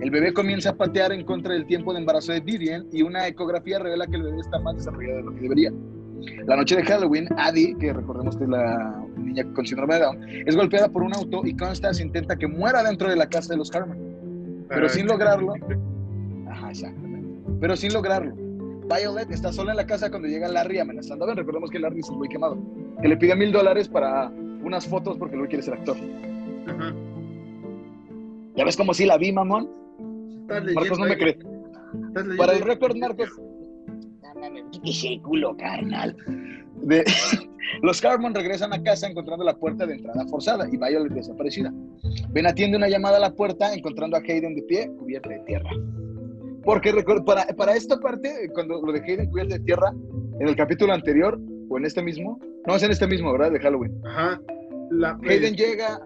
El 0.00 0.10
bebé 0.10 0.32
comienza 0.32 0.70
a 0.70 0.74
patear 0.76 1.12
en 1.12 1.24
contra 1.24 1.54
del 1.54 1.66
tiempo 1.66 1.92
de 1.92 2.00
embarazo 2.00 2.32
de 2.32 2.40
Vivian 2.40 2.86
y 2.92 3.02
una 3.02 3.26
ecografía 3.26 3.78
revela 3.78 4.06
que 4.06 4.16
el 4.16 4.22
bebé 4.24 4.40
está 4.40 4.58
más 4.60 4.76
desarrollado 4.76 5.16
de 5.18 5.22
lo 5.24 5.34
que 5.34 5.40
debería. 5.40 5.72
La 6.46 6.56
noche 6.56 6.76
de 6.76 6.82
Halloween, 6.84 7.28
Addie, 7.36 7.76
que 7.78 7.92
recordemos 7.92 8.36
que 8.36 8.44
es 8.44 8.50
la 8.50 9.04
niña 9.16 9.44
con 9.54 9.64
síndrome 9.66 9.94
de 9.94 10.00
Down, 10.00 10.18
es 10.46 10.56
golpeada 10.56 10.88
por 10.88 11.02
un 11.02 11.14
auto 11.14 11.42
y 11.44 11.56
Constance 11.56 12.02
intenta 12.02 12.36
que 12.36 12.46
muera 12.46 12.82
dentro 12.82 13.08
de 13.08 13.16
la 13.16 13.26
casa 13.28 13.52
de 13.52 13.58
los 13.58 13.74
Harmon. 13.74 13.96
Pero 14.68 14.80
Para- 14.82 14.88
sin 14.88 15.06
lograrlo. 15.06 15.54
Ajá, 16.50 16.70
exactamente. 16.70 17.28
Pero 17.60 17.76
sin 17.76 17.92
lograrlo. 17.92 18.34
Violet 18.88 19.30
está 19.30 19.52
sola 19.52 19.72
en 19.72 19.76
la 19.78 19.86
casa 19.86 20.10
cuando 20.10 20.28
llega 20.28 20.48
Larry 20.48 20.78
amenazando 20.78 21.24
a. 21.24 21.34
Recordemos 21.34 21.70
que 21.70 21.78
Larry 21.78 22.00
es 22.00 22.08
güey 22.10 22.28
quemado. 22.28 22.58
Que 23.02 23.08
le 23.08 23.16
pide 23.16 23.34
mil 23.34 23.50
dólares 23.52 23.88
para 23.88 24.28
unas 24.62 24.86
fotos 24.86 25.16
porque 25.18 25.36
güey 25.36 25.48
quiere 25.48 25.62
ser 25.62 25.74
actor. 25.74 25.96
Ajá. 26.66 26.94
¿Ya 28.56 28.64
ves 28.64 28.76
cómo 28.76 28.94
sí 28.94 29.04
la 29.04 29.18
vi, 29.18 29.32
mamón? 29.32 29.68
Estás 30.46 30.64
leyendo 30.64 30.80
Marcos 30.80 30.98
no 30.98 31.04
me 31.06 31.10
ahí. 31.12 31.18
cree. 31.18 31.30
Estás 31.38 32.24
leyendo 32.26 32.36
Para 32.36 32.52
el 32.52 32.60
récord, 32.62 32.96
Marcos. 32.96 33.28
Quítese 34.70 35.08
el 35.14 35.22
culo, 35.22 35.56
carnal. 35.56 36.16
De- 36.82 37.04
Los 37.82 38.04
Harmon 38.04 38.32
regresan 38.34 38.72
a 38.72 38.80
casa 38.82 39.08
encontrando 39.08 39.44
la 39.44 39.56
puerta 39.56 39.86
de 39.86 39.94
entrada 39.94 40.24
forzada 40.28 40.68
y 40.70 40.76
Violet 40.76 41.12
desaparecida. 41.12 41.72
Ben 42.30 42.46
atiende 42.46 42.76
una 42.76 42.88
llamada 42.88 43.16
a 43.16 43.20
la 43.20 43.30
puerta 43.34 43.74
encontrando 43.74 44.16
a 44.16 44.20
Hayden 44.20 44.54
de 44.54 44.62
pie, 44.62 44.88
cubierta 44.98 45.28
de 45.30 45.40
tierra. 45.40 45.70
Porque 46.62 46.92
recuerdo, 46.92 47.24
para, 47.24 47.44
para 47.56 47.74
esta 47.74 47.98
parte, 47.98 48.48
cuando 48.54 48.80
lo 48.82 48.92
de 48.92 49.00
Hayden 49.00 49.28
cubierta 49.30 49.54
de 49.58 49.64
tierra, 49.64 49.92
en 50.38 50.48
el 50.48 50.54
capítulo 50.54 50.92
anterior, 50.92 51.40
o 51.68 51.76
en 51.78 51.84
este 51.86 52.02
mismo, 52.02 52.38
no, 52.66 52.76
es 52.76 52.82
en 52.84 52.92
este 52.92 53.06
mismo, 53.08 53.32
¿verdad? 53.32 53.50
De 53.50 53.58
Halloween. 53.58 53.92
Ajá. 54.04 54.40
La- 54.90 55.18
Hayden 55.28 55.54
llega, 55.56 56.00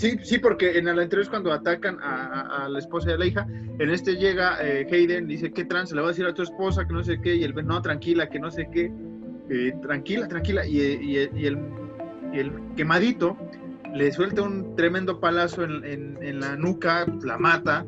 Sí, 0.00 0.16
sí, 0.22 0.38
porque 0.38 0.78
en 0.78 0.88
el 0.88 0.98
anterior 0.98 1.24
es 1.24 1.28
cuando 1.28 1.52
atacan 1.52 1.98
a, 2.00 2.66
la 2.70 2.78
esposa 2.78 3.10
y 3.10 3.12
a 3.12 3.18
la 3.18 3.26
hija. 3.26 3.46
En 3.78 3.90
este 3.90 4.16
llega 4.16 4.56
eh, 4.62 4.86
Hayden, 4.90 5.26
dice, 5.26 5.52
¿qué 5.52 5.66
trans? 5.66 5.92
Le 5.92 6.00
va 6.00 6.06
a 6.06 6.10
decir 6.12 6.24
a 6.24 6.32
tu 6.32 6.40
esposa 6.40 6.86
que 6.86 6.94
no 6.94 7.04
sé 7.04 7.20
qué. 7.20 7.36
Y 7.36 7.44
él, 7.44 7.54
no, 7.66 7.82
tranquila, 7.82 8.30
que 8.30 8.40
no 8.40 8.50
sé 8.50 8.66
qué. 8.72 8.90
Eh, 9.50 9.74
tranquila, 9.82 10.26
tranquila. 10.26 10.66
Y, 10.66 10.78
y- 10.80 11.28
y 11.34 11.46
el, 11.46 11.58
y 12.32 12.38
el 12.38 12.50
quemadito 12.76 13.36
le 13.94 14.10
suelta 14.10 14.40
un 14.40 14.74
tremendo 14.74 15.20
palazo 15.20 15.64
en, 15.64 16.40
la 16.40 16.56
nuca, 16.56 17.04
la 17.22 17.36
mata. 17.36 17.84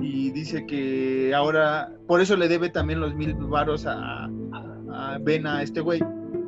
Y 0.00 0.32
dice 0.32 0.66
que 0.66 1.32
ahora, 1.36 1.92
por 2.08 2.20
eso 2.20 2.36
le 2.36 2.48
debe 2.48 2.68
también 2.70 2.98
los 2.98 3.14
mil 3.14 3.32
varos 3.34 3.86
a, 3.86 4.24
a 4.24 5.18
Ben 5.20 5.46
a 5.46 5.62
este 5.62 5.80
güey. 5.80 6.02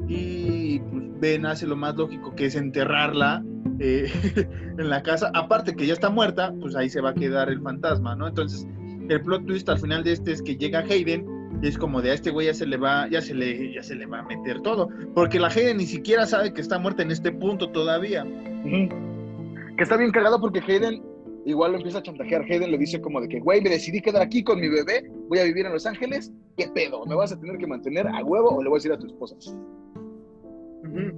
Y 0.09 0.81
pues, 0.81 1.05
Ben 1.21 1.47
hace 1.47 1.65
lo 1.65 1.77
más 1.77 1.95
lógico 1.95 2.35
que 2.35 2.47
es 2.47 2.57
enterrarla 2.57 3.45
eh, 3.79 4.11
en 4.79 4.89
la 4.89 5.03
casa. 5.03 5.31
Aparte 5.35 5.75
que 5.75 5.87
ya 5.87 5.93
está 5.93 6.11
muerta, 6.11 6.55
pues 6.61 6.77
ahí 6.77 6.89
se 6.89 7.01
va 7.01 7.11
a 7.11 7.15
quedar 7.15 7.49
el 7.49 7.61
fantasma, 7.61 8.15
¿no? 8.15 8.29
Entonces, 8.29 8.67
el 9.09 9.21
plot 9.23 9.47
twist 9.47 9.69
al 9.69 9.79
final 9.79 10.05
de 10.05 10.13
este 10.13 10.33
es 10.33 10.43
que 10.43 10.57
llega 10.57 10.81
Hayden 10.81 11.27
y 11.63 11.69
es 11.69 11.79
como 11.79 12.03
de 12.03 12.11
a 12.11 12.15
este 12.15 12.31
güey 12.31 12.47
ya 12.47 12.55
se 12.55 12.67
le 12.67 12.77
va, 12.77 13.09
ya 13.09 13.23
se 13.23 13.35
le, 13.35 13.73
ya 13.73 13.83
se 13.83 13.95
le 13.95 14.07
va 14.07 14.21
a 14.21 14.23
meter 14.25 14.61
todo. 14.61 14.89
Porque 15.15 15.39
la 15.39 15.49
Hayden 15.49 15.79
ni 15.79 15.87
siquiera 15.87 16.27
sabe 16.27 16.53
que 16.53 16.61
está 16.61 16.79
muerta 16.79 17.03
en 17.03 17.11
este 17.11 17.33
punto 17.33 17.71
todavía. 17.71 18.25
Que 18.65 19.83
está 19.83 19.97
bien 19.97 20.11
cagado 20.11 20.41
porque 20.41 20.61
Hayden 20.61 21.03
igual 21.47 21.73
lo 21.73 21.79
empieza 21.79 21.99
a 21.99 22.03
chantajear. 22.03 22.43
Hayden 22.43 22.71
le 22.71 22.79
dice 22.79 23.01
como 23.01 23.21
de 23.21 23.29
que, 23.29 23.41
güey, 23.41 23.61
me 23.61 23.71
decidí 23.71 24.01
quedar 24.01 24.21
aquí 24.21 24.43
con 24.43 24.61
mi 24.61 24.69
bebé, 24.69 25.09
voy 25.29 25.39
a 25.39 25.45
vivir 25.45 25.65
en 25.65 25.73
Los 25.73 25.87
Ángeles, 25.87 26.33
¿qué 26.57 26.69
pedo? 26.69 27.07
¿Me 27.07 27.15
vas 27.15 27.33
a 27.33 27.41
tener 27.41 27.57
que 27.57 27.67
mantener 27.67 28.07
a 28.07 28.23
huevo 28.23 28.51
o 28.51 28.63
le 28.63 28.69
voy 28.69 28.77
a 28.77 28.79
decir 28.79 28.93
a 28.93 28.99
tu 28.99 29.07
esposa? 29.07 29.37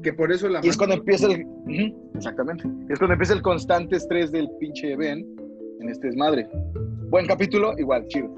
Que 0.03 0.13
por 0.13 0.33
eso 0.33 0.49
la 0.49 0.61
Y 0.63 0.69
es 0.69 0.77
cuando 0.77 0.97
empieza 0.97 1.27
el. 1.27 1.47
Exactamente. 2.15 2.65
Es 2.89 2.99
cuando 2.99 3.15
empieza 3.15 3.35
el 3.35 3.43
constante 3.43 3.97
estrés 3.97 4.33
del 4.33 4.49
pinche 4.59 4.97
Ben 4.97 5.27
en 5.81 5.89
este 5.89 6.09
desmadre. 6.09 6.49
Buen 7.11 7.27
capítulo, 7.27 7.79
igual, 7.79 8.07
chido. 8.09 8.35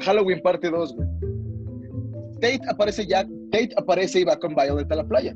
Halloween 0.00 0.40
parte 0.42 0.70
2, 0.70 0.96
güey. 0.96 1.08
Tate 2.34 2.60
aparece 2.68 3.06
ya. 3.06 3.24
Tate 3.50 3.70
aparece 3.76 4.20
y 4.20 4.24
va 4.24 4.38
con 4.38 4.54
Violet 4.54 4.90
a 4.90 4.96
la 4.96 5.04
playa. 5.04 5.34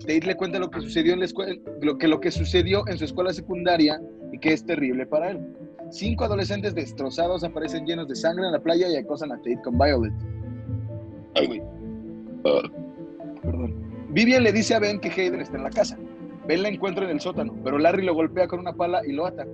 Tate 0.00 0.26
le 0.26 0.36
cuenta 0.36 0.58
lo 0.58 0.70
que 0.70 0.80
sucedió 0.80 1.12
en 1.12 1.20
la 1.20 1.26
escuela, 1.26 1.54
lo 1.80 1.98
que, 1.98 2.08
lo 2.08 2.20
que 2.20 2.30
sucedió 2.30 2.86
en 2.88 2.98
su 2.98 3.04
escuela 3.04 3.32
secundaria 3.32 4.00
y 4.32 4.38
que 4.38 4.52
es 4.52 4.64
terrible 4.64 5.06
para 5.06 5.30
él. 5.32 5.40
Cinco 5.90 6.24
adolescentes 6.24 6.74
destrozados 6.74 7.44
aparecen 7.44 7.86
llenos 7.86 8.08
de 8.08 8.16
sangre 8.16 8.46
en 8.46 8.52
la 8.52 8.60
playa 8.60 8.88
y 8.88 8.96
acosan 8.96 9.30
a 9.30 9.36
Tate 9.36 9.60
con 9.62 9.78
Violet. 9.78 10.12
Ay, 11.34 11.46
güey. 11.46 11.62
Perdón. 12.42 12.81
Vivian 14.12 14.42
le 14.42 14.52
dice 14.52 14.74
a 14.74 14.78
Ben 14.78 15.00
que 15.00 15.08
Hayden 15.10 15.40
está 15.40 15.56
en 15.56 15.64
la 15.64 15.70
casa. 15.70 15.98
Ben 16.46 16.62
la 16.62 16.68
encuentra 16.68 17.04
en 17.04 17.10
el 17.10 17.20
sótano, 17.20 17.54
pero 17.64 17.78
Larry 17.78 18.04
lo 18.04 18.14
golpea 18.14 18.46
con 18.48 18.60
una 18.60 18.72
pala 18.74 19.00
y 19.06 19.12
lo 19.12 19.26
ata. 19.26 19.46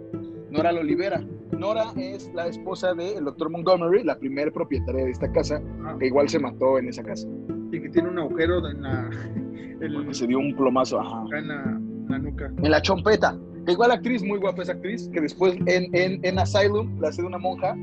Nora 0.50 0.72
lo 0.72 0.82
libera. 0.82 1.22
Nora 1.56 1.92
es 1.96 2.30
la 2.34 2.46
esposa 2.46 2.94
del 2.94 3.24
doctor 3.24 3.50
Montgomery, 3.50 4.04
la 4.04 4.18
primer 4.18 4.52
propietaria 4.52 5.04
de 5.04 5.10
esta 5.10 5.30
casa, 5.30 5.60
Ah, 5.84 5.96
que 5.98 6.06
igual 6.06 6.28
se 6.28 6.38
mató 6.38 6.78
en 6.78 6.88
esa 6.88 7.02
casa. 7.02 7.28
y 7.70 7.80
que 7.80 7.88
tiene 7.90 8.08
un 8.08 8.18
agujero 8.18 8.66
en 8.68 8.80
la, 8.82 9.10
el- 9.80 9.94
Porque 9.94 10.14
se 10.14 10.26
dio 10.26 10.38
un 10.38 10.54
plomazo, 10.56 11.00
ajá. 11.00 11.22
en 11.36 11.48
la, 11.48 11.62
en 11.64 12.06
la 12.08 12.18
nuca. 12.18 12.46
En 12.62 12.70
la 12.70 12.80
chompeta. 12.80 13.38
Que 13.66 13.72
igual 13.72 13.90
actriz, 13.90 14.22
muy 14.24 14.38
guapa 14.38 14.62
esa 14.62 14.72
actriz, 14.72 15.10
que 15.12 15.20
después 15.20 15.54
en, 15.66 15.94
en, 15.94 16.20
en 16.24 16.38
Asylum 16.38 16.98
la 17.00 17.08
hace 17.08 17.20
de 17.20 17.28
una 17.28 17.36
monja, 17.38 17.76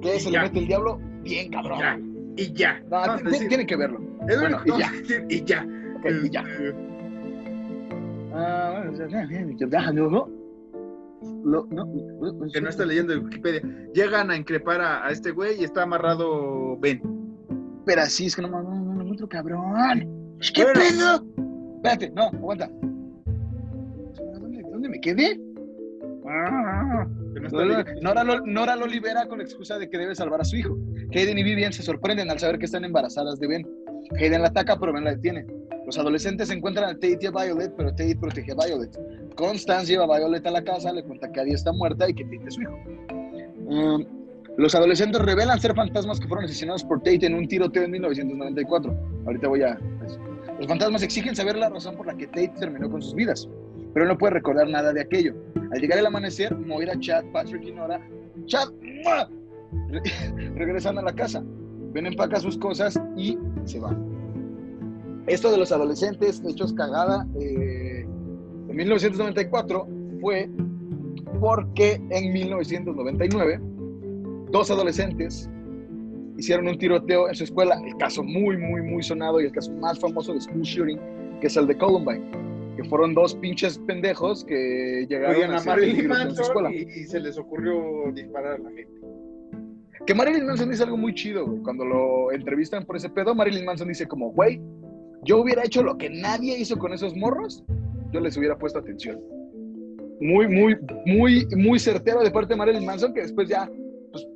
que 0.00 0.18
se 0.20 0.30
le 0.30 0.40
mete 0.40 0.58
el 0.60 0.66
diablo 0.66 0.98
bien 1.22 1.50
cabrón. 1.50 1.78
Ya. 1.78 1.98
Y 2.36 2.52
ya. 2.54 2.82
No, 2.90 3.16
decir, 3.30 3.48
tienen 3.48 3.66
que 3.66 3.76
verlo. 3.76 4.00
Lo 4.28 4.40
bueno, 4.40 4.60
y 4.64 4.78
ya. 4.78 4.92
y 5.28 5.44
ya. 5.44 5.66
Y 6.24 6.30
ya. 6.30 6.40
Este, 6.42 6.74
Ah, 8.36 8.82
bueno, 8.84 8.90
no, 11.44 12.50
que 12.52 12.60
no 12.60 12.68
está 12.68 12.84
leyendo 12.84 13.12
en 13.12 13.24
Wikipedia. 13.24 13.62
Llegan 13.94 14.30
a 14.30 14.36
increpar 14.36 14.80
a, 14.80 15.06
a 15.06 15.10
este 15.10 15.30
güey 15.30 15.60
y 15.60 15.64
está 15.64 15.82
amarrado 15.84 16.76
Ben. 16.78 17.00
Pero 17.86 18.02
así 18.02 18.26
es 18.26 18.36
que 18.36 18.42
no, 18.42 18.48
no, 18.48 19.12
otro 19.12 19.28
cabrón. 19.28 19.62
¿Qué 20.54 20.64
Bueno. 20.64 20.80
pedo? 20.80 21.24
Espérate, 21.76 22.10
no, 22.10 22.24
aguanta. 22.24 22.68
¿Dónde, 24.40 24.62
dónde 24.70 24.88
me 24.88 25.00
quedé? 25.00 25.40
Ah, 26.26 27.06
no. 27.06 27.50
Nora 28.02 28.24
lo, 28.24 28.40
Nora 28.46 28.74
lo 28.76 28.86
libera 28.86 29.26
con 29.26 29.38
la 29.38 29.44
excusa 29.44 29.78
de 29.78 29.88
que 29.88 29.98
debe 29.98 30.14
salvar 30.14 30.40
a 30.40 30.44
su 30.44 30.56
hijo. 30.56 30.76
Hayden 31.12 31.38
y 31.38 31.42
Vivian 31.44 31.72
se 31.72 31.82
sorprenden 31.82 32.30
al 32.30 32.38
saber 32.38 32.58
que 32.58 32.64
están 32.66 32.84
embarazadas 32.84 33.38
de 33.38 33.46
Ben. 33.46 33.66
Hayden 34.18 34.42
la 34.42 34.48
ataca, 34.48 34.78
pero 34.78 34.92
Ben 34.92 35.04
la 35.04 35.14
detiene. 35.14 35.46
Los 35.86 35.98
adolescentes 35.98 36.50
encuentran 36.50 36.88
a 36.90 36.94
Tate 36.94 37.18
y 37.20 37.26
a 37.26 37.30
Violet, 37.30 37.72
pero 37.76 37.90
Tate 37.90 38.16
protege 38.16 38.52
a 38.52 38.54
Violet. 38.66 38.98
Constance 39.34 39.92
lleva 39.92 40.04
a 40.04 40.18
Violet 40.18 40.46
a 40.46 40.50
la 40.50 40.62
casa, 40.64 40.92
le 40.92 41.02
cuenta 41.02 41.30
que 41.30 41.40
Adi 41.40 41.52
está 41.52 41.72
muerta 41.72 42.08
y 42.08 42.14
que 42.14 42.24
Tate 42.24 42.40
es 42.48 42.54
su 42.54 42.62
hijo. 42.62 42.78
Um, 43.66 44.04
los 44.56 44.74
adolescentes 44.74 45.20
revelan 45.20 45.60
ser 45.60 45.74
fantasmas 45.74 46.20
que 46.20 46.28
fueron 46.28 46.44
asesinados 46.44 46.84
por 46.84 46.98
Tate 46.98 47.26
en 47.26 47.34
un 47.34 47.48
tiroteo 47.48 47.82
en 47.84 47.90
1994. 47.90 48.94
Ahorita 49.26 49.48
voy 49.48 49.62
a... 49.62 49.78
pues, 49.98 50.18
los 50.58 50.68
fantasmas 50.68 51.02
exigen 51.02 51.34
saber 51.34 51.56
la 51.56 51.68
razón 51.68 51.96
por 51.96 52.06
la 52.06 52.14
que 52.16 52.26
Tate 52.28 52.52
terminó 52.60 52.88
con 52.88 53.02
sus 53.02 53.14
vidas, 53.14 53.48
pero 53.92 54.06
no 54.06 54.16
puede 54.16 54.34
recordar 54.34 54.68
nada 54.68 54.92
de 54.92 55.00
aquello. 55.00 55.34
Al 55.72 55.80
llegar 55.80 55.98
el 55.98 56.06
amanecer, 56.06 56.54
Moira, 56.56 56.94
Chad, 57.00 57.24
Patrick 57.32 57.64
y 57.64 57.72
Nora... 57.72 58.00
¡Chad! 58.46 58.68
¡mua! 59.04 59.28
Re- 59.88 60.02
regresan 60.54 60.98
a 60.98 61.02
la 61.02 61.12
casa. 61.12 61.42
Ben 61.94 62.06
empaca 62.06 62.40
sus 62.40 62.58
cosas 62.58 63.00
y 63.16 63.38
se 63.64 63.78
va. 63.78 63.96
Esto 65.28 65.50
de 65.52 65.58
los 65.58 65.70
adolescentes 65.70 66.42
hechos 66.44 66.72
cagada 66.74 67.26
eh, 67.40 68.04
en 68.68 68.76
1994 68.76 69.88
fue 70.20 70.50
porque 71.40 72.00
en 72.10 72.32
1999 72.32 73.60
dos 74.50 74.70
adolescentes 74.72 75.48
hicieron 76.36 76.66
un 76.66 76.78
tiroteo 76.78 77.28
en 77.28 77.34
su 77.36 77.44
escuela, 77.44 77.80
el 77.86 77.96
caso 77.96 78.24
muy, 78.24 78.56
muy, 78.56 78.82
muy 78.82 79.02
sonado 79.02 79.40
y 79.40 79.44
el 79.44 79.52
caso 79.52 79.72
más 79.74 79.98
famoso 80.00 80.34
de 80.34 80.40
school 80.40 80.62
shooting, 80.62 81.00
que 81.40 81.46
es 81.46 81.56
el 81.56 81.68
de 81.68 81.78
Columbine, 81.78 82.24
que 82.76 82.82
fueron 82.84 83.14
dos 83.14 83.36
pinches 83.36 83.78
pendejos 83.78 84.44
que 84.44 85.06
llegaron 85.08 85.52
a 85.52 85.54
a 85.54 85.56
hacer 85.58 85.72
un 85.72 85.78
Marilyn 85.78 86.00
tiroteo 86.00 86.28
en 86.28 86.34
su 86.34 86.42
escuela. 86.42 86.70
Manson 86.70 86.90
y, 86.90 87.00
y 87.00 87.04
se 87.04 87.20
les 87.20 87.38
ocurrió 87.38 88.12
disparar 88.12 88.54
a 88.54 88.58
la 88.58 88.70
gente. 88.70 89.00
Que 90.06 90.14
Marilyn 90.14 90.46
Manson 90.46 90.70
dice 90.70 90.82
algo 90.82 90.96
muy 90.96 91.14
chido, 91.14 91.46
güey. 91.46 91.62
Cuando 91.62 91.84
lo 91.84 92.32
entrevistan 92.32 92.84
por 92.84 92.96
ese 92.96 93.08
pedo, 93.08 93.34
Marilyn 93.34 93.64
Manson 93.64 93.88
dice 93.88 94.06
como, 94.06 94.32
güey, 94.32 94.60
yo 95.24 95.40
hubiera 95.40 95.64
hecho 95.64 95.82
lo 95.82 95.96
que 95.96 96.10
nadie 96.10 96.58
hizo 96.58 96.78
con 96.78 96.92
esos 96.92 97.16
morros, 97.16 97.64
yo 98.12 98.20
les 98.20 98.36
hubiera 98.36 98.56
puesto 98.56 98.78
atención. 98.78 99.20
Muy, 100.20 100.46
muy, 100.46 100.76
muy, 101.06 101.46
muy 101.56 101.78
certero 101.78 102.22
de 102.22 102.30
parte 102.30 102.52
de 102.52 102.58
Marilyn 102.58 102.84
Manson, 102.84 103.14
que 103.14 103.22
después 103.22 103.48
ya, 103.48 103.70
pues, 104.12 104.26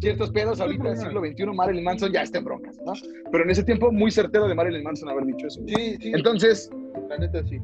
ciertos 0.00 0.30
pedos 0.30 0.60
ahorita 0.60 0.84
en 0.84 0.92
el 0.92 0.98
siglo 0.98 1.20
XXI, 1.20 1.46
Marilyn 1.46 1.84
Manson 1.84 2.12
ya 2.12 2.22
está 2.22 2.38
en 2.38 2.44
broncas, 2.44 2.78
¿no? 2.84 2.92
Pero 3.32 3.44
en 3.44 3.50
ese 3.50 3.64
tiempo, 3.64 3.90
muy 3.90 4.10
certero 4.10 4.46
de 4.48 4.54
Marilyn 4.54 4.82
Manson 4.82 5.08
haber 5.08 5.24
dicho 5.24 5.46
eso. 5.46 5.62
güey. 5.62 5.74
Sí, 5.74 5.96
sí. 6.00 6.12
Entonces, 6.14 6.70
la 7.08 7.18
neta 7.18 7.42
sí. 7.46 7.58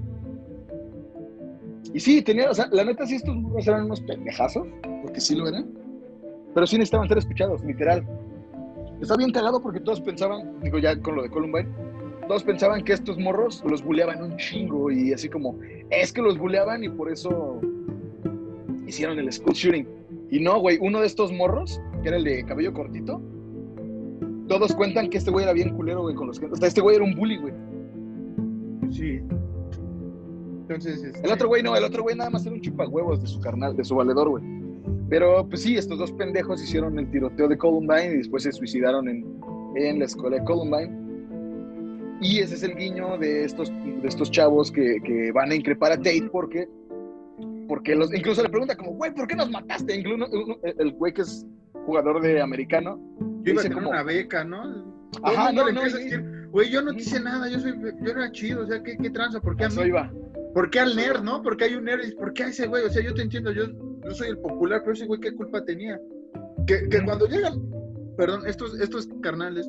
y 1.93 2.01
sí, 2.01 2.23
tenía, 2.23 2.51
o 2.51 2.55
sea, 2.55 2.69
la 2.73 2.85
neta 2.85 3.07
sí 3.07 3.17
estos 3.17 3.37
morros 3.37 3.69
eran 3.69 3.85
unos 3.85 4.01
pendejazos, 4.01 4.67
porque 5.03 5.21
sí 5.21 5.35
lo 5.37 5.47
eran, 5.49 5.71
pero 6.57 6.67
sí 6.67 6.79
necesitaban 6.79 7.07
ser 7.07 7.19
escuchados, 7.19 7.63
literal. 7.63 8.03
Está 9.03 9.15
bien 9.19 9.31
cagado 9.31 9.61
porque 9.61 9.79
todos 9.79 10.01
pensaban, 10.01 10.59
digo 10.63 10.79
ya 10.79 10.99
con 10.99 11.15
lo 11.15 11.23
de 11.23 11.29
Columbine, 11.29 11.69
todos 12.27 12.45
pensaban 12.45 12.83
que 12.83 12.95
estos 12.95 13.19
morros 13.19 13.63
los 13.67 13.83
buleaban 13.83 14.23
un 14.23 14.39
chingo 14.39 14.91
y 14.91 15.13
así 15.13 15.29
como, 15.29 15.59
es 15.91 16.15
que 16.15 16.23
los 16.23 16.39
buleaban 16.39 16.83
y 16.83 16.89
por 16.89 17.13
eso 17.13 17.61
hicieron 18.87 19.19
el 19.19 19.31
school 19.31 19.53
shooting. 19.53 19.87
Y 20.31 20.41
no, 20.41 20.59
güey, 20.59 20.79
uno 20.81 21.01
de 21.01 21.09
estos 21.09 21.31
morros, 21.31 21.79
que 22.03 22.09
era 22.09 22.17
el 22.17 22.25
de 22.25 22.43
cabello 22.47 22.73
cortito, 22.73 23.21
todos 24.49 24.75
cuentan 24.75 25.11
que 25.11 25.19
este 25.19 25.31
güey 25.31 25.43
era 25.43 25.53
bien 25.53 25.77
culero, 25.77 26.05
güey, 26.05 26.15
con 26.15 26.27
los 26.27 26.41
que... 26.41 26.47
Hasta 26.47 26.69
este 26.69 26.81
güey 26.81 26.97
era 26.97 27.05
un 27.05 27.15
bully, 27.15 27.37
güey. 27.37 27.53
Sí. 28.93 29.21
Entonces, 30.63 31.05
este, 31.05 31.21
El 31.21 31.35
otro 31.35 31.49
güey 31.49 31.63
no, 31.63 31.77
el 31.77 31.85
otro 31.85 32.03
güey 32.03 32.17
nada 32.17 32.31
más 32.31 32.47
era 32.47 32.55
un 32.55 32.63
chupagüevos 32.63 33.21
de 33.21 33.27
su 33.27 33.41
carnal, 33.41 33.77
de 33.77 33.85
su 33.85 33.95
valedor, 33.95 34.31
güey. 34.31 34.56
Pero 35.09 35.47
pues 35.49 35.63
sí, 35.63 35.77
estos 35.77 35.99
dos 35.99 36.11
pendejos 36.13 36.63
hicieron 36.63 36.99
el 36.99 37.11
tiroteo 37.11 37.49
de 37.49 37.57
Columbine 37.57 38.07
y 38.15 38.17
después 38.19 38.43
se 38.43 38.53
suicidaron 38.53 39.09
en, 39.09 39.25
en 39.77 39.99
la 40.01 40.05
escuela 40.07 40.39
de 40.39 40.45
Columbine. 40.45 41.07
Y 42.21 42.39
ese 42.41 42.55
es 42.55 42.63
el 42.63 42.75
guiño 42.75 43.19
de 43.19 43.45
estos, 43.45 43.71
de 43.71 44.09
estos 44.09 44.31
chavos 44.31 44.73
que, 44.73 44.97
que 45.05 45.31
van 45.33 45.51
a 45.51 45.55
increpar 45.55 45.93
a 45.93 45.97
Tate 45.97 46.29
porque, 46.33 46.67
porque 47.69 47.95
los, 47.95 48.13
incluso 48.15 48.43
le 48.43 48.49
pregunta 48.49 48.75
como, 48.77 48.93
güey, 48.93 49.15
¿por 49.15 49.27
qué 49.29 49.37
nos 49.37 49.51
mataste? 49.51 49.95
Incluso 49.97 50.27
el 50.63 50.93
güey 50.95 51.13
que 51.13 51.23
es 51.23 51.47
jugador 51.85 52.21
de 52.23 52.41
americano. 52.41 52.99
yo 53.43 53.53
iba 53.53 53.61
a 53.61 53.63
dice 53.63 53.63
tener 53.65 53.75
como- 53.75 53.91
una 53.91 54.03
beca, 54.03 54.45
¿no? 54.45 54.97
Ajá, 55.23 55.53
no, 55.53 55.67
le 55.67 55.73
no, 55.73 55.81
a 55.83 55.85
güey, 56.51 56.71
yo 56.71 56.83
no 56.83 56.93
te 56.93 57.01
hice 57.01 57.21
nada, 57.21 57.49
yo 57.49 57.61
soy, 57.61 57.73
yo 58.03 58.11
era 58.11 58.31
chido, 58.33 58.65
o 58.65 58.67
sea, 58.67 58.83
¿qué, 58.83 58.97
qué 58.97 59.11
tranza? 59.11 59.41
¿Por 59.41 59.57
qué 59.57 59.65
a 59.67 59.69
mí? 59.69 59.75
iba. 59.87 60.11
¿Por 60.53 60.71
qué 60.71 60.81
al 60.81 60.97
nerd, 60.97 61.23
no? 61.23 61.43
¿Por 61.43 61.57
qué 61.57 61.65
hay 61.65 61.75
un 61.75 61.85
nerd? 61.85 62.15
¿Por 62.19 62.33
qué 62.33 62.45
a 62.45 62.49
ese 62.49 62.67
güey? 62.67 62.85
O 62.85 62.91
sea, 62.91 63.03
yo 63.03 63.15
te 63.15 63.23
entiendo, 63.23 63.53
yo, 63.53 63.65
yo 64.07 64.15
soy 64.15 64.29
el 64.29 64.39
popular, 64.39 64.81
pero 64.83 64.93
ese 64.93 65.07
güey, 65.07 65.21
¿qué 65.21 65.35
culpa 65.35 65.65
tenía? 65.65 66.01
Que, 66.67 66.89
cuando 67.05 67.27
llegan, 67.27 67.61
perdón, 68.17 68.47
estos, 68.47 68.79
estos 68.81 69.09
carnales, 69.21 69.69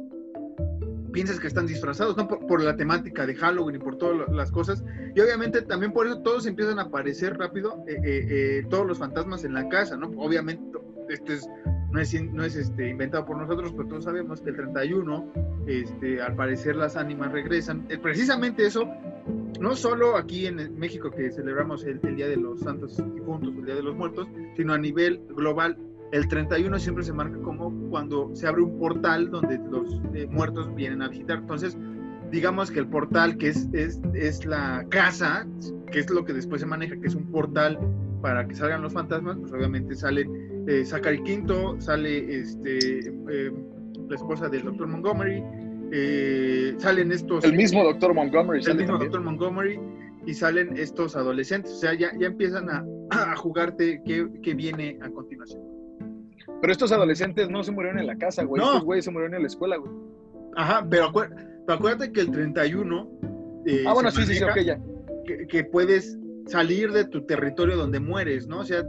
piensas 1.12 1.40
que 1.40 1.48
están 1.48 1.66
disfrazados, 1.66 2.16
¿no? 2.18 2.28
Por, 2.28 2.46
por 2.46 2.62
la 2.62 2.76
temática 2.76 3.26
de 3.26 3.36
Halloween 3.36 3.78
y 3.78 3.80
por 3.80 3.98
todas 3.98 4.30
las 4.32 4.52
cosas. 4.52 4.84
Y 5.16 5.20
obviamente 5.20 5.62
también 5.64 5.92
por 5.92 6.06
eso 6.06 6.22
todos 6.22 6.46
empiezan 6.46 6.80
a 6.80 6.84
aparecer 6.84 7.38
rápido, 7.38 7.84
eh, 7.88 7.98
eh, 8.04 8.28
eh, 8.30 8.68
todos 8.70 8.86
los 8.86 9.00
fantasmas 9.00 9.44
en 9.44 9.54
la 9.54 9.68
casa, 9.70 9.98
¿no? 9.98 10.08
Obviamente, 10.18 10.78
este 11.10 11.36
es, 11.36 11.50
no 11.92 12.00
es, 12.00 12.14
no 12.22 12.44
es 12.44 12.56
este, 12.56 12.90
inventado 12.90 13.26
por 13.26 13.38
nosotros, 13.38 13.74
pero 13.76 13.90
todos 13.90 14.04
sabemos 14.04 14.42
que 14.42 14.50
el 14.50 14.56
31, 14.56 15.34
este, 15.68 16.22
al 16.22 16.36
parecer 16.36 16.76
las 16.76 16.96
ánimas 16.96 17.32
regresan. 17.32 17.88
Precisamente 18.02 18.66
eso 18.66 18.88
no 19.60 19.76
solo 19.76 20.18
aquí 20.18 20.46
en 20.46 20.78
México 20.78 21.10
que 21.12 21.32
celebramos 21.32 21.84
el, 21.84 22.00
Día 22.16 22.28
de 22.28 22.38
los 22.38 22.62
Santos 22.62 22.98
Difuntos, 23.14 23.54
el 23.56 23.66
Día 23.66 23.76
de 23.76 23.84
los 23.84 23.96
Muertos, 23.96 24.28
sino 24.56 24.74
a 24.74 24.78
nivel 24.78 25.22
global, 25.30 25.78
el 26.12 26.28
31 26.28 26.80
siempre 26.80 27.04
se 27.04 27.14
marca 27.14 27.38
como 27.40 27.72
cuando 27.90 28.34
se 28.34 28.48
abre 28.48 28.62
un 28.62 28.80
portal 28.80 29.30
donde 29.30 29.60
los 29.70 30.02
eh, 30.14 30.28
muertos 30.28 30.74
vienen 30.74 31.02
a 31.02 31.10
visitar. 31.10 31.40
Entonces, 31.40 31.78
digamos 32.32 32.72
que 32.72 32.80
el 32.80 32.88
portal 32.88 33.38
que 33.38 33.50
es, 33.50 33.68
es, 33.74 34.00
es 34.14 34.46
la 34.46 34.86
casa, 34.90 35.46
que 35.92 36.00
es 36.00 36.10
lo 36.10 36.24
que 36.24 36.34
después 36.34 36.62
se 36.62 36.68
maneja, 36.68 36.96
que 36.98 37.08
es 37.08 37.16
un 37.16 37.30
portal 37.32 37.78
para 38.22 38.48
que 38.48 38.56
salgan 38.56 38.82
los 38.82 38.94
fantasmas, 38.94 39.38
pues 39.38 39.52
obviamente 39.52 39.96
salen 39.96 40.66
eh, 40.68 40.86
Zachary 40.86 41.24
Quinto, 41.24 41.80
sale 41.80 42.40
este, 42.40 43.00
eh, 43.30 43.52
la 44.10 44.16
esposa 44.16 44.50
del 44.50 44.64
doctor 44.64 44.88
Montgomery, 44.88 45.44
eh, 45.92 46.76
salen 46.78 47.12
estos 47.12 47.44
El 47.44 47.54
mismo 47.54 47.84
doctor 47.84 48.14
Montgomery. 48.14 48.64
el 48.66 48.76
mismo 48.78 48.98
doctor 48.98 49.22
Montgomery 49.22 49.80
y 50.26 50.34
salen 50.34 50.76
estos 50.78 51.16
adolescentes. 51.16 51.72
O 51.72 51.78
sea, 51.78 51.94
ya, 51.94 52.12
ya 52.20 52.28
empiezan 52.28 52.70
a, 52.70 52.86
a 53.12 53.36
jugarte 53.36 54.02
qué, 54.06 54.28
qué 54.44 54.54
viene 54.54 54.98
a 55.02 55.10
continuación. 55.10 55.62
Pero 56.62 56.72
estos 56.72 56.92
adolescentes 56.92 57.50
no 57.50 57.64
se 57.64 57.72
murieron 57.72 58.00
en 58.00 58.08
la 58.08 58.18
casa, 58.18 58.44
güey. 58.44 58.60
No. 58.62 58.68
Estos 58.70 58.84
güeyes 58.84 59.06
se 59.06 59.12
murieron 59.12 59.36
en 59.36 59.42
la 59.42 59.48
escuela, 59.48 59.78
güey. 59.78 59.92
Ajá, 60.56 60.86
pero 60.90 61.12
Pero 61.14 61.74
acuérdate 61.78 62.12
que 62.12 62.22
el 62.22 62.32
31. 62.32 63.10
eh, 63.68 63.84
Ah, 63.88 63.94
bueno, 63.94 64.10
sí, 64.12 64.24
sí, 64.26 64.36
sí, 64.36 64.44
ok, 64.44 64.58
ya. 64.66 64.80
que, 65.26 65.46
que 65.48 65.64
puedes 65.66 66.18
salir 66.48 66.92
de 66.94 67.06
tu 67.06 67.26
territorio 67.26 67.76
donde 67.76 68.00
mueres, 68.00 68.48
¿no? 68.48 68.60
O 68.60 68.64
sea, 68.64 68.84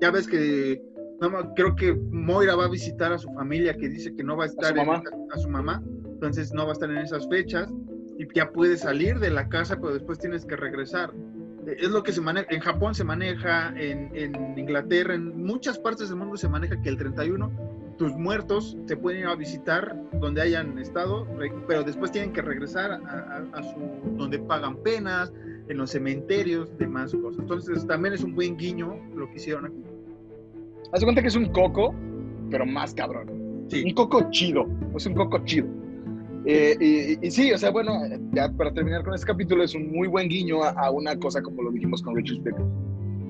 ya 0.00 0.10
ves 0.10 0.26
que 0.26 0.82
no 1.20 1.54
creo 1.54 1.76
que 1.76 1.94
Moira 1.94 2.56
va 2.56 2.64
a 2.64 2.68
visitar 2.68 3.12
a 3.12 3.18
su 3.18 3.28
familia 3.32 3.74
que 3.76 3.88
dice 3.88 4.12
que 4.14 4.24
no 4.24 4.36
va 4.36 4.44
a 4.44 4.46
estar 4.48 4.74
su 4.74 4.80
en 4.80 4.86
mamá. 4.86 5.02
esa- 5.06 5.16
a 5.32 5.38
su 5.38 5.48
mamá, 5.48 5.82
entonces 6.22 6.52
no 6.52 6.62
va 6.64 6.70
a 6.70 6.72
estar 6.74 6.88
en 6.88 6.98
esas 6.98 7.28
fechas 7.28 7.68
y 8.16 8.26
ya 8.32 8.52
puedes 8.52 8.80
salir 8.82 9.18
de 9.18 9.30
la 9.30 9.48
casa, 9.48 9.76
pero 9.80 9.92
después 9.92 10.20
tienes 10.20 10.44
que 10.46 10.54
regresar. 10.54 11.12
Eh, 11.66 11.76
Es 11.80 11.90
lo 11.90 12.04
que 12.04 12.12
se 12.12 12.20
maneja, 12.20 12.46
en 12.50 12.60
Japón 12.60 12.94
se 12.94 13.02
maneja, 13.02 13.74
en, 13.76 14.10
en 14.14 14.56
Inglaterra, 14.56 15.14
en 15.14 15.44
muchas 15.44 15.78
partes 15.80 16.08
del 16.10 16.18
mundo 16.18 16.36
se 16.36 16.48
maneja 16.48 16.80
que 16.80 16.88
el 16.90 16.96
31 16.96 17.50
tus 17.98 18.12
muertos 18.14 18.76
se 18.86 18.96
pueden 18.96 19.20
ir 19.22 19.26
a 19.26 19.34
visitar 19.34 19.96
donde 20.20 20.40
hayan 20.42 20.78
estado, 20.78 21.26
pero 21.66 21.82
después 21.82 22.10
tienen 22.12 22.32
que 22.32 22.40
regresar 22.40 22.92
a, 22.92 22.96
a- 22.96 23.58
a 23.58 23.62
su 23.64 23.80
donde 24.16 24.38
pagan 24.38 24.76
penas, 24.76 25.32
en 25.68 25.76
los 25.78 25.90
cementerios, 25.90 26.70
demás 26.78 27.12
cosas. 27.14 27.40
Entonces 27.40 27.86
también 27.86 28.14
es 28.14 28.22
un 28.22 28.34
buen 28.34 28.56
guiño 28.56 28.94
lo 29.14 29.28
que 29.28 29.36
hicieron 29.36 29.66
aquí. 29.66 29.82
Haz 30.92 31.02
cuenta 31.04 31.20
que 31.22 31.28
es 31.28 31.36
un 31.36 31.46
coco, 31.46 31.94
pero 32.50 32.64
más 32.66 32.94
cabrón. 32.94 33.66
Sí. 33.68 33.82
Un 33.84 33.94
coco 33.94 34.28
chido. 34.30 34.66
Es 34.96 35.06
un 35.06 35.14
coco 35.14 35.38
chido. 35.44 35.66
Eh, 36.44 36.76
y, 36.80 37.26
y- 37.26 37.30
sí, 37.30 37.52
o 37.52 37.58
sea, 37.58 37.70
bueno, 37.70 38.00
ya 38.32 38.50
para 38.52 38.72
terminar 38.72 39.04
con 39.04 39.14
este 39.14 39.26
capítulo, 39.26 39.62
es 39.62 39.74
un 39.74 39.92
muy 39.92 40.08
buen 40.08 40.28
guiño 40.28 40.62
a, 40.64 40.70
a 40.70 40.90
una 40.90 41.16
cosa, 41.16 41.40
como 41.42 41.62
lo 41.62 41.70
dijimos 41.70 42.02
con 42.02 42.16
Richard 42.16 42.38
Speck, 42.38 42.56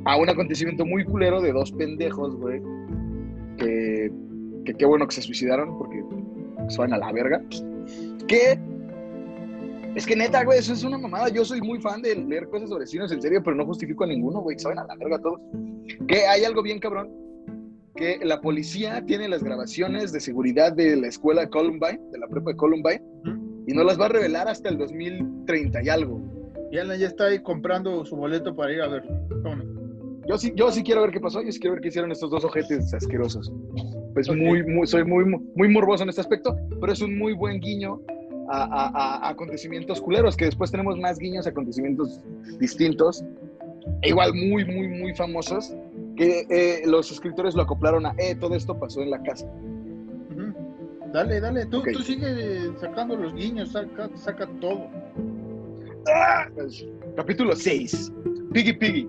a 0.05 0.17
un 0.17 0.29
acontecimiento 0.29 0.85
muy 0.87 1.05
culero 1.05 1.41
de 1.41 1.53
dos 1.53 1.73
pendejos, 1.73 2.35
güey, 2.37 2.63
que, 3.59 4.11
que 4.65 4.75
qué 4.75 4.87
bueno 4.87 5.07
que 5.07 5.15
se 5.15 5.23
suicidaron 5.23 5.77
porque 5.79 6.03
van 6.79 6.93
a 6.93 6.99
la 6.99 7.13
verga. 7.13 7.43
Que 8.27 8.59
es 9.95 10.07
que 10.07 10.17
neta, 10.17 10.43
güey, 10.45 10.59
eso 10.59 10.73
es 10.73 10.83
una 10.85 10.97
mamada. 10.97 11.29
Yo 11.29 11.45
soy 11.45 11.61
muy 11.61 11.79
fan 11.81 12.01
de 12.01 12.15
leer 12.17 12.49
cosas 12.49 12.71
sobre 12.71 12.87
cines 12.87 13.13
en 13.13 13.21
serio, 13.21 13.43
pero 13.45 13.55
no 13.57 13.67
justifico 13.67 14.05
a 14.05 14.07
ninguno, 14.07 14.41
güey, 14.41 14.57
van 14.65 14.79
a 14.79 14.87
la 14.87 14.97
verga 14.97 15.19
todos. 15.19 15.41
Que 16.09 16.27
hay 16.27 16.45
algo 16.45 16.63
bien 16.63 16.79
cabrón, 16.79 17.11
que 17.97 18.19
la 18.23 18.41
policía 18.41 19.05
tiene 19.07 19.29
las 19.29 19.43
grabaciones 19.43 20.13
de 20.13 20.21
seguridad 20.21 20.73
de 20.73 20.97
la 20.97 21.09
escuela 21.09 21.49
Columbine, 21.49 22.01
de 22.11 22.19
la 22.19 22.27
prepa 22.27 22.51
de 22.51 22.57
Columbine, 22.57 23.03
y 23.67 23.75
no 23.75 23.85
las 23.85 24.01
va 24.01 24.07
a 24.07 24.09
revelar 24.09 24.49
hasta 24.49 24.69
el 24.69 24.79
2030 24.79 25.83
y 25.83 25.89
algo. 25.89 26.21
Y 26.71 26.79
Alan 26.79 26.99
ya 26.99 27.07
está 27.07 27.27
ahí 27.27 27.41
comprando 27.43 28.05
su 28.05 28.17
boleto 28.17 28.55
para 28.57 28.73
ir 28.73 28.81
a 28.81 28.89
verlo. 28.89 29.11
Yo 30.27 30.39
sí, 30.39 30.53
yo 30.57 30.71
sí 30.71 30.83
quiero 30.83 31.03
ver 31.03 31.11
qué 31.11 31.21
pasó, 31.21 31.43
yo 31.43 31.51
sí 31.53 31.59
quiero 31.61 31.75
ver 31.75 31.83
qué 31.83 31.89
hicieron 31.89 32.11
estos 32.13 32.31
dos 32.31 32.45
ojetes 32.45 32.95
asquerosos. 32.95 33.53
Pues 34.15 34.29
Ok. 34.29 34.37
muy, 34.37 34.63
muy, 34.63 34.87
soy 34.87 35.05
muy, 35.05 35.25
muy 35.25 35.69
morboso 35.69 36.03
en 36.05 36.09
este 36.09 36.21
aspecto, 36.21 36.57
pero 36.81 36.93
es 36.93 37.03
un 37.03 37.19
muy 37.19 37.35
buen 37.35 37.61
guiño 37.61 38.01
a, 38.49 38.63
a- 38.65 39.27
a 39.27 39.29
acontecimientos 39.31 40.01
culeros, 40.01 40.37
que 40.37 40.47
después 40.47 40.71
tenemos 40.71 40.97
más 40.99 41.19
guiños 41.19 41.47
a 41.47 41.51
acontecimientos 41.51 42.21
distintos, 42.59 43.25
e 44.03 44.09
igual 44.11 44.33
muy, 44.35 44.65
muy, 44.65 44.89
muy 44.89 45.15
famosos, 45.15 45.75
que 46.17 46.47
eh, 46.51 46.83
los 46.87 47.11
escritores 47.11 47.55
lo 47.55 47.63
acoplaron 47.63 48.07
a, 48.07 48.15
eh, 48.19 48.35
todo 48.35 48.55
esto 48.55 48.79
pasó 48.79 49.01
en 49.03 49.11
la 49.11 49.23
casa. 49.23 49.47
Dale, 51.13 51.41
dale, 51.41 51.67
tú, 51.67 51.81
Ok. 51.81 51.89
tú 51.93 51.99
sigue 52.01 52.71
sacando 52.79 53.17
los 53.17 53.35
guiños, 53.35 53.73
saca, 53.73 54.09
saca 54.17 54.47
todo. 54.61 54.89
¡Ah! 56.09 56.47
Capítulo 57.17 57.55
6. 57.55 58.13
Piggy 58.53 58.73
Piggy. 58.73 59.09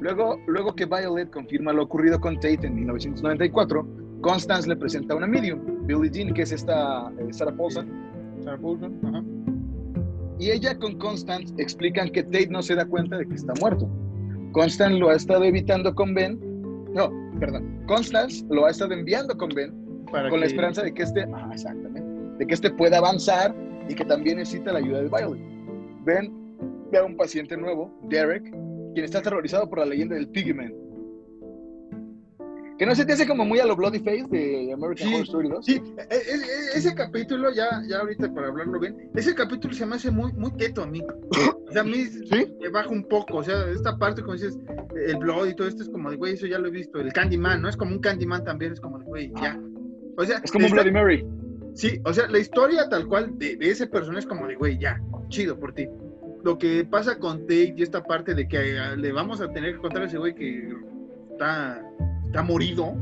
Luego, 0.00 0.38
luego 0.48 0.74
que 0.74 0.84
Violet 0.86 1.30
confirma 1.30 1.72
lo 1.72 1.84
ocurrido 1.84 2.20
con 2.20 2.34
Tate 2.34 2.66
en 2.66 2.74
1994, 2.74 3.86
Constance 4.20 4.68
le 4.68 4.76
presenta 4.76 5.14
a 5.14 5.16
una 5.16 5.26
medium, 5.26 5.86
Billie 5.86 6.10
Jean, 6.10 6.34
que 6.34 6.42
es 6.42 6.52
esta 6.52 7.10
eh, 7.18 7.32
Sarah 7.32 7.56
Paulson, 7.56 7.88
Sarah 8.42 8.58
Paulson, 8.58 8.98
ajá. 9.04 9.22
y 10.38 10.50
ella 10.50 10.76
con 10.78 10.98
Constance 10.98 11.54
explican 11.58 12.10
que 12.10 12.22
Tate 12.24 12.48
no 12.48 12.60
se 12.62 12.74
da 12.74 12.84
cuenta 12.84 13.16
de 13.16 13.26
que 13.26 13.34
está 13.34 13.54
muerto. 13.60 13.88
Constance 14.54 14.98
lo 14.98 15.10
ha 15.10 15.16
estado 15.16 15.42
evitando 15.42 15.92
con 15.92 16.14
Ben, 16.14 16.38
no, 16.94 17.10
perdón, 17.40 17.82
Constance 17.88 18.44
lo 18.48 18.66
ha 18.66 18.70
estado 18.70 18.94
enviando 18.94 19.36
con 19.36 19.48
Ben 19.48 19.74
Para 20.10 20.30
con 20.30 20.38
la 20.38 20.46
esperanza 20.46 20.82
de 20.82 20.94
que 20.94 21.02
este, 21.02 21.26
exactamente, 21.52 22.38
de 22.38 22.46
que 22.46 22.54
este 22.54 22.70
pueda 22.70 22.98
avanzar 22.98 23.52
y 23.88 23.94
que 23.96 24.04
también 24.04 24.38
necesita 24.38 24.72
la 24.72 24.78
ayuda 24.78 25.02
de 25.02 25.08
Violet. 25.08 25.42
Ben 26.04 26.32
ve 26.92 26.98
a 26.98 27.04
un 27.04 27.16
paciente 27.16 27.56
nuevo, 27.56 27.92
Derek, 28.08 28.44
quien 28.94 29.04
está 29.04 29.18
aterrorizado 29.18 29.68
por 29.68 29.80
la 29.80 29.86
leyenda 29.86 30.14
del 30.14 30.28
Piggyman. 30.28 30.72
Que 32.78 32.86
no 32.86 32.94
se 32.94 33.04
te 33.04 33.12
hace 33.12 33.26
como 33.26 33.44
muy 33.44 33.60
a 33.60 33.66
lo 33.66 33.76
Bloody 33.76 34.00
Face 34.00 34.26
de 34.30 34.72
American 34.72 35.06
Sí, 35.08 35.14
Horror 35.14 35.24
Story 35.26 35.48
2. 35.48 35.64
Sí, 35.64 35.82
e- 35.96 36.14
e- 36.14 36.76
ese 36.78 36.94
capítulo, 36.94 37.52
ya, 37.52 37.82
ya 37.88 38.00
ahorita 38.00 38.32
para 38.34 38.48
hablarlo 38.48 38.80
bien, 38.80 39.10
ese 39.14 39.34
capítulo 39.34 39.72
se 39.74 39.86
me 39.86 39.94
hace 39.96 40.10
muy, 40.10 40.32
muy 40.32 40.50
teto 40.56 40.82
a 40.82 40.86
mí. 40.86 41.00
O 41.68 41.70
sea, 41.72 41.82
a 41.82 41.84
mí 41.84 42.04
¿Sí? 42.30 42.52
me 42.60 42.68
baja 42.70 42.88
un 42.88 43.04
poco. 43.04 43.36
O 43.38 43.42
sea, 43.44 43.68
esta 43.70 43.96
parte, 43.96 44.22
como 44.22 44.34
dices, 44.34 44.58
el 45.06 45.16
Blood 45.18 45.48
y 45.48 45.54
todo 45.54 45.68
esto 45.68 45.82
es 45.84 45.88
como 45.88 46.10
de, 46.10 46.16
güey, 46.16 46.34
eso 46.34 46.46
ya 46.46 46.58
lo 46.58 46.66
he 46.68 46.72
visto. 46.72 46.98
El 46.98 47.12
Candyman, 47.12 47.62
¿no? 47.62 47.68
Es 47.68 47.76
como 47.76 47.92
un 47.92 48.00
Candyman 48.00 48.42
también, 48.44 48.72
es 48.72 48.80
como 48.80 48.98
de, 48.98 49.04
güey, 49.04 49.32
ya. 49.40 49.58
O 50.16 50.24
sea, 50.24 50.40
Es 50.42 50.50
como 50.50 50.66
un 50.66 50.72
Bloody 50.72 50.90
Mary. 50.90 51.24
Sí, 51.74 52.00
o 52.04 52.12
sea, 52.12 52.28
la 52.28 52.38
historia 52.38 52.88
tal 52.88 53.06
cual 53.08 53.36
de, 53.38 53.56
de 53.56 53.70
ese 53.70 53.86
personaje 53.88 54.20
es 54.20 54.26
como 54.26 54.46
de, 54.46 54.54
güey, 54.56 54.78
ya, 54.78 55.00
chido 55.28 55.58
por 55.58 55.74
ti. 55.74 55.88
Lo 56.44 56.58
que 56.58 56.84
pasa 56.84 57.18
con 57.18 57.40
Tate 57.42 57.74
y 57.76 57.82
esta 57.82 58.02
parte 58.04 58.34
de 58.34 58.46
que 58.46 58.76
eh, 58.76 58.96
le 58.96 59.12
vamos 59.12 59.40
a 59.40 59.48
tener 59.52 59.74
que 59.74 59.78
contar 59.80 60.02
a 60.02 60.06
ese 60.06 60.18
güey 60.18 60.34
que 60.34 60.72
está, 61.32 61.82
está 62.34 62.42
morido 62.42 62.96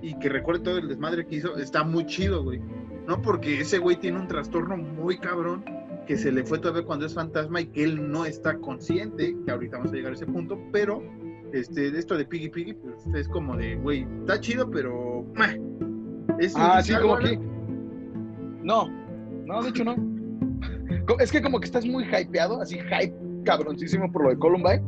y 0.00 0.16
que 0.20 0.28
recuerde 0.28 0.62
todo 0.62 0.78
el 0.78 0.86
desmadre 0.86 1.26
que 1.26 1.36
hizo, 1.36 1.56
está 1.56 1.82
muy 1.82 2.06
chido, 2.06 2.44
güey. 2.44 2.60
No 3.08 3.20
porque 3.20 3.60
ese 3.60 3.78
güey 3.78 3.96
tiene 3.96 4.20
un 4.20 4.28
trastorno 4.28 4.76
muy 4.76 5.18
cabrón 5.18 5.64
que 6.06 6.16
se 6.16 6.30
le 6.30 6.44
fue 6.44 6.60
todavía 6.60 6.84
cuando 6.84 7.04
es 7.04 7.12
fantasma 7.12 7.62
y 7.62 7.66
que 7.66 7.82
él 7.82 8.12
no 8.12 8.24
está 8.24 8.56
consciente, 8.58 9.36
que 9.44 9.50
ahorita 9.50 9.78
vamos 9.78 9.92
a 9.92 9.96
llegar 9.96 10.12
a 10.12 10.14
ese 10.14 10.26
punto, 10.26 10.56
pero 10.72 11.02
este, 11.52 11.88
esto 11.98 12.16
de 12.16 12.26
Piggy 12.26 12.48
Piggy, 12.48 12.74
pues 12.74 12.94
es 13.12 13.26
como 13.26 13.56
de, 13.56 13.74
güey, 13.74 14.06
está 14.20 14.38
chido, 14.38 14.70
pero... 14.70 15.26
meh. 15.34 15.60
Es 16.38 16.54
Ah, 16.56 16.80
sí, 16.80 16.94
como 16.94 17.16
que. 17.18 17.40
No, 18.62 18.88
no, 19.46 19.62
de 19.62 19.70
hecho 19.70 19.84
no. 19.84 19.96
Es 21.18 21.32
que 21.32 21.42
como 21.42 21.58
que 21.58 21.66
estás 21.66 21.84
muy 21.86 22.04
hypeado, 22.04 22.60
así 22.60 22.78
hype 22.78 23.14
cabroncísimo 23.44 24.12
por 24.12 24.24
lo 24.24 24.30
de 24.30 24.38
Columbine, 24.38 24.82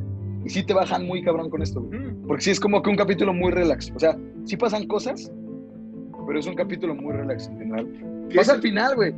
y 0.44 0.50
sí 0.50 0.62
te 0.64 0.74
bajan 0.74 1.06
muy 1.06 1.22
cabrón 1.22 1.50
con 1.50 1.62
esto, 1.62 1.80
güey. 1.82 2.00
Porque 2.26 2.44
sí 2.44 2.50
es 2.50 2.60
como 2.60 2.82
que 2.82 2.90
un 2.90 2.96
capítulo 2.96 3.32
muy 3.32 3.50
relax. 3.50 3.90
O 3.94 3.98
sea, 3.98 4.16
sí 4.44 4.56
pasan 4.56 4.86
cosas, 4.86 5.32
pero 6.26 6.38
es 6.38 6.46
un 6.46 6.54
capítulo 6.54 6.94
muy 6.94 7.14
relax 7.14 7.48
en 7.48 7.58
general. 7.58 8.26
¿Qué 8.28 8.36
Pasa 8.36 8.54
al 8.54 8.62
final, 8.62 8.94
güey. 8.94 9.14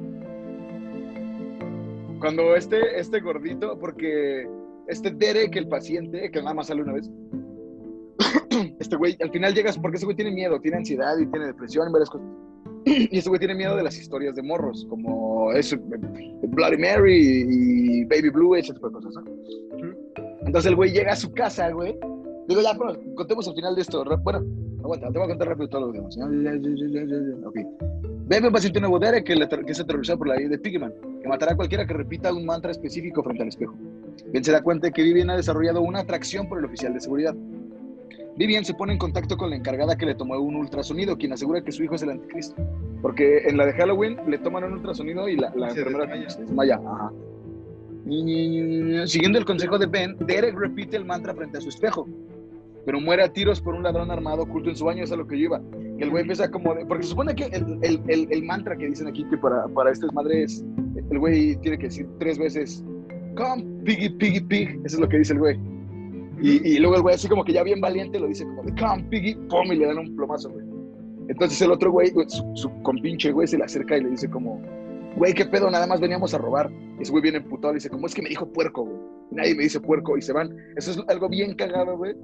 Cuando 2.20 2.54
este, 2.54 2.98
este 2.98 3.20
gordito, 3.20 3.78
porque 3.78 4.46
este 4.86 5.10
Derek, 5.10 5.56
el 5.56 5.68
paciente, 5.68 6.30
que 6.30 6.40
nada 6.40 6.54
más 6.54 6.66
sale 6.66 6.82
una 6.82 6.92
vez, 6.92 7.10
este 8.78 8.96
güey, 8.96 9.16
al 9.20 9.30
final 9.30 9.54
llegas 9.54 9.78
porque 9.78 9.96
ese 9.96 10.04
güey 10.04 10.16
tiene 10.16 10.30
miedo, 10.32 10.60
tiene 10.60 10.78
ansiedad 10.78 11.16
y 11.18 11.26
tiene 11.26 11.46
depresión 11.46 11.88
y 11.88 11.92
varias 11.92 12.10
cosas. 12.10 12.28
Y 13.10 13.18
ese 13.18 13.28
güey 13.28 13.38
tiene 13.38 13.54
miedo 13.54 13.76
de 13.76 13.82
las 13.82 13.98
historias 13.98 14.34
de 14.34 14.42
morros, 14.42 14.86
como 14.88 15.52
eso, 15.52 15.76
Bloody 15.78 16.78
Mary 16.78 17.44
y 17.48 18.04
Baby 18.04 18.30
Blue, 18.30 18.54
ese 18.54 18.72
tipo 18.72 18.88
de 18.88 18.94
cosas, 18.94 19.14
¿no? 19.14 19.24
Entonces 20.46 20.70
el 20.70 20.76
güey 20.76 20.90
llega 20.92 21.12
a 21.12 21.16
su 21.16 21.32
casa, 21.32 21.70
güey. 21.70 21.96
Digo, 22.48 22.62
ya, 22.62 22.72
bueno, 22.72 22.98
contemos 23.14 23.46
al 23.46 23.54
final 23.54 23.74
de 23.74 23.82
esto. 23.82 24.04
Bueno, 24.22 24.44
aguanta, 24.82 25.08
te 25.12 25.18
voy 25.18 25.26
a 25.26 25.28
contar 25.28 25.48
rápido 25.48 25.68
todo 25.68 25.86
lo 25.86 25.92
demás. 25.92 26.18
Ok. 27.44 27.56
Ve 28.26 28.40
un 28.46 28.52
paciente 28.52 28.80
nuevo 28.80 28.98
Derek 28.98 29.24
que, 29.24 29.34
que 29.34 29.72
es 29.72 29.80
aterrorizado 29.80 30.18
por 30.18 30.28
la 30.28 30.36
vida 30.36 30.50
de 30.50 30.58
Pigman, 30.58 30.92
que 31.20 31.28
matará 31.28 31.52
a 31.52 31.56
cualquiera 31.56 31.86
que 31.86 31.94
repita 31.94 32.32
un 32.32 32.46
mantra 32.46 32.70
específico 32.70 33.22
frente 33.22 33.42
al 33.42 33.48
espejo. 33.48 33.74
Ben 34.32 34.44
se 34.44 34.52
da 34.52 34.62
cuenta 34.62 34.86
de 34.86 34.92
que 34.92 35.02
Vivian 35.02 35.30
ha 35.30 35.36
desarrollado 35.36 35.80
una 35.80 36.00
atracción 36.00 36.48
por 36.48 36.58
el 36.58 36.64
oficial 36.64 36.94
de 36.94 37.00
seguridad. 37.00 37.34
Vivian 38.36 38.64
se 38.64 38.74
pone 38.74 38.92
en 38.94 38.98
contacto 38.98 39.36
con 39.36 39.50
la 39.50 39.56
encargada 39.56 39.96
que 39.96 40.06
le 40.06 40.14
tomó 40.14 40.38
un 40.38 40.56
ultrasonido, 40.56 41.16
quien 41.18 41.32
asegura 41.32 41.62
que 41.62 41.72
su 41.72 41.82
hijo 41.84 41.94
es 41.96 42.02
el 42.02 42.10
anticristo. 42.10 42.54
Porque 43.02 43.38
en 43.46 43.56
la 43.56 43.66
de 43.66 43.72
Halloween 43.74 44.16
le 44.28 44.38
toman 44.38 44.64
un 44.64 44.74
ultrasonido 44.74 45.28
y 45.28 45.36
la, 45.36 45.52
la 45.56 45.70
Se 45.70 45.78
enfermera 45.80 46.06
desmaya. 46.06 46.30
se 46.30 46.40
desmaya. 46.42 46.74
Ajá. 46.76 47.12
Y- 48.06 49.06
Siguiendo 49.06 49.38
el 49.38 49.44
consejo 49.44 49.78
de 49.78 49.86
Ben, 49.86 50.16
Derek 50.26 50.56
repite 50.58 50.96
el 50.96 51.04
mantra 51.04 51.34
frente 51.34 51.58
a 51.58 51.60
su 51.60 51.68
espejo, 51.68 52.08
pero 52.86 53.00
muere 53.00 53.22
a 53.22 53.32
tiros 53.32 53.60
por 53.60 53.74
un 53.74 53.82
ladrón 53.82 54.10
armado 54.10 54.42
oculto 54.42 54.70
en 54.70 54.76
su 54.76 54.84
baño, 54.84 55.04
es 55.04 55.12
a 55.12 55.16
lo 55.16 55.26
que 55.26 55.38
yo 55.38 55.44
iba. 55.46 55.60
Que 55.98 56.04
el 56.04 56.10
güey 56.10 56.22
empieza 56.22 56.50
como 56.50 56.74
de- 56.74 56.86
Porque 56.86 57.02
se 57.04 57.10
supone 57.10 57.34
que 57.34 57.44
el, 57.44 57.78
el- 57.82 58.00
el- 58.08 58.28
el 58.32 58.42
mantra 58.44 58.76
que 58.76 58.86
dicen 58.86 59.06
aquí 59.06 59.24
que 59.28 59.36
para, 59.36 59.66
para 59.68 59.90
este 59.90 60.06
desmadre 60.06 60.44
es, 60.44 60.64
el 61.10 61.18
güey 61.18 61.56
tiene 61.56 61.76
que 61.78 61.86
decir 61.86 62.06
tres 62.18 62.38
veces, 62.38 62.82
come, 63.36 63.64
piggy, 63.84 64.08
piggy, 64.10 64.40
pig, 64.40 64.68
eso 64.84 64.96
es 64.96 65.00
lo 65.00 65.08
que 65.08 65.18
dice 65.18 65.34
el 65.34 65.38
güey. 65.40 65.58
Y, 66.42 66.78
luego 66.78 66.96
el 66.96 67.02
güey 67.02 67.14
así 67.14 67.28
como 67.28 67.44
que 67.44 67.52
ya 67.52 67.62
bien 67.62 67.80
valiente 67.80 68.18
lo 68.18 68.26
dice 68.26 68.44
como 68.44 68.62
de, 68.62 68.74
come, 68.74 69.36
pum, 69.48 69.72
y 69.72 69.76
le 69.76 69.86
dan 69.86 69.98
un 69.98 70.16
plomazo, 70.16 70.50
güey. 70.50 70.64
Entonces 71.28 71.60
el 71.62 71.70
otro 71.70 71.92
güey, 71.92 72.12
su, 72.54 72.70
compinche 72.82 73.30
güey, 73.30 73.46
se 73.46 73.56
le 73.56 73.64
acerca 73.64 73.96
y 73.96 74.02
le 74.02 74.10
dice 74.10 74.28
como, 74.28 74.60
güey, 75.16 75.32
¿qué 75.32 75.44
pedo? 75.44 75.70
Nada 75.70 75.86
más 75.86 76.00
veníamos 76.00 76.34
a 76.34 76.38
robar. 76.38 76.70
Y 76.98 77.02
ese 77.02 77.12
güey 77.12 77.22
viene 77.22 77.38
emputado 77.38 77.72
y 77.72 77.76
dice, 77.76 77.88
como 77.88 78.06
es 78.06 78.14
que 78.14 78.22
me 78.22 78.30
dijo 78.30 78.50
puerco, 78.52 78.84
güey. 78.84 78.98
Nadie 79.30 79.54
me 79.54 79.62
dice 79.62 79.80
puerco 79.80 80.16
y 80.16 80.22
se 80.22 80.32
van. 80.32 80.56
Eso 80.76 80.90
es 80.90 81.00
algo 81.08 81.28
bien 81.28 81.54
cagado, 81.54 81.96
güey. 81.96 82.14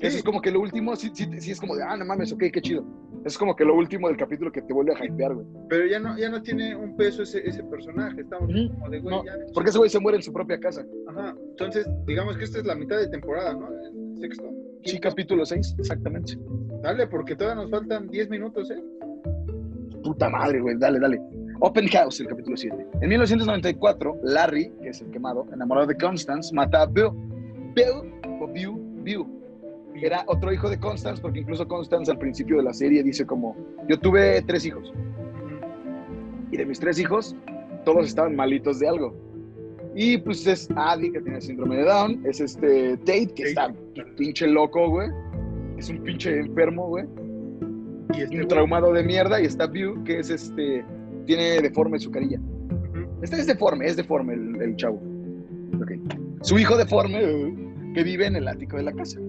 Eso 0.00 0.16
es 0.16 0.22
como 0.24 0.40
que 0.40 0.50
lo 0.50 0.60
último, 0.60 0.96
sí, 0.96 1.10
sí, 1.14 1.28
sí 1.38 1.52
es 1.52 1.60
como 1.60 1.76
de, 1.76 1.82
ah, 1.84 1.96
no 1.96 2.04
mames, 2.04 2.32
ok, 2.32 2.44
qué 2.52 2.60
chido. 2.60 2.84
Es 3.24 3.38
como 3.38 3.54
que 3.54 3.64
lo 3.64 3.76
último 3.76 4.08
del 4.08 4.16
capítulo 4.16 4.50
que 4.50 4.62
te 4.62 4.72
vuelve 4.72 4.92
a 4.94 5.04
hypear, 5.04 5.34
güey. 5.34 5.46
Pero 5.68 5.86
ya 5.86 6.00
no, 6.00 6.18
ya 6.18 6.28
no 6.28 6.42
tiene 6.42 6.74
un 6.74 6.96
peso 6.96 7.22
ese, 7.22 7.46
ese 7.48 7.62
personaje. 7.64 8.20
Estamos 8.22 8.48
como 8.48 8.90
de, 8.90 8.98
güey, 9.00 9.14
No, 9.16 9.24
ya. 9.24 9.32
porque 9.54 9.70
ese 9.70 9.78
güey 9.78 9.90
se 9.90 10.00
muere 10.00 10.16
en 10.16 10.22
su 10.24 10.32
propia 10.32 10.58
casa. 10.58 10.84
Ajá. 11.08 11.36
Entonces, 11.50 11.86
digamos 12.06 12.36
que 12.36 12.44
esta 12.44 12.58
es 12.58 12.64
la 12.66 12.74
mitad 12.74 12.98
de 12.98 13.06
temporada, 13.08 13.54
¿no? 13.54 13.68
El 13.68 14.18
sexto. 14.18 14.50
Sí, 14.84 14.98
capítulo 14.98 15.46
6, 15.46 15.76
exactamente. 15.78 16.36
Dale, 16.82 17.06
porque 17.06 17.36
todavía 17.36 17.62
nos 17.62 17.70
faltan 17.70 18.08
10 18.08 18.28
minutos, 18.30 18.68
¿eh? 18.72 18.82
Puta 20.02 20.28
madre, 20.28 20.60
güey, 20.60 20.76
dale, 20.78 20.98
dale. 20.98 21.20
Open 21.60 21.86
House, 21.88 22.18
el 22.20 22.26
capítulo 22.26 22.56
7. 22.56 22.76
En 23.02 23.08
1994, 23.08 24.18
Larry, 24.24 24.72
que 24.82 24.88
es 24.88 25.00
el 25.00 25.10
quemado, 25.12 25.46
enamorado 25.52 25.86
de 25.86 25.96
Constance, 25.96 26.52
mata 26.52 26.82
a 26.82 26.86
Bill. 26.86 27.10
Bill, 27.74 28.12
o 28.40 28.48
Bill, 28.48 28.72
Bill, 29.04 29.24
era 29.94 30.24
otro 30.26 30.52
hijo 30.52 30.68
de 30.68 30.78
Constance, 30.78 31.20
porque 31.20 31.40
incluso 31.40 31.66
Constance 31.68 32.10
al 32.10 32.18
principio 32.18 32.56
de 32.56 32.64
la 32.64 32.72
serie 32.72 33.02
dice 33.02 33.26
como, 33.26 33.56
yo 33.88 33.98
tuve 33.98 34.42
tres 34.42 34.64
hijos, 34.64 34.92
y 36.50 36.56
de 36.56 36.66
mis 36.66 36.78
tres 36.78 36.98
hijos, 36.98 37.34
todos 37.84 38.06
estaban 38.06 38.36
malitos 38.36 38.78
de 38.78 38.88
algo. 38.88 39.14
Y 39.94 40.18
pues 40.18 40.46
es 40.46 40.68
Adi, 40.76 41.10
que 41.10 41.20
tiene 41.20 41.40
síndrome 41.40 41.76
de 41.76 41.84
Down, 41.84 42.22
es 42.24 42.40
este 42.40 42.96
Tate, 42.98 43.32
que 43.34 43.42
está 43.44 43.74
pinche 44.16 44.46
loco, 44.46 44.88
güey. 44.88 45.08
Es 45.76 45.90
un 45.90 46.02
pinche 46.02 46.38
enfermo, 46.38 46.88
güey. 46.88 47.04
Y 48.14 48.22
este 48.22 48.40
Un 48.40 48.48
traumado 48.48 48.92
de 48.92 49.02
mierda. 49.02 49.40
Y 49.40 49.46
está 49.46 49.66
View, 49.66 50.02
que 50.04 50.20
es 50.20 50.30
este, 50.30 50.84
tiene 51.26 51.60
deforme 51.60 51.98
su 51.98 52.10
carilla. 52.10 52.38
Ujú. 52.38 53.06
Este 53.22 53.36
es 53.36 53.46
deforme, 53.46 53.86
es 53.86 53.96
deforme 53.96 54.34
el, 54.34 54.62
el 54.62 54.76
chavo. 54.76 55.00
Su 56.42 56.58
hijo 56.58 56.76
deforme, 56.76 57.54
que 57.94 58.02
vive 58.02 58.26
en 58.26 58.36
el 58.36 58.48
ático 58.48 58.76
de 58.76 58.84
la 58.84 58.92
casa. 58.92 59.20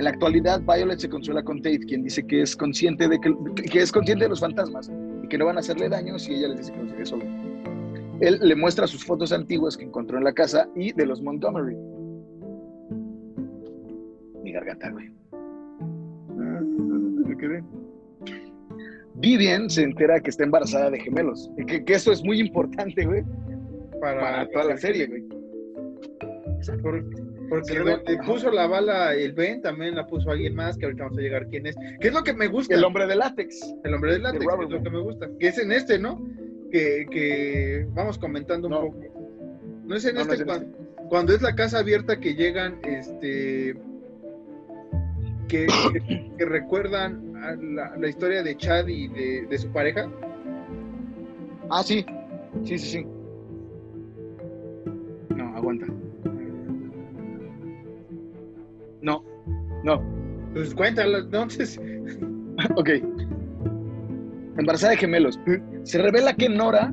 En 0.00 0.04
la 0.04 0.10
actualidad, 0.12 0.62
Violet 0.62 0.98
se 0.98 1.10
consuela 1.10 1.42
con 1.42 1.58
Tate, 1.60 1.80
quien 1.80 2.02
dice 2.02 2.26
que 2.26 2.40
es 2.40 2.56
consciente 2.56 3.06
de 3.06 3.20
que, 3.20 3.34
que 3.70 3.80
es 3.80 3.92
consciente 3.92 4.24
de 4.24 4.30
los 4.30 4.40
fantasmas 4.40 4.90
y 5.22 5.28
que 5.28 5.36
no 5.36 5.44
van 5.44 5.58
a 5.58 5.60
hacerle 5.60 5.90
daño 5.90 6.18
si 6.18 6.32
ella 6.32 6.48
les 6.48 6.56
dice 6.60 6.72
que 6.72 6.78
los 6.78 6.90
deje 6.92 7.04
solo. 7.04 7.24
Él 8.22 8.38
le 8.40 8.56
muestra 8.56 8.86
sus 8.86 9.04
fotos 9.04 9.30
antiguas 9.30 9.76
que 9.76 9.84
encontró 9.84 10.16
en 10.16 10.24
la 10.24 10.32
casa 10.32 10.66
y 10.74 10.92
de 10.94 11.04
los 11.04 11.20
Montgomery. 11.20 11.76
Mi 14.42 14.52
garganta, 14.52 14.90
güey. 14.90 15.10
Ah, 15.34 16.60
me 17.26 17.36
quedé. 17.36 17.62
Vivian 19.16 19.68
se 19.68 19.82
entera 19.82 20.18
que 20.18 20.30
está 20.30 20.44
embarazada 20.44 20.88
de 20.88 20.98
gemelos. 20.98 21.50
y 21.58 21.66
Que, 21.66 21.84
que 21.84 21.92
eso 21.92 22.10
es 22.10 22.24
muy 22.24 22.40
importante, 22.40 23.04
güey, 23.04 23.22
para, 24.00 24.18
para 24.18 24.48
toda 24.48 24.64
la 24.64 24.76
serie, 24.78 25.08
güey. 25.08 25.24
Por- 26.80 27.04
porque 27.50 27.74
Sí, 28.06 28.16
puso 28.24 28.50
la 28.50 28.66
bala 28.66 29.14
el 29.14 29.32
Ben, 29.34 29.60
también 29.60 29.94
la 29.94 30.06
puso 30.06 30.30
alguien 30.30 30.54
más, 30.54 30.78
que 30.78 30.86
ahorita 30.86 31.02
vamos 31.04 31.18
a 31.18 31.22
llegar 31.22 31.46
quién 31.48 31.66
es. 31.66 31.76
¿Qué 32.00 32.08
es 32.08 32.14
lo 32.14 32.22
que 32.22 32.32
me 32.32 32.46
gusta? 32.46 32.74
El 32.74 32.84
hombre 32.84 33.06
de 33.06 33.16
látex. 33.16 33.74
El 33.84 33.92
hombre 33.94 34.12
del 34.12 34.22
látex, 34.22 34.40
de 34.40 34.46
que 34.56 34.64
es 34.64 34.70
lo 34.70 34.82
que 34.82 34.90
me 34.90 35.00
gusta. 35.00 35.28
Que 35.38 35.48
es 35.48 35.58
en 35.58 35.72
este, 35.72 35.98
¿no? 35.98 36.26
Que, 36.70 37.06
que 37.10 37.86
vamos 37.90 38.16
comentando 38.18 38.68
un 38.68 38.72
No. 38.74 38.80
poco. 38.82 39.82
No 39.84 39.96
es 39.96 40.04
en 40.06 40.14
No, 40.14 40.24
no 40.24 40.32
este, 40.32 40.34
es 40.36 40.40
en 40.40 40.46
cuan- 40.46 40.72
cuando, 41.10 41.34
es 41.34 41.42
la 41.42 41.54
casa 41.56 41.80
abierta 41.80 42.18
que 42.20 42.34
llegan, 42.34 42.78
este. 42.84 43.74
Que, 45.48 45.66
que- 45.92 46.30
que 46.38 46.44
recuerdan 46.44 47.34
a 47.42 47.56
la, 47.56 47.96
la 47.96 48.08
historia 48.08 48.42
de 48.44 48.56
Chad 48.56 48.86
y 48.86 49.08
de, 49.08 49.46
de 49.50 49.58
su 49.58 49.68
pareja. 49.72 50.08
Ah, 51.68 51.82
sí. 51.82 52.06
Sí, 52.64 52.78
sí, 52.78 52.86
sí. 52.86 53.06
No, 55.34 55.56
aguanta. 55.56 55.86
No, 59.02 59.24
no. 59.84 60.02
Pues 60.54 60.74
cuéntala, 60.74 61.18
entonces. 61.18 61.80
Ok. 62.76 62.90
Embarazada 64.58 64.90
de 64.92 64.98
gemelos. 64.98 65.40
Se 65.84 65.96
revela 66.02 66.34
que 66.34 66.46
Nora, 66.48 66.92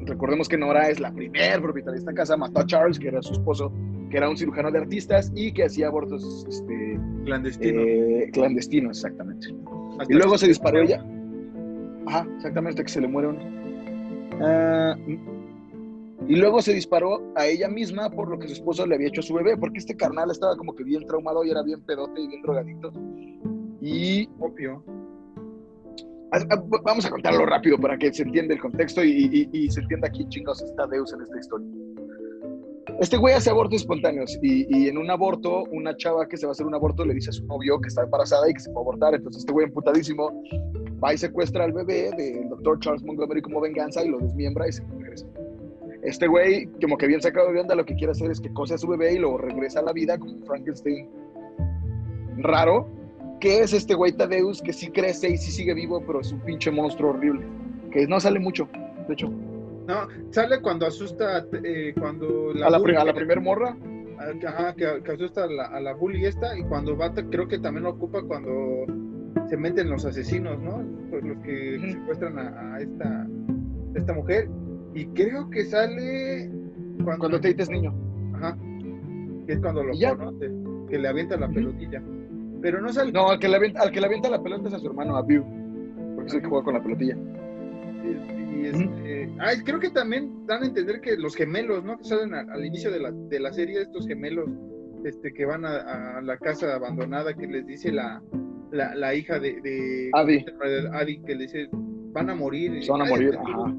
recordemos 0.00 0.46
que 0.46 0.58
Nora 0.58 0.90
es 0.90 1.00
la 1.00 1.10
primer 1.10 1.62
propietaria 1.62 1.94
de 1.94 1.98
esta 2.00 2.12
casa, 2.12 2.36
mató 2.36 2.60
a 2.60 2.66
Charles, 2.66 2.98
que 2.98 3.08
era 3.08 3.22
su 3.22 3.32
esposo, 3.32 3.72
que 4.10 4.18
era 4.18 4.28
un 4.28 4.36
cirujano 4.36 4.70
de 4.70 4.80
artistas 4.80 5.32
y 5.34 5.52
que 5.52 5.64
hacía 5.64 5.86
abortos 5.86 6.44
este, 6.48 6.98
Clandestino. 7.24 7.80
eh, 7.80 8.30
clandestinos, 8.32 8.98
exactamente. 8.98 9.46
Hasta 9.98 10.12
Y 10.12 10.16
luego 10.16 10.36
se 10.36 10.48
disparó 10.48 10.80
ella. 10.82 11.02
Ajá, 12.06 12.26
exactamente, 12.36 12.82
que 12.82 12.90
se 12.90 13.00
le 13.00 13.08
muere 13.08 13.28
uno. 13.28 13.40
Ah, 14.42 14.96
y 16.28 16.36
luego 16.36 16.62
se 16.62 16.72
disparó 16.72 17.32
a 17.36 17.46
ella 17.46 17.68
misma 17.68 18.10
por 18.10 18.28
lo 18.28 18.38
que 18.38 18.46
su 18.48 18.54
esposo 18.54 18.86
le 18.86 18.94
había 18.94 19.08
hecho 19.08 19.20
a 19.20 19.24
su 19.24 19.34
bebé, 19.34 19.56
porque 19.56 19.78
este 19.78 19.96
carnal 19.96 20.30
estaba 20.30 20.56
como 20.56 20.74
que 20.74 20.84
bien 20.84 21.04
traumado 21.06 21.44
y 21.44 21.50
era 21.50 21.62
bien 21.62 21.80
pedote 21.82 22.20
y 22.20 22.28
bien 22.28 22.42
drogadicto. 22.42 22.92
Y 23.80 24.28
Opio. 24.38 24.82
ah, 26.32 26.38
ah, 26.50 26.62
vamos 26.84 27.04
a 27.04 27.10
contarlo 27.10 27.44
rápido 27.46 27.76
para 27.78 27.98
que 27.98 28.12
se 28.12 28.22
entienda 28.22 28.54
el 28.54 28.60
contexto 28.60 29.04
y, 29.04 29.10
y- 29.52 29.58
y 29.64 29.70
se 29.70 29.80
entienda 29.80 30.08
quién 30.08 30.28
chingados 30.30 30.62
está 30.62 30.86
Deus 30.86 31.12
en 31.12 31.20
esta 31.22 31.38
historia. 31.38 31.68
Este 33.00 33.16
güey 33.16 33.34
hace 33.34 33.50
abortos 33.50 33.80
espontáneos 33.82 34.38
y, 34.40 34.66
y 34.74 34.88
en 34.88 34.96
un 34.98 35.10
aborto, 35.10 35.64
una 35.72 35.96
chava 35.96 36.26
que 36.28 36.36
se 36.36 36.46
va 36.46 36.50
a 36.50 36.52
hacer 36.52 36.64
un 36.66 36.74
aborto 36.74 37.04
le 37.04 37.12
dice 37.14 37.30
a 37.30 37.32
su 37.32 37.44
novio 37.46 37.80
que 37.80 37.88
está 37.88 38.02
embarazada 38.04 38.48
y 38.48 38.54
que 38.54 38.60
se 38.60 38.70
a 38.70 38.74
abortar. 38.74 39.14
Entonces 39.14 39.40
este 39.40 39.52
güey 39.52 39.66
emputadísimo 39.66 40.30
va 41.02 41.12
y 41.12 41.18
secuestra 41.18 41.64
al 41.64 41.72
bebé 41.72 42.10
del 42.16 42.48
doctor 42.48 42.78
Charles 42.80 43.02
Montgomery 43.02 43.42
como 43.42 43.60
venganza 43.60 44.04
y 44.04 44.08
lo 44.10 44.18
desmiembra 44.18 44.68
y 44.68 44.72
se 44.72 44.84
regresa. 44.84 45.26
Este 46.04 46.26
güey, 46.26 46.66
como 46.80 46.98
que 46.98 47.06
bien 47.06 47.22
sacado 47.22 47.50
de 47.52 47.60
onda, 47.60 47.74
lo 47.74 47.84
que 47.86 47.94
quiere 47.94 48.12
hacer 48.12 48.30
es 48.30 48.40
que 48.40 48.52
cose 48.52 48.74
a 48.74 48.78
su 48.78 48.86
bebé 48.88 49.14
y 49.14 49.18
lo 49.18 49.38
regresa 49.38 49.80
a 49.80 49.82
la 49.82 49.92
vida 49.92 50.18
como 50.18 50.38
Frankenstein 50.44 51.08
raro, 52.38 52.86
que 53.40 53.60
es 53.60 53.72
este 53.72 53.94
güey 53.94 54.12
Tadeus 54.12 54.60
que 54.60 54.72
sí 54.72 54.88
crece 54.90 55.30
y 55.30 55.36
sí 55.36 55.50
sigue 55.50 55.72
vivo, 55.74 56.02
pero 56.06 56.20
es 56.20 56.30
un 56.32 56.40
pinche 56.40 56.70
monstruo 56.70 57.10
horrible, 57.10 57.46
que 57.90 58.06
no 58.06 58.20
sale 58.20 58.38
mucho, 58.38 58.68
de 59.08 59.14
hecho. 59.14 59.30
No, 59.86 60.08
sale 60.30 60.60
cuando 60.60 60.86
asusta, 60.86 61.46
eh, 61.62 61.94
cuando 61.98 62.50
a 62.50 62.70
la, 62.70 62.78
bully- 62.78 62.96
a 62.98 63.04
la 63.04 63.14
primer 63.14 63.40
morra, 63.40 63.76
Ajá, 64.46 64.74
que, 64.74 65.02
que 65.04 65.12
asusta 65.12 65.44
a 65.44 65.46
la, 65.46 65.64
a 65.64 65.80
la 65.80 65.92
bully 65.92 66.24
esta, 66.24 66.56
y 66.58 66.62
cuando 66.64 66.96
va, 66.96 67.12
creo 67.12 67.48
que 67.48 67.58
también 67.58 67.84
lo 67.84 67.90
ocupa 67.90 68.22
cuando 68.22 68.50
se 69.48 69.56
meten 69.56 69.90
los 69.90 70.04
asesinos, 70.06 70.58
¿no? 70.60 70.82
Pues 71.10 71.24
los 71.24 71.36
que 71.38 71.78
secuestran 71.92 72.38
a, 72.38 72.74
a 72.76 72.80
esta, 72.80 73.26
esta 73.94 74.12
mujer. 74.14 74.48
Y 74.94 75.06
creo 75.06 75.50
que 75.50 75.64
sale 75.64 76.50
cuando, 77.02 77.18
cuando 77.18 77.40
Tate 77.40 77.62
es 77.62 77.70
niño. 77.70 77.92
Ajá. 78.34 78.56
Que 79.46 79.52
es 79.54 79.58
cuando 79.60 79.82
lo 79.82 79.92
Y 79.94 79.98
ya. 79.98 80.16
conoce, 80.16 80.50
que 80.88 80.98
le 80.98 81.08
avienta 81.08 81.36
la 81.36 81.48
pelotilla. 81.48 82.02
Pero 82.62 82.80
no 82.80 82.88
sale. 82.92 83.12
No, 83.12 83.28
al 83.30 83.38
que, 83.38 83.48
le 83.48 83.56
avienta, 83.56 83.82
al 83.82 83.90
que 83.90 84.00
le 84.00 84.06
avienta 84.06 84.30
la 84.30 84.42
pelota 84.42 84.68
es 84.68 84.74
a 84.74 84.78
su 84.78 84.86
hermano, 84.86 85.16
a 85.16 85.22
View, 85.22 85.44
porque 86.14 86.28
es 86.28 86.34
el 86.34 86.40
que 86.42 86.48
juega 86.48 86.64
con 86.64 86.74
la 86.74 86.82
pelotilla. 86.82 87.16
Y, 88.04 88.66
este, 88.66 89.28
ay, 89.40 89.58
creo 89.64 89.80
que 89.80 89.90
también 89.90 90.46
dan 90.46 90.62
a 90.62 90.66
entender 90.66 91.00
que 91.00 91.16
los 91.16 91.34
gemelos, 91.34 91.84
¿no? 91.84 91.98
Que 91.98 92.04
salen 92.04 92.32
a- 92.34 92.46
al 92.52 92.64
inicio 92.64 92.90
de 92.90 93.00
la, 93.00 93.10
de 93.10 93.40
la 93.40 93.52
serie, 93.52 93.82
estos 93.82 94.06
gemelos 94.06 94.48
este, 95.04 95.34
que 95.34 95.44
van 95.44 95.64
a, 95.66 96.18
a 96.18 96.22
la 96.22 96.38
casa 96.38 96.74
abandonada, 96.74 97.34
que 97.34 97.46
les 97.46 97.66
dice 97.66 97.92
la, 97.92 98.22
la, 98.70 98.94
la 98.94 99.14
hija 99.14 99.38
de, 99.38 99.60
de 99.60 100.10
Adi. 100.14 100.44
Adi, 100.92 101.18
que 101.22 101.34
le 101.34 101.42
dice, 101.42 101.68
van 102.12 102.30
a 102.30 102.34
morir. 102.34 102.82
Se 102.82 102.90
van 102.90 103.02
a 103.02 103.04
Ay, 103.04 103.10
morir, 103.10 103.36
ajá. 103.36 103.74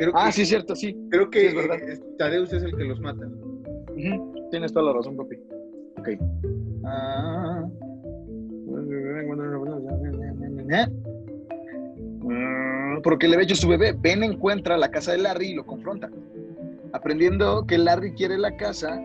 Creo 0.00 0.12
Ah, 0.14 0.26
que, 0.26 0.32
sí, 0.32 0.42
es 0.42 0.48
cierto, 0.48 0.74
sí. 0.74 0.96
creo 1.10 1.28
que 1.28 1.40
sí, 1.40 1.46
es 1.48 1.54
verdad. 1.54 1.76
Tadeus 2.16 2.50
es 2.54 2.62
el 2.62 2.74
que 2.74 2.84
los 2.84 2.98
mata. 3.00 3.28
Tienes 4.50 4.72
toda 4.72 4.86
la 4.86 4.92
razón, 4.94 5.14
papi. 5.14 5.36
Ok. 5.98 6.08
Ah. 6.86 7.68
Porque 13.02 13.28
le 13.28 13.36
ve 13.36 13.42
hecho 13.42 13.54
su 13.56 13.68
bebé. 13.68 13.94
Ben 13.98 14.22
encuentra 14.22 14.78
la 14.78 14.90
casa 14.90 15.12
de 15.12 15.18
Larry 15.18 15.48
y 15.50 15.54
lo 15.54 15.66
confronta. 15.66 16.08
Aprendiendo 16.92 17.66
que 17.66 17.76
Larry 17.76 18.14
quiere 18.14 18.38
la 18.38 18.56
casa 18.56 18.98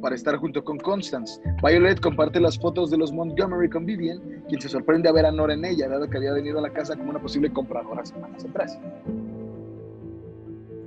para 0.00 0.14
estar 0.14 0.36
junto 0.36 0.64
con 0.64 0.78
Constance. 0.78 1.40
Violet 1.62 2.00
comparte 2.00 2.40
las 2.40 2.58
fotos 2.58 2.90
de 2.90 2.96
los 2.96 3.12
Montgomery 3.12 3.68
con 3.68 3.84
Vivian, 3.84 4.20
quien 4.48 4.60
se 4.62 4.68
sorprende 4.70 5.08
a 5.08 5.12
ver 5.12 5.26
a 5.26 5.32
Nora 5.32 5.52
en 5.54 5.64
ella, 5.64 5.88
dado 5.88 6.08
que 6.08 6.16
había 6.16 6.32
venido 6.32 6.58
a 6.58 6.62
la 6.62 6.70
casa 6.72 6.96
como 6.96 7.10
una 7.10 7.20
posible 7.20 7.52
compradora 7.52 8.04
semanas 8.06 8.44
atrás. 8.44 8.78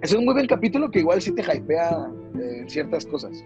Es 0.02 0.14
un 0.14 0.26
muy 0.26 0.34
buen 0.34 0.48
capítulo 0.48 0.90
que 0.90 1.00
igual 1.00 1.22
sí 1.22 1.32
te 1.32 1.44
hypea 1.44 2.10
eh, 2.40 2.64
ciertas 2.68 3.06
cosas. 3.06 3.44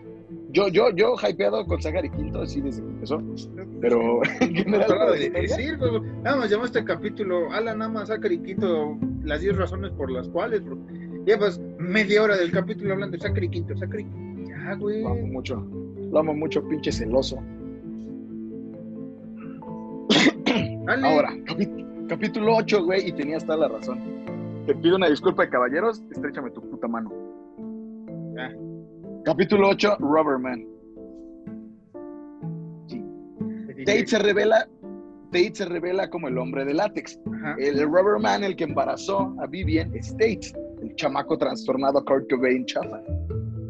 Yo, 0.51 0.69
yo, 0.69 0.89
yo 0.95 1.15
hypeado 1.15 1.65
con 1.65 1.81
Zachary 1.81 2.09
Quinto 2.09 2.41
así 2.41 2.61
desde 2.61 2.81
que 2.81 2.87
empezó, 2.87 3.21
pero 3.81 4.21
en 4.39 4.55
general 4.55 4.87
para 4.87 5.11
de 5.11 5.29
decir. 5.29 5.77
Nada 6.23 6.37
más 6.37 6.49
llamó 6.49 6.63
este 6.63 6.85
capítulo, 6.85 7.51
Alan 7.51 7.79
nada 7.79 7.91
más 7.91 8.07
saca 8.07 8.29
Quinto 8.29 8.97
las 9.23 9.41
10 9.41 9.57
razones 9.57 9.91
por 9.91 10.09
las 10.09 10.29
cuales, 10.29 10.63
bro. 10.63 10.77
Llevas 11.25 11.59
media 11.77 12.23
hora 12.23 12.37
del 12.37 12.51
capítulo 12.51 12.93
hablando 12.93 13.17
de 13.17 13.23
Sacri 13.23 13.49
Quinto, 13.49 13.75
Sacri 13.75 14.05
Quinto. 14.05 14.49
Ya, 14.49 14.75
güey. 14.75 15.01
lo 15.01 15.09
amo 15.09 15.27
mucho, 15.27 15.67
lo 16.11 16.19
amo 16.19 16.33
mucho, 16.33 16.65
pinche 16.69 16.91
celoso. 16.91 17.37
Dale. 20.85 21.05
Ahora, 21.05 21.33
capítulo 22.07 22.55
8, 22.55 22.85
güey, 22.85 23.09
y 23.09 23.11
tenías 23.11 23.45
toda 23.45 23.57
la 23.57 23.67
razón. 23.67 23.99
Te 24.65 24.73
pido 24.73 24.95
una 24.95 25.09
disculpa 25.09 25.43
de 25.43 25.49
caballeros, 25.49 26.01
estrechame 26.11 26.49
tu 26.49 26.61
puta 26.61 26.87
mano. 26.87 27.11
Ya. 28.35 28.51
Capítulo 29.23 29.69
8, 29.69 29.97
Rubberman. 29.99 30.65
Sí. 32.87 33.03
Tate 33.85 34.07
se 34.07 34.17
revela, 34.17 34.67
Tate 35.31 35.53
se 35.53 35.65
revela 35.65 36.09
como 36.09 36.29
el 36.29 36.37
hombre 36.39 36.65
de 36.65 36.73
látex. 36.73 37.19
Ajá. 37.31 37.55
El 37.59 37.79
Rubber 37.83 38.19
Man, 38.19 38.43
el 38.43 38.55
que 38.55 38.63
embarazó 38.63 39.35
a 39.39 39.45
Vivian, 39.45 39.95
es 39.95 40.11
Tate, 40.13 40.51
el 40.81 40.95
chamaco 40.95 41.37
trastornado 41.37 42.03
Kurt 42.03 42.27
Cobain 42.31 42.65
chafa. 42.65 43.01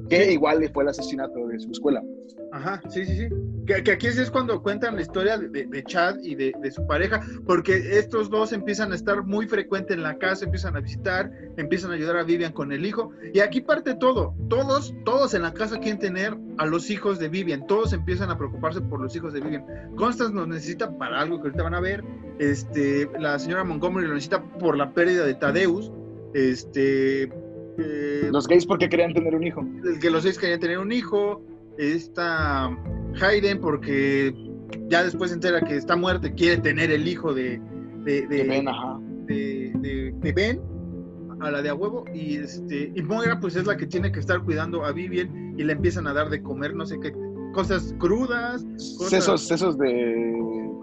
Que 0.10 0.32
igual 0.32 0.70
fue 0.74 0.84
el 0.84 0.90
asesinato 0.90 1.48
de 1.48 1.60
su 1.60 1.72
escuela. 1.72 2.04
Ajá, 2.52 2.82
sí, 2.90 3.06
sí, 3.06 3.18
sí. 3.18 3.28
Que, 3.66 3.84
que 3.84 3.92
aquí 3.92 4.08
es 4.08 4.30
cuando 4.32 4.62
cuentan 4.62 4.96
la 4.96 5.02
historia 5.02 5.38
de, 5.38 5.84
Chad 5.84 6.20
y 6.22 6.36
de, 6.36 6.54
su 6.72 6.86
pareja, 6.86 7.22
porque 7.46 7.98
estos 7.98 8.30
dos 8.30 8.54
empiezan 8.54 8.92
a 8.92 8.96
estar 8.96 9.24
muy 9.24 9.48
frecuente 9.48 9.94
en 9.94 10.04
la 10.04 10.18
casa, 10.18 10.46
empiezan 10.46 10.76
a 10.78 10.80
visitar, 10.80 11.32
empiezan 11.58 11.92
a 11.92 11.96
ayudar 11.96 12.18
a 12.18 12.24
Vivian 12.24 12.54
con 12.54 12.72
el 12.72 12.86
hijo. 12.86 13.12
Y 13.34 13.40
aquí 13.40 13.62
parte 13.62 13.96
todo. 13.96 14.36
Todos, 14.48 14.94
todos 15.04 15.34
en 15.34 15.42
la 15.42 15.54
casa 15.54 15.80
quieren 15.80 16.00
tener 16.00 16.38
a 16.58 16.66
los 16.66 16.90
hijos 16.90 17.20
de 17.20 17.28
Vivian. 17.28 17.66
Todos 17.66 17.92
empiezan 17.92 18.30
a 18.30 18.38
preocuparse 18.38 18.82
por 18.82 19.02
los 19.02 19.16
hijos 19.16 19.34
de 19.34 19.42
Vivian. 19.42 19.66
Constance 19.96 20.34
nos 20.34 20.48
necesita 20.48 20.98
para 20.98 21.20
algo 21.20 21.38
que 21.38 21.48
ahorita 21.48 21.64
van 21.64 21.76
a 21.76 21.82
ver. 21.82 22.04
Este, 22.40 23.10
la 23.20 23.40
señora 23.40 23.64
Montgomery 23.64 24.08
lo 24.08 24.14
necesita 24.14 24.44
por 24.44 24.78
la 24.78 24.94
pérdida 24.94 25.26
de 25.26 25.34
Tadeus. 25.34 25.92
Este, 26.34 27.32
eh, 27.78 28.30
Los 28.32 28.48
gays 28.48 28.66
porque 28.66 28.90
querían 28.90 29.14
tener 29.14 29.36
un 29.36 29.44
hijo. 29.44 29.66
el 29.84 30.00
que 30.00 30.10
los 30.10 30.24
seis 30.24 30.38
querían 30.38 30.60
tener 30.60 30.80
un 30.80 30.92
hijo, 30.92 31.42
esta 31.78 32.70
Hayden 33.22 33.60
porque 33.60 34.34
ya 34.90 35.04
después 35.04 35.32
se 35.32 35.36
entera 35.36 35.62
que 35.62 35.76
está 35.76 35.96
muerta 35.96 36.28
y 36.28 36.32
quiere 36.32 36.62
tener 36.62 36.92
el 36.92 37.08
hijo 37.08 37.34
de, 37.34 37.60
de, 38.04 38.26
ven, 38.28 38.68
ajá. 38.68 39.00
de 39.26 40.34
Ben, 40.36 40.62
a 41.42 41.52
la 41.52 41.62
de 41.62 41.70
a 41.70 41.76
huevo, 41.76 42.06
y 42.14 42.38
este, 42.38 42.92
y 42.96 43.02
Moira 43.02 43.40
pues 43.40 43.56
es 43.56 43.66
la 43.66 43.78
que 43.78 43.86
tiene 43.86 44.12
que 44.12 44.20
estar 44.20 44.42
cuidando 44.44 44.86
a 44.86 44.92
Vivian 44.92 45.56
y 45.58 45.64
le 45.64 45.74
empiezan 45.74 46.08
a 46.08 46.14
dar 46.14 46.30
de 46.30 46.42
comer 46.42 46.74
no 46.76 46.86
sé 46.86 47.00
qué 47.00 47.14
cosas 47.54 47.96
crudas, 48.00 48.64
cosas 48.98 49.10
Sesos, 49.10 49.48
sesos 49.48 49.78
de, 49.78 50.36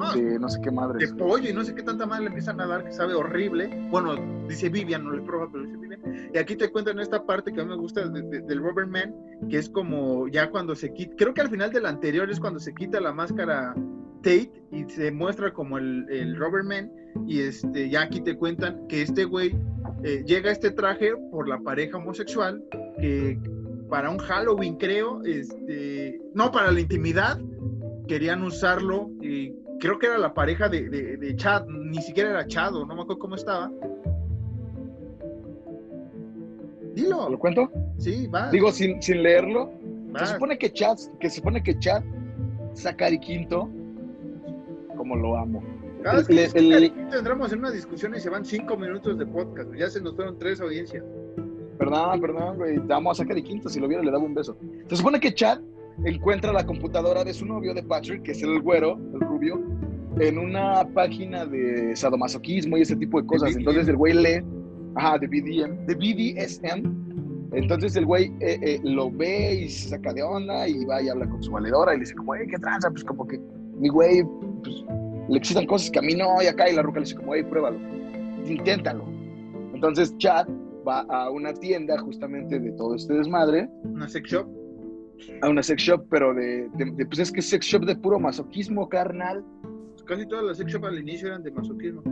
Ah. 0.03 0.15
de 0.17 0.39
no 0.39 0.49
sé 0.49 0.59
qué 0.61 0.71
de 0.71 0.77
madres. 0.77 1.13
pollo 1.13 1.49
y 1.49 1.53
no 1.53 1.65
sé 1.65 1.75
qué 1.75 1.83
tanta 1.83 2.07
madre 2.07 2.23
le 2.25 2.29
empiezan 2.29 2.61
a 2.61 2.67
dar 2.67 2.85
que 2.85 2.93
sabe 2.93 3.15
horrible. 3.15 3.69
Bueno, 3.91 4.15
dice 4.49 4.69
Vivian, 4.69 5.05
no 5.05 5.13
le 5.13 5.23
prueba, 5.23 5.49
pero 5.51 5.65
dice 5.65 5.77
Vivian. 5.77 6.31
Y 6.35 6.39
aquí 6.39 6.57
te 6.57 6.71
cuentan 6.71 6.99
esta 7.01 7.25
parte 7.25 7.53
que 7.53 7.61
a 7.61 7.65
mí 7.65 7.71
me 7.71 7.77
gusta 7.77 8.09
de- 8.09 8.23
de- 8.23 8.41
del 8.43 8.59
Rubber 8.59 8.87
Man, 8.87 9.15
que 9.49 9.59
es 9.59 9.69
como 9.69 10.29
ya 10.29 10.51
cuando 10.51 10.75
se 10.75 10.93
quita, 10.93 11.15
creo 11.17 11.35
que 11.35 11.41
al 11.41 11.49
final 11.51 11.71
del 11.73 11.87
anterior 11.87 12.31
es 12.31 12.41
cuando 12.41 12.59
se 12.61 12.75
quita 12.75 13.01
la 13.01 13.13
máscara 13.13 13.75
Tate 14.23 14.53
y 14.71 14.85
se 14.89 15.11
muestra 15.11 15.53
como 15.53 15.79
el, 15.79 16.07
el 16.11 16.37
Rubber 16.37 16.63
Man. 16.65 16.91
Y 17.27 17.41
este, 17.41 17.91
ya 17.91 18.03
aquí 18.03 18.21
te 18.21 18.37
cuentan 18.37 18.87
que 18.89 19.03
este 19.03 19.25
güey 19.25 19.55
eh, 20.05 20.23
llega 20.27 20.49
a 20.51 20.53
este 20.53 20.71
traje 20.71 21.13
por 21.31 21.49
la 21.49 21.59
pareja 21.59 21.99
homosexual 21.99 22.63
que 23.01 23.39
para 23.91 24.09
un 24.09 24.17
Halloween, 24.19 24.77
creo, 24.77 25.23
este, 25.25 26.19
no, 26.35 26.51
para 26.51 26.71
la 26.71 26.81
intimidad, 26.81 27.39
querían 28.09 28.43
usarlo 28.43 29.11
y 29.21 29.53
creo 29.83 29.99
que 29.99 30.07
era 30.07 30.17
la 30.17 30.33
pareja 30.33 30.69
de, 30.69 30.89
de, 30.89 31.17
de 31.17 31.35
Chad, 31.37 31.67
ni 31.67 32.01
siquiera 32.01 32.31
era 32.31 32.47
Chad, 32.47 32.73
o 32.77 32.87
no 32.87 32.95
me 32.95 33.03
acuerdo 33.03 33.19
cómo 33.19 33.35
estaba. 33.35 33.69
¿Lo 36.95 36.95
Dilo, 36.95 37.39
cuento? 37.39 37.69
sí, 37.99 38.27
va. 38.29 38.49
Digo, 38.51 38.71
sin, 38.71 39.03
sin 39.03 39.23
leerlo. 39.25 39.73
va. 40.15 40.25
Se 40.27 40.35
supone 40.35 40.57
que 40.59 40.73
Chad, 40.73 40.97
que 41.19 41.29
se 41.31 41.37
supone 41.37 41.63
que 41.63 41.77
Chad 41.79 42.03
Zachary 42.75 43.19
Quinto, 43.19 43.69
como 44.97 45.17
lo 45.17 45.37
amo. 45.37 45.63
Cada 46.03 46.19
vez 46.19 46.29
que 46.29 46.59
el- 46.59 46.73
el- 46.73 46.93
entramos 47.13 47.53
en 47.53 47.59
una 47.61 47.71
discusión 47.71 48.15
y 48.15 48.21
se 48.21 48.29
van 48.31 48.45
cinco 48.45 48.77
minutos 48.77 49.19
de 49.19 49.27
podcast, 49.27 49.73
ya 49.75 49.89
se 49.89 50.01
nos 50.01 50.15
fueron 50.15 50.39
tres 50.39 50.61
audiencias. 50.61 51.03
Perdón, 51.79 52.21
perdón, 52.21 52.57
güey. 52.59 52.79
Te 52.79 52.93
amo 52.93 53.11
a 53.11 53.15
Zachary 53.15 53.43
Quinto. 53.43 53.69
Si 53.69 53.81
lo 53.81 53.89
viera, 53.89 54.03
le 54.05 54.11
daba 54.13 54.23
un 54.23 54.35
beso. 54.35 54.57
Se 54.89 54.97
supone 54.97 55.19
que 55.19 55.33
Chad 55.35 55.61
encuentra 56.05 56.53
la 56.53 56.65
computadora 56.65 57.25
de 57.25 57.33
su 57.33 57.47
novio, 57.47 57.75
de 57.75 57.83
Patrick, 57.83 58.23
que 58.23 58.33
es 58.33 58.43
el 58.43 58.61
güero, 58.61 58.99
el 59.15 59.21
rubio, 59.21 59.61
en 60.21 60.39
una 60.39 60.87
página 60.95 61.47
de 61.47 61.95
sadomasoquismo 61.97 62.77
y 62.77 62.83
ese 62.83 62.97
tipo 62.97 63.21
de 63.21 63.27
cosas. 63.27 63.57
Entonces 63.57 63.89
el 63.89 63.97
güey 63.97 64.15
lee, 64.15 64.45
ajá, 64.95 65.19
de 65.19 65.27
BDM, 65.27 65.87
de 65.87 65.95
BDSM. 65.95 67.03
Entonces 67.55 67.97
el 67.97 68.07
güey 68.07 68.33
eh, 68.41 68.59
eh, 68.63 68.81
lo 68.83 69.11
ve 69.11 69.63
y 69.63 69.69
se 69.69 69.91
saca 69.91 70.13
de 70.13 70.23
onda 70.23 70.67
y 70.67 70.85
va 70.85 71.03
y 71.03 71.09
habla 71.09 71.29
con 71.29 71.43
su 71.43 71.51
valedora 71.51 71.93
y 71.93 71.97
le 71.97 72.01
dice 72.01 72.15
como, 72.15 72.35
hey, 72.35 72.47
¿qué 72.51 72.59
tranza? 72.59 72.91
Pues 72.91 73.05
como 73.05 73.27
que 73.27 73.39
mi 73.79 73.89
güey, 73.89 74.25
pues, 74.63 74.85
le 75.29 75.39
excitan 75.39 75.67
cosas 75.67 75.91
que 75.91 75.99
a 75.99 76.03
mí 76.03 76.15
no, 76.15 76.43
y 76.43 76.47
acá 76.47 76.71
y 76.71 76.75
la 76.75 76.83
ruca 76.83 77.01
le 77.01 77.05
dice 77.05 77.17
como, 77.17 77.35
hey, 77.35 77.43
pruébalo, 77.49 77.79
inténtalo. 78.47 79.05
Entonces 79.75 80.17
Chad 80.19 80.47
va 80.87 81.01
a 81.09 81.31
una 81.31 81.53
tienda 81.53 81.99
justamente 81.99 82.59
de 82.59 82.73
todo 82.73 82.95
este 82.95 83.15
desmadre, 83.15 83.69
Una 83.85 84.09
sex 84.09 84.31
shop. 84.31 84.62
A 85.43 85.49
una 85.49 85.63
sex 85.63 85.83
shop, 85.83 86.07
pero 86.11 86.35
de, 86.35 86.69
de- 86.75 86.93
de- 86.97 87.07
pues 87.07 87.19
es 87.21 87.33
que 87.33 87.43
sex 87.43 87.67
shop 87.67 87.85
de 87.85 87.97
puro 87.97 88.19
masoquismo 88.21 88.89
carnal. 88.89 89.45
Casi 90.07 90.27
todas 90.27 90.45
las 90.45 90.59
sex 90.59 90.73
shop 90.73 90.85
al 90.87 90.99
inicio 90.99 91.29
eran 91.29 91.43
de 91.43 91.51
masoquismo. 91.53 92.03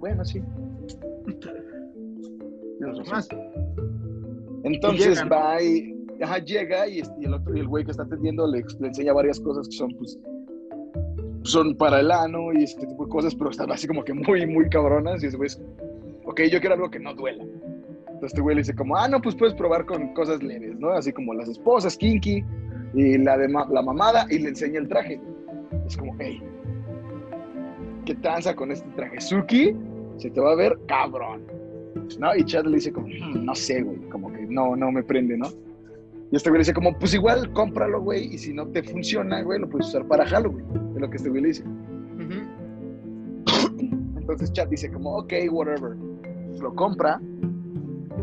Bueno, 0.00 0.24
sí. 0.24 0.42
Más. 3.10 3.28
Entonces 4.64 5.22
va 5.30 5.62
y 5.62 5.94
ajá, 6.22 6.38
llega 6.38 6.88
y, 6.88 7.00
este- 7.00 7.14
y 7.20 7.24
el 7.26 7.34
otro 7.34 7.56
y 7.56 7.60
el 7.60 7.68
güey 7.68 7.84
que 7.84 7.90
está 7.92 8.02
atendiendo 8.02 8.46
le, 8.46 8.64
le 8.80 8.86
enseña 8.88 9.12
varias 9.12 9.38
cosas 9.40 9.68
que 9.68 9.76
son 9.76 9.90
pues 9.96 10.18
son 11.42 11.76
para 11.76 12.00
el 12.00 12.10
ano 12.10 12.52
y 12.52 12.64
este 12.64 12.86
tipo 12.86 13.04
de 13.04 13.10
cosas, 13.10 13.34
pero 13.34 13.50
están 13.50 13.70
así 13.70 13.86
como 13.86 14.04
que 14.04 14.12
muy, 14.12 14.44
muy 14.46 14.68
cabronas 14.68 15.22
y 15.22 15.26
es, 15.26 15.34
ok, 16.24 16.40
yo 16.50 16.60
quiero 16.60 16.74
algo 16.74 16.90
que 16.90 16.98
no 16.98 17.14
duela. 17.14 17.44
Entonces 18.18 18.32
este 18.32 18.40
güey 18.40 18.56
le 18.56 18.62
dice 18.62 18.74
como, 18.74 18.96
ah, 18.96 19.06
no, 19.06 19.22
pues 19.22 19.36
puedes 19.36 19.54
probar 19.54 19.86
con 19.86 20.12
cosas 20.12 20.42
leves, 20.42 20.76
¿no? 20.80 20.90
Así 20.90 21.12
como 21.12 21.34
las 21.34 21.48
esposas, 21.48 21.96
kinky, 21.96 22.44
y 22.94 23.16
la, 23.18 23.38
de 23.38 23.46
ma- 23.46 23.68
la 23.70 23.80
mamada, 23.80 24.26
y 24.28 24.40
le 24.40 24.48
enseña 24.48 24.80
el 24.80 24.88
traje. 24.88 25.20
Es 25.86 25.96
como, 25.96 26.12
hey, 26.18 26.42
¿qué 28.04 28.16
tranza 28.16 28.56
con 28.56 28.72
este 28.72 28.88
traje? 28.96 29.20
Suki, 29.20 29.76
se 30.16 30.30
te 30.30 30.40
va 30.40 30.50
a 30.52 30.56
ver 30.56 30.76
cabrón. 30.88 31.42
¿No? 32.18 32.34
Y 32.34 32.42
Chad 32.44 32.64
le 32.64 32.76
dice 32.76 32.92
como, 32.92 33.06
"Hmm, 33.06 33.44
no 33.44 33.54
sé, 33.54 33.82
güey, 33.82 33.98
como 34.08 34.32
que 34.32 34.40
no, 34.46 34.74
no 34.74 34.90
me 34.90 35.02
prende, 35.04 35.36
¿no? 35.36 35.46
Y 36.32 36.36
este 36.36 36.50
güey 36.50 36.58
le 36.58 36.62
dice 36.62 36.74
como, 36.74 36.98
pues 36.98 37.14
igual, 37.14 37.52
cómpralo, 37.52 38.00
güey, 38.02 38.34
y 38.34 38.38
si 38.38 38.52
no 38.52 38.66
te 38.68 38.82
funciona, 38.82 39.42
güey, 39.42 39.60
lo 39.60 39.68
puedes 39.68 39.86
usar 39.88 40.04
para 40.06 40.26
Halloween. 40.26 40.64
Es 40.94 41.00
lo 41.00 41.08
que 41.08 41.16
este 41.18 41.28
güey 41.30 41.42
le 41.42 41.48
dice. 41.48 41.64
Entonces 44.18 44.52
Chad 44.52 44.68
dice 44.68 44.90
como, 44.90 45.16
ok, 45.18 45.32
whatever. 45.50 45.96
Lo 46.60 46.74
compra 46.74 47.20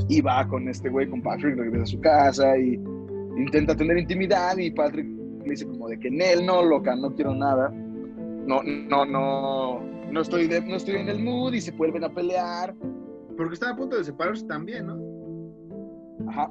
y 0.09 0.21
va 0.21 0.47
con 0.47 0.67
este 0.69 0.89
güey, 0.89 1.09
con 1.09 1.21
Patrick, 1.21 1.55
regresa 1.57 1.83
a 1.83 1.85
su 1.85 1.99
casa 1.99 2.57
y 2.57 2.73
intenta 3.37 3.75
tener 3.75 3.97
intimidad 3.97 4.57
y 4.57 4.71
Patrick 4.71 5.07
le 5.43 5.49
dice 5.51 5.65
como 5.67 5.87
de 5.89 5.99
que 5.99 6.07
en 6.07 6.21
él, 6.21 6.45
no, 6.45 6.63
loca, 6.63 6.95
no 6.95 7.13
quiero 7.13 7.33
nada. 7.35 7.69
No, 7.69 8.61
no, 8.63 9.05
no, 9.05 9.81
no 10.11 10.21
estoy, 10.21 10.47
de- 10.47 10.61
no 10.61 10.75
estoy 10.75 10.95
en 10.95 11.09
el 11.09 11.23
mood 11.23 11.53
y 11.53 11.61
se 11.61 11.71
vuelven 11.71 12.03
a 12.03 12.09
pelear. 12.09 12.73
Porque 13.37 13.53
están 13.55 13.73
a 13.73 13.75
punto 13.75 13.97
de 13.97 14.03
separarse 14.03 14.45
también, 14.45 14.87
¿no? 14.87 16.29
Ajá. 16.29 16.49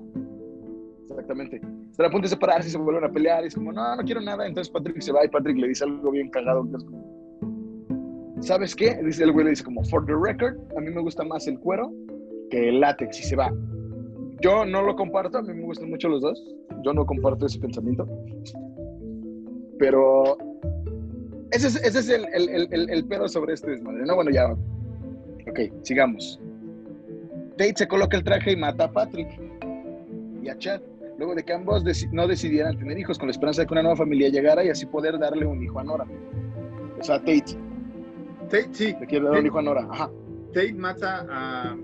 Exactamente. 1.08 1.60
Están 1.90 2.06
a 2.06 2.10
punto 2.10 2.24
de 2.26 2.28
separarse 2.30 2.68
y 2.68 2.72
se 2.72 2.78
vuelven 2.78 3.04
a 3.04 3.08
pelear 3.12 3.44
y 3.44 3.46
es 3.48 3.54
como, 3.54 3.72
no, 3.72 3.96
no 3.96 4.02
quiero 4.02 4.20
nada. 4.20 4.46
Entonces 4.46 4.70
Patrick 4.72 5.00
se 5.00 5.12
va 5.12 5.24
y 5.24 5.28
Patrick 5.28 5.56
le 5.56 5.68
dice 5.68 5.84
algo 5.84 6.10
bien 6.10 6.28
cagado. 6.30 6.64
que 6.70 6.76
es 6.76 6.84
como, 6.84 8.34
¿Sabes 8.40 8.74
qué? 8.74 9.00
Dice 9.02 9.24
el 9.24 9.32
güey, 9.32 9.44
le 9.44 9.50
dice 9.50 9.64
como, 9.64 9.82
for 9.84 10.04
the 10.04 10.12
record, 10.12 10.56
a 10.76 10.80
mí 10.80 10.90
me 10.90 11.00
gusta 11.00 11.24
más 11.24 11.46
el 11.46 11.58
cuero 11.58 11.90
que 12.50 12.68
el 12.68 12.80
látex 12.80 13.20
y 13.20 13.22
se 13.24 13.36
va. 13.36 13.52
Yo 14.40 14.64
no 14.64 14.82
lo 14.82 14.94
comparto, 14.96 15.38
a 15.38 15.42
mí 15.42 15.54
me 15.54 15.62
gustan 15.62 15.88
mucho 15.90 16.08
los 16.08 16.20
dos. 16.20 16.42
Yo 16.84 16.92
no 16.92 17.06
comparto 17.06 17.46
ese 17.46 17.58
pensamiento. 17.58 18.06
Pero 19.78 20.36
ese 21.50 21.68
es, 21.68 21.76
ese 21.76 21.98
es 21.98 22.08
el, 22.08 22.26
el, 22.32 22.48
el, 22.48 22.68
el- 22.72 22.90
el 22.90 23.04
pedo 23.06 23.28
sobre 23.28 23.54
este 23.54 23.70
desmadre. 23.70 24.04
No, 24.06 24.14
bueno, 24.16 24.30
ya. 24.30 24.52
Ok, 25.48 25.60
sigamos. 25.82 26.40
Tate 27.56 27.74
se 27.76 27.88
coloca 27.88 28.16
el 28.16 28.24
traje 28.24 28.52
y 28.52 28.56
mata 28.56 28.84
a 28.84 28.92
Patrick 28.92 29.28
y 30.42 30.48
a 30.48 30.56
Chad. 30.58 30.80
Luego 31.18 31.34
de 31.34 31.44
que 31.44 31.52
ambos 31.52 31.84
deci- 31.84 32.10
no 32.12 32.26
decidieran 32.26 32.76
tener 32.76 32.98
hijos, 32.98 33.18
con 33.18 33.28
la 33.28 33.32
esperanza 33.32 33.62
de 33.62 33.66
que 33.68 33.74
una 33.74 33.82
nueva 33.82 33.96
familia 33.96 34.28
llegara 34.28 34.64
y 34.64 34.68
así 34.70 34.84
poder 34.86 35.18
darle 35.18 35.46
un 35.46 35.62
hijo 35.62 35.78
a 35.78 35.84
Nora. 35.84 36.04
O 36.98 37.04
sea, 37.04 37.18
Tate 37.20 37.44
Tate, 38.50 38.68
sí. 38.72 38.94
le 39.00 39.06
quiere 39.06 39.26
dar 39.26 39.38
un 39.38 39.46
hijo 39.46 39.58
a 39.58 39.62
Nora. 39.62 39.86
Ajá. 39.90 40.10
Tate 40.52 40.72
mata 40.74 41.24
a, 41.30 41.76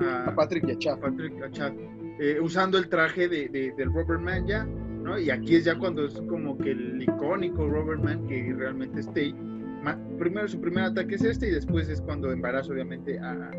a, 0.00 0.26
A 0.30 0.34
Patrick 0.34 0.66
y 0.68 0.72
a 0.72 0.78
Chad. 0.78 0.94
a 0.94 1.00
Patrick 1.00 1.42
a 1.42 1.50
Chad, 1.50 1.72
eh, 2.20 2.38
usando 2.40 2.78
el 2.78 2.88
traje 2.88 3.28
de, 3.28 3.48
de- 3.48 3.72
del 3.76 3.92
Robert 3.92 4.20
Man 4.20 4.46
ya, 4.46 4.64
¿no? 4.64 5.18
Y 5.18 5.30
aquí 5.30 5.56
es 5.56 5.64
ya 5.64 5.76
cuando 5.78 6.06
es 6.06 6.14
como 6.28 6.56
que 6.58 6.70
el 6.70 7.02
icónico 7.02 7.66
Robert 7.68 8.02
Man 8.02 8.26
que 8.26 8.52
realmente 8.56 9.00
es 9.00 9.06
Tate. 9.06 9.34
Ma- 9.82 9.98
primero 10.18 10.48
su 10.48 10.60
primer 10.60 10.84
ataque 10.84 11.16
es 11.16 11.24
este 11.24 11.48
y 11.48 11.50
después 11.50 11.88
es 11.88 12.00
cuando 12.00 12.32
embaraza 12.32 12.72
obviamente 12.72 13.18
a, 13.18 13.50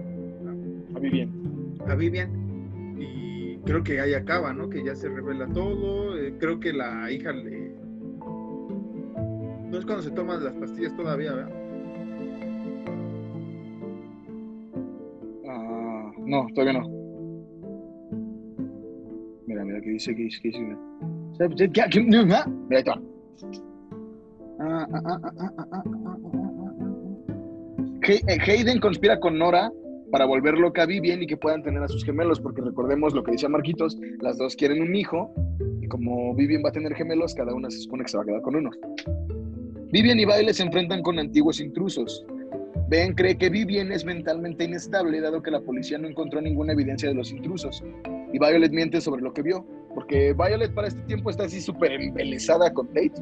A 0.95 0.99
Vivian. 0.99 1.29
a 1.87 1.93
Vivian 1.95 2.95
y 2.99 3.57
creo 3.65 3.83
que 3.83 3.99
ahí 3.99 4.13
acaba, 4.15 4.51
¿no? 4.53 4.69
Que 4.69 4.83
ya 4.83 4.95
se 4.95 5.07
revela 5.09 5.45
todo, 5.47 6.17
eh, 6.17 6.33
creo 6.39 6.59
que 6.59 6.73
la 6.73 7.11
hija 7.11 7.31
le... 7.31 7.75
No 9.69 9.77
es 9.77 9.85
cuando 9.85 10.01
se 10.03 10.11
toman 10.11 10.43
las 10.43 10.53
pastillas 10.55 10.95
todavía, 10.95 11.33
¿verdad? 11.33 11.51
No, 16.25 16.47
todavía 16.53 16.79
no. 16.79 16.89
Mira, 19.47 19.63
mira, 19.63 19.81
que 19.81 19.89
dice, 19.91 20.15
que 20.15 20.23
dice, 20.23 20.41
que 20.41 20.47
dice. 20.49 20.59
mira. 20.61 20.77
Ahí 28.27 28.39
Hayden 28.47 28.79
conspira 28.79 29.19
con 29.19 29.37
Nora 29.37 29.71
para 30.11 30.25
volver 30.25 30.57
loca 30.57 30.83
a 30.83 30.85
Vivian 30.85 31.23
y 31.23 31.27
que 31.27 31.37
puedan 31.37 31.63
tener 31.63 31.81
a 31.81 31.87
sus 31.87 32.03
gemelos, 32.05 32.39
porque 32.39 32.61
recordemos 32.61 33.13
lo 33.13 33.23
que 33.23 33.31
decía 33.31 33.49
Marquitos, 33.49 33.97
las 34.21 34.37
dos 34.37 34.55
quieren 34.55 34.81
un 34.81 34.95
hijo, 34.95 35.33
y 35.81 35.87
como 35.87 36.33
Vivian 36.35 36.63
va 36.63 36.69
a 36.69 36.71
tener 36.71 36.93
gemelos, 36.93 37.33
cada 37.33 37.53
una 37.53 37.69
se 37.69 37.79
supone 37.79 38.03
que 38.03 38.09
se 38.09 38.17
va 38.17 38.23
a 38.23 38.25
quedar 38.25 38.41
con 38.41 38.55
uno. 38.55 38.69
Vivian 39.91 40.19
y 40.19 40.25
Baile 40.25 40.53
se 40.53 40.63
enfrentan 40.63 41.01
con 41.01 41.19
antiguos 41.19 41.59
intrusos. 41.59 42.25
Ben 42.87 43.15
cree 43.15 43.35
que 43.35 43.49
Vivian 43.49 43.91
es 43.91 44.05
mentalmente 44.05 44.63
inestable, 44.63 45.19
dado 45.19 45.41
que 45.41 45.49
la 45.49 45.59
policía 45.59 45.97
no 45.97 46.07
encontró 46.07 46.39
ninguna 46.39 46.73
evidencia 46.73 47.09
de 47.09 47.15
los 47.15 47.31
intrusos. 47.31 47.83
Y 48.31 48.37
Violet 48.37 48.71
miente 48.71 49.01
sobre 49.01 49.23
lo 49.23 49.33
que 49.33 49.41
vio, 49.41 49.65
porque 49.93 50.33
Violet 50.33 50.73
para 50.73 50.89
este 50.89 51.01
tiempo 51.03 51.29
está 51.31 51.45
así 51.45 51.61
súper 51.61 51.93
embelesada 51.93 52.71
con 52.71 52.87
Tate. 52.87 53.13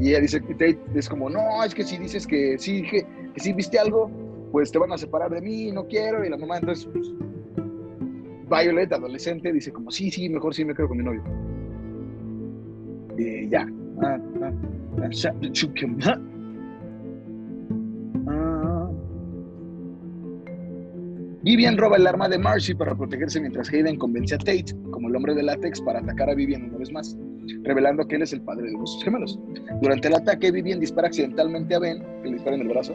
Y 0.00 0.10
ella 0.10 0.20
dice 0.20 0.40
que 0.40 0.54
Tate 0.54 0.78
es 0.94 1.08
como, 1.08 1.28
no, 1.28 1.62
es 1.62 1.74
que 1.74 1.82
si 1.82 1.98
dices 1.98 2.26
que 2.26 2.56
sí, 2.58 2.82
que, 2.82 3.06
que 3.34 3.40
sí 3.40 3.52
viste 3.52 3.78
algo, 3.78 4.10
pues 4.50 4.72
te 4.72 4.78
van 4.78 4.92
a 4.92 4.98
separar 4.98 5.30
de 5.30 5.42
mí, 5.42 5.70
no 5.72 5.86
quiero. 5.86 6.24
Y 6.24 6.30
la 6.30 6.38
mamá 6.38 6.58
entonces, 6.58 6.88
pues, 6.90 7.12
Violet, 8.48 8.92
adolescente, 8.92 9.52
dice 9.52 9.72
como, 9.72 9.90
sí, 9.90 10.10
sí, 10.10 10.28
mejor 10.28 10.54
sí 10.54 10.64
me 10.64 10.74
quedo 10.74 10.88
con 10.88 10.98
mi 10.98 11.04
novio. 11.04 11.22
Y 13.18 13.48
ya. 13.48 13.66
Vivian 21.46 21.78
roba 21.78 21.96
el 21.96 22.08
arma 22.08 22.28
de 22.28 22.40
Marcy 22.40 22.74
para 22.74 22.96
protegerse 22.96 23.38
mientras 23.38 23.72
Hayden 23.72 23.98
convence 23.98 24.34
a 24.34 24.38
Tate, 24.38 24.74
como 24.90 25.08
el 25.08 25.14
hombre 25.14 25.32
de 25.32 25.44
látex, 25.44 25.80
para 25.80 26.00
atacar 26.00 26.28
a 26.28 26.34
Vivian 26.34 26.64
una 26.64 26.78
vez 26.78 26.90
más, 26.90 27.16
revelando 27.62 28.04
que 28.08 28.16
él 28.16 28.22
es 28.22 28.32
el 28.32 28.40
padre 28.40 28.66
de 28.66 28.72
los 28.72 29.00
gemelos. 29.04 29.38
Durante 29.80 30.08
el 30.08 30.14
ataque, 30.14 30.50
Vivian 30.50 30.80
dispara 30.80 31.06
accidentalmente 31.06 31.76
a 31.76 31.78
Ben, 31.78 32.02
que 32.20 32.30
le 32.30 32.32
dispara 32.32 32.56
en 32.56 32.62
el 32.62 32.68
brazo, 32.68 32.94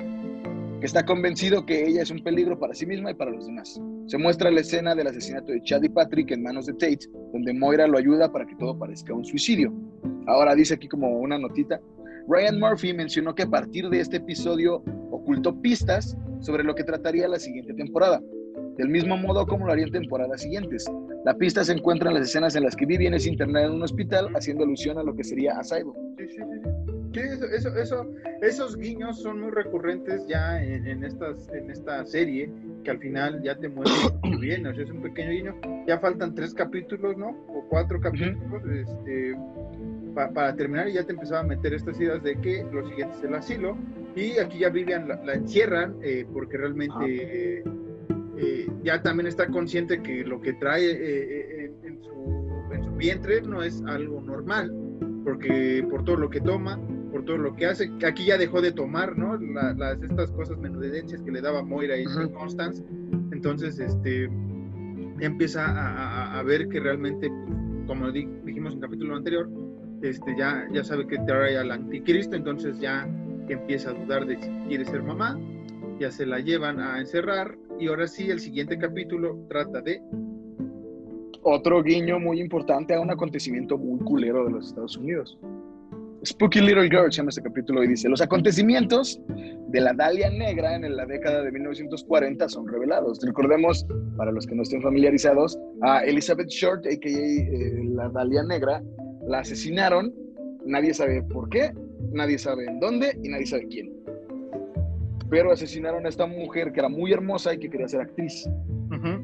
que 0.81 0.85
está 0.85 1.05
convencido 1.05 1.65
que 1.65 1.87
ella 1.87 2.01
es 2.01 2.11
un 2.11 2.21
peligro 2.21 2.59
para 2.59 2.73
sí 2.73 2.85
misma 2.85 3.11
y 3.11 3.13
para 3.13 3.31
los 3.31 3.45
demás. 3.45 3.79
Se 4.07 4.17
muestra 4.17 4.51
la 4.51 4.59
escena 4.59 4.95
del 4.95 5.07
asesinato 5.07 5.53
de 5.53 5.63
Chad 5.63 5.83
y 5.83 5.87
Patrick 5.87 6.31
en 6.31 6.43
manos 6.43 6.65
de 6.65 6.73
Tate, 6.73 7.07
donde 7.31 7.53
Moira 7.53 7.87
lo 7.87 7.97
ayuda 7.97 8.33
para 8.33 8.45
que 8.45 8.57
todo 8.57 8.77
parezca 8.77 9.13
un 9.13 9.23
suicidio. 9.23 9.73
Ahora 10.27 10.55
dice 10.55 10.73
aquí 10.73 10.89
como 10.89 11.07
una 11.21 11.39
notita. 11.39 11.79
Ryan 12.27 12.59
Murphy 12.59 12.93
mencionó 12.93 13.33
que 13.33 13.43
a 13.43 13.49
partir 13.49 13.87
de 13.87 14.01
este 14.01 14.17
episodio 14.17 14.83
ocultó 15.09 15.55
pistas 15.61 16.17
sobre 16.41 16.65
lo 16.65 16.75
que 16.75 16.83
trataría 16.83 17.29
la 17.29 17.39
siguiente 17.39 17.73
temporada, 17.73 18.21
del 18.81 18.89
mismo 18.89 19.15
modo 19.15 19.45
como 19.45 19.67
lo 19.67 19.71
haría 19.73 19.85
en 19.85 19.91
temporadas 19.91 20.41
siguientes. 20.41 20.85
La 21.23 21.35
pista 21.35 21.63
se 21.63 21.73
encuentra 21.73 22.09
en 22.09 22.15
las 22.15 22.27
escenas 22.27 22.55
en 22.55 22.63
las 22.63 22.75
que 22.75 22.87
Vivian 22.87 23.13
es 23.13 23.27
internada 23.27 23.67
en 23.67 23.73
un 23.73 23.83
hospital, 23.83 24.29
haciendo 24.35 24.63
alusión 24.63 24.97
a 24.97 25.03
lo 25.03 25.15
que 25.15 25.23
sería 25.23 25.59
Asylum. 25.59 25.93
Sí, 26.17 26.27
sí, 26.29 26.35
sí, 26.37 26.59
sí. 26.63 26.91
Sí, 27.13 27.19
eso, 27.19 27.45
eso, 27.45 27.75
eso- 27.75 28.07
esos 28.41 28.77
guiños 28.77 29.21
son 29.21 29.41
muy 29.41 29.51
recurrentes 29.51 30.25
ya 30.27 30.63
en, 30.63 30.87
en 30.87 31.03
estas, 31.03 31.47
en 31.49 31.69
esta 31.69 32.03
serie, 32.05 32.49
que 32.83 32.89
al 32.89 32.97
final 32.99 33.43
ya 33.43 33.55
te 33.55 33.69
muestran 33.69 34.19
muy 34.23 34.37
bien, 34.37 34.65
o 34.65 34.73
sea, 34.73 34.83
es 34.83 34.89
un 34.89 35.01
pequeño 35.01 35.29
guiño. 35.29 35.55
Ya 35.87 35.99
faltan 35.99 36.33
tres 36.33 36.53
capítulos, 36.55 37.15
¿no? 37.17 37.29
O 37.49 37.65
cuatro 37.69 37.99
capítulos, 38.01 38.63
este, 38.73 39.35
pa- 40.15 40.31
para 40.31 40.55
terminar, 40.55 40.87
y 40.89 40.93
ya 40.93 41.03
te 41.03 41.11
empezaba 41.11 41.41
a 41.41 41.43
meter 41.43 41.73
estas 41.75 41.99
ideas 41.99 42.23
de 42.23 42.35
que 42.39 42.63
lo 42.71 42.87
siguiente 42.87 43.15
es 43.17 43.23
el 43.25 43.35
asilo, 43.35 43.77
y 44.15 44.39
aquí 44.39 44.59
ya 44.59 44.69
Vivian 44.69 45.07
la, 45.07 45.21
la 45.23 45.33
encierran, 45.35 45.97
eh, 46.01 46.25
porque 46.33 46.57
realmente 46.57 46.95
eh, 47.59 47.63
eh, 48.41 48.68
ya 48.84 49.01
también 49.01 49.27
está 49.27 49.47
consciente 49.47 50.01
que 50.01 50.23
lo 50.23 50.41
que 50.41 50.53
trae 50.53 50.85
eh, 50.89 50.95
eh, 50.99 51.72
en, 51.84 51.88
en 51.93 52.03
su, 52.03 52.73
en 52.73 52.84
su 52.84 52.91
vientre 52.95 53.41
no 53.43 53.61
es 53.63 53.81
algo 53.85 54.19
normal, 54.22 54.73
porque 55.23 55.85
por 55.89 56.03
todo 56.03 56.18
lo 56.18 56.30
que 56.30 56.41
toma, 56.41 56.80
por 57.11 57.23
todo 57.26 57.38
lo 57.38 57.55
que 57.55 57.65
hace, 57.68 57.91
aquí 58.05 58.26
ya 58.26 58.38
dejó 58.38 58.61
de 58.61 58.72
tomar, 58.72 59.18
¿no? 59.18 59.38
La- 59.38 59.73
las, 59.73 60.01
estas 60.01 60.31
cosas 60.31 60.57
menudencias 60.57 61.22
que 61.22 61.31
le 61.31 61.41
daba 61.41 61.61
Moira 61.63 61.97
y 61.97 62.07
Ujú. 62.07 62.31
Constance, 62.34 62.84
entonces, 63.31 63.77
este, 63.80 64.30
ya 65.19 65.27
empieza 65.27 65.65
a, 65.65 66.34
a- 66.35 66.39
a 66.39 66.43
ver 66.43 66.68
que 66.69 66.80
realmente, 66.80 67.30
como 67.85 68.11
di- 68.11 68.27
dijimos 68.45 68.73
en 68.73 68.80
el 68.80 68.85
capítulo 68.85 69.15
anterior, 69.15 69.49
este, 70.01 70.35
ya, 70.38 70.68
ya 70.73 70.84
sabe 70.84 71.05
que 71.05 71.18
trae 71.19 71.57
al 71.57 71.69
anticristo, 71.72 72.35
entonces 72.35 72.80
ya 72.80 73.07
empieza 73.49 73.91
a 73.91 73.93
dudar 73.93 74.26
de 74.26 74.41
si 74.41 74.49
quiere 74.68 74.85
ser 74.85 75.03
mamá, 75.03 75.38
ya 75.99 76.09
se 76.09 76.26
la 76.26 76.39
llevan 76.39 76.80
a 76.80 76.99
encerrar, 76.99 77.55
y 77.81 77.87
ahora 77.87 78.07
sí, 78.07 78.29
el 78.29 78.39
siguiente 78.39 78.77
capítulo 78.77 79.43
trata 79.49 79.81
de 79.81 79.99
Otro 81.41 81.81
guiño 81.81 82.19
muy 82.19 82.39
importante 82.39 82.93
a 82.93 83.01
un 83.01 83.09
acontecimiento 83.09 83.75
muy 83.75 83.99
culero 84.01 84.45
de 84.45 84.51
los 84.51 84.67
Estados 84.67 84.95
Unidos. 84.97 85.39
Spooky 86.23 86.61
Little 86.61 86.83
Girl 86.83 87.11
se 87.11 87.17
llama 87.17 87.29
este 87.29 87.41
capítulo 87.41 87.83
y 87.83 87.87
dice, 87.87 88.07
los 88.07 88.21
acontecimientos 88.21 89.19
de 89.69 89.81
la 89.81 89.93
Dalia 89.93 90.29
Negra 90.29 90.75
en 90.75 90.95
la 90.95 91.07
década 91.07 91.41
de 91.41 91.51
1940 91.51 92.47
son 92.49 92.67
revelados. 92.67 93.19
Recordemos, 93.25 93.87
para 94.15 94.31
los 94.31 94.45
que 94.45 94.53
no 94.53 94.61
estén 94.61 94.83
familiarizados, 94.83 95.57
a 95.81 96.03
Elizabeth 96.03 96.49
Short, 96.49 96.85
a.k.a. 96.85 97.09
eh, 97.09 97.83
la 97.95 98.09
Dalia 98.09 98.43
Negra, 98.43 98.83
la 99.27 99.39
asesinaron, 99.39 100.13
nadie 100.67 100.93
sabe 100.93 101.23
por 101.23 101.49
qué, 101.49 101.73
nadie 102.11 102.37
sabe 102.37 102.65
en 102.65 102.79
dónde 102.79 103.17
y 103.23 103.29
nadie 103.29 103.47
sabe 103.47 103.67
quién. 103.67 104.00
Pero 105.31 105.53
asesinaron 105.53 106.05
a 106.05 106.09
esta 106.09 106.25
mujer 106.27 106.73
que 106.73 106.81
era 106.81 106.89
muy 106.89 107.13
hermosa 107.13 107.53
y 107.53 107.57
que 107.57 107.69
quería 107.69 107.87
ser 107.87 108.01
actriz. 108.01 108.47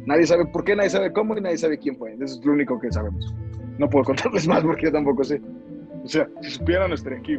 Nadie 0.05 0.25
sabe 0.25 0.45
por 0.45 0.63
qué, 0.63 0.73
nadie 0.73 0.89
sabe 0.89 1.11
cómo 1.11 1.38
y 1.38 1.41
nadie 1.41 1.57
sabe 1.57 1.77
quién 1.77 1.97
fue. 1.97 2.13
Eso 2.13 2.39
es 2.39 2.45
lo 2.45 2.53
único 2.53 2.79
que 2.79 2.89
sabemos. 2.89 3.35
No 3.77 3.89
puedo 3.89 4.05
contarles 4.05 4.47
más 4.47 4.63
porque 4.63 4.85
yo 4.85 4.91
tampoco 4.93 5.25
sé. 5.25 5.41
O 6.05 6.07
sea, 6.07 6.27
si 6.41 6.51
supieran, 6.51 6.93
estaría 6.93 7.19
aquí. 7.19 7.38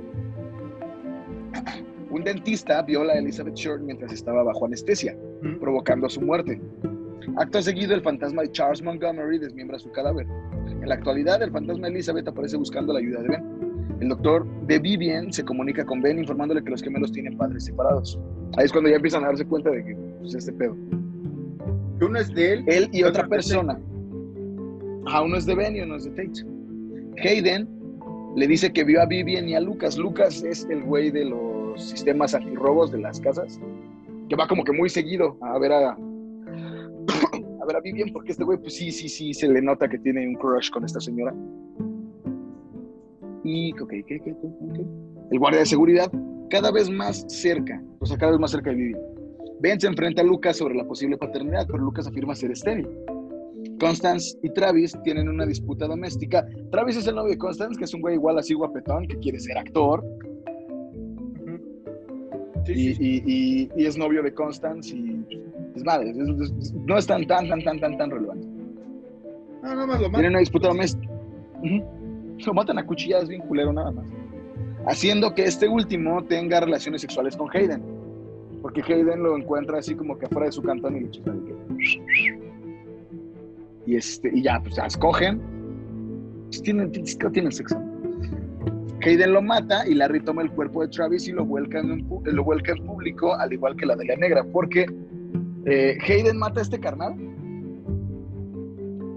Un 2.10 2.22
dentista 2.24 2.82
viola 2.82 3.14
a 3.14 3.18
Elizabeth 3.18 3.54
Short 3.54 3.80
mientras 3.80 4.12
estaba 4.12 4.42
bajo 4.42 4.66
anestesia, 4.66 5.16
provocando 5.60 6.06
su 6.10 6.20
muerte. 6.20 6.60
Acto 7.38 7.62
seguido, 7.62 7.94
el 7.94 8.02
fantasma 8.02 8.42
de 8.42 8.52
Charles 8.52 8.82
Montgomery 8.82 9.38
desmiembra 9.38 9.78
su 9.78 9.90
cadáver. 9.92 10.26
En 10.66 10.86
la 10.86 10.94
actualidad, 10.94 11.42
el 11.42 11.50
fantasma 11.50 11.86
de 11.86 11.94
Elizabeth 11.94 12.28
aparece 12.28 12.58
buscando 12.58 12.92
la 12.92 12.98
ayuda 12.98 13.22
de 13.22 13.28
Ben. 13.28 13.98
El 14.00 14.08
doctor 14.10 14.46
de 14.66 14.78
Vivian 14.78 15.32
se 15.32 15.42
comunica 15.42 15.86
con 15.86 16.02
Ben 16.02 16.18
informándole 16.18 16.62
que 16.62 16.70
los 16.70 16.82
gemelos 16.82 17.12
tienen 17.12 17.36
padres 17.38 17.64
separados. 17.64 18.20
Ahí 18.56 18.64
es 18.64 18.72
cuando 18.72 18.90
ya 18.90 18.96
empiezan 18.96 19.24
a 19.24 19.28
darse 19.28 19.44
cuenta 19.44 19.70
de 19.70 19.84
que 19.84 19.96
pues, 20.20 20.34
este 20.34 20.52
pedo. 20.52 20.76
Que 21.98 22.04
uno 22.04 22.18
es 22.18 22.32
de 22.32 22.54
él, 22.54 22.64
Él 22.66 22.88
y 22.92 23.02
otra 23.02 23.26
persona. 23.26 23.78
Ajá, 25.06 25.22
uno 25.22 25.36
es 25.36 25.46
de 25.46 25.54
Ben 25.54 25.76
y 25.76 25.80
uno 25.80 25.96
es 25.96 26.04
de 26.04 26.10
Tate. 26.10 26.44
Hayden 27.22 27.68
le 28.36 28.46
dice 28.46 28.72
que 28.72 28.84
vio 28.84 29.00
a 29.00 29.06
Vivian 29.06 29.48
y 29.48 29.54
a 29.54 29.60
Lucas. 29.60 29.98
Lucas 29.98 30.42
es 30.44 30.66
el 30.70 30.84
güey 30.84 31.10
de 31.10 31.24
los 31.24 31.82
sistemas 31.82 32.34
antirrobos 32.34 32.92
de 32.92 32.98
las 32.98 33.20
casas, 33.20 33.60
que 34.28 34.36
va 34.36 34.46
como 34.46 34.64
que 34.64 34.72
muy 34.72 34.88
seguido 34.88 35.36
a 35.40 35.58
ver 35.58 35.72
a, 35.72 35.90
a 35.92 37.66
ver 37.66 37.76
a 37.76 37.80
Vivian, 37.80 38.10
porque 38.12 38.32
este 38.32 38.44
güey, 38.44 38.58
pues 38.58 38.74
sí, 38.74 38.90
sí, 38.92 39.08
sí, 39.08 39.34
se 39.34 39.48
le 39.48 39.60
nota 39.62 39.88
que 39.88 39.98
tiene 39.98 40.26
un 40.26 40.34
crush 40.34 40.70
con 40.70 40.84
esta 40.84 41.00
señora. 41.00 41.34
Y, 43.42 43.72
ok, 43.72 43.92
ok, 44.04 44.12
ok, 44.20 44.44
ok. 44.44 45.17
El 45.30 45.38
guardia 45.38 45.60
de 45.60 45.66
seguridad 45.66 46.10
cada 46.50 46.70
vez 46.70 46.88
más 46.90 47.24
cerca, 47.28 47.82
o 47.98 48.06
sea, 48.06 48.16
cada 48.16 48.32
vez 48.32 48.40
más 48.40 48.50
cerca 48.50 48.70
de 48.70 48.76
Vivian. 48.76 49.00
Ben 49.60 49.78
se 49.80 49.86
enfrenta 49.88 50.22
a 50.22 50.24
Lucas 50.24 50.56
sobre 50.56 50.74
la 50.74 50.84
posible 50.84 51.16
paternidad, 51.18 51.66
pero 51.66 51.78
Lucas 51.78 52.06
afirma 52.06 52.34
ser 52.34 52.50
estéril. 52.52 52.88
Constance 53.80 54.38
y 54.42 54.50
Travis 54.50 54.96
tienen 55.04 55.28
una 55.28 55.44
disputa 55.46 55.86
doméstica. 55.86 56.46
Travis 56.70 56.96
es 56.96 57.06
el 57.06 57.14
novio 57.16 57.30
de 57.32 57.38
Constance, 57.38 57.76
que 57.78 57.84
es 57.84 57.94
un 57.94 58.00
güey 58.00 58.14
igual 58.14 58.38
así 58.38 58.54
guapetón, 58.54 59.06
que 59.06 59.16
quiere 59.18 59.38
ser 59.40 59.58
actor. 59.58 60.02
Sí, 62.64 62.72
y, 62.72 62.76
sí, 62.76 62.94
sí. 62.94 63.22
y- 63.26 63.32
y- 63.76 63.82
y 63.82 63.86
es 63.86 63.96
novio 63.96 64.22
de 64.22 64.32
Constance, 64.34 64.94
y 64.94 65.24
es 65.74 65.84
madre, 65.84 66.10
es- 66.10 66.16
es- 66.18 66.72
no 66.74 66.98
es 66.98 67.06
tan, 67.06 67.26
tan, 67.26 67.48
tan, 67.48 67.62
tan, 67.62 67.80
tan, 67.80 67.96
tan 67.96 68.10
relevante. 68.10 68.46
No, 69.62 69.68
nada 69.74 69.86
más 69.86 70.00
lo 70.00 70.08
Tienen 70.08 70.22
más. 70.22 70.30
una 70.30 70.38
disputa 70.40 70.68
doméstica. 70.68 71.12
Ujú. 71.62 71.84
Lo 72.46 72.54
matan 72.54 72.78
a 72.78 72.86
cuchilladas 72.86 73.28
bien 73.28 73.40
culero 73.42 73.72
nada 73.72 73.90
más. 73.90 74.06
Haciendo 74.88 75.34
que 75.34 75.44
este 75.44 75.68
último 75.68 76.24
tenga 76.24 76.60
relaciones 76.60 77.02
sexuales 77.02 77.36
con 77.36 77.48
Hayden. 77.54 77.82
Porque 78.62 78.82
Hayden 78.82 79.22
lo 79.22 79.36
encuentra 79.36 79.78
así 79.78 79.94
como 79.94 80.16
que 80.18 80.24
afuera 80.26 80.46
de 80.46 80.52
su 80.52 80.62
cantón 80.62 80.96
y 80.96 81.00
le 81.00 81.10
chica 81.10 81.30
de 81.30 81.38
que- 81.44 81.54
Y, 83.86 83.96
este, 83.96 84.30
y 84.34 84.42
ya, 84.42 84.60
pues 84.60 84.76
ya 84.76 84.86
escogen. 84.86 85.40
Pues 86.46 86.62
tienen, 86.62 86.90
que 86.90 87.30
tienen 87.30 87.52
sexo. 87.52 87.78
Hayden 89.04 89.32
lo 89.32 89.42
mata 89.42 89.86
y 89.86 89.94
Larry 89.94 90.20
toma 90.20 90.42
el 90.42 90.50
cuerpo 90.50 90.82
de 90.82 90.88
Travis 90.88 91.28
y 91.28 91.32
lo 91.32 91.44
vuelca 91.44 91.80
en, 91.80 92.06
público, 92.06 93.34
al 93.34 93.52
igual 93.52 93.76
que 93.76 93.86
la 93.86 93.94
de 93.94 94.06
la 94.06 94.16
negra, 94.16 94.42
porque 94.42 94.86
eh, 95.66 95.98
Hayden 96.06 96.36
mata 96.38 96.60
a 96.60 96.62
este 96.62 96.80
carnal 96.80 97.14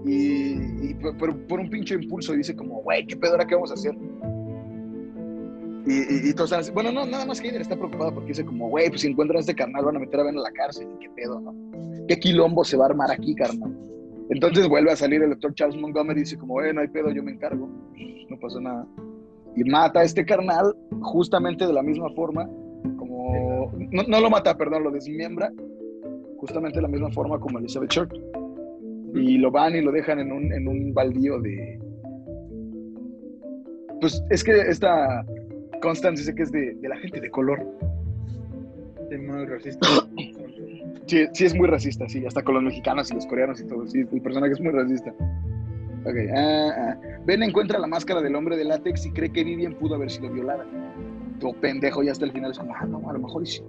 y, 0.04 0.94
por 0.94 1.60
un 1.60 1.70
pinche 1.70 1.94
impulso 1.94 2.34
dice 2.34 2.54
como, 2.54 2.82
güey, 2.82 3.06
¿qué 3.06 3.16
pedo 3.16 3.32
ahora 3.32 3.46
qué 3.46 3.54
vamos 3.54 3.70
a 3.70 3.74
hacer? 3.74 3.96
Y, 5.84 6.30
y, 6.30 6.34
bueno, 6.72 6.92
no, 6.92 7.04
nada 7.06 7.26
más 7.26 7.40
Hayden 7.40 7.60
está 7.60 7.76
preocupado 7.76 8.14
porque 8.14 8.28
dice 8.28 8.44
como, 8.44 8.68
güey, 8.68 8.88
pues 8.88 9.00
si 9.00 9.08
encuentran 9.08 9.38
a 9.38 9.40
este 9.40 9.54
carnal 9.54 9.84
van 9.84 9.96
a 9.96 9.98
meter 9.98 10.20
a 10.20 10.22
Ben 10.22 10.38
a 10.38 10.42
la 10.42 10.52
cárcel, 10.52 10.86
¿qué 11.00 11.10
pedo, 11.10 11.40
no? 11.40 11.54
¿Qué 12.06 12.18
quilombo 12.20 12.64
se 12.64 12.76
va 12.76 12.84
a 12.84 12.88
armar 12.88 13.10
aquí, 13.10 13.34
carnal? 13.34 13.76
Entonces 14.30 14.68
vuelve 14.68 14.92
a 14.92 14.96
salir 14.96 15.22
el 15.22 15.30
doctor 15.30 15.54
Charles 15.54 15.80
Montgomery 15.80 16.20
y 16.20 16.22
dice 16.22 16.38
como, 16.38 16.62
eh, 16.62 16.72
no 16.72 16.82
hay 16.82 16.88
pedo, 16.88 17.10
yo 17.10 17.22
me 17.22 17.32
encargo, 17.32 17.68
no 18.28 18.38
pasó 18.38 18.60
nada. 18.60 18.86
y 19.56 19.64
mata 19.64 20.00
a 20.00 20.04
este 20.04 20.24
carnal 20.24 20.74
justamente 21.00 21.66
de 21.66 21.72
la 21.72 21.82
misma 21.82 22.10
forma 22.14 22.48
como... 22.96 23.72
No, 23.90 24.02
no 24.04 24.20
lo 24.20 24.30
mata, 24.30 24.56
perdón, 24.56 24.84
lo 24.84 24.90
desmiembra 24.90 25.52
justamente 26.38 26.78
de 26.78 26.82
la 26.82 26.88
misma 26.88 27.10
forma 27.10 27.38
como 27.38 27.58
Elizabeth 27.58 27.90
Short. 27.90 28.12
Y 29.14 29.38
lo 29.38 29.50
van 29.50 29.76
y 29.76 29.80
lo 29.80 29.92
dejan 29.92 30.20
en 30.20 30.32
un, 30.32 30.52
en 30.52 30.66
un 30.66 30.94
baldío 30.94 31.40
de... 31.40 31.78
Pues 34.00 34.22
es 34.30 34.42
que 34.42 34.52
esta 34.62 35.24
Constance 35.82 36.22
dice 36.22 36.34
que 36.34 36.42
es 36.44 36.52
de, 36.52 36.74
de 36.74 36.88
la 36.88 36.96
gente 36.96 37.20
de 37.20 37.30
color. 37.30 37.60
Es 39.10 39.20
muy 39.20 39.46
racista. 39.46 39.86
Sí, 41.06 41.26
sí 41.32 41.44
es 41.44 41.54
muy 41.54 41.66
racista, 41.66 42.08
sí, 42.08 42.24
hasta 42.24 42.42
con 42.42 42.54
los 42.54 42.62
mexicanos 42.62 43.10
y 43.10 43.14
los 43.14 43.26
coreanos 43.26 43.60
y 43.60 43.66
todo. 43.66 43.86
Sí, 43.88 43.98
el 44.10 44.22
personaje 44.22 44.52
es 44.52 44.60
muy 44.60 44.70
racista. 44.70 45.10
Ok, 46.04 46.14
ah, 46.34 46.70
ah. 46.76 46.96
Ben 47.26 47.42
encuentra 47.42 47.78
la 47.80 47.88
máscara 47.88 48.22
del 48.22 48.36
hombre 48.36 48.56
de 48.56 48.64
látex 48.64 49.06
y 49.06 49.10
cree 49.10 49.30
que 49.30 49.42
Vivian 49.42 49.74
pudo 49.74 49.96
haber 49.96 50.10
sido 50.10 50.30
violada. 50.30 50.64
Todo 51.40 51.54
pendejo, 51.60 52.04
ya 52.04 52.12
hasta 52.12 52.24
el 52.24 52.32
final 52.32 52.52
es 52.52 52.58
como, 52.58 52.74
ah, 52.74 52.86
no, 52.86 53.10
a 53.10 53.12
lo 53.14 53.18
mejor 53.18 53.46
sí. 53.46 53.62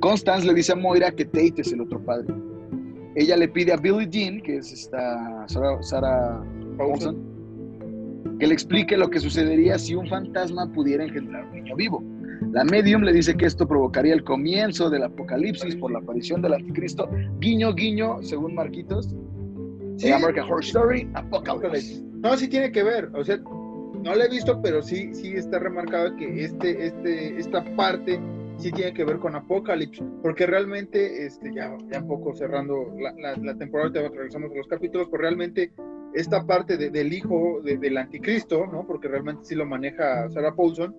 Constance 0.00 0.46
le 0.46 0.54
dice 0.54 0.72
a 0.72 0.76
Moira 0.76 1.10
que 1.10 1.24
Tate 1.24 1.54
es 1.58 1.72
el 1.72 1.80
otro 1.80 2.00
padre. 2.00 2.32
Ella 3.16 3.36
le 3.36 3.48
pide 3.48 3.72
a 3.72 3.76
Billie 3.76 4.08
Jean, 4.08 4.40
que 4.40 4.58
es 4.58 4.72
esta 4.72 5.48
Sarah, 5.48 5.82
Sarah 5.82 6.42
Paulson, 6.76 7.37
que 8.38 8.46
le 8.46 8.54
explique 8.54 8.96
lo 8.96 9.10
que 9.10 9.20
sucedería 9.20 9.78
si 9.78 9.94
un 9.94 10.08
fantasma 10.08 10.70
pudiera 10.72 11.04
engendrar 11.04 11.44
un 11.46 11.52
niño 11.52 11.76
vivo. 11.76 12.02
La 12.52 12.64
medium 12.64 13.02
le 13.02 13.12
dice 13.12 13.36
que 13.36 13.46
esto 13.46 13.66
provocaría 13.66 14.14
el 14.14 14.24
comienzo 14.24 14.88
del 14.90 15.02
apocalipsis 15.02 15.76
por 15.76 15.90
la 15.90 15.98
aparición 15.98 16.40
del 16.40 16.54
anticristo. 16.54 17.10
Guiño, 17.40 17.74
guiño, 17.74 18.22
según 18.22 18.54
Marquitos. 18.54 19.14
Sí. 19.96 20.12
American 20.12 20.44
Horror 20.44 20.62
Story, 20.62 21.10
Apocalypse. 21.14 22.02
No, 22.20 22.36
sí 22.36 22.48
tiene 22.48 22.70
que 22.70 22.84
ver, 22.84 23.10
o 23.14 23.24
sea, 23.24 23.38
no 23.38 24.14
lo 24.14 24.22
he 24.22 24.28
visto, 24.28 24.60
pero 24.62 24.80
sí, 24.80 25.12
sí 25.12 25.32
está 25.34 25.58
remarcado 25.58 26.14
que 26.16 26.44
este, 26.44 26.86
este, 26.86 27.36
esta 27.36 27.64
parte 27.76 28.20
sí 28.58 28.70
tiene 28.72 28.92
que 28.92 29.04
ver 29.04 29.18
con 29.18 29.34
Apocalypse, 29.34 30.04
porque 30.22 30.46
realmente, 30.46 31.26
este, 31.26 31.52
ya, 31.52 31.76
ya 31.90 32.00
un 32.00 32.08
poco 32.08 32.34
cerrando 32.34 32.92
la, 33.00 33.12
la, 33.12 33.36
la 33.36 33.56
temporada, 33.56 33.92
te 33.92 34.08
regresamos 34.08 34.52
a 34.52 34.54
los 34.54 34.68
capítulos, 34.68 35.08
pero 35.10 35.22
realmente 35.22 35.72
esta 36.20 36.44
parte 36.46 36.76
de- 36.76 36.90
del 36.90 37.12
hijo 37.12 37.60
de- 37.64 37.78
del 37.78 37.96
anticristo, 37.98 38.66
¿no? 38.66 38.86
Porque 38.86 39.08
realmente 39.08 39.42
sí 39.44 39.54
lo 39.54 39.66
maneja 39.66 40.28
Sarah 40.30 40.54
Paulson, 40.54 40.94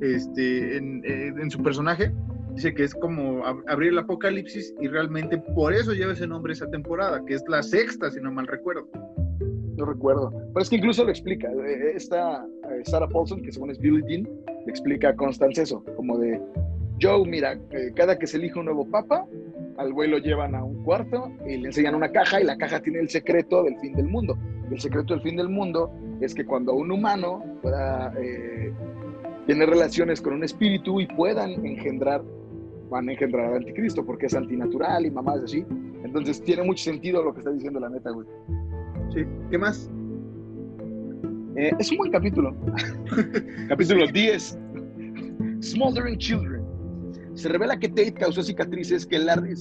este, 0.00 0.76
en, 0.76 1.02
eh, 1.04 1.32
su 1.50 1.62
personaje, 1.62 2.12
dice 2.54 2.74
que 2.74 2.84
es 2.84 2.94
como 2.94 3.44
ab- 3.44 3.62
abrir 3.68 3.90
el 3.92 3.98
apocalipsis 3.98 4.74
y 4.80 4.88
realmente 4.88 5.38
por 5.54 5.72
eso 5.72 5.92
lleva 5.92 6.12
ese 6.12 6.26
nombre 6.26 6.52
esa 6.52 6.68
temporada, 6.70 7.24
que 7.24 7.34
es 7.34 7.44
la 7.48 7.62
sexta, 7.62 8.10
si 8.10 8.20
no 8.20 8.30
mal 8.32 8.46
recuerdo. 8.46 8.88
No 9.76 9.84
recuerdo. 9.86 10.30
Pero 10.52 10.60
es 10.62 10.70
que 10.70 10.76
incluso 10.76 11.02
lo 11.04 11.10
explica. 11.10 11.48
Eh, 11.50 11.92
Esta 11.96 12.46
eh, 12.70 12.82
Sarah 12.84 13.08
Paulson, 13.08 13.42
que 13.42 13.50
según 13.52 13.70
es 13.70 13.78
Billie 13.78 14.02
Jean, 14.06 14.22
le 14.64 14.70
explica 14.70 15.08
a 15.10 15.16
Constance 15.16 15.62
eso, 15.62 15.82
como 15.96 16.16
de, 16.18 16.40
Joe, 17.02 17.26
mira, 17.28 17.58
cada 17.96 18.16
que 18.16 18.26
se 18.26 18.36
elige 18.36 18.56
un 18.58 18.66
nuevo 18.66 18.88
papa, 18.88 19.26
al 19.78 19.92
güey 19.92 20.08
lo 20.08 20.18
llevan 20.18 20.54
a 20.54 20.64
un 20.64 20.82
cuarto 20.84 21.30
y 21.46 21.56
le 21.56 21.68
enseñan 21.68 21.94
una 21.94 22.10
caja 22.10 22.40
y 22.40 22.44
la 22.44 22.56
caja 22.56 22.80
tiene 22.80 23.00
el 23.00 23.08
secreto 23.08 23.62
del 23.62 23.78
fin 23.78 23.94
del 23.94 24.08
mundo. 24.08 24.36
El 24.70 24.80
secreto 24.80 25.14
del 25.14 25.22
fin 25.22 25.36
del 25.36 25.48
mundo 25.48 25.92
es 26.20 26.34
que 26.34 26.44
cuando 26.44 26.74
un 26.74 26.90
humano 26.90 27.42
pueda 27.62 28.12
eh, 28.18 28.72
tener 29.46 29.68
relaciones 29.68 30.20
con 30.20 30.34
un 30.34 30.44
espíritu 30.44 31.00
y 31.00 31.06
puedan 31.06 31.64
engendrar, 31.66 32.22
van 32.90 33.08
a 33.08 33.12
engendrar 33.12 33.46
al 33.46 33.56
anticristo 33.56 34.04
porque 34.04 34.26
es 34.26 34.34
antinatural 34.34 35.06
y 35.06 35.10
mamás 35.10 35.40
así. 35.42 35.64
Entonces 36.04 36.42
tiene 36.42 36.62
mucho 36.62 36.84
sentido 36.84 37.22
lo 37.22 37.32
que 37.32 37.40
está 37.40 37.50
diciendo 37.50 37.80
la 37.80 37.88
neta, 37.88 38.10
güey. 38.10 38.26
Sí. 39.12 39.24
¿Qué 39.50 39.58
más? 39.58 39.90
Eh, 41.56 41.72
es 41.78 41.90
un 41.90 41.98
buen 41.98 42.10
capítulo. 42.10 42.54
capítulo 43.68 44.06
10. 44.06 44.58
Smoldering 45.60 46.18
Children. 46.18 46.63
Se 47.34 47.48
revela 47.48 47.78
que 47.78 47.88
Tate 47.88 48.14
causó 48.14 48.42
cicatrices 48.42 49.06
que 49.06 49.18
Larry. 49.18 49.54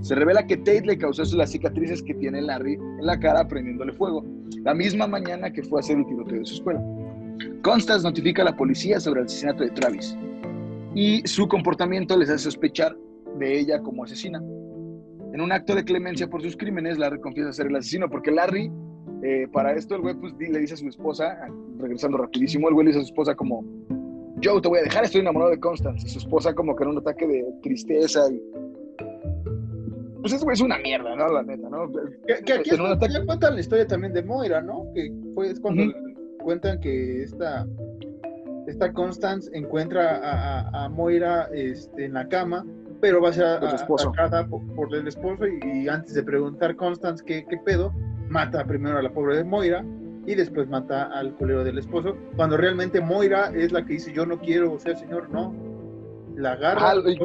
Se 0.00 0.14
revela 0.14 0.46
que 0.46 0.56
Tate 0.56 0.82
le 0.86 0.98
causó 0.98 1.24
las 1.36 1.50
cicatrices 1.50 2.02
que 2.02 2.14
tiene 2.14 2.42
Larry 2.42 2.74
en 2.74 3.06
la 3.06 3.18
cara 3.18 3.46
prendiéndole 3.48 3.92
fuego, 3.92 4.24
la 4.62 4.74
misma 4.74 5.06
mañana 5.06 5.52
que 5.52 5.62
fue 5.62 5.78
a 5.78 5.80
hacer 5.80 5.98
el 5.98 6.06
tiroteo 6.06 6.38
de 6.38 6.44
su 6.44 6.54
escuela. 6.54 6.80
Constance 7.62 8.04
notifica 8.04 8.42
a 8.42 8.46
la 8.46 8.56
policía 8.56 9.00
sobre 9.00 9.20
el 9.20 9.26
asesinato 9.26 9.64
de 9.64 9.70
Travis 9.70 10.16
y 10.94 11.22
su 11.26 11.48
comportamiento 11.48 12.16
les 12.16 12.30
hace 12.30 12.44
sospechar 12.44 12.96
de 13.38 13.58
ella 13.58 13.80
como 13.80 14.04
asesina. 14.04 14.38
En 15.32 15.40
un 15.40 15.52
acto 15.52 15.74
de 15.74 15.84
clemencia 15.84 16.28
por 16.28 16.42
sus 16.42 16.56
crímenes, 16.56 16.98
Larry 16.98 17.20
confiesa 17.20 17.52
ser 17.52 17.66
el 17.66 17.76
asesino 17.76 18.08
porque 18.08 18.30
Larry 18.30 18.70
eh, 19.22 19.48
para 19.52 19.72
esto 19.72 19.96
el 19.96 20.02
güey 20.02 20.14
pues, 20.14 20.34
le 20.38 20.58
dice 20.60 20.74
a 20.74 20.76
su 20.76 20.88
esposa, 20.88 21.36
regresando 21.78 22.18
rapidísimo, 22.18 22.68
el 22.68 22.74
güey 22.74 22.86
le 22.86 22.90
dice 22.90 23.00
a 23.00 23.04
su 23.04 23.08
esposa 23.08 23.34
como, 23.34 23.64
Joe, 24.42 24.60
te 24.60 24.68
voy 24.68 24.78
a 24.78 24.82
dejar, 24.82 25.04
estoy 25.04 25.20
enamorado 25.22 25.50
de 25.50 25.60
Constance. 25.60 26.06
Y 26.06 26.10
su 26.10 26.18
esposa 26.18 26.54
como 26.54 26.74
que 26.76 26.84
en 26.84 26.90
un 26.90 26.98
ataque 26.98 27.26
de 27.26 27.44
tristeza 27.62 28.20
y... 28.30 28.40
Pues 30.20 30.42
güey 30.42 30.54
es 30.54 30.60
una 30.60 30.78
mierda, 30.78 31.14
¿no? 31.14 31.28
La 31.28 31.42
neta, 31.42 31.68
¿no? 31.70 31.90
Que, 32.26 32.42
que 32.44 32.52
aquí 32.52 32.70
es 32.70 32.80
ataque- 32.80 33.12
ya 33.14 33.24
cuentan 33.24 33.54
la 33.54 33.60
historia 33.60 33.86
también 33.86 34.12
de 34.12 34.22
Moira, 34.22 34.60
¿no? 34.60 34.86
Que 34.94 35.12
fue 35.34 35.48
es 35.50 35.60
cuando 35.60 35.84
Ujú. 35.84 35.92
cuentan 36.40 36.80
que 36.80 37.22
esta, 37.22 37.66
esta 38.66 38.92
Constance 38.92 39.48
encuentra 39.54 40.16
a, 40.18 40.60
a- 40.60 40.84
a 40.84 40.88
Moira 40.88 41.48
este, 41.54 42.06
en 42.06 42.14
la 42.14 42.28
cama, 42.28 42.66
pero 43.00 43.22
va 43.22 43.28
a 43.28 43.32
ser 43.32 43.44
atacada 43.46 44.44
por, 44.48 44.60
por 44.74 44.92
el 44.94 45.06
esposo 45.06 45.46
y, 45.46 45.84
y 45.84 45.88
antes 45.88 46.14
de 46.14 46.22
preguntar 46.24 46.74
Constance 46.74 47.24
qué, 47.24 47.46
qué 47.48 47.56
pedo, 47.64 47.92
mata 48.28 48.64
primero 48.66 48.98
a 48.98 49.02
la 49.02 49.10
pobre 49.10 49.36
de 49.36 49.44
Moira 49.44 49.84
y 50.30 50.34
después 50.34 50.68
mata 50.68 51.04
al 51.04 51.32
culero 51.34 51.64
del 51.64 51.78
esposo, 51.78 52.14
cuando 52.36 52.56
realmente 52.58 53.00
Moira 53.00 53.50
es 53.54 53.72
la 53.72 53.84
que 53.86 53.94
dice 53.94 54.12
yo 54.12 54.26
no 54.26 54.38
quiero, 54.38 54.72
o 54.74 54.78
sea, 54.78 54.94
señor, 54.94 55.30
no. 55.30 55.54
La 56.36 56.52
agarra 56.52 56.90
Ajá, 56.92 57.10
y- 57.10 57.18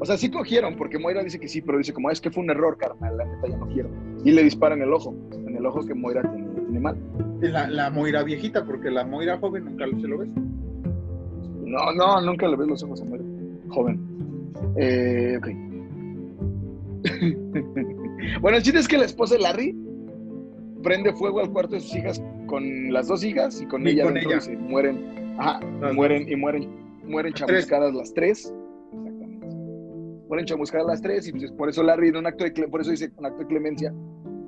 O 0.00 0.06
sea, 0.06 0.16
sí 0.16 0.30
cogieron, 0.30 0.76
porque 0.76 0.98
Moira 0.98 1.22
dice 1.22 1.38
que 1.38 1.46
sí, 1.48 1.60
pero 1.60 1.76
dice 1.78 1.92
como, 1.92 2.10
es 2.10 2.20
que 2.20 2.30
fue 2.30 2.42
un 2.42 2.50
error, 2.50 2.76
carnal, 2.78 3.16
la 3.18 3.24
neta 3.26 3.48
ya 3.48 3.56
no 3.56 3.66
quiero. 3.68 3.90
Y 4.24 4.32
le 4.32 4.42
dispara 4.42 4.74
en 4.74 4.82
el 4.82 4.92
ojo, 4.92 5.14
en 5.32 5.56
el 5.56 5.64
ojo 5.66 5.84
que 5.86 5.94
Moira 5.94 6.22
tiene, 6.22 6.48
tiene 6.62 6.80
mal. 6.80 6.96
la, 7.40 7.68
la 7.68 7.90
Moira 7.90 8.22
viejita, 8.22 8.64
porque 8.64 8.90
la 8.90 9.04
Moira 9.04 9.38
joven 9.38 9.64
nunca 9.66 9.84
se 9.86 10.08
lo 10.08 10.18
ves. 10.18 10.28
No, 11.64 11.92
no, 11.94 12.20
nunca 12.22 12.48
le 12.48 12.56
ves 12.56 12.68
los 12.68 12.82
ojos 12.82 13.02
a 13.02 13.04
Moira. 13.04 13.24
Joven. 13.68 14.00
Eh, 14.76 15.38
ok. 15.38 15.48
bueno, 18.40 18.56
el 18.56 18.62
chiste 18.62 18.78
es 18.80 18.88
que 18.88 18.96
la 18.98 19.04
esposa 19.04 19.34
de 19.34 19.42
Larry 19.42 19.83
prende 20.84 21.12
fuego 21.14 21.40
al 21.40 21.50
cuarto 21.50 21.74
de 21.74 21.80
sus 21.80 21.96
hijas 21.96 22.22
con 22.46 22.92
las 22.92 23.08
dos 23.08 23.24
hijas 23.24 23.60
y 23.60 23.66
con 23.66 23.84
Y 23.86 23.90
ella 23.90 24.04
con 24.04 24.14
dentro 24.14 24.30
ella. 24.32 24.38
y 24.38 24.42
se 24.42 24.56
mueren. 24.56 25.34
Ajá, 25.38 25.58
mueren 25.94 26.28
y 26.30 26.36
mueren, 26.36 26.68
mueren 27.04 27.32
tres. 27.32 27.48
chamuscadas 27.66 27.94
las 27.94 28.14
tres. 28.14 28.54
Exactamente. 28.92 29.46
Mueren 30.28 30.46
chamuscadas 30.46 30.86
las 30.86 31.02
tres 31.02 31.26
y 31.26 31.32
pues 31.32 31.50
por 31.52 31.68
eso 31.68 31.82
Larry 31.82 32.08
en 32.10 32.16
un 32.18 32.26
acto 32.26 32.44
de 32.44 32.50
por 32.68 32.80
eso 32.82 32.90
dice 32.92 33.10
un 33.16 33.26
acto 33.26 33.38
de 33.40 33.46
clemencia, 33.46 33.92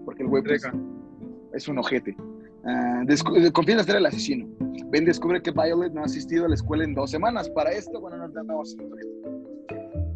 porque 0.05 0.23
el 0.23 0.29
güey 0.29 0.43
pues, 0.45 0.63
es 1.55 1.67
un 1.69 1.79
ojete. 1.79 2.11
Eh, 2.69 3.51
confiesa 3.53 3.83
ser 3.85 3.97
el 3.97 4.07
asesino. 4.07 4.47
Ben 4.89 5.05
descubre 5.05 5.41
que 5.43 5.51
Violet 5.53 5.93
no 5.93 6.03
ha 6.03 6.05
asistido 6.05 6.45
a 6.45 6.49
la 6.49 6.55
escuela 6.55 6.85
en 6.85 6.95
dos 6.95 7.11
semanas. 7.11 7.49
Para 7.51 7.71
esto, 7.73 8.01
bueno, 8.01 8.17
no, 8.19 8.29
no, 8.29 8.43
no. 8.45 8.63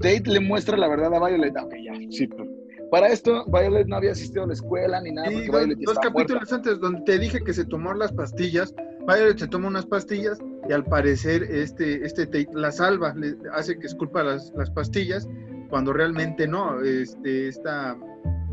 Tate 0.01 0.23
le 0.27 0.41
muestra 0.41 0.77
la 0.77 0.89
verdad 0.89 1.13
a 1.15 1.27
Violet. 1.29 1.57
Ah, 1.57 1.65
Ok, 1.65 1.75
ya, 1.85 1.93
sí. 2.11 2.27
pero- 2.27 2.50
Para 2.91 3.09
esto, 3.09 3.45
Violet 3.47 3.87
no 3.87 3.97
había 3.97 4.13
asistido 4.13 4.45
a 4.45 4.47
la 4.49 4.53
escuela 4.55 5.01
ni 5.01 5.13
nada, 5.13 5.31
Y 5.33 5.47
porque 5.49 5.75
dos, 5.77 5.77
Violet 5.77 5.99
capítulos 6.03 6.51
muerta. 6.51 6.55
antes 6.57 6.81
donde 6.81 7.01
te 7.03 7.19
dije 7.19 7.41
que 7.41 7.53
se 7.53 7.65
tomó 7.65 7.95
las 7.95 8.13
pastillas, 8.13 8.75
Violet 9.07 9.39
se 9.39 9.47
toma 9.49 9.69
unas 9.69 9.87
pastillas 9.87 10.39
y 10.69 10.73
al 10.73 10.85
parecer 10.85 11.43
este, 11.45 12.05
este 12.05 12.27
Tate 12.27 12.49
la 12.53 12.73
salva, 12.73 13.15
le 13.15 13.37
hace 13.53 13.79
que 13.79 13.87
esculpa 13.87 14.23
las, 14.25 14.53
las 14.57 14.71
pastillas, 14.71 15.29
cuando 15.69 15.93
realmente 15.93 16.49
no, 16.49 16.81
este, 16.83 17.49
está, 17.49 17.97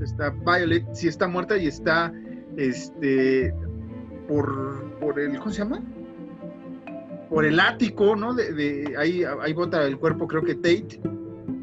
está 0.04 0.30
Violet 0.30 0.86
sí 0.94 1.08
está 1.08 1.28
muerta 1.28 1.58
y 1.58 1.68
está 1.68 2.14
este, 2.58 3.54
por, 4.28 4.98
por 5.00 5.20
el, 5.20 5.38
¿cómo 5.40 5.52
se 5.52 5.60
llama? 5.60 5.82
Por 7.30 7.46
el 7.46 7.60
ático, 7.60 8.16
¿no? 8.16 8.34
De, 8.34 8.54
de- 8.54 8.96
ahí, 8.98 9.24
ahí 9.42 9.52
bota 9.54 9.84
el 9.86 9.98
cuerpo, 9.98 10.28
creo 10.28 10.44
que 10.44 10.56
Tate, 10.56 11.02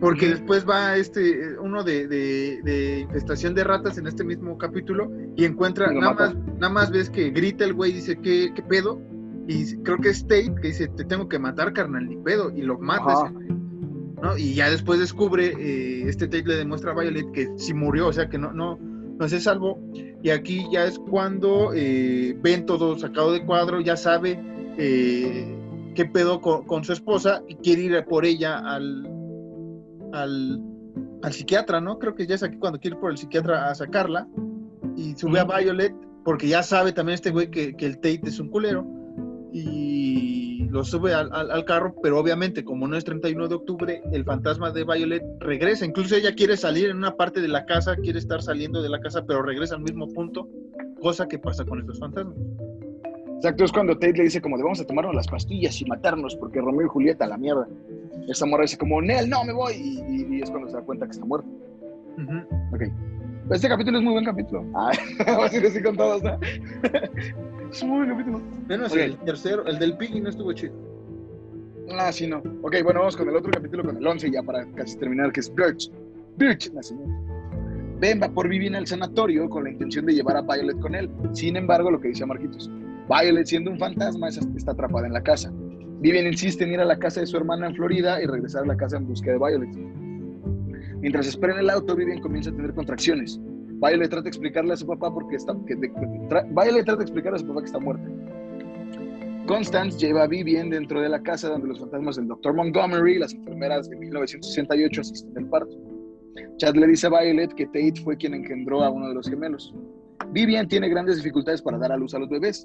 porque 0.05 0.29
después 0.29 0.69
va 0.69 0.97
este 0.97 1.59
uno 1.59 1.83
de, 1.83 2.07
de- 2.07 2.61
de 2.63 3.01
infestación 3.01 3.55
de 3.55 3.65
ratas 3.65 3.97
en 3.99 4.07
este 4.07 4.23
mismo 4.25 4.59
capítulo 4.59 5.11
y 5.37 5.45
encuentra, 5.45 5.93
Y 5.93 5.99
nada 5.99 6.13
mata. 6.13 6.27
más, 6.35 6.37
nada 6.59 6.73
más 6.73 6.91
ves 6.91 7.09
que 7.11 7.31
grita 7.31 7.65
el 7.65 7.73
güey, 7.75 7.93
dice, 7.93 8.19
¿qué, 8.21 8.51
qué 8.55 8.63
pedo? 8.63 9.01
Y 9.49 9.77
creo 9.83 9.99
que 9.99 10.11
es 10.11 10.23
Tate 10.23 10.55
que 10.61 10.69
dice, 10.69 10.89
te 10.89 11.05
tengo 11.05 11.29
que 11.29 11.39
matar, 11.39 11.73
carnal, 11.73 12.09
ni 12.09 12.17
pedo, 12.17 12.51
y 12.55 12.63
lo 12.63 12.79
mata 12.79 13.13
ese 13.25 13.33
güey, 13.33 13.49
¿no? 14.23 14.37
Y 14.39 14.55
ya 14.55 14.71
después 14.71 14.99
descubre, 15.01 15.55
eh, 15.59 16.09
este 16.09 16.27
Tate 16.27 16.45
le 16.47 16.57
demuestra 16.57 16.93
a 16.93 16.95
Violet 17.01 17.31
que 17.33 17.49
sí 17.57 17.73
murió, 17.75 18.09
o 18.09 18.13
sea 18.13 18.29
que 18.29 18.39
no, 18.39 18.53
no, 18.53 18.79
no 18.79 19.29
se 19.29 19.41
salvó. 19.41 19.79
Y 20.23 20.31
aquí 20.31 20.67
ya 20.73 20.85
es 20.87 20.99
cuando 20.99 21.73
eh, 21.75 22.37
ven 22.43 22.65
todo 22.67 22.99
sacado 22.99 23.33
de 23.33 23.45
cuadro, 23.45 23.81
ya 23.81 23.97
sabe 23.97 24.39
eh, 24.79 25.55
qué 25.95 26.05
pedo 26.07 26.41
con, 26.41 26.65
con 26.67 26.85
su 26.85 26.93
esposa 26.93 27.43
y 27.49 27.57
quiere 27.57 27.83
ir 27.83 28.05
por 28.09 28.25
ella 28.25 28.59
al, 28.59 29.07
al, 30.15 30.61
al 31.23 31.32
psiquiatra, 31.32 31.81
¿no? 31.81 31.99
Creo 31.99 32.15
que 32.15 32.27
ya 32.27 32.35
es 32.36 32.43
aquí 32.43 32.57
cuando 32.59 32.78
quiere 32.78 32.97
ir 32.97 33.01
por 33.01 33.11
el 33.11 33.19
psiquiatra 33.19 33.69
a 33.70 33.74
sacarla 33.74 34.27
y 34.97 35.15
sube 35.16 35.41
a. 35.41 35.45
Violet 35.45 35.95
porque 36.24 36.49
ya 36.49 36.62
sabe 36.62 36.93
también 36.93 37.15
este 37.15 37.31
güey 37.31 37.51
que, 37.51 37.77
que 37.77 37.85
el 37.86 37.97
Tate 37.97 38.20
es 38.24 38.41
un 38.41 38.49
culero 38.49 38.86
y 39.53 40.66
lo 40.70 40.82
sube 40.85 41.15
al, 41.15 41.31
al- 41.32 41.51
al 41.51 41.65
carro, 41.65 41.95
pero 42.03 42.19
obviamente 42.19 42.65
como 42.65 42.89
no 42.89 42.97
es 42.97 43.05
31 43.05 43.47
de 43.49 43.55
octubre, 43.55 44.03
el 44.12 44.24
fantasma 44.24 44.70
de 44.70 44.85
Violet 44.85 45.23
regresa. 45.41 45.85
Incluso 45.85 46.16
ella 46.16 46.35
quiere 46.35 46.57
salir 46.57 46.89
en 46.91 46.97
una 46.97 47.15
parte 47.16 47.41
de 47.41 47.49
la 47.49 47.65
casa, 47.65 47.95
quiere 47.97 48.19
estar 48.19 48.43
saliendo 48.43 48.82
de 48.82 48.89
la 48.89 49.01
casa, 49.01 49.24
pero 49.27 49.43
regresa 49.43 49.77
al 49.77 49.82
mismo 49.82 50.09
punto, 50.09 50.49
cosa 51.01 51.28
que 51.28 51.39
pasa 51.39 51.65
con 51.65 51.78
estos 51.81 51.99
fantasmas. 52.01 52.36
Exacto, 53.36 53.65
es 53.65 53.73
cuando 53.73 53.95
Tate 53.95 54.15
le 54.15 54.24
dice 54.24 54.41
como 54.41 54.57
de 54.57 54.62
vamos 54.62 54.81
a 54.81 54.86
tomarnos 54.86 55.15
las 55.15 55.28
pastillas 55.28 55.81
y 55.81 55.85
matarnos 55.85 56.35
porque 56.36 56.61
Romeo 56.61 56.86
y 56.86 56.89
Julieta, 56.89 57.27
la 57.27 57.36
mierda. 57.36 57.69
Esa 58.29 58.47
morra 58.47 58.63
dice 58.63 58.79
como, 58.79 59.01
Nel, 59.03 59.29
no, 59.29 59.45
me 59.45 59.53
voy. 59.53 59.75
Y, 59.75 60.01
y- 60.09 60.37
y 60.39 60.43
es 60.43 60.51
cuando 60.51 60.69
se 60.69 60.77
da 60.77 60.83
cuenta 60.83 61.07
que 61.07 61.13
está 61.13 61.25
muerto. 61.25 61.49
Ujú. 61.49 62.75
Ok. 62.75 62.83
Este 63.51 63.69
capítulo 63.69 63.99
es 63.99 64.05
muy 64.05 64.13
buen 64.15 64.25
capítulo. 64.25 64.65
Ah, 64.75 64.91
voy 65.27 65.41
a 65.41 65.43
decir 65.51 65.67
así 65.67 65.83
con 65.83 65.97
todos, 65.97 66.23
¿no? 66.23 66.39
es 67.71 67.83
un 67.83 67.89
muy 67.91 67.99
buen 67.99 68.11
capítulo. 68.11 68.41
Menos 68.69 68.97
el 68.97 69.17
tercero, 69.19 69.67
el 69.67 69.79
del 69.79 69.97
Piggy 69.99 70.21
no 70.21 70.31
estuvo 70.31 70.53
chido. 70.55 70.73
Ah, 71.99 72.11
sí, 72.11 72.27
no. 72.27 72.39
Ok, 72.63 72.77
bueno, 72.83 73.01
vamos 73.01 73.17
con 73.17 73.29
el 73.29 73.37
otro 73.37 73.51
capítulo, 73.53 73.85
con 73.85 73.97
el 73.99 74.07
11 74.07 74.31
ya 74.31 74.43
para 74.43 74.65
casi 74.73 74.97
terminar, 74.97 75.31
que 75.33 75.41
es 75.41 75.55
Birch. 75.55 75.91
Birch. 76.39 76.73
Ben 78.01 78.21
va 78.23 78.29
por 78.29 78.49
Vivian 78.49 78.75
al 78.75 78.87
sanatorio 78.87 79.49
con 79.51 79.65
la 79.65 79.71
intención 79.71 80.07
de 80.07 80.15
llevar 80.15 80.37
a 80.39 80.43
Violet 80.43 80.79
con 80.81 80.95
él. 80.95 81.11
Sin 81.33 81.57
embargo, 81.57 81.91
lo 81.91 82.01
que 82.01 82.09
dice 82.09 82.25
Marquitos, 82.25 82.71
Violet 83.09 83.47
siendo 83.47 83.71
un 83.71 83.79
fantasma 83.79 84.29
es- 84.31 84.39
está 84.57 84.73
atrapada 84.73 85.07
en 85.07 85.13
la 85.13 85.23
casa. 85.23 85.53
Vivian 86.05 86.27
insiste 86.27 86.63
en 86.65 86.75
ir 86.75 86.81
a 86.81 86.85
la 86.85 86.99
casa 86.99 87.21
de 87.21 87.27
su 87.27 87.39
hermana 87.39 87.67
en 87.67 87.75
Florida 87.75 88.23
y 88.23 88.27
regresar 88.27 88.65
a 88.65 88.67
la 88.67 88.77
casa 88.77 88.99
en 88.99 89.07
busca 89.07 89.31
de 89.31 89.39
Violet. 89.39 89.75
Mientras 91.01 91.27
espera 91.27 91.55
en 91.55 91.61
el 91.61 91.71
auto, 91.71 91.97
Vivian 91.97 92.21
comienza 92.21 92.51
a 92.51 92.53
tener 92.53 92.75
contracciones. 92.75 93.41
Violet 93.41 94.11
trata 94.11 94.25
de 94.25 94.29
explicarle 94.29 94.75
a 94.75 94.77
su 94.77 94.87
papá 94.87 95.11
porque 95.11 95.37
está... 95.37 95.57
Que, 95.67 95.77
Violet 95.77 96.85
trata 96.85 96.99
de 96.99 97.05
explicarle 97.05 97.37
a 97.37 97.39
su 97.39 97.47
papá 97.47 97.61
que 97.61 97.67
está 97.67 97.79
muerta. 97.79 98.07
Constance 99.47 99.99
lleva 99.99 100.25
a 100.25 100.27
Vivian 100.27 100.69
dentro 100.69 101.01
de 101.01 101.09
la 101.09 101.23
casa 101.23 101.49
donde 101.49 101.69
los 101.69 101.81
fantasmas 101.81 102.17
del 102.17 102.29
Dr. 102.29 102.53
Montgomery 102.53 103.15
y 103.15 103.19
las 103.21 103.33
enfermeras 103.33 103.89
de 103.89 103.97
1968 103.97 105.01
asisten 105.01 105.39
al 105.39 105.49
parto. 105.49 105.75
Chad 106.59 106.75
le 106.75 106.87
dice 106.87 107.07
a 107.07 107.19
Violet 107.19 107.55
que 107.55 107.65
Tate 107.65 107.95
fue 108.05 108.19
quien 108.19 108.35
engendró 108.35 108.85
a 108.85 108.91
uno 108.91 109.09
de 109.09 109.15
los 109.15 109.27
gemelos. 109.27 109.75
Vivian 110.33 110.69
tiene 110.69 110.91
grandes 110.91 111.17
dificultades 111.17 111.63
para 111.63 111.79
dar 111.79 111.93
a 111.93 111.97
luz 111.97 112.13
a 112.15 112.19
los 112.19 112.29
bebés, 112.29 112.63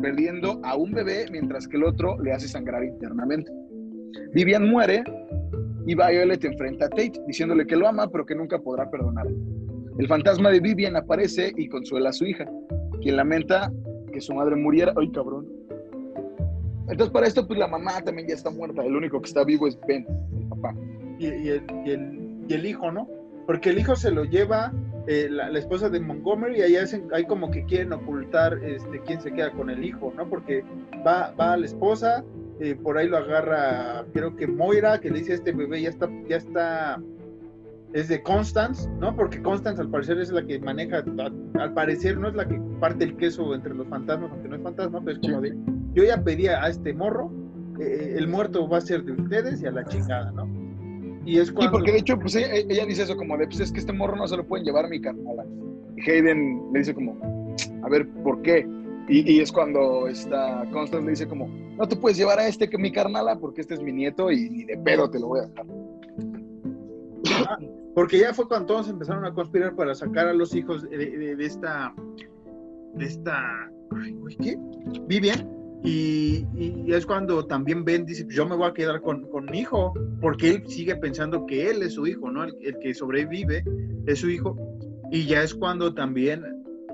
perdiendo 0.00 0.60
a 0.64 0.76
un 0.76 0.92
bebé 0.92 1.26
mientras 1.30 1.66
que 1.68 1.76
el 1.76 1.84
otro 1.84 2.18
le 2.20 2.32
hace 2.32 2.48
sangrar 2.48 2.84
internamente. 2.84 3.50
Vivian 4.32 4.68
muere 4.68 5.04
y 5.86 5.94
Violet 5.94 6.44
enfrenta 6.44 6.86
a 6.86 6.88
Tate 6.88 7.20
diciéndole 7.26 7.66
que 7.66 7.76
lo 7.76 7.88
ama 7.88 8.08
pero 8.10 8.24
que 8.26 8.34
nunca 8.34 8.58
podrá 8.58 8.90
perdonarlo. 8.90 9.36
El 9.98 10.06
fantasma 10.06 10.50
de 10.50 10.60
Vivian 10.60 10.96
aparece 10.96 11.52
y 11.56 11.68
consuela 11.68 12.10
a 12.10 12.12
su 12.12 12.24
hija, 12.24 12.46
quien 13.00 13.16
lamenta 13.16 13.72
que 14.12 14.20
su 14.20 14.32
madre 14.34 14.54
muriera. 14.56 14.92
¡Ay, 14.96 15.10
cabrón! 15.10 15.46
Entonces, 16.88 17.10
para 17.10 17.26
esto, 17.26 17.46
pues 17.46 17.58
la 17.58 17.66
mamá 17.66 18.00
también 18.02 18.28
ya 18.28 18.34
está 18.34 18.50
muerta. 18.50 18.82
El 18.82 18.96
único 18.96 19.20
que 19.20 19.28
está 19.28 19.44
vivo 19.44 19.66
es 19.66 19.78
Ben, 19.86 20.06
el 20.38 20.46
papá. 20.48 20.74
Y, 21.18 21.26
y 21.26 21.48
el, 21.48 21.62
y 21.84 21.90
el- 21.90 22.28
y 22.48 22.54
el 22.54 22.64
hijo, 22.64 22.90
¿no? 22.90 23.06
Porque 23.46 23.68
el 23.70 23.78
hijo 23.78 23.94
se 23.94 24.10
lo 24.10 24.24
lleva 24.24 24.72
eh, 25.08 25.28
la, 25.30 25.48
la 25.50 25.58
esposa 25.58 25.88
de 25.88 25.98
Montgomery 26.00 26.60
ahí 26.62 26.76
hacen, 26.76 27.08
hay 27.12 27.24
como 27.24 27.50
que 27.50 27.64
quieren 27.64 27.92
ocultar 27.92 28.58
este, 28.62 29.00
quién 29.06 29.20
se 29.20 29.32
queda 29.32 29.50
con 29.52 29.70
el 29.70 29.82
hijo, 29.84 30.12
¿no? 30.16 30.28
Porque 30.28 30.62
va, 31.06 31.32
va 31.40 31.56
la 31.56 31.64
esposa, 31.66 32.22
eh, 32.60 32.74
por 32.76 32.98
ahí 32.98 33.08
lo 33.08 33.16
agarra, 33.16 34.04
creo 34.12 34.36
que 34.36 34.46
Moira, 34.46 35.00
que 35.00 35.10
le 35.10 35.20
dice 35.20 35.34
este 35.34 35.52
bebé 35.52 35.80
ya 35.82 35.88
está, 35.88 36.08
ya 36.28 36.36
está, 36.36 37.00
es 37.94 38.08
de 38.08 38.22
Constance, 38.22 38.88
¿no? 39.00 39.16
Porque 39.16 39.40
Constance 39.40 39.80
al 39.80 39.88
parecer 39.90 40.18
es 40.18 40.30
la 40.30 40.44
que 40.44 40.58
maneja, 40.60 40.98
a- 40.98 41.62
al 41.62 41.72
parecer 41.72 42.18
no 42.18 42.28
es 42.28 42.34
la 42.34 42.46
que 42.46 42.60
parte 42.80 43.04
el 43.04 43.16
queso 43.16 43.54
entre 43.54 43.74
los 43.74 43.86
fantasmas, 43.88 44.30
aunque 44.30 44.48
no 44.48 44.56
es 44.56 44.62
fantasma, 44.62 45.00
pero 45.02 45.12
es 45.18 45.26
como 45.26 45.40
de, 45.40 45.56
yo 45.94 46.04
ya 46.04 46.22
pedía 46.22 46.62
a 46.62 46.68
este 46.68 46.92
morro, 46.92 47.32
eh, 47.80 48.14
el 48.18 48.28
muerto 48.28 48.68
va 48.68 48.78
a 48.78 48.80
ser 48.82 49.04
de 49.04 49.12
ustedes 49.12 49.62
y 49.62 49.66
a 49.66 49.70
la 49.70 49.84
chingada, 49.84 50.32
¿no? 50.32 50.46
Y 51.28 51.38
es 51.38 51.48
Sí, 51.48 51.54
porque 51.70 51.92
de 51.92 51.98
hecho, 51.98 52.18
pues 52.18 52.34
ella, 52.36 52.48
ella 52.54 52.86
dice 52.86 53.02
eso 53.02 53.16
como 53.16 53.36
de, 53.36 53.46
pues 53.46 53.60
es 53.60 53.70
que 53.72 53.80
este 53.80 53.92
morro 53.92 54.16
no 54.16 54.26
se 54.26 54.36
lo 54.36 54.46
pueden 54.46 54.64
llevar 54.64 54.86
a 54.86 54.88
mi 54.88 55.00
carnala. 55.00 55.44
Y 55.96 56.10
Hayden 56.10 56.72
le 56.72 56.78
dice 56.78 56.94
como, 56.94 57.16
a 57.82 57.88
ver, 57.88 58.08
¿por 58.24 58.40
qué? 58.42 58.66
Y, 59.08 59.32
y 59.36 59.40
es 59.40 59.52
cuando 59.52 60.06
esta 60.08 60.64
Constance 60.72 61.04
le 61.04 61.10
dice 61.10 61.26
como, 61.28 61.48
no 61.48 61.86
te 61.88 61.96
puedes 61.96 62.16
llevar 62.18 62.38
a 62.38 62.46
este 62.46 62.68
que 62.70 62.78
mi 62.78 62.92
carnala 62.92 63.38
porque 63.38 63.60
este 63.62 63.74
es 63.74 63.82
mi 63.82 63.92
nieto 63.92 64.30
y 64.30 64.48
ni 64.50 64.64
de 64.64 64.76
pedo 64.78 65.10
te 65.10 65.18
lo 65.18 65.28
voy 65.28 65.40
a 65.40 65.46
dejar. 65.46 65.66
Ajá, 67.30 67.58
Porque 67.94 68.18
ya 68.20 68.32
fue 68.34 68.46
cuando 68.48 68.66
todos 68.66 68.88
empezaron 68.88 69.24
a 69.24 69.32
conspirar 69.34 69.74
para 69.74 69.94
sacar 69.94 70.28
a 70.28 70.32
los 70.32 70.54
hijos 70.54 70.88
de, 70.88 70.96
de- 70.96 71.36
de 71.36 71.44
esta. 71.46 71.92
de 72.94 73.04
esta. 73.04 73.36
ay, 74.02 74.16
¿Qué? 74.40 74.58
Vivian. 75.06 75.57
Y, 75.84 76.44
y 76.56 76.92
es 76.92 77.06
cuando 77.06 77.46
también 77.46 77.84
Ben 77.84 78.04
dice: 78.04 78.24
"Pues 78.24 78.36
Yo 78.36 78.46
me 78.46 78.56
voy 78.56 78.68
a 78.68 78.74
quedar 78.74 79.00
con, 79.00 79.28
con 79.28 79.46
mi 79.46 79.60
hijo, 79.60 79.92
porque 80.20 80.50
él 80.50 80.62
sigue 80.66 80.96
pensando 80.96 81.46
que 81.46 81.70
él 81.70 81.82
es 81.82 81.94
su 81.94 82.06
hijo, 82.06 82.30
¿no? 82.30 82.44
El, 82.44 82.54
el 82.62 82.78
que 82.80 82.94
sobrevive 82.94 83.64
es 84.06 84.18
su 84.18 84.28
hijo. 84.28 84.56
Y 85.10 85.26
ya 85.26 85.42
es 85.42 85.54
cuando 85.54 85.94
también, 85.94 86.42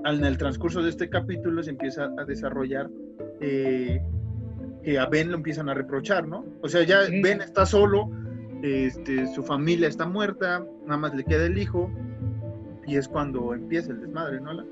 en 0.05 0.23
el 0.23 0.37
transcurso 0.37 0.81
de 0.83 0.89
este 0.89 1.09
capítulo, 1.09 1.63
se 1.63 1.71
empieza 1.71 2.09
a 2.17 2.25
desarrollar 2.25 2.89
eh, 3.41 3.99
que 4.83 4.99
a 4.99 5.07
Ben 5.07 5.29
lo 5.31 5.37
empiezan 5.37 5.67
a 5.67 5.73
reprochar, 5.73 6.27
¿no? 6.27 6.45
O 6.61 6.69
sea, 6.69 6.83
ya 6.83 7.01
Ujú. 7.01 7.11
Ben 7.23 7.41
está 7.41 7.65
solo, 7.65 8.09
este, 8.61 9.25
su 9.33 9.41
familia 9.43 9.87
está 9.87 10.05
muerta, 10.07 10.63
nada 10.85 10.97
más 10.97 11.15
le 11.15 11.23
queda 11.23 11.47
el 11.47 11.57
hijo, 11.57 11.89
y 12.87 12.97
es 12.97 13.07
cuando 13.07 13.53
empieza 13.55 13.91
el 13.91 14.01
desmadre, 14.01 14.39
¿no? 14.39 14.53
La- 14.53 14.65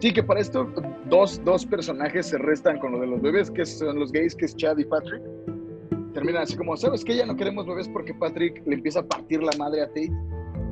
Sí, 0.00 0.12
que 0.12 0.22
para 0.24 0.40
esto 0.40 0.72
dos, 1.12 1.40
dos 1.44 1.66
personajes 1.66 2.26
se 2.26 2.38
restan 2.38 2.78
con 2.78 2.92
lo 2.92 3.00
de 3.00 3.06
los 3.06 3.20
bebés, 3.20 3.50
que 3.50 3.66
son 3.66 3.98
los 4.00 4.10
gays, 4.12 4.34
que 4.34 4.46
es 4.46 4.56
Chad 4.56 4.78
y 4.78 4.84
Patrick. 4.86 5.22
Terminan 6.14 6.42
así 6.42 6.56
como, 6.56 6.74
¿sabes 6.76 7.04
qué? 7.04 7.16
Ya 7.16 7.26
no 7.26 7.36
queremos 7.36 7.66
bebés 7.66 7.86
porque 7.88 8.14
Patrick 8.14 8.62
le 8.66 8.76
empieza 8.76 9.00
a 9.00 9.02
partir 9.06 9.42
la 9.42 9.52
madre 9.58 9.82
a 9.82 9.86
Tate. 9.88 10.10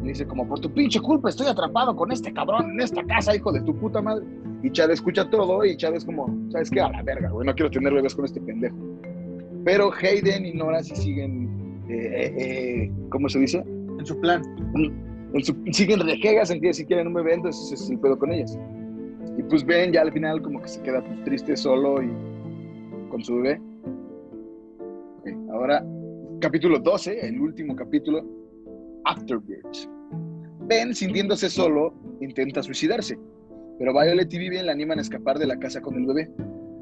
Y 0.02 0.08
dice 0.08 0.26
como, 0.26 0.48
por 0.48 0.58
tu 0.60 0.72
pinche 0.72 0.98
culpa 0.98 1.28
estoy 1.28 1.46
atrapado 1.46 1.94
con 1.94 2.10
este 2.10 2.32
cabrón 2.32 2.70
en 2.70 2.80
esta 2.80 3.02
casa, 3.04 3.36
hijo 3.36 3.52
de 3.52 3.60
tu 3.60 3.76
puta 3.78 4.00
madre. 4.00 4.24
Y 4.62 4.70
Chad 4.70 4.90
escucha 4.90 5.28
todo 5.28 5.62
y 5.64 5.76
Chad 5.76 5.94
es 5.94 6.04
como, 6.06 6.34
¿sabes 6.50 6.70
qué? 6.70 6.80
A 6.80 6.88
la 6.90 7.02
verga, 7.02 7.28
güey, 7.30 7.46
no 7.46 7.54
quiero 7.54 7.70
tener 7.70 7.92
bebés 7.92 8.14
con 8.14 8.24
este 8.24 8.40
pendejo. 8.40 8.76
Pero 9.64 9.90
Hayden 9.92 10.46
y 10.46 10.52
Nora 10.54 10.82
sí 10.82 10.96
siguen, 10.96 11.84
eh, 11.90 11.94
eh, 11.94 12.34
eh, 12.38 12.92
¿cómo 13.10 13.28
se 13.28 13.38
dice? 13.40 13.58
en 13.98 14.06
su 14.06 14.18
plan. 14.20 14.40
en 15.34 15.44
su- 15.44 15.54
siguen 15.72 16.00
rejegas 16.00 16.50
en 16.50 16.60
que 16.62 16.72
si 16.72 16.86
quieren 16.86 17.08
un 17.08 17.14
bebé, 17.14 17.34
entonces 17.34 17.70
es 17.80 17.90
el 17.90 17.98
pedo 18.00 18.18
con 18.18 18.32
ellas. 18.32 18.58
Y 19.40 19.42
pues 19.44 19.64
ven 19.64 19.90
ya 19.90 20.02
al 20.02 20.12
final 20.12 20.42
como 20.42 20.60
que 20.60 20.68
se 20.68 20.82
queda 20.82 21.02
pues, 21.02 21.24
triste 21.24 21.56
solo 21.56 22.02
y 22.02 22.10
con 23.08 23.24
su 23.24 23.36
bebé. 23.36 23.58
Ok, 25.18 25.28
ahora, 25.50 25.82
capítulo 26.40 26.78
12, 26.78 27.26
el 27.26 27.40
último 27.40 27.74
capítulo, 27.74 28.22
Afterbirds. 29.06 29.88
Ben, 30.66 30.94
sintiéndose 30.94 31.48
solo, 31.48 31.94
intenta 32.20 32.62
suicidarse, 32.62 33.18
pero 33.78 33.94
Violet 33.94 34.30
y 34.30 34.38
Vivian 34.38 34.66
la 34.66 34.72
animan 34.72 34.98
a 34.98 35.02
escapar 35.02 35.38
de 35.38 35.46
la 35.46 35.58
casa 35.58 35.80
con 35.80 35.94
el 35.94 36.04
bebé. 36.04 36.30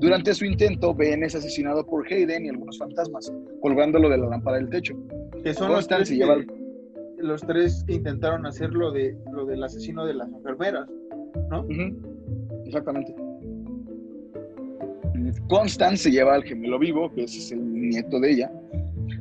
Durante 0.01 0.35
su 0.35 0.45
intento, 0.45 0.93
Ben 0.93 1.23
es 1.23 1.37
asesinado 1.37 1.87
por 1.87 2.13
Hayden 2.13 2.45
y 2.45 2.49
algunos 2.49 2.77
fantasmas, 2.77 3.33
colgándolo 3.63 4.09
de 4.09 4.19
la 4.19 4.27
lámpara 4.31 4.57
del 4.57 4.69
techo. 4.69 4.97
Que 5.45 5.55
son 5.55 5.71
los 5.71 5.87
tres, 5.87 6.11
lleva 6.11 6.39
que, 6.39 6.47
los 7.19 7.41
tres 7.43 7.85
que 7.87 7.95
intentaron 7.95 8.47
hacer 8.47 8.71
lo, 8.71 8.91
de, 8.91 9.17
lo 9.33 9.47
del 9.47 9.63
asesino 9.63 10.05
de 10.05 10.15
las 10.15 10.29
enfermeras. 10.33 10.89
Ujú, 11.51 12.18
Exactamente. 12.69 13.15
Constance 15.49 16.05
se 16.05 16.11
lleva 16.11 16.35
al 16.35 16.45
gemelo 16.45 16.79
vivo, 16.79 17.11
que 17.15 17.25
es 17.25 17.51
el 17.51 17.73
nieto 17.73 18.21
de 18.21 18.33
ella. 18.33 18.53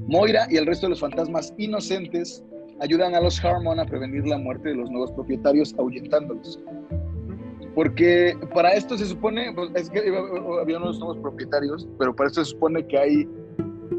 Moira 0.08 0.48
y 0.50 0.58
el 0.58 0.66
resto 0.66 0.88
de 0.88 0.92
los 0.92 1.00
fantasmas 1.00 1.54
inocentes 1.58 2.44
ayudan 2.82 3.16
a 3.16 3.22
los 3.22 3.44
Harmon 3.44 3.80
a 3.80 3.86
prevenir 3.86 4.28
la 4.28 4.38
muerte 4.38 4.70
de 4.70 4.76
los 4.76 4.92
nuevos 4.92 5.12
propietarios, 5.14 5.74
ahuyentándolos. 5.80 6.60
Porque 7.74 8.38
para 8.54 8.74
esto 8.74 8.98
se 8.98 9.06
supone, 9.06 9.54
pues, 9.54 9.72
es 9.76 9.90
que 9.90 10.00
había 10.00 10.78
unos 10.78 11.00
nuevos 11.00 11.18
propietarios, 11.20 11.88
pero 11.98 12.14
para 12.16 12.28
esto 12.28 12.44
se 12.44 12.52
supone 12.52 12.86
que 12.86 12.98
hay, 12.98 13.30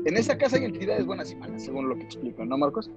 en 0.04 0.16
esa 0.16 0.36
casa 0.36 0.56
hay 0.56 0.64
entidades 0.64 1.06
buenas 1.06 1.32
y 1.32 1.36
malas, 1.36 1.64
según 1.64 1.88
lo 1.88 1.96
que 1.96 2.02
explican, 2.02 2.48
¿no, 2.48 2.58
Marcos? 2.58 2.90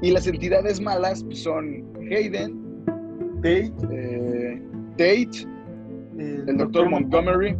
Y 0.00 0.12
las 0.12 0.26
entidades 0.26 0.80
malas 0.80 1.24
pues, 1.24 1.40
son 1.40 1.84
Hayden, 2.10 2.66
Tate, 3.36 3.72
eh, 3.90 4.35
Tate, 4.96 5.46
el, 6.18 6.48
el 6.48 6.56
doctor 6.56 6.88
Montgomery, 6.88 7.56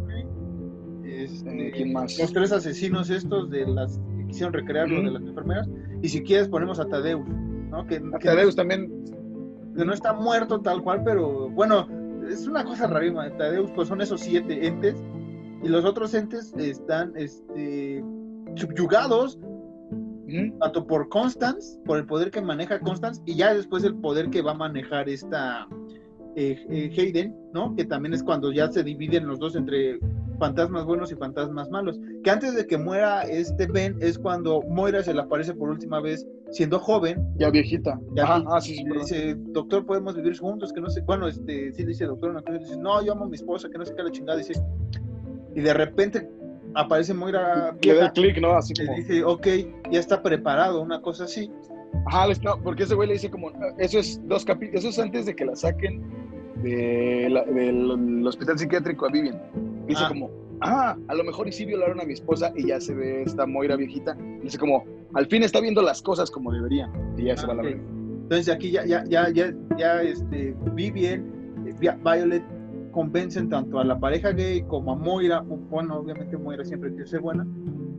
este, 1.03 1.67
Eh, 1.67 1.71
¿quién 1.75 1.93
más? 1.93 2.17
los 2.19 2.31
tres 2.33 2.51
asesinos 2.51 3.09
estos 3.09 3.49
de 3.49 3.65
las 3.67 3.99
que 4.17 4.27
quisieron 4.27 4.53
recrear 4.53 4.89
lo 4.89 4.99
Ujú. 4.99 5.05
de 5.07 5.11
las 5.13 5.23
enfermeras. 5.23 5.69
Y 6.01 6.09
si 6.09 6.21
quieres 6.23 6.47
ponemos 6.47 6.79
a 6.79 6.85
Tadeus, 6.87 7.27
¿no? 7.71 7.85
Que, 7.87 8.01
que 8.19 8.27
Tadeus 8.27 8.55
también, 8.55 8.91
que 9.75 9.85
no 9.85 9.93
está 9.93 10.13
muerto 10.13 10.59
tal 10.61 10.81
cual, 10.83 11.03
pero 11.03 11.49
bueno, 11.49 11.87
es 12.29 12.47
una 12.47 12.63
cosa 12.63 12.87
rarísima. 12.87 13.29
Tadeus, 13.37 13.71
pues 13.71 13.87
son 13.87 14.01
esos 14.01 14.21
siete 14.21 14.67
entes, 14.67 14.95
y 15.63 15.67
los 15.69 15.85
otros 15.85 16.13
entes 16.13 16.53
están 16.57 17.13
este, 17.15 18.03
subyugados 18.55 19.39
ujú, 20.27 20.57
tanto 20.59 20.85
por 20.85 21.09
Constance, 21.09 21.79
por 21.85 21.97
el 21.97 22.05
poder 22.05 22.29
que 22.31 22.41
maneja 22.41 22.79
Constance, 22.79 23.21
y 23.25 23.35
ya 23.35 23.53
después 23.53 23.83
el 23.83 23.95
poder 23.95 24.29
que 24.29 24.41
va 24.41 24.51
a 24.51 24.55
manejar 24.55 25.09
esta 25.09 25.67
eh, 26.39 26.55
eh, 26.69 26.91
Hayden, 26.95 27.35
¿no? 27.51 27.75
Que 27.75 27.83
también 27.83 28.13
es 28.13 28.21
cuando 28.21 28.51
ya 28.51 28.71
se 28.71 28.83
dividen 28.83 29.25
los 29.25 29.39
dos 29.39 29.55
entre 29.55 29.97
fantasmas 30.37 30.85
buenos 30.85 31.11
y 31.11 31.15
fantasmas 31.15 31.67
malos. 31.71 31.99
Que 32.23 32.29
antes 32.29 32.55
de 32.55 32.67
que 32.67 32.77
muera 32.77 33.23
este 33.23 33.65
Ben 33.65 33.97
es 34.01 34.19
cuando 34.19 34.61
Moira 34.69 35.01
se 35.01 35.15
le 35.15 35.21
aparece 35.21 35.55
por 35.55 35.69
última 35.69 35.99
vez 35.99 36.27
siendo 36.51 36.77
joven. 36.77 37.27
Ya 37.39 37.49
viejita. 37.49 37.99
Ya 38.13 38.25
ah, 38.27 38.61
sí, 38.61 38.75
sí, 38.75 38.81
y 38.81 38.83
perdón. 38.83 39.01
dice, 39.01 39.35
doctor, 39.47 39.83
podemos 39.87 40.15
vivir 40.15 40.37
juntos, 40.37 40.71
que 40.71 40.79
no 40.79 40.91
sé, 40.91 41.01
bueno, 41.01 41.27
este, 41.27 41.73
sí 41.73 41.83
dice 41.83 42.05
doctor, 42.05 42.29
una 42.29 42.43
cosa, 42.43 42.59
dice, 42.59 42.77
no, 42.77 43.03
yo 43.03 43.13
amo 43.13 43.25
a 43.25 43.29
mi 43.29 43.35
esposa, 43.35 43.67
que 43.67 43.79
no 43.79 43.85
sé 43.85 43.95
qué 43.95 44.03
la 44.03 44.11
chingada, 44.11 44.37
dice, 44.37 44.53
y 45.55 45.61
de 45.61 45.73
repente 45.73 46.29
aparece 46.75 47.15
Moira 47.15 47.75
Le 47.81 47.93
da 47.95 48.11
clic, 48.11 48.39
¿no? 48.39 48.51
Así 48.51 48.75
le 48.75 48.85
como. 48.85 48.97
dice, 48.99 49.23
ok, 49.23 49.47
ya 49.91 49.99
está 49.99 50.21
preparado, 50.21 50.81
una 50.81 51.01
cosa 51.01 51.23
así, 51.23 51.51
Ajá, 52.05 52.27
no, 52.43 52.61
porque 52.61 52.83
ese 52.83 52.95
güey 52.95 53.07
le 53.07 53.15
dice 53.15 53.29
como, 53.29 53.51
eso 53.77 53.99
es 53.99 54.21
dos 54.27 54.45
capítulos, 54.45 54.81
eso 54.81 54.89
es 54.89 54.99
antes 54.99 55.25
de 55.25 55.35
que 55.35 55.45
la 55.45 55.55
saquen 55.55 56.01
de 56.63 57.27
la- 57.29 57.43
del 57.45 58.25
hospital 58.25 58.57
psiquiátrico 58.57 59.05
a 59.07 59.09
Vivian. 59.11 59.41
Dice 59.87 60.03
Ah. 60.05 60.09
como, 60.09 60.29
ah, 60.61 60.97
a 61.07 61.15
lo 61.15 61.23
mejor 61.23 61.47
y 61.47 61.51
sí 61.51 61.65
violaron 61.65 61.99
a 62.01 62.03
mi 62.03 62.13
esposa 62.13 62.51
y 62.55 62.67
ya 62.67 62.79
se 62.81 62.93
ve 62.93 63.23
esta 63.23 63.45
Moira 63.45 63.75
viejita. 63.75 64.17
Dice 64.43 64.57
como, 64.57 64.83
al 65.13 65.25
fin 65.27 65.43
está 65.43 65.61
viendo 65.61 65.81
las 65.81 66.01
cosas 66.01 66.29
como 66.31 66.51
deberían. 66.51 66.91
Y 67.17 67.23
ya 67.25 67.37
se 67.37 67.45
Ah, 67.45 67.47
va 67.47 67.53
a 67.53 67.55
la 67.57 67.61
ok. 67.63 67.67
verga. 67.69 67.83
Entonces 68.23 68.53
aquí 68.53 68.71
ya, 68.71 68.85
ya, 68.85 69.03
ya, 69.05 69.29
ya, 69.29 69.53
ya, 69.77 70.01
este, 70.01 70.53
Vivian, 70.73 71.21
eh, 71.65 71.73
Vi- 71.79 71.87
Violet 72.03 72.43
convencen 72.91 73.47
tanto 73.47 73.79
a 73.79 73.83
la 73.85 73.99
pareja 73.99 74.31
gay 74.31 74.63
como 74.63 74.91
a 74.93 74.95
Moira, 74.95 75.41
bueno, 75.41 75.97
obviamente 75.99 76.35
Moira 76.35 76.65
siempre 76.65 76.89
quiere 76.89 77.05
ser 77.07 77.21
buena, 77.21 77.45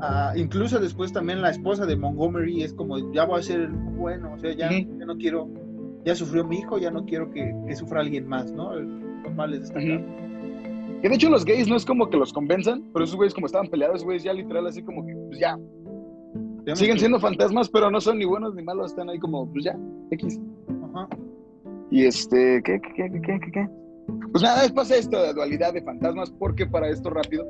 ah, 0.01 0.33
incluso 0.37 0.81
después 0.81 1.13
también 1.13 1.41
la 1.41 1.51
esposa 1.51 1.87
de 1.87 1.97
Montgomery 1.97 2.63
es 2.65 2.73
como, 2.75 2.99
ya 3.13 3.25
voy 3.25 3.39
a 3.39 3.43
ser 3.43 3.69
bueno, 3.71 4.33
o 4.35 4.39
sea, 4.39 4.53
ya, 4.55 4.69
ya 4.71 5.07
no 5.07 5.17
quiero, 5.17 5.49
ya 6.09 6.15
sufrió 6.15 6.45
mi 6.45 6.57
hijo, 6.59 6.79
ya 6.79 6.91
no 6.91 7.05
quiero 7.05 7.31
que, 7.31 7.55
que 7.67 7.77
sufra 7.77 8.01
alguien 8.01 8.27
más, 8.27 8.51
¿no? 8.53 8.75
Los 8.75 9.35
males 9.35 9.61
de 9.61 9.65
esta 9.67 9.79
Ujú. 9.79 10.05
casa. 10.05 11.01
Que 11.03 11.09
de 11.09 11.15
hecho 11.15 11.31
los 11.31 11.45
gays 11.45 11.69
no 11.69 11.77
es 11.77 11.85
como 11.85 12.09
que 12.11 12.17
los 12.17 12.33
convenzan, 12.33 12.83
pero 12.93 13.05
esos 13.05 13.15
güeyes 13.17 13.35
como 13.35 13.47
estaban 13.47 13.69
peleados, 13.69 13.97
esos 13.97 14.05
güeyes 14.07 14.25
ya 14.25 14.33
literal 14.33 14.67
así 14.67 14.83
como 14.83 15.07
que, 15.07 15.15
pues 15.29 15.39
ya, 15.39 15.57
siguen 16.75 16.95
que- 16.95 17.01
siendo 17.01 17.21
fantasmas, 17.21 17.69
pero 17.69 17.91
no 17.91 18.01
son 18.01 18.19
ni 18.19 18.25
buenos 18.25 18.55
ni 18.55 18.63
malos, 18.63 18.91
están 18.91 19.09
ahí 19.09 19.19
como, 19.19 19.47
pues 19.53 19.65
ya, 19.65 19.79
X. 20.11 20.41
Ajá. 20.93 21.09
Y 21.91 22.05
este, 22.05 22.61
¿qué, 22.65 22.81
qué, 22.81 23.11
qué, 23.11 23.21
qué, 23.21 23.41
qué, 23.41 23.51
qué? 23.53 23.69
Pues 24.33 24.43
nada, 24.43 24.65
es 24.65 24.73
pasa 24.73 24.97
esto 24.97 25.23
de 25.23 25.33
dualidad 25.35 25.73
de 25.73 25.83
fantasmas, 25.83 26.31
porque 26.31 26.67
para 26.67 26.89
esto 26.89 27.11
rápido, 27.11 27.47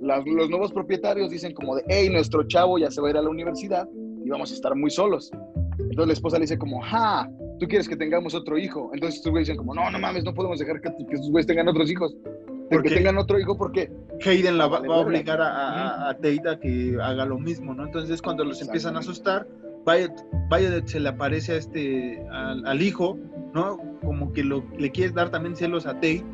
las- 0.00 0.24
los 0.26 0.48
nuevos 0.50 0.72
propietarios 0.72 1.30
dicen 1.30 1.52
como 1.54 1.76
de, 1.76 1.82
hey, 1.88 2.08
nuestro 2.10 2.44
chavo 2.44 2.78
ya 2.78 2.90
se 2.90 3.00
va 3.00 3.08
a 3.08 3.10
ir 3.10 3.16
a 3.16 3.22
la 3.22 3.30
universidad 3.30 3.88
y 4.24 4.28
vamos 4.30 4.50
a 4.52 4.54
estar 4.54 4.74
muy 4.76 4.90
solos. 4.90 5.30
Entonces 5.78 6.06
la 6.06 6.12
esposa 6.12 6.36
le 6.38 6.42
dice 6.42 6.58
como, 6.58 6.80
ja, 6.80 7.28
tú 7.58 7.66
quieres 7.66 7.88
que 7.88 7.96
tengamos 7.96 8.34
otro 8.34 8.58
hijo. 8.58 8.90
Entonces 8.92 9.16
estos 9.18 9.30
güeyes 9.30 9.48
dicen 9.48 9.58
como, 9.58 9.74
no, 9.74 9.90
no 9.90 9.98
mames, 9.98 10.24
no 10.24 10.34
podemos 10.34 10.58
dejar 10.58 10.80
que, 10.80 10.90
que 10.90 11.14
estos 11.14 11.30
güeyes 11.30 11.46
tengan 11.46 11.68
otros 11.68 11.90
hijos. 11.90 12.14
De 12.24 12.76
¿Por 12.76 12.82
que 12.82 12.88
qué? 12.88 12.94
tengan 12.96 13.18
otro 13.18 13.38
hijo 13.38 13.56
porque 13.56 13.92
Hayden 14.24 14.56
la 14.56 14.66
va, 14.66 14.78
a 14.78 14.98
obligar 14.98 15.40
a, 15.40 15.48
a, 15.48 16.10
a 16.10 16.14
Tate 16.14 16.48
a 16.48 16.58
que 16.58 16.96
haga 17.00 17.26
lo 17.26 17.38
mismo, 17.38 17.74
¿no? 17.74 17.84
Entonces 17.84 18.22
cuando 18.22 18.44
los 18.44 18.60
empiezan 18.62 18.96
a 18.96 19.00
asustar. 19.00 19.46
Violet, 19.86 20.12
Violet 20.50 20.86
se 20.86 20.98
le 20.98 21.10
aparece 21.10 21.52
a 21.52 21.56
este, 21.56 22.26
al, 22.30 22.66
al 22.66 22.80
hijo, 22.80 23.18
¿no? 23.52 23.78
Como 24.02 24.32
que 24.32 24.42
lo, 24.42 24.64
le 24.78 24.90
quiere 24.90 25.12
dar 25.12 25.30
también 25.30 25.56
celos 25.56 25.84
a 25.86 25.92
Tate, 25.94 26.24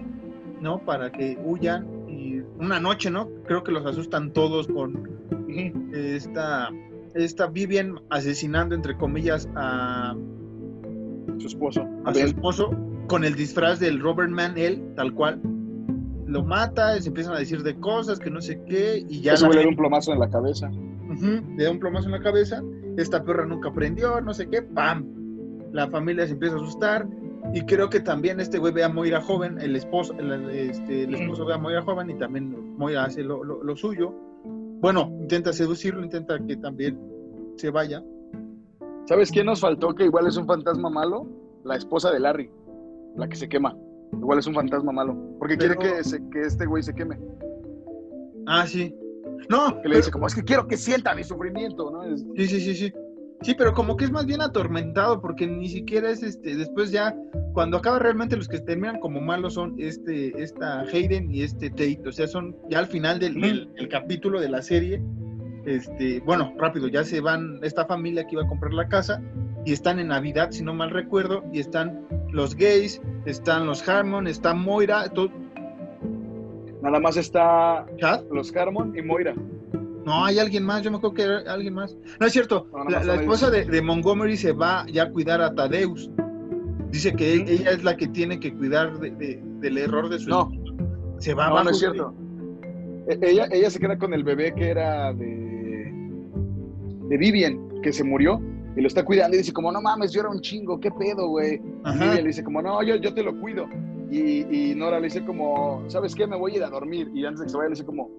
¿no? 0.60 0.84
Para 0.84 1.10
que 1.10 1.36
huyan 1.44 1.84
y 2.08 2.42
una 2.58 2.78
noche, 2.78 3.10
¿no? 3.10 3.28
Creo 3.46 3.64
que 3.64 3.72
los 3.72 3.84
asustan 3.84 4.32
todos 4.32 4.68
con 4.68 5.08
esta, 5.92 6.70
esta 7.14 7.46
Vivian 7.48 8.00
asesinando, 8.08 8.76
entre 8.76 8.96
comillas, 8.96 9.48
a, 9.56 10.14
su 11.38 11.46
esposo. 11.46 11.86
a 12.04 12.12
su 12.12 12.20
esposo 12.26 12.70
con 13.06 13.24
el 13.24 13.34
disfraz 13.34 13.80
del 13.80 14.00
Robert 14.00 14.30
Man, 14.30 14.54
él, 14.56 14.82
tal 14.96 15.12
cual. 15.14 15.40
Lo 16.26 16.44
mata, 16.44 16.96
y 16.96 17.02
se 17.02 17.08
empiezan 17.08 17.34
a 17.34 17.38
decir 17.38 17.62
de 17.64 17.74
cosas 17.80 18.20
que 18.20 18.30
no 18.30 18.40
sé 18.40 18.60
qué, 18.66 19.04
y 19.08 19.20
ya 19.20 19.32
güey 19.48 19.58
le 19.58 19.64
da 19.64 19.68
un 19.70 19.76
plomazo 19.76 20.12
en 20.12 20.20
la 20.20 20.28
cabeza. 20.30 20.70
Le 21.56 21.64
da 21.64 21.70
un 21.72 21.80
plomazo 21.80 22.06
en 22.06 22.12
la 22.12 22.20
cabeza, 22.20 22.62
esta 22.96 23.24
perra 23.24 23.44
nunca 23.46 23.70
aprendió, 23.70 24.20
no 24.20 24.32
sé 24.32 24.48
qué, 24.48 24.62
¡pam! 24.62 25.04
La 25.72 25.88
familia 25.88 26.26
se 26.26 26.34
empieza 26.34 26.54
a 26.54 26.58
asustar 26.58 27.08
y 27.52 27.62
creo 27.62 27.90
que 27.90 27.98
también 28.00 28.38
este 28.38 28.58
güey 28.58 28.72
ve 28.72 28.84
a 28.84 28.88
Moira 28.88 29.20
joven, 29.20 29.58
el 29.60 29.74
esposo, 29.74 30.14
el, 30.18 30.48
este, 30.50 31.02
el 31.04 31.14
esposo 31.16 31.44
ve 31.44 31.54
a 31.54 31.58
Moira 31.58 31.82
joven 31.82 32.10
y 32.10 32.14
también 32.14 32.76
Moira 32.76 33.04
hace 33.04 33.22
lo, 33.24 33.42
lo- 33.42 33.62
lo 33.64 33.76
suyo. 33.76 34.14
Bueno, 34.80 35.10
intenta 35.20 35.52
seducirlo, 35.52 36.02
intenta 36.04 36.38
que 36.46 36.56
también 36.56 36.98
se 37.56 37.70
vaya. 37.70 38.02
¿Sabes 39.06 39.30
quién 39.30 39.46
nos 39.46 39.60
faltó 39.60 39.94
que 39.94 40.04
igual 40.04 40.26
es 40.26 40.36
un 40.36 40.46
fantasma 40.46 40.88
malo? 40.90 41.26
La 41.64 41.76
esposa 41.76 42.10
de 42.12 42.20
Larry, 42.20 42.50
la 43.16 43.28
que 43.28 43.36
se 43.36 43.48
quema. 43.48 43.76
Igual 44.12 44.38
es 44.38 44.46
un 44.46 44.54
fantasma 44.54 44.92
malo. 44.92 45.16
Porque 45.38 45.56
quiere 45.56 45.76
Pero- 45.76 45.96
que, 45.96 46.04
se- 46.04 46.22
que 46.30 46.40
este 46.42 46.66
güey 46.66 46.82
se 46.82 46.94
queme. 46.94 47.18
Ah, 48.46 48.66
sí. 48.66 48.94
No, 49.48 49.80
Que 49.82 49.88
le 49.88 49.96
dice 49.96 50.10
como, 50.10 50.26
es 50.26 50.34
que 50.34 50.42
quiero 50.44 50.66
que 50.66 50.76
sienta 50.76 51.14
mi 51.14 51.24
sufrimiento, 51.24 51.90
¿no? 51.90 52.04
Es- 52.04 52.24
Sí, 52.36 52.46
sí, 52.46 52.60
sí, 52.60 52.74
sí. 52.74 52.92
Sí, 53.42 53.54
pero 53.56 53.72
como 53.72 53.96
que 53.96 54.04
es 54.04 54.10
más 54.12 54.26
bien 54.26 54.42
atormentado, 54.42 55.20
porque 55.22 55.46
ni 55.46 55.66
siquiera 55.68 56.10
es 56.10 56.22
este, 56.22 56.56
después 56.56 56.90
ya, 56.90 57.16
cuando 57.54 57.78
acaba 57.78 57.98
realmente 57.98 58.36
los 58.36 58.48
que 58.48 58.60
terminan 58.60 59.00
como 59.00 59.20
malos 59.22 59.54
son 59.54 59.74
este, 59.78 60.40
esta 60.42 60.80
Hayden 60.82 61.34
y 61.34 61.42
este 61.42 61.70
Tate, 61.70 62.02
o 62.06 62.12
sea, 62.12 62.26
son 62.28 62.54
ya 62.68 62.80
al 62.80 62.86
final 62.86 63.18
del, 63.18 63.40
del- 63.40 63.72
del 63.72 63.88
capítulo 63.88 64.40
de 64.40 64.50
la 64.50 64.60
serie, 64.60 65.02
este, 65.66 66.20
bueno, 66.20 66.52
rápido, 66.58 66.88
ya 66.88 67.04
se 67.04 67.20
van 67.20 67.58
esta 67.62 67.84
familia 67.86 68.24
que 68.26 68.34
iba 68.34 68.42
a 68.44 68.48
comprar 68.48 68.72
la 68.72 68.88
casa 68.88 69.22
y 69.64 69.72
están 69.72 69.98
en 69.98 70.08
Navidad, 70.08 70.50
si 70.50 70.62
no 70.64 70.72
mal 70.74 70.90
recuerdo, 70.90 71.44
y 71.52 71.60
están 71.60 72.06
los 72.32 72.54
gays, 72.54 73.00
están 73.26 73.66
los 73.66 73.86
Harmon, 73.88 74.26
está 74.26 74.54
Moira, 74.54 75.08
todo, 75.10 75.30
Nada 76.82 76.98
más 76.98 77.16
está 77.18 77.84
Chad, 77.98 78.22
los 78.32 78.54
Harmon 78.56 78.96
y 78.96 79.02
Moira. 79.02 79.34
No, 80.06 80.24
hay 80.24 80.38
alguien 80.38 80.64
más, 80.64 80.80
yo 80.82 80.90
me 80.90 80.96
acuerdo 80.96 81.14
que 81.14 81.22
era 81.24 81.52
alguien 81.52 81.74
más. 81.74 81.94
No 82.18 82.26
es 82.26 82.32
cierto, 82.32 82.66
No, 82.72 82.84
la, 82.88 83.14
esposa 83.16 83.50
de, 83.50 83.66
de 83.66 83.82
Montgomery 83.82 84.36
se 84.38 84.52
va 84.52 84.86
ya 84.90 85.02
a 85.04 85.10
cuidar 85.10 85.42
a 85.42 85.54
Tadeus. 85.54 86.10
Dice 86.90 87.12
que 87.14 87.34
ella 87.34 87.70
es 87.70 87.84
la 87.84 87.96
que 87.96 88.08
tiene 88.08 88.40
que 88.40 88.54
cuidar 88.54 88.98
de- 88.98 89.10
de- 89.10 89.42
del 89.60 89.76
error 89.76 90.08
de 90.08 90.18
su 90.18 90.30
No. 90.30 90.50
Se 91.18 91.34
va 91.34 91.44
No, 91.44 91.50
abajo 91.50 91.64
no 91.64 91.70
es 91.72 91.78
cierto. 91.78 92.14
Ella, 93.20 93.48
ella 93.50 93.70
se 93.70 93.80
queda 93.80 93.98
con 93.98 94.14
el 94.14 94.22
bebé 94.22 94.54
que 94.54 94.68
era 94.68 95.12
de, 95.12 95.92
de 97.08 97.16
Vivian, 97.18 97.80
que 97.82 97.92
se 97.92 98.04
murió, 98.04 98.40
y 98.76 98.80
lo 98.80 98.86
está 98.86 99.04
cuidando 99.04 99.36
y 99.36 99.38
dice 99.38 99.52
como, 99.52 99.72
no 99.72 99.82
mames, 99.82 100.12
yo 100.12 100.20
era 100.20 100.30
un 100.30 100.40
chingo, 100.40 100.78
¿qué 100.78 100.90
pedo, 100.90 101.28
güey? 101.28 101.60
Y. 101.84 101.92
Vivian 101.92 102.16
le 102.16 102.28
dice 102.28 102.44
como, 102.44 102.62
no, 102.62 102.82
yo, 102.82 102.96
yo 102.96 103.12
te 103.12 103.22
lo 103.22 103.38
cuido. 103.40 103.66
Y, 104.10 104.70
y 104.70 104.74
Nora 104.74 104.98
le 104.98 105.06
dice 105.06 105.24
como, 105.24 105.84
¿sabes 105.88 106.14
qué? 106.14 106.26
Me 106.26 106.36
voy 106.36 106.52
a 106.52 106.56
ir 106.56 106.64
a 106.64 106.70
dormir. 106.70 107.10
Y 107.14 107.24
antes 107.24 107.40
de 107.40 107.46
que 107.46 107.50
se 107.50 107.56
vaya 107.56 107.68
le 107.68 107.74
dice 107.74 107.84
como, 107.84 108.10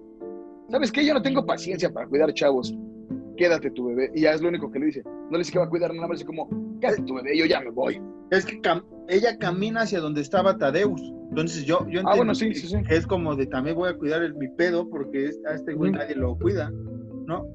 ¿sabes 0.68 0.90
qué? 0.90 1.04
Yo 1.04 1.14
no 1.14 1.22
tengo 1.22 1.44
paciencia 1.44 1.92
para 1.92 2.06
cuidar 2.06 2.32
chavos. 2.32 2.74
Quédate 3.36 3.70
tu 3.70 3.86
bebé. 3.86 4.10
Y 4.14 4.22
ya 4.22 4.32
es 4.32 4.40
lo 4.40 4.48
único 4.48 4.70
que 4.70 4.78
le 4.78 4.86
dice. 4.86 5.02
No 5.04 5.32
le 5.32 5.38
dice 5.38 5.52
que 5.52 5.58
va 5.58 5.66
a 5.66 5.68
cuidar 5.68 5.92
nada 5.92 6.08
más, 6.08 6.10
le 6.10 6.24
dice 6.24 6.26
como, 6.26 6.48
quédate 6.80 7.02
tu 7.02 7.14
bebé, 7.14 7.36
yo 7.36 7.44
ya 7.44 7.60
me 7.60 7.70
voy. 7.70 8.00
Es 8.32 8.46
que 8.46 8.60
cam- 8.62 8.84
ella 9.08 9.36
camina 9.38 9.82
hacia 9.82 10.00
donde 10.00 10.20
estaba 10.22 10.56
Tadeus. 10.56 11.00
Entonces 11.28 11.64
yo, 11.64 11.80
yo 11.80 12.00
entiendo 12.00 12.10
Ah, 12.10 12.16
bueno, 12.16 12.34
sí, 12.34 12.48
que, 12.48 12.54
sí, 12.54 12.66
sí. 12.66 12.82
que 12.82 12.96
es 12.96 13.06
como 13.06 13.36
de 13.36 13.46
también 13.46 13.76
voy 13.76 13.88
a 13.90 13.96
cuidar 13.96 14.22
el, 14.22 14.34
mi 14.34 14.48
pedo 14.48 14.88
porque 14.88 15.26
es- 15.26 15.40
a 15.46 15.54
este 15.54 15.74
güey 15.74 15.92
nadie 15.92 16.14
lo 16.16 16.36
cuida, 16.36 16.70
¿no? 17.26 17.46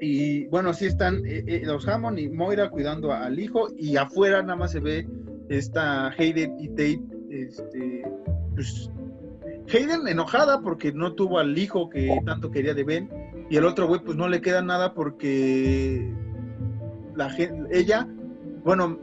Y 0.00 0.46
bueno, 0.48 0.74
sí 0.74 0.86
están 0.86 1.24
eh, 1.26 1.44
eh, 1.46 1.62
los 1.64 1.86
Hammond 1.86 2.18
y 2.18 2.28
Moira 2.28 2.70
cuidando 2.70 3.12
a- 3.12 3.24
al 3.24 3.38
hijo 3.38 3.68
y 3.76 3.96
afuera 3.96 4.42
nada 4.42 4.56
más 4.56 4.72
se 4.72 4.80
ve 4.80 5.06
esta 5.48 6.08
Hayden 6.08 6.56
y 6.58 6.68
Tate, 6.68 7.00
este, 7.30 8.02
pues 8.54 8.90
Hayden 9.72 10.08
enojada 10.08 10.60
porque 10.60 10.92
no 10.92 11.14
tuvo 11.14 11.38
al 11.38 11.56
hijo 11.56 11.88
que 11.88 12.20
tanto 12.26 12.50
quería 12.50 12.74
de 12.74 12.84
Ben 12.84 13.08
y 13.48 13.56
el 13.56 13.64
otro 13.64 13.86
güey 13.86 14.00
pues 14.04 14.16
no 14.16 14.28
le 14.28 14.40
queda 14.40 14.60
nada 14.62 14.92
porque 14.94 16.10
la 17.14 17.30
ella, 17.70 18.08
bueno, 18.64 18.98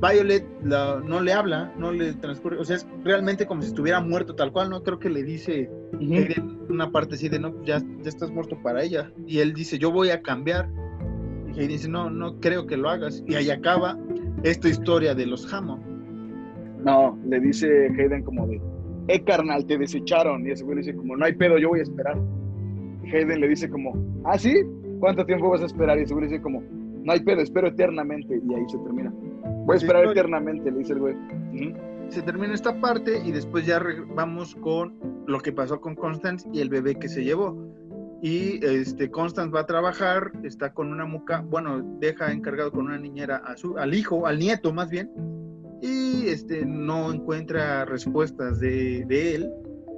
Violet 0.00 0.44
la- 0.62 1.00
no 1.04 1.20
le 1.20 1.32
habla, 1.32 1.72
no 1.78 1.90
le 1.90 2.12
transcurre, 2.14 2.58
o 2.58 2.64
sea, 2.64 2.76
es 2.76 2.86
realmente 3.02 3.46
como 3.46 3.62
si 3.62 3.68
estuviera 3.68 4.00
muerto 4.00 4.34
tal 4.34 4.52
cual, 4.52 4.68
no 4.68 4.82
creo 4.82 4.98
que 4.98 5.08
le 5.08 5.22
dice 5.22 5.70
Hayden 5.94 6.58
una 6.68 6.90
parte 6.90 7.14
así 7.14 7.28
de 7.28 7.38
no, 7.38 7.54
ya, 7.64 7.78
ya 7.78 8.08
estás 8.08 8.30
muerto 8.30 8.58
para 8.62 8.82
ella. 8.82 9.10
Y 9.26 9.38
él 9.38 9.54
dice, 9.54 9.78
yo 9.78 9.90
voy 9.90 10.10
a 10.10 10.20
cambiar. 10.20 10.68
Y 11.46 11.52
Hayden 11.52 11.68
dice, 11.68 11.88
no, 11.88 12.10
no 12.10 12.38
creo 12.40 12.66
que 12.66 12.76
lo 12.76 12.90
hagas. 12.90 13.22
Y 13.26 13.34
ahí 13.34 13.50
acaba 13.50 13.96
esta 14.42 14.68
historia 14.68 15.14
de 15.14 15.26
los 15.26 15.50
Hammond. 15.52 15.82
No, 16.84 17.18
le 17.26 17.40
dice 17.40 17.88
Hayden 17.88 18.22
como 18.22 18.46
de, 18.46 18.60
eh, 19.08 19.22
carnal, 19.24 19.64
te 19.64 19.78
desecharon. 19.78 20.46
Y 20.46 20.50
ese 20.50 20.64
güey 20.64 20.76
le 20.76 20.82
dice 20.82 20.94
como, 20.94 21.16
no 21.16 21.24
hay 21.24 21.32
pedo, 21.34 21.56
yo 21.58 21.68
voy 21.70 21.80
a 21.80 21.84
esperar. 21.84 22.18
Y 23.04 23.08
Hayden 23.16 23.40
le 23.40 23.48
dice 23.48 23.70
como, 23.70 23.94
¿ah, 24.24 24.36
sí? 24.38 24.54
¿Cuánto 25.00 25.24
tiempo 25.24 25.48
vas 25.48 25.62
a 25.62 25.66
esperar? 25.66 25.98
Y 25.98 26.02
ese 26.02 26.12
güey 26.12 26.26
le 26.26 26.32
dice 26.32 26.42
como, 26.42 26.62
no 26.62 27.12
hay 27.12 27.20
pedo, 27.20 27.40
espero 27.40 27.68
eternamente. 27.68 28.34
Y 28.46 28.54
ahí 28.54 28.64
se 28.68 28.78
termina. 28.78 29.12
Voy 29.66 29.74
a 29.74 29.78
esperar 29.78 30.04
eternamente, 30.06 30.70
le 30.70 30.78
dice 30.78 30.92
el 30.92 31.00
güey. 31.00 31.16
Se 32.08 32.22
termina 32.22 32.54
esta 32.54 32.80
parte 32.80 33.20
y 33.24 33.32
después 33.32 33.66
ya 33.66 33.82
vamos 34.14 34.54
con 34.54 34.96
lo 35.26 35.40
que 35.40 35.52
pasó 35.52 35.80
con 35.80 35.96
Constance 35.96 36.48
y 36.52 36.60
el 36.60 36.68
bebé 36.68 36.94
que 36.94 37.08
se 37.08 37.24
llevó. 37.24 37.56
Y 38.22 38.64
este 38.64 39.10
Constance 39.10 39.52
va 39.52 39.60
a 39.60 39.66
trabajar, 39.66 40.30
está 40.44 40.72
con 40.72 40.92
una 40.92 41.04
muca, 41.04 41.40
bueno, 41.40 41.82
deja 41.98 42.32
encargado 42.32 42.70
con 42.70 42.86
una 42.86 42.98
niñera 42.98 43.38
a 43.38 43.56
su, 43.56 43.76
al 43.76 43.92
hijo, 43.92 44.26
al 44.26 44.38
nieto 44.38 44.72
más 44.72 44.88
bien, 44.88 45.10
y 45.82 46.28
este 46.28 46.64
no 46.64 47.12
encuentra 47.12 47.84
respuestas 47.84 48.60
de, 48.60 49.04
de 49.06 49.34
él, 49.34 49.50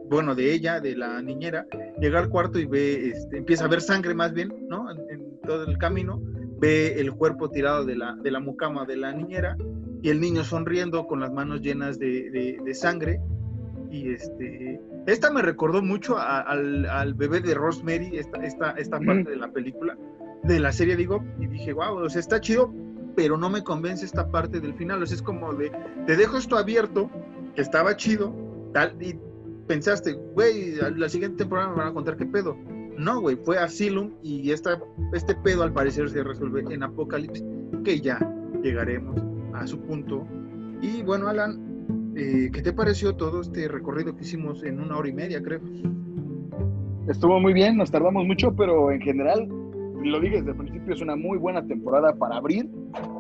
bueno, 0.09 0.35
de 0.35 0.53
ella, 0.53 0.81
de 0.81 0.97
la 0.97 1.20
niñera, 1.23 1.66
llega 2.01 2.19
al 2.19 2.28
cuarto 2.28 2.59
y 2.59 2.66
ve, 2.66 3.11
este, 3.11 3.39
empieza 3.39 3.66
a 3.66 3.69
ver 3.69 3.81
sangre 3.81 4.15
más 4.15 4.32
bien, 4.32 4.53
¿no? 4.69 4.90
En, 4.90 5.28
todo 5.47 5.65
el 5.65 5.78
camino, 5.78 6.20
ve 6.59 7.01
el 7.01 7.13
cuerpo 7.13 7.51
tirado 7.51 7.85
de 7.85 7.97
la, 7.97 8.15
de 8.17 8.31
la 8.31 8.41
mucama 8.41 8.85
de 8.85 8.97
la 8.97 9.13
niñera 9.13 9.57
y 10.03 10.11
el 10.11 10.21
niño 10.21 10.45
sonriendo 10.45 11.07
con 11.07 11.21
las 11.21 11.33
manos 11.33 11.61
llenas 11.61 11.99
de, 11.99 12.59
de, 12.65 12.75
sangre. 12.75 13.21
Y 13.91 14.13
este, 14.13 14.81
esta 15.07 15.31
me 15.31 15.43
recordó 15.43 15.83
mucho 15.83 16.19
al, 16.19 16.87
al, 16.87 17.15
bebé 17.15 17.41
de 17.41 17.55
Rosemary, 17.55 18.19
esta, 18.19 18.39
esta, 18.45 18.71
esta 18.73 19.01
parte 19.01 19.31
de 19.31 19.37
la 19.37 19.51
película, 19.51 19.97
de 20.45 20.61
la 20.61 20.73
serie, 20.73 20.95
digo, 20.95 21.25
y 21.41 21.47
dije, 21.47 21.73
wow, 21.73 21.97
o 21.97 22.09
sea, 22.09 22.21
está 22.21 22.41
chido, 22.41 22.73
pero 23.17 23.37
no 23.37 23.49
me 23.51 23.65
convence 23.65 24.05
esta 24.05 24.31
parte 24.31 24.61
del 24.61 24.75
final. 24.75 25.03
O 25.03 25.07
sea, 25.07 25.17
es 25.17 25.23
como 25.23 25.55
de, 25.55 25.73
te 26.07 26.17
dejo 26.17 26.37
esto 26.37 26.57
abierto, 26.57 27.11
que 27.55 27.63
estaba 27.63 27.97
chido, 27.97 28.35
tal, 28.73 28.95
y 29.01 29.19
pensaste, 29.67 30.13
güey, 30.13 30.75
la 30.75 31.09
siguiente 31.09 31.39
temporada 31.39 31.71
me 31.71 31.77
van 31.77 31.89
a 31.89 31.93
contar 31.95 32.17
qué 32.17 32.27
pedo. 32.27 32.57
No, 32.99 33.20
güey, 33.20 33.37
fue 33.37 33.57
Asylum 33.57 34.11
y 34.25 34.51
esta, 34.51 34.83
este 35.12 35.37
pedo 35.37 35.62
al 35.62 35.73
parecer 35.73 36.11
se 36.11 36.25
resuelve 36.25 36.65
en 36.75 36.83
Apocalipsis, 36.83 37.45
que 37.85 38.01
ya 38.01 38.19
llegaremos 38.61 39.23
a 39.55 39.66
su 39.69 39.79
punto. 39.79 40.27
Y 40.83 41.03
bueno, 41.03 41.29
Alan, 41.29 42.12
eh, 42.16 42.51
¿qué 42.53 42.61
te 42.61 42.73
pareció 42.73 43.15
todo 43.15 43.41
este 43.41 43.69
recorrido 43.69 44.16
que 44.16 44.23
hicimos 44.23 44.65
en 44.65 44.81
una 44.81 44.97
hora 44.97 45.09
y 45.09 45.12
media, 45.12 45.41
creo? 45.41 45.61
Estuvo 47.07 47.39
muy 47.39 47.53
bien, 47.53 47.77
nos 47.77 47.93
tardamos 47.93 48.27
mucho, 48.27 48.53
pero 48.57 48.91
en 48.91 49.01
general 49.01 49.49
lo 50.03 50.19
dije 50.19 50.39
desde 50.39 50.51
el 50.51 50.57
principio, 50.57 50.93
es 50.93 51.01
una 51.01 51.15
muy 51.15 51.39
buena 51.39 51.65
temporada 51.65 52.12
para 52.16 52.39
abrir 52.39 52.69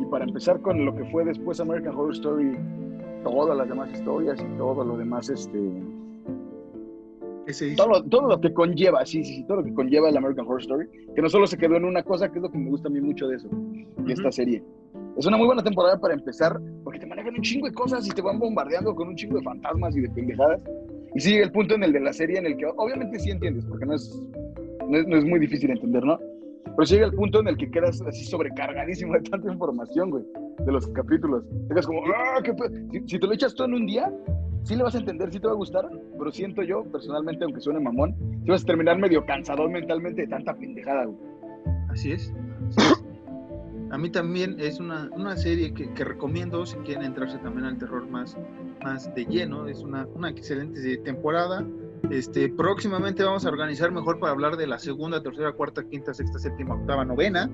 y 0.00 0.06
para 0.06 0.24
empezar 0.24 0.60
con 0.60 0.84
lo 0.84 0.92
que 0.96 1.04
fue 1.04 1.24
después 1.24 1.60
American 1.60 1.94
Horror 1.94 2.14
Story, 2.14 2.56
todas 3.22 3.56
las 3.56 3.68
demás 3.68 3.92
historias 3.92 4.40
y 4.40 4.58
todo 4.58 4.84
lo 4.84 4.96
demás, 4.96 5.28
este... 5.30 5.58
Todo 7.76 7.88
lo, 7.88 8.04
todo 8.04 8.28
lo 8.28 8.40
que 8.40 8.52
conlleva, 8.52 9.06
sí, 9.06 9.24
sí, 9.24 9.36
sí, 9.36 9.44
todo 9.44 9.58
lo 9.58 9.64
que 9.64 9.72
conlleva 9.72 10.10
el 10.10 10.16
American 10.16 10.46
Horror 10.46 10.60
Story, 10.60 10.86
que 11.14 11.22
no 11.22 11.28
solo 11.30 11.46
se 11.46 11.56
quedó 11.56 11.76
en 11.76 11.84
una 11.84 12.02
cosa, 12.02 12.30
que 12.30 12.38
es 12.38 12.42
lo 12.42 12.50
que 12.50 12.58
me 12.58 12.68
gusta 12.68 12.88
a 12.88 12.90
mí 12.90 13.00
mucho 13.00 13.26
de 13.26 13.36
eso, 13.36 13.48
y 14.06 14.12
esta 14.12 14.30
serie. 14.30 14.62
Es 15.16 15.26
una 15.26 15.36
muy 15.36 15.46
buena 15.46 15.62
temporada 15.62 15.98
para 15.98 16.14
empezar, 16.14 16.60
porque 16.84 16.98
te 16.98 17.06
manejan 17.06 17.34
un 17.34 17.42
chingo 17.42 17.66
de 17.66 17.72
cosas 17.72 18.06
y 18.06 18.10
te 18.10 18.20
van 18.20 18.38
bombardeando 18.38 18.94
con 18.94 19.08
un 19.08 19.16
chingo 19.16 19.38
de 19.38 19.42
fantasmas 19.42 19.96
y 19.96 20.02
de 20.02 20.10
pendejadas. 20.10 20.60
Y 21.14 21.20
sigue 21.20 21.42
el 21.42 21.50
punto 21.50 21.74
en 21.74 21.84
el 21.84 21.92
de 21.92 22.00
la 22.00 22.12
serie 22.12 22.38
en 22.38 22.46
el 22.46 22.56
que 22.56 22.66
obviamente 22.76 23.18
sí 23.18 23.30
entiendes, 23.30 23.64
porque 23.64 23.86
no 23.86 23.94
es, 23.94 24.22
no 24.86 24.98
es, 24.98 25.06
no 25.06 25.16
es 25.16 25.24
muy 25.24 25.40
difícil 25.40 25.70
entender, 25.70 26.04
¿no? 26.04 26.18
Pero 26.64 26.84
llega 26.84 27.06
el 27.06 27.14
punto 27.14 27.40
en 27.40 27.48
el 27.48 27.56
que 27.56 27.70
quedas 27.70 28.00
así 28.02 28.24
sobrecargadísimo 28.26 29.14
de 29.14 29.22
tanta 29.22 29.50
información, 29.50 30.10
güey, 30.10 30.24
de 30.64 30.70
los 30.70 30.86
capítulos. 30.88 31.44
Quedas 31.68 31.86
como, 31.86 32.02
¡ah, 32.14 32.40
qué 32.44 32.54
si, 32.92 33.00
si, 33.08 33.18
te 33.18 33.26
lo 33.26 33.32
echas 33.32 33.54
todo 33.54 33.66
en 33.66 33.74
un 33.74 33.86
día, 33.86 34.12
sí 34.68 34.76
le 34.76 34.82
vas 34.82 34.94
a 34.94 34.98
entender, 34.98 35.32
sí 35.32 35.40
te 35.40 35.46
va 35.46 35.54
a 35.54 35.56
gustar, 35.56 35.88
pero 36.18 36.30
siento 36.30 36.62
yo, 36.62 36.84
personalmente, 36.84 37.44
aunque 37.44 37.60
suene 37.60 37.80
mamón, 37.80 38.14
sí 38.44 38.50
vas 38.50 38.62
a 38.62 38.66
terminar 38.66 38.98
medio 38.98 39.24
cansado 39.24 39.68
mentalmente 39.68 40.22
de 40.22 40.28
tanta 40.28 40.54
pendejada, 40.54 41.06
güey. 41.06 41.18
Así 41.88 42.12
es. 42.12 42.32
A 43.90 43.96
mí 43.96 44.10
también 44.10 44.56
es 44.60 44.78
una, 44.78 45.08
una 45.16 45.36
serie 45.36 45.72
que, 45.72 45.90
que, 45.94 46.04
recomiendo 46.04 46.66
si 46.66 46.76
quieren 46.78 47.04
entrarse 47.04 47.38
también 47.38 47.64
al 47.64 47.78
terror 47.78 48.06
más, 48.06 48.36
más 48.84 49.12
de 49.14 49.24
lleno. 49.24 49.66
Es 49.66 49.82
una, 49.82 50.06
una 50.14 50.28
excelente 50.28 50.98
temporada 50.98 51.64
este, 52.10 52.48
próximamente 52.48 53.22
vamos 53.22 53.44
a 53.44 53.48
organizar 53.48 53.90
mejor 53.92 54.18
para 54.18 54.32
hablar 54.32 54.56
de 54.56 54.66
la 54.66 54.78
segunda, 54.78 55.22
tercera, 55.22 55.52
cuarta, 55.52 55.84
quinta, 55.84 56.14
sexta, 56.14 56.38
séptima, 56.38 56.74
octava, 56.74 57.04
novena. 57.04 57.50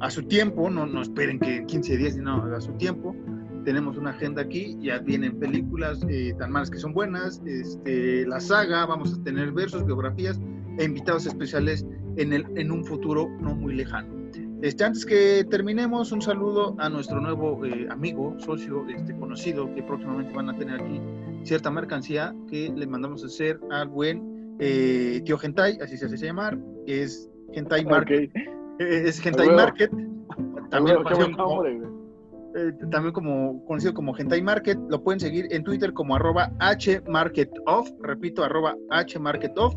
A 0.00 0.10
su 0.10 0.22
tiempo, 0.24 0.68
no, 0.70 0.86
no 0.86 1.02
esperen 1.02 1.38
que 1.40 1.56
en 1.56 1.66
15 1.66 1.96
días, 1.96 2.14
sino 2.14 2.44
a 2.54 2.60
su 2.60 2.72
tiempo. 2.72 3.16
Tenemos 3.66 3.96
una 3.96 4.10
agenda 4.10 4.42
aquí, 4.42 4.78
ya 4.80 5.00
vienen 5.00 5.40
películas 5.40 6.00
eh, 6.08 6.32
tan 6.38 6.52
malas 6.52 6.70
que 6.70 6.78
son 6.78 6.92
buenas, 6.92 7.42
este, 7.46 8.24
la 8.24 8.38
saga, 8.38 8.86
vamos 8.86 9.12
a 9.12 9.24
tener 9.24 9.50
versos, 9.50 9.84
biografías 9.84 10.40
e 10.78 10.84
invitados 10.84 11.26
especiales 11.26 11.84
en, 12.16 12.32
el, 12.32 12.46
en 12.54 12.70
un 12.70 12.84
futuro 12.84 13.28
no 13.40 13.56
muy 13.56 13.74
lejano. 13.74 14.14
Este, 14.62 14.84
antes 14.84 15.04
que 15.04 15.44
terminemos, 15.50 16.12
un 16.12 16.22
saludo 16.22 16.76
a 16.78 16.88
nuestro 16.88 17.20
nuevo 17.20 17.64
eh, 17.64 17.88
amigo, 17.90 18.36
socio, 18.38 18.86
este, 18.88 19.16
conocido, 19.16 19.74
que 19.74 19.82
próximamente 19.82 20.32
van 20.32 20.48
a 20.48 20.56
tener 20.56 20.80
aquí 20.80 21.00
cierta 21.42 21.68
mercancía 21.68 22.36
que 22.48 22.72
le 22.72 22.86
mandamos 22.86 23.24
a 23.24 23.26
hacer 23.26 23.58
al 23.72 23.88
buen 23.88 24.56
eh, 24.60 25.22
tío 25.24 25.38
Gentai, 25.38 25.76
así 25.82 25.96
se 25.96 26.06
hace 26.06 26.16
llamar, 26.18 26.56
es 26.86 27.28
Gentai 27.52 27.84
Market. 27.84 28.30
Eh, 28.78 29.02
es 29.06 29.18
Gentai 29.18 29.48
Market. 29.48 29.90
También, 30.70 31.02
como, 31.02 31.64
eh, 32.56 32.72
también 32.90 33.12
como 33.12 33.64
conocido 33.66 33.92
como 33.92 34.14
Gentai 34.14 34.42
Market, 34.42 34.78
lo 34.88 35.02
pueden 35.02 35.20
seguir 35.20 35.46
en 35.50 35.62
Twitter 35.62 35.92
como 35.92 36.16
arroba 36.16 36.52
hmarketoff, 37.06 37.90
repito, 38.02 38.42
arroba 38.42 38.74
hmarketoff. 39.14 39.74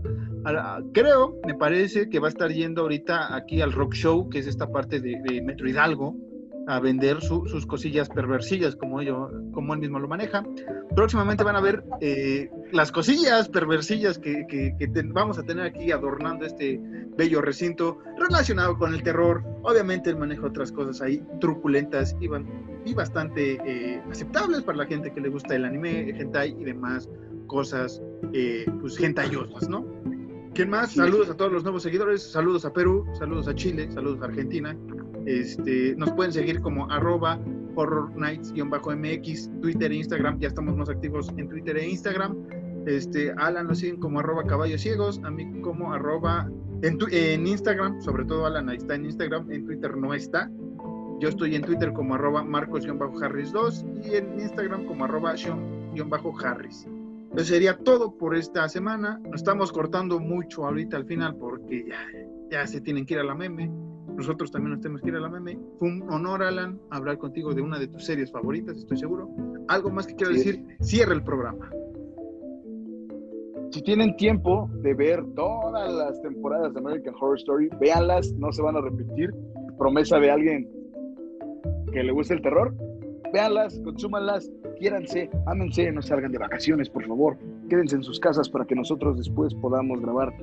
Creo, 0.94 1.40
me 1.46 1.56
parece 1.56 2.10
que 2.10 2.20
va 2.20 2.28
a 2.28 2.30
estar 2.30 2.50
yendo 2.50 2.84
ahorita 2.84 3.36
aquí 3.36 3.62
al 3.62 3.74
Rock 3.74 3.94
Show, 3.96 4.30
que 4.30 4.40
es 4.40 4.48
esta 4.48 4.72
parte 4.72 5.02
de, 5.02 5.22
de 5.28 5.42
Metro 5.42 5.68
Hidalgo, 5.68 6.16
a 6.70 6.80
vender 6.80 7.20
sus 7.22 7.66
cosillas 7.66 8.10
perversillas, 8.10 8.76
como, 8.76 9.02
yo, 9.02 9.32
como 9.54 9.74
él 9.74 9.80
mismo 9.80 9.98
lo 9.98 10.08
maneja. 10.08 10.44
Próximamente 10.96 11.44
van 11.44 11.56
a 11.56 11.62
ver 11.62 11.84
eh, 12.00 12.52
las 12.72 12.92
cosillas 12.92 13.50
perversillas 13.50 14.20
que, 14.20 14.46
vamos 15.12 15.40
a 15.40 15.44
tener 15.44 15.66
aquí 15.66 15.92
adornando 15.92 16.46
este 16.46 16.80
bello 17.18 17.42
recinto 17.42 17.98
relacionado 18.18 18.78
con 18.78 18.94
el 18.94 19.02
terror. 19.02 19.44
Obviamente 19.64 20.12
el 20.12 20.18
manejo 20.18 20.44
de 20.44 20.50
otras 20.50 20.72
cosas 20.72 21.02
ahí 21.02 21.24
truculentas 21.42 22.16
y, 22.22 22.28
bastante 22.94 23.60
eh, 23.66 24.04
aceptables 24.12 24.62
para 24.62 24.78
la 24.78 24.86
gente 24.86 25.12
que 25.12 25.22
le 25.22 25.30
gusta 25.30 25.56
el 25.56 25.66
anime, 25.66 26.12
el 26.12 26.22
hentai 26.22 26.56
y 26.60 26.64
demás 26.66 27.10
cosas, 27.48 28.00
eh, 28.32 28.66
pues 28.80 29.00
hentaiosas, 29.00 29.68
¿no? 29.70 29.84
¿Quién 30.54 30.70
más? 30.70 30.94
Saludos 30.94 31.30
a 31.30 31.38
todos 31.38 31.52
los 31.52 31.64
nuevos 31.64 31.84
seguidores, 31.84 32.32
saludos 32.32 32.66
a 32.66 32.74
Perú, 32.74 33.06
saludos 33.18 33.48
a 33.48 33.56
Chile, 33.56 33.90
saludos 33.92 34.22
a 34.22 34.26
Argentina, 34.26 34.76
este, 35.26 35.96
nos 35.96 36.12
pueden 36.12 36.34
seguir 36.34 36.60
como 36.62 36.90
arroba 36.92 37.40
horror 37.76 38.12
nights-mx, 38.16 39.50
Twitter 39.62 39.92
e 39.92 39.96
Instagram, 39.96 40.40
ya 40.40 40.48
estamos 40.48 40.76
más 40.76 40.90
activos 40.90 41.32
en 41.38 41.48
Twitter 41.50 41.78
e 41.78 41.88
Instagram. 41.88 42.36
Este, 42.86 43.32
Alan 43.38 43.68
lo 43.68 43.76
siguen 43.76 44.00
como 44.00 44.20
arroba 44.20 44.44
caballos 44.46 44.82
ciegos, 44.82 45.22
a 45.24 45.30
mí 45.30 45.62
como 45.62 45.94
arroba 45.94 46.50
en, 46.82 46.98
en 47.12 47.46
Instagram, 47.46 48.02
sobre 48.02 48.26
todo 48.26 48.46
Alan 48.46 48.70
ahí 48.70 48.78
está 48.78 48.96
en 48.96 49.06
Instagram, 49.06 49.52
en 49.52 49.66
Twitter 49.66 49.96
no 49.96 50.14
está. 50.14 50.50
Yo 51.20 51.30
estoy 51.30 51.56
en 51.56 51.62
Twitter 51.64 51.94
como 51.94 52.16
arroba 52.16 52.44
marcos-harris2 52.44 54.06
y 54.06 54.16
en 54.16 54.40
Instagram 54.40 54.86
como 54.86 55.04
arroba 55.04 55.36
sean-harris. 55.36 56.88
Eso 57.36 57.46
sería 57.46 57.78
todo 57.78 58.18
por 58.18 58.36
esta 58.36 58.68
semana. 58.70 59.20
Nos 59.24 59.42
estamos 59.42 59.72
cortando 59.72 60.20
mucho 60.20 60.66
ahorita 60.66 60.98
al 60.98 61.06
final 61.06 61.36
porque 61.38 61.86
ya, 61.88 62.00
ya 62.50 62.68
se 62.68 62.82
tienen 62.82 63.06
que 63.06 63.14
ir 63.16 63.20
a 63.20 63.24
la 63.24 63.36
meme 63.36 63.72
nosotros 64.20 64.52
también 64.52 64.72
nos 64.72 64.82
tenemos 64.82 65.02
que 65.02 65.08
ir 65.08 65.16
a 65.16 65.22
la 65.22 65.30
meme. 65.30 65.58
Fue 65.78 65.88
un 65.88 66.04
honor, 66.12 66.44
Alan, 66.44 66.78
hablar 66.90 67.18
contigo 67.18 67.54
de 67.54 67.62
una 67.62 67.80
de 67.80 67.88
tus 67.88 68.04
series 68.04 68.30
favoritas, 68.30 68.78
estoy 68.78 68.98
seguro. 68.98 69.30
Algo 69.70 69.92
más 69.92 70.08
que 70.08 70.16
quiero 70.16 70.34
decir, 70.34 70.62
cierra 70.82 71.14
el 71.14 71.24
programa. 71.24 71.70
Si 73.72 73.82
tienen 73.82 74.18
tiempo 74.18 74.70
de 74.82 74.94
ver 74.94 75.24
todas 75.36 75.94
las 75.94 76.22
temporadas 76.22 76.74
de 76.74 76.80
American 76.82 77.14
Horror 77.16 77.38
Story, 77.38 77.70
véanlas, 77.80 78.34
no 78.34 78.52
se 78.52 78.62
van 78.62 78.76
a 78.76 78.82
repetir. 78.82 79.34
Promesa 79.78 80.20
de 80.20 80.32
alguien 80.32 80.70
que 81.94 82.04
le 82.04 82.12
guste 82.12 82.34
el 82.34 82.42
terror, 82.42 82.76
véanlas, 83.34 83.80
consúmanlas, 83.84 84.52
quiéranse, 84.80 85.30
ámense, 85.46 85.92
no 85.92 86.02
salgan 86.02 86.32
de 86.32 86.38
vacaciones, 86.38 86.90
por 86.90 87.06
favor. 87.06 87.38
Quédense 87.70 87.96
en 87.96 88.04
sus 88.04 88.20
casas 88.20 88.50
para 88.50 88.66
que 88.66 88.76
nosotros 88.76 89.18
después 89.18 89.54
podamos 89.56 90.02
grabar 90.02 90.34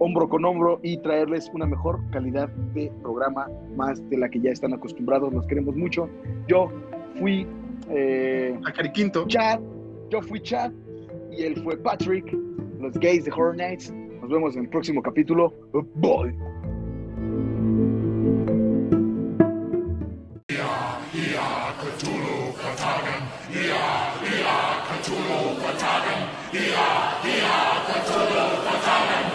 hombro 0.00 0.28
con 0.28 0.44
hombro 0.44 0.80
y 0.82 0.96
traerles 0.98 1.50
una 1.54 1.66
mejor 1.66 2.00
calidad 2.10 2.48
de 2.74 2.90
programa, 3.02 3.48
más 3.76 4.02
de 4.10 4.18
la 4.18 4.28
que 4.28 4.40
ya 4.40 4.50
están 4.50 4.72
acostumbrados. 4.72 5.32
Los 5.32 5.46
queremos 5.46 5.76
mucho. 5.76 6.08
Yo 6.48 6.68
fui. 7.18 7.46
Eh, 7.90 8.58
a 8.64 8.72
Cariquinto. 8.72 9.26
Chad. 9.26 9.60
Yo 10.10 10.20
fui 10.22 10.40
Chad 10.40 10.72
y 11.30 11.44
él 11.44 11.56
fue 11.62 11.76
Patrick. 11.76 12.34
Los 12.80 12.94
gays 12.98 13.24
de 13.24 13.30
Horror 13.30 13.56
Nights. 13.56 13.92
Nos 13.92 14.30
vemos 14.30 14.56
en 14.56 14.62
el 14.64 14.68
próximo 14.70 15.02
capítulo. 15.02 15.54
Bye. 15.94 16.34
Ia 21.40 21.72
Cthulhu 21.80 22.52
Katagan, 22.52 23.22
Ia, 23.48 24.12
Ia 24.20 24.58
Cthulhu 24.88 25.56
Katagan, 25.56 26.20
Ia, 26.52 26.88
Ia 27.24 27.58
Cthulhu 27.88 28.44
Katagan. 28.66 29.29